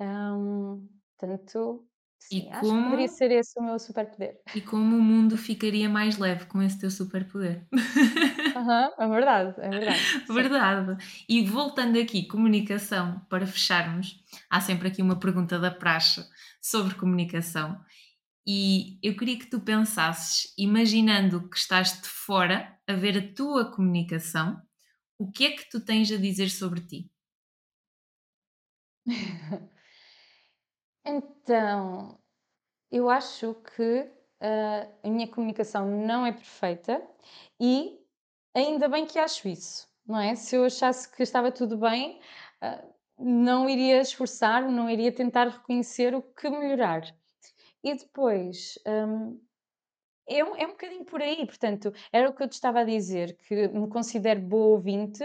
Um, 0.00 0.88
portanto, 1.16 1.86
Sim, 2.18 2.46
e 2.46 2.48
acho 2.50 2.60
como... 2.60 2.78
que 2.78 2.84
poderia 2.84 3.08
ser 3.08 3.30
esse 3.30 3.58
o 3.58 3.62
meu 3.62 3.78
superpoder. 3.78 4.40
E 4.54 4.60
como 4.60 4.96
o 4.96 5.02
mundo 5.02 5.36
ficaria 5.36 5.88
mais 5.88 6.18
leve 6.18 6.46
com 6.46 6.60
esse 6.60 6.78
teu 6.78 6.90
superpoder. 6.90 7.66
Uhum, 7.72 8.92
é 8.98 9.08
verdade, 9.08 9.54
é 9.58 9.70
verdade. 9.70 10.00
verdade. 10.28 11.24
E 11.28 11.44
voltando 11.44 11.98
aqui, 11.98 12.26
comunicação, 12.26 13.20
para 13.30 13.46
fecharmos, 13.46 14.22
há 14.50 14.60
sempre 14.60 14.88
aqui 14.88 15.00
uma 15.00 15.18
pergunta 15.18 15.58
da 15.58 15.70
praxe 15.70 16.26
sobre 16.60 16.94
comunicação. 16.94 17.80
E 18.46 18.98
eu 19.02 19.16
queria 19.16 19.38
que 19.38 19.46
tu 19.46 19.60
pensasses, 19.60 20.52
imaginando 20.56 21.48
que 21.48 21.56
estás 21.56 22.00
de 22.00 22.08
fora 22.08 22.78
a 22.86 22.94
ver 22.94 23.18
a 23.18 23.34
tua 23.34 23.70
comunicação, 23.70 24.60
o 25.18 25.30
que 25.30 25.46
é 25.46 25.50
que 25.52 25.68
tu 25.68 25.84
tens 25.84 26.10
a 26.10 26.16
dizer 26.16 26.48
sobre 26.50 26.80
ti? 26.80 27.10
Então, 31.04 32.20
eu 32.90 33.08
acho 33.08 33.54
que 33.76 34.00
uh, 34.02 34.98
a 35.02 35.08
minha 35.08 35.26
comunicação 35.28 35.86
não 36.06 36.26
é 36.26 36.32
perfeita 36.32 37.02
e 37.60 37.98
ainda 38.54 38.88
bem 38.88 39.06
que 39.06 39.18
acho 39.18 39.48
isso, 39.48 39.88
não 40.06 40.20
é? 40.20 40.34
Se 40.34 40.56
eu 40.56 40.64
achasse 40.64 41.10
que 41.10 41.22
estava 41.22 41.50
tudo 41.50 41.78
bem, 41.78 42.20
uh, 42.62 42.94
não 43.18 43.68
iria 43.68 44.00
esforçar, 44.00 44.70
não 44.70 44.88
iria 44.90 45.12
tentar 45.12 45.48
reconhecer 45.48 46.14
o 46.14 46.22
que 46.22 46.48
melhorar. 46.50 47.02
E 47.82 47.94
depois, 47.94 48.78
um, 48.86 49.40
é, 50.28 50.44
um, 50.44 50.56
é 50.56 50.66
um 50.66 50.70
bocadinho 50.70 51.04
por 51.04 51.20
aí, 51.20 51.44
portanto, 51.46 51.92
era 52.12 52.28
o 52.28 52.34
que 52.34 52.42
eu 52.42 52.48
te 52.48 52.52
estava 52.52 52.80
a 52.80 52.84
dizer, 52.84 53.36
que 53.48 53.68
me 53.68 53.88
considero 53.88 54.40
boa 54.40 54.76
ouvinte, 54.76 55.24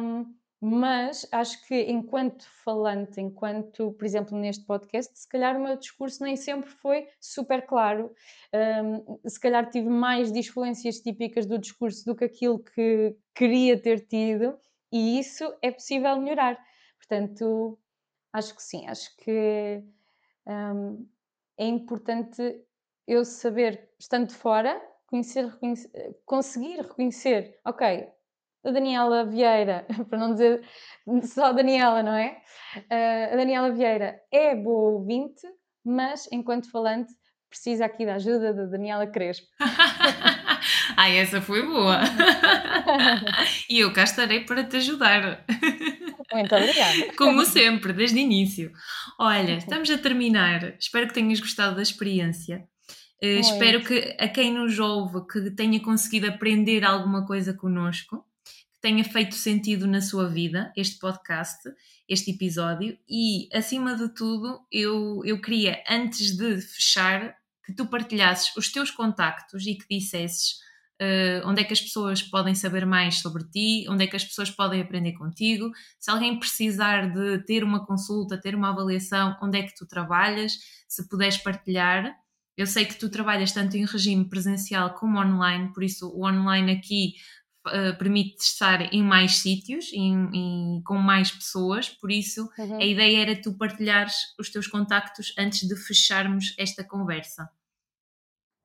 um, 0.00 0.34
mas 0.60 1.26
acho 1.30 1.66
que 1.66 1.74
enquanto 1.90 2.46
falante, 2.64 3.20
enquanto, 3.20 3.92
por 3.92 4.04
exemplo, 4.04 4.38
neste 4.38 4.64
podcast, 4.64 5.18
se 5.18 5.28
calhar 5.28 5.56
o 5.56 5.62
meu 5.62 5.76
discurso 5.76 6.24
nem 6.24 6.36
sempre 6.36 6.70
foi 6.70 7.06
super 7.20 7.66
claro, 7.66 8.14
um, 8.82 9.28
se 9.28 9.38
calhar 9.38 9.68
tive 9.68 9.88
mais 9.88 10.32
disfluências 10.32 11.00
típicas 11.00 11.44
do 11.44 11.58
discurso 11.58 12.04
do 12.06 12.16
que 12.16 12.24
aquilo 12.24 12.58
que 12.60 13.14
queria 13.34 13.78
ter 13.78 14.06
tido, 14.06 14.58
e 14.90 15.18
isso 15.18 15.52
é 15.60 15.70
possível 15.70 16.16
melhorar. 16.18 16.58
Portanto, 16.96 17.78
acho 18.32 18.54
que 18.54 18.62
sim, 18.62 18.86
acho 18.86 19.14
que 19.18 19.82
um, 20.46 21.06
é 21.58 21.66
importante 21.66 22.64
eu 23.06 23.24
saber, 23.24 23.90
estando 23.98 24.32
fora, 24.32 24.80
conhecer, 25.06 25.46
reconhecer, 25.46 26.16
conseguir 26.24 26.80
reconhecer, 26.80 27.58
ok, 27.64 28.08
a 28.64 28.70
Daniela 28.70 29.24
Vieira, 29.26 29.86
para 30.08 30.18
não 30.18 30.32
dizer 30.32 30.66
só 31.22 31.46
a 31.46 31.52
Daniela, 31.52 32.02
não 32.02 32.14
é? 32.14 32.40
Uh, 32.76 33.34
a 33.34 33.36
Daniela 33.36 33.70
Vieira 33.70 34.20
é 34.32 34.54
boa 34.54 34.92
ouvinte, 34.92 35.46
mas 35.84 36.28
enquanto 36.32 36.70
falante 36.70 37.12
precisa 37.48 37.84
aqui 37.84 38.04
da 38.04 38.14
ajuda 38.14 38.52
da 38.52 38.64
Daniela 38.64 39.06
Crespo. 39.06 39.46
Ai, 40.96 41.18
essa 41.18 41.40
foi 41.40 41.62
boa! 41.62 42.00
e 43.68 43.80
eu 43.80 43.92
cá 43.92 44.04
estarei 44.04 44.40
para 44.40 44.64
te 44.64 44.76
ajudar. 44.76 45.44
Muito 46.32 46.54
obrigada. 46.54 47.12
Como 47.16 47.44
sempre, 47.44 47.92
desde 47.92 48.16
o 48.16 48.20
início. 48.20 48.72
Olha, 49.18 49.58
estamos 49.58 49.90
a 49.90 49.98
terminar. 49.98 50.76
Espero 50.78 51.06
que 51.08 51.14
tenhas 51.14 51.40
gostado 51.40 51.76
da 51.76 51.82
experiência. 51.82 52.64
Uh, 53.22 53.40
espero 53.40 53.82
que 53.82 54.16
a 54.18 54.28
quem 54.28 54.52
nos 54.52 54.78
ouve 54.78 55.26
que 55.26 55.50
tenha 55.50 55.80
conseguido 55.80 56.28
aprender 56.28 56.84
alguma 56.84 57.24
coisa 57.24 57.54
connosco 57.54 58.24
tenha 58.84 59.02
feito 59.02 59.34
sentido 59.34 59.86
na 59.86 60.02
sua 60.02 60.28
vida 60.28 60.70
este 60.76 60.98
podcast, 60.98 61.58
este 62.06 62.32
episódio 62.32 62.98
e, 63.08 63.48
acima 63.50 63.96
de 63.96 64.14
tudo, 64.14 64.60
eu, 64.70 65.22
eu 65.24 65.40
queria, 65.40 65.82
antes 65.88 66.36
de 66.36 66.60
fechar, 66.60 67.34
que 67.64 67.72
tu 67.72 67.86
partilhasses 67.86 68.54
os 68.56 68.70
teus 68.70 68.90
contactos 68.90 69.66
e 69.66 69.74
que 69.74 69.86
dissesses 69.88 70.58
uh, 71.00 71.48
onde 71.48 71.62
é 71.62 71.64
que 71.64 71.72
as 71.72 71.80
pessoas 71.80 72.22
podem 72.22 72.54
saber 72.54 72.84
mais 72.86 73.18
sobre 73.18 73.44
ti, 73.44 73.86
onde 73.88 74.04
é 74.04 74.06
que 74.06 74.16
as 74.16 74.24
pessoas 74.24 74.50
podem 74.50 74.80
aprender 74.80 75.12
contigo, 75.12 75.70
se 75.98 76.10
alguém 76.10 76.38
precisar 76.38 77.10
de 77.10 77.38
ter 77.44 77.64
uma 77.64 77.84
consulta, 77.86 78.40
ter 78.40 78.54
uma 78.54 78.70
avaliação, 78.70 79.36
onde 79.42 79.58
é 79.58 79.62
que 79.62 79.74
tu 79.74 79.86
trabalhas, 79.86 80.58
se 80.88 81.08
puderes 81.08 81.38
partilhar. 81.38 82.14
Eu 82.56 82.66
sei 82.66 82.84
que 82.84 82.94
tu 82.94 83.08
trabalhas 83.08 83.50
tanto 83.50 83.76
em 83.76 83.84
regime 83.84 84.28
presencial 84.28 84.94
como 84.94 85.18
online, 85.18 85.72
por 85.72 85.82
isso 85.82 86.08
o 86.08 86.24
online 86.24 86.72
aqui 86.72 87.14
uh, 87.66 87.96
permite 87.98 88.42
estar 88.42 88.92
em 88.92 89.02
mais 89.02 89.36
sítios 89.36 89.90
e 89.92 90.82
com 90.84 90.96
mais 90.96 91.30
pessoas, 91.30 91.88
por 91.88 92.10
isso 92.10 92.48
uhum. 92.58 92.76
a 92.76 92.84
ideia 92.84 93.22
era 93.22 93.40
tu 93.40 93.56
partilhares 93.56 94.14
os 94.38 94.50
teus 94.50 94.66
contactos 94.66 95.34
antes 95.38 95.66
de 95.66 95.76
fecharmos 95.76 96.54
esta 96.58 96.84
conversa. 96.84 97.48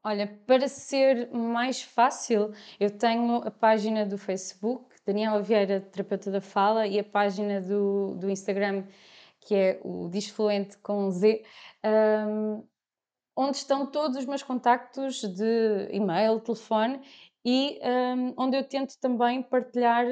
Olha, 0.04 0.28
para 0.48 0.68
ser 0.70 1.30
mais 1.32 1.82
fácil, 1.82 2.54
eu 2.80 2.90
tenho 2.90 3.36
a 3.46 3.52
página 3.52 4.06
do 4.06 4.18
Facebook, 4.18 4.96
Daniela 5.06 5.42
Vieira, 5.42 5.82
terapeuta 5.82 6.32
da 6.32 6.40
fala, 6.40 6.88
e 6.88 6.98
a 6.98 7.04
página 7.04 7.60
do, 7.60 8.16
do 8.16 8.30
Instagram, 8.30 8.86
que 9.42 9.54
é 9.54 9.82
o 9.84 10.08
Disfluente 10.08 10.78
com 10.78 11.12
Z, 11.12 11.44
um, 11.86 12.64
onde 13.36 13.58
estão 13.58 13.86
todos 13.86 14.18
os 14.18 14.26
meus 14.26 14.42
contactos 14.42 15.22
de 15.22 15.90
e-mail, 15.92 16.40
telefone 16.40 17.02
e 17.45 17.80
um, 17.82 18.34
onde 18.38 18.57
eu 18.57 18.64
tento 18.64 18.99
também 18.99 19.41
partilhar 19.41 20.06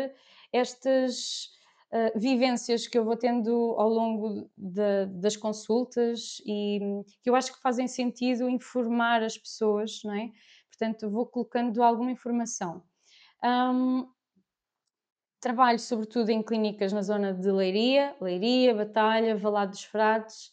estas 0.52 1.50
uh, 1.92 2.18
vivências 2.20 2.88
que 2.88 2.98
eu 2.98 3.04
vou 3.04 3.18
tendo 3.18 3.76
ao 3.78 3.90
longo 3.90 4.50
de, 4.58 5.06
das 5.08 5.36
consultas 5.36 6.42
e 6.46 6.80
que 7.22 7.30
eu 7.30 7.36
acho 7.36 7.54
que 7.54 7.62
fazem 7.62 7.88
sentido 7.88 8.50
informar 8.50 9.24
as 9.24 9.38
pessoas, 9.38 10.02
não 10.04 10.14
é? 10.14 10.32
Portanto, 10.70 11.10
vou 11.10 11.26
colocando 11.26 11.82
alguma 11.82 12.12
informação. 12.12 12.84
Um, 13.44 14.08
trabalho 15.40 15.80
sobretudo 15.80 16.30
em 16.30 16.42
clínicas 16.42 16.92
na 16.92 17.02
zona 17.02 17.34
de 17.34 17.52
Leiria, 17.52 18.16
Leiria, 18.20 18.76
Batalha, 18.76 19.36
Valado 19.38 19.72
dos 19.72 19.84
Frades, 19.84 20.48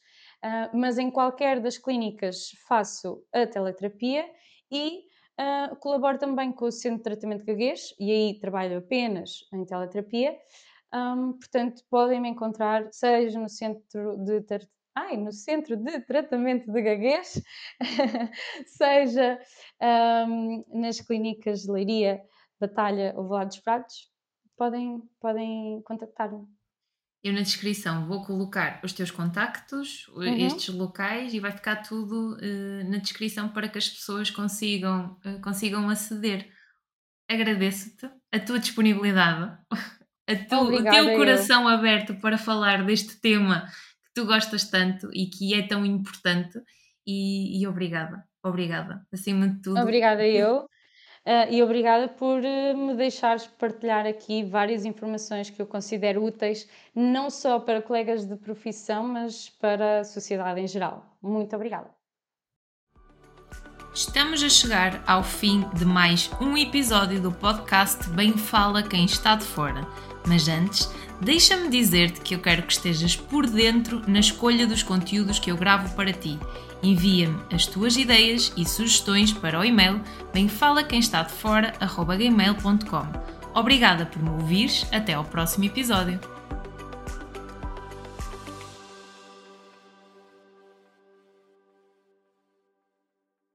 uh, 0.44 0.76
mas 0.76 0.98
em 0.98 1.10
qualquer 1.10 1.60
das 1.60 1.78
clínicas 1.78 2.50
faço 2.66 3.24
a 3.32 3.46
teleterapia 3.46 4.28
e 4.70 5.04
Uh, 5.38 5.74
colaboro 5.76 6.16
também 6.18 6.52
com 6.52 6.66
o 6.66 6.72
Centro 6.72 6.98
de 6.98 7.02
Tratamento 7.02 7.44
Gaguês 7.44 7.92
e 7.98 8.10
aí 8.10 8.38
trabalho 8.38 8.78
apenas 8.78 9.40
em 9.52 9.64
teleterapia. 9.64 10.38
Um, 10.94 11.32
portanto, 11.32 11.82
podem 11.90 12.20
me 12.20 12.28
encontrar, 12.28 12.86
seja 12.92 13.38
no 13.40 13.48
Centro 13.48 14.16
de 14.18 14.44
Ai, 14.94 15.16
no 15.16 15.32
Centro 15.32 15.76
de 15.76 16.00
Tratamento 16.02 16.70
de 16.70 16.80
Gaguês, 16.80 17.42
seja 18.64 19.40
um, 20.28 20.64
nas 20.72 21.00
clínicas 21.00 21.62
de 21.62 21.72
Leiria, 21.72 22.22
Batalha 22.60 23.12
ou 23.16 23.26
Velado 23.28 23.48
dos 23.48 23.58
Pratos, 23.58 24.12
podem, 24.56 25.02
podem 25.20 25.82
contactar-me. 25.82 26.46
Eu 27.24 27.32
na 27.32 27.40
descrição 27.40 28.06
vou 28.06 28.22
colocar 28.22 28.80
os 28.84 28.92
teus 28.92 29.10
contactos, 29.10 30.06
uhum. 30.08 30.46
estes 30.46 30.74
locais 30.74 31.32
e 31.32 31.40
vai 31.40 31.52
ficar 31.52 31.76
tudo 31.76 32.36
uh, 32.36 32.90
na 32.90 32.98
descrição 32.98 33.48
para 33.48 33.66
que 33.66 33.78
as 33.78 33.88
pessoas 33.88 34.30
consigam, 34.30 35.18
uh, 35.24 35.40
consigam 35.40 35.88
aceder. 35.88 36.52
Agradeço-te 37.26 38.10
a 38.30 38.38
tua 38.38 38.58
disponibilidade, 38.58 39.56
a 40.28 40.36
tu, 40.36 40.64
o 40.64 40.84
teu 40.84 41.16
coração 41.16 41.62
eu. 41.62 41.68
aberto 41.68 42.14
para 42.20 42.36
falar 42.36 42.84
deste 42.84 43.18
tema 43.18 43.64
que 44.04 44.12
tu 44.14 44.26
gostas 44.26 44.68
tanto 44.68 45.08
e 45.14 45.26
que 45.30 45.54
é 45.54 45.66
tão 45.66 45.86
importante. 45.86 46.60
E, 47.06 47.58
e 47.58 47.66
obrigada, 47.66 48.22
obrigada, 48.44 49.02
acima 49.10 49.48
de 49.48 49.62
tudo. 49.62 49.80
Obrigada 49.80 50.26
eu. 50.26 50.68
Uh, 51.26 51.50
e 51.50 51.62
obrigada 51.62 52.06
por 52.06 52.38
uh, 52.40 52.76
me 52.76 52.94
deixares 52.94 53.46
partilhar 53.46 54.06
aqui 54.06 54.44
várias 54.44 54.84
informações 54.84 55.48
que 55.48 55.60
eu 55.60 55.66
considero 55.66 56.22
úteis, 56.22 56.68
não 56.94 57.30
só 57.30 57.58
para 57.58 57.80
colegas 57.80 58.26
de 58.26 58.36
profissão, 58.36 59.04
mas 59.04 59.48
para 59.48 60.00
a 60.00 60.04
sociedade 60.04 60.60
em 60.60 60.66
geral. 60.66 61.16
Muito 61.22 61.56
obrigada. 61.56 61.88
Estamos 63.94 64.42
a 64.42 64.50
chegar 64.50 65.02
ao 65.06 65.22
fim 65.22 65.64
de 65.72 65.86
mais 65.86 66.28
um 66.42 66.58
episódio 66.58 67.22
do 67.22 67.32
podcast 67.32 68.06
Bem 68.10 68.36
Fala 68.36 68.82
Quem 68.82 69.06
Está 69.06 69.34
de 69.34 69.44
Fora. 69.44 69.86
Mas 70.26 70.46
antes, 70.46 70.90
deixa-me 71.22 71.70
dizer-te 71.70 72.20
que 72.20 72.34
eu 72.34 72.42
quero 72.42 72.64
que 72.64 72.72
estejas 72.72 73.16
por 73.16 73.46
dentro 73.46 74.02
na 74.06 74.18
escolha 74.18 74.66
dos 74.66 74.82
conteúdos 74.82 75.38
que 75.38 75.50
eu 75.50 75.56
gravo 75.56 75.94
para 75.96 76.12
ti 76.12 76.38
Envia-me 76.84 77.40
as 77.50 77.66
tuas 77.66 77.96
ideias 77.96 78.52
e 78.58 78.68
sugestões 78.68 79.32
para 79.32 79.58
o 79.58 79.64
e-mail 79.64 80.02
bemfalaquemestadefora.gmail.com 80.34 83.06
Obrigada 83.54 84.04
por 84.04 84.22
me 84.22 84.28
ouvires, 84.28 84.86
até 84.92 85.14
ao 85.14 85.24
próximo 85.24 85.64
episódio. 85.64 86.20